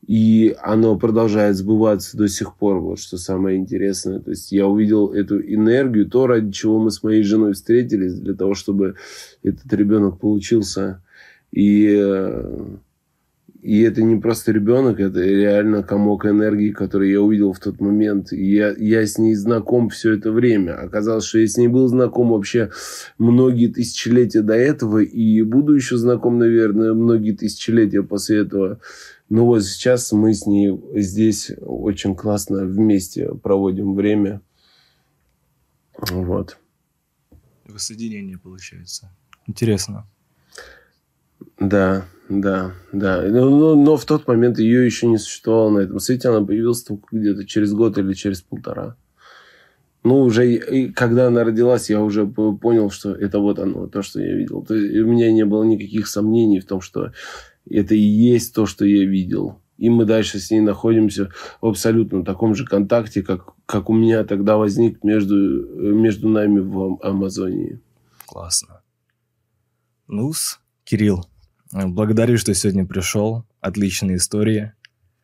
и 0.05 0.55
оно 0.61 0.97
продолжает 0.97 1.55
сбываться 1.55 2.17
до 2.17 2.27
сих 2.27 2.55
пор, 2.55 2.79
вот 2.79 2.99
что 2.99 3.17
самое 3.17 3.57
интересное. 3.57 4.19
То 4.19 4.31
есть 4.31 4.51
я 4.51 4.67
увидел 4.67 5.13
эту 5.13 5.39
энергию, 5.39 6.09
то, 6.09 6.27
ради 6.27 6.51
чего 6.51 6.79
мы 6.79 6.91
с 6.91 7.03
моей 7.03 7.23
женой 7.23 7.53
встретились, 7.53 8.15
для 8.15 8.33
того, 8.33 8.55
чтобы 8.55 8.95
этот 9.43 9.71
ребенок 9.73 10.19
получился. 10.19 11.03
И, 11.51 11.87
и 13.61 13.81
это 13.81 14.01
не 14.01 14.19
просто 14.19 14.51
ребенок, 14.51 14.99
это 14.99 15.21
реально 15.21 15.83
комок 15.83 16.25
энергии, 16.25 16.71
который 16.71 17.11
я 17.11 17.21
увидел 17.21 17.53
в 17.53 17.59
тот 17.59 17.79
момент. 17.79 18.33
И 18.33 18.53
я, 18.53 18.73
я 18.75 19.05
с 19.05 19.19
ней 19.19 19.35
знаком 19.35 19.89
все 19.89 20.13
это 20.13 20.31
время. 20.31 20.79
Оказалось, 20.81 21.25
что 21.25 21.37
я 21.37 21.47
с 21.47 21.57
ней 21.57 21.67
был 21.67 21.87
знаком 21.87 22.31
вообще 22.31 22.71
многие 23.19 23.67
тысячелетия 23.67 24.41
до 24.41 24.55
этого, 24.55 24.97
и 25.03 25.43
буду 25.43 25.73
еще 25.73 25.97
знаком, 25.97 26.39
наверное, 26.39 26.93
многие 26.93 27.33
тысячелетия 27.33 28.01
после 28.01 28.39
этого. 28.39 28.79
Но 29.29 29.45
вот 29.45 29.63
сейчас 29.63 30.11
мы 30.11 30.33
с 30.33 30.47
ней 30.47 30.75
здесь 30.95 31.51
очень 31.61 32.15
классно 32.15 32.65
вместе 32.65 33.31
проводим 33.43 33.93
время. 33.93 34.41
Вот. 36.09 36.57
Воссоединение 37.67 38.39
получается. 38.39 39.15
Интересно. 39.45 40.07
Да, 41.59 42.05
да, 42.29 42.73
да. 42.91 43.21
Но, 43.23 43.49
но, 43.49 43.75
но 43.75 43.97
в 43.97 44.05
тот 44.05 44.27
момент 44.27 44.59
ее 44.59 44.85
еще 44.85 45.07
не 45.07 45.17
существовало 45.17 45.69
на 45.71 45.79
этом 45.79 45.99
свете. 45.99 46.29
Она 46.29 46.45
появилась 46.45 46.83
только 46.83 47.07
где-то 47.11 47.45
через 47.45 47.73
год 47.73 47.97
или 47.97 48.13
через 48.13 48.41
полтора. 48.41 48.95
Ну, 50.03 50.21
уже 50.21 50.51
и 50.51 50.91
когда 50.91 51.27
она 51.27 51.43
родилась, 51.43 51.89
я 51.89 52.01
уже 52.01 52.25
понял, 52.25 52.89
что 52.89 53.13
это 53.13 53.39
вот 53.39 53.59
оно, 53.59 53.87
то, 53.87 54.01
что 54.01 54.19
я 54.19 54.35
видел. 54.35 54.63
То 54.63 54.73
есть, 54.73 54.95
у 54.97 55.05
меня 55.05 55.31
не 55.31 55.45
было 55.45 55.63
никаких 55.63 56.07
сомнений 56.07 56.59
в 56.59 56.65
том, 56.65 56.81
что 56.81 57.11
это 57.69 57.93
и 57.93 57.99
есть 57.99 58.55
то, 58.55 58.65
что 58.65 58.85
я 58.85 59.05
видел. 59.05 59.59
И 59.77 59.89
мы 59.89 60.05
дальше 60.05 60.39
с 60.39 60.51
ней 60.51 60.61
находимся 60.61 61.31
в 61.59 61.67
абсолютно 61.67 62.23
таком 62.23 62.55
же 62.55 62.65
контакте, 62.65 63.23
как, 63.23 63.53
как 63.65 63.89
у 63.89 63.93
меня 63.93 64.23
тогда 64.23 64.57
возник 64.57 65.03
между, 65.03 65.35
между 65.35 66.29
нами 66.29 66.59
в 66.59 66.99
Амазонии. 67.01 67.79
Классно. 68.25 68.81
ну 70.07 70.33
Кирилл, 70.83 71.25
благодарю, 71.71 72.37
что 72.37 72.53
сегодня 72.53 72.85
пришел. 72.85 73.45
Отличная 73.59 74.15
история. 74.15 74.75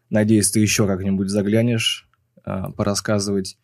Надеюсь, 0.10 0.52
ты 0.52 0.60
еще 0.60 0.88
как-нибудь 0.88 1.30
заглянешь, 1.30 2.10
а, 2.44 2.72
порассказывать 2.72 3.58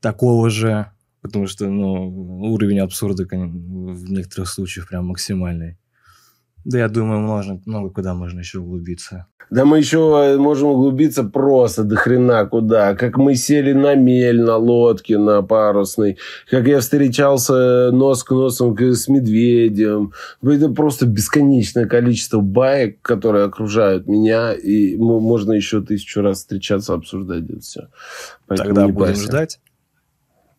такого 0.00 0.50
же, 0.50 0.90
потому 1.22 1.46
что 1.46 1.68
ну, 1.68 2.08
уровень 2.52 2.80
абсурда 2.80 3.24
в 3.24 4.10
некоторых 4.10 4.48
случаях 4.48 4.88
прям 4.88 5.06
максимальный. 5.06 5.78
Да, 6.64 6.78
я 6.78 6.88
думаю, 6.88 7.20
можно, 7.20 7.60
много 7.66 7.90
куда 7.90 8.14
можно 8.14 8.40
еще 8.40 8.58
углубиться. 8.60 9.26
Да 9.50 9.66
мы 9.66 9.78
еще 9.78 10.36
можем 10.38 10.68
углубиться 10.68 11.24
просто 11.24 11.84
до 11.84 11.96
хрена 11.96 12.46
куда. 12.46 12.94
Как 12.94 13.18
мы 13.18 13.34
сели 13.34 13.72
на 13.72 13.94
мель, 13.94 14.40
на 14.40 14.56
лодке, 14.56 15.18
на 15.18 15.42
парусной. 15.42 16.16
Как 16.48 16.66
я 16.66 16.80
встречался 16.80 17.90
нос 17.92 18.24
к 18.24 18.30
носу 18.30 18.74
с 18.78 19.08
медведем. 19.08 20.12
Это 20.42 20.70
просто 20.70 21.06
бесконечное 21.06 21.86
количество 21.86 22.40
баек, 22.40 23.02
которые 23.02 23.44
окружают 23.44 24.06
меня. 24.06 24.54
И 24.54 24.96
можно 24.96 25.52
еще 25.52 25.82
тысячу 25.82 26.22
раз 26.22 26.38
встречаться, 26.38 26.94
обсуждать 26.94 27.44
это 27.50 27.60
все. 27.60 27.88
Поэтому 28.46 28.68
Тогда 28.68 28.88
будем 28.88 28.98
парься. 29.08 29.22
ждать. 29.22 29.60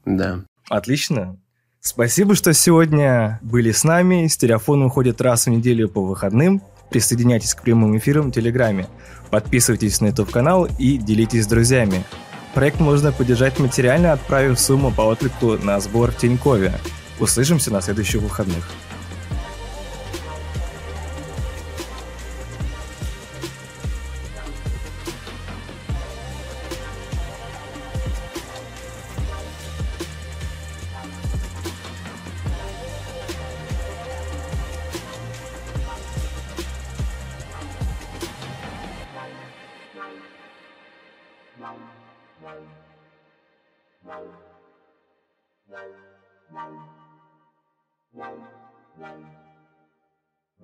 Да. 0.05 0.41
Отлично. 0.69 1.37
Спасибо, 1.85 2.33
что 2.33 2.53
сегодня 2.53 3.39
были 3.41 3.73
с 3.73 3.83
нами. 3.83 4.27
Стереофон 4.27 4.85
выходит 4.85 5.19
раз 5.19 5.47
в 5.47 5.49
неделю 5.49 5.89
по 5.89 6.01
выходным. 6.01 6.61
Присоединяйтесь 6.89 7.53
к 7.53 7.61
прямым 7.61 7.97
эфирам 7.97 8.31
в 8.31 8.33
Телеграме. 8.33 8.87
Подписывайтесь 9.29 9.99
на 9.99 10.07
YouTube-канал 10.07 10.69
и 10.79 10.95
делитесь 10.95 11.43
с 11.43 11.47
друзьями. 11.47 12.05
Проект 12.53 12.79
можно 12.79 13.11
поддержать 13.11 13.59
материально, 13.59 14.13
отправив 14.13 14.57
сумму 14.61 14.91
по 14.91 15.01
отклику 15.01 15.57
на 15.57 15.77
сбор 15.81 16.11
в 16.11 16.17
Тинькове. 16.17 16.71
Услышимся 17.19 17.69
на 17.69 17.81
следующих 17.81 18.21
выходных. 18.21 18.65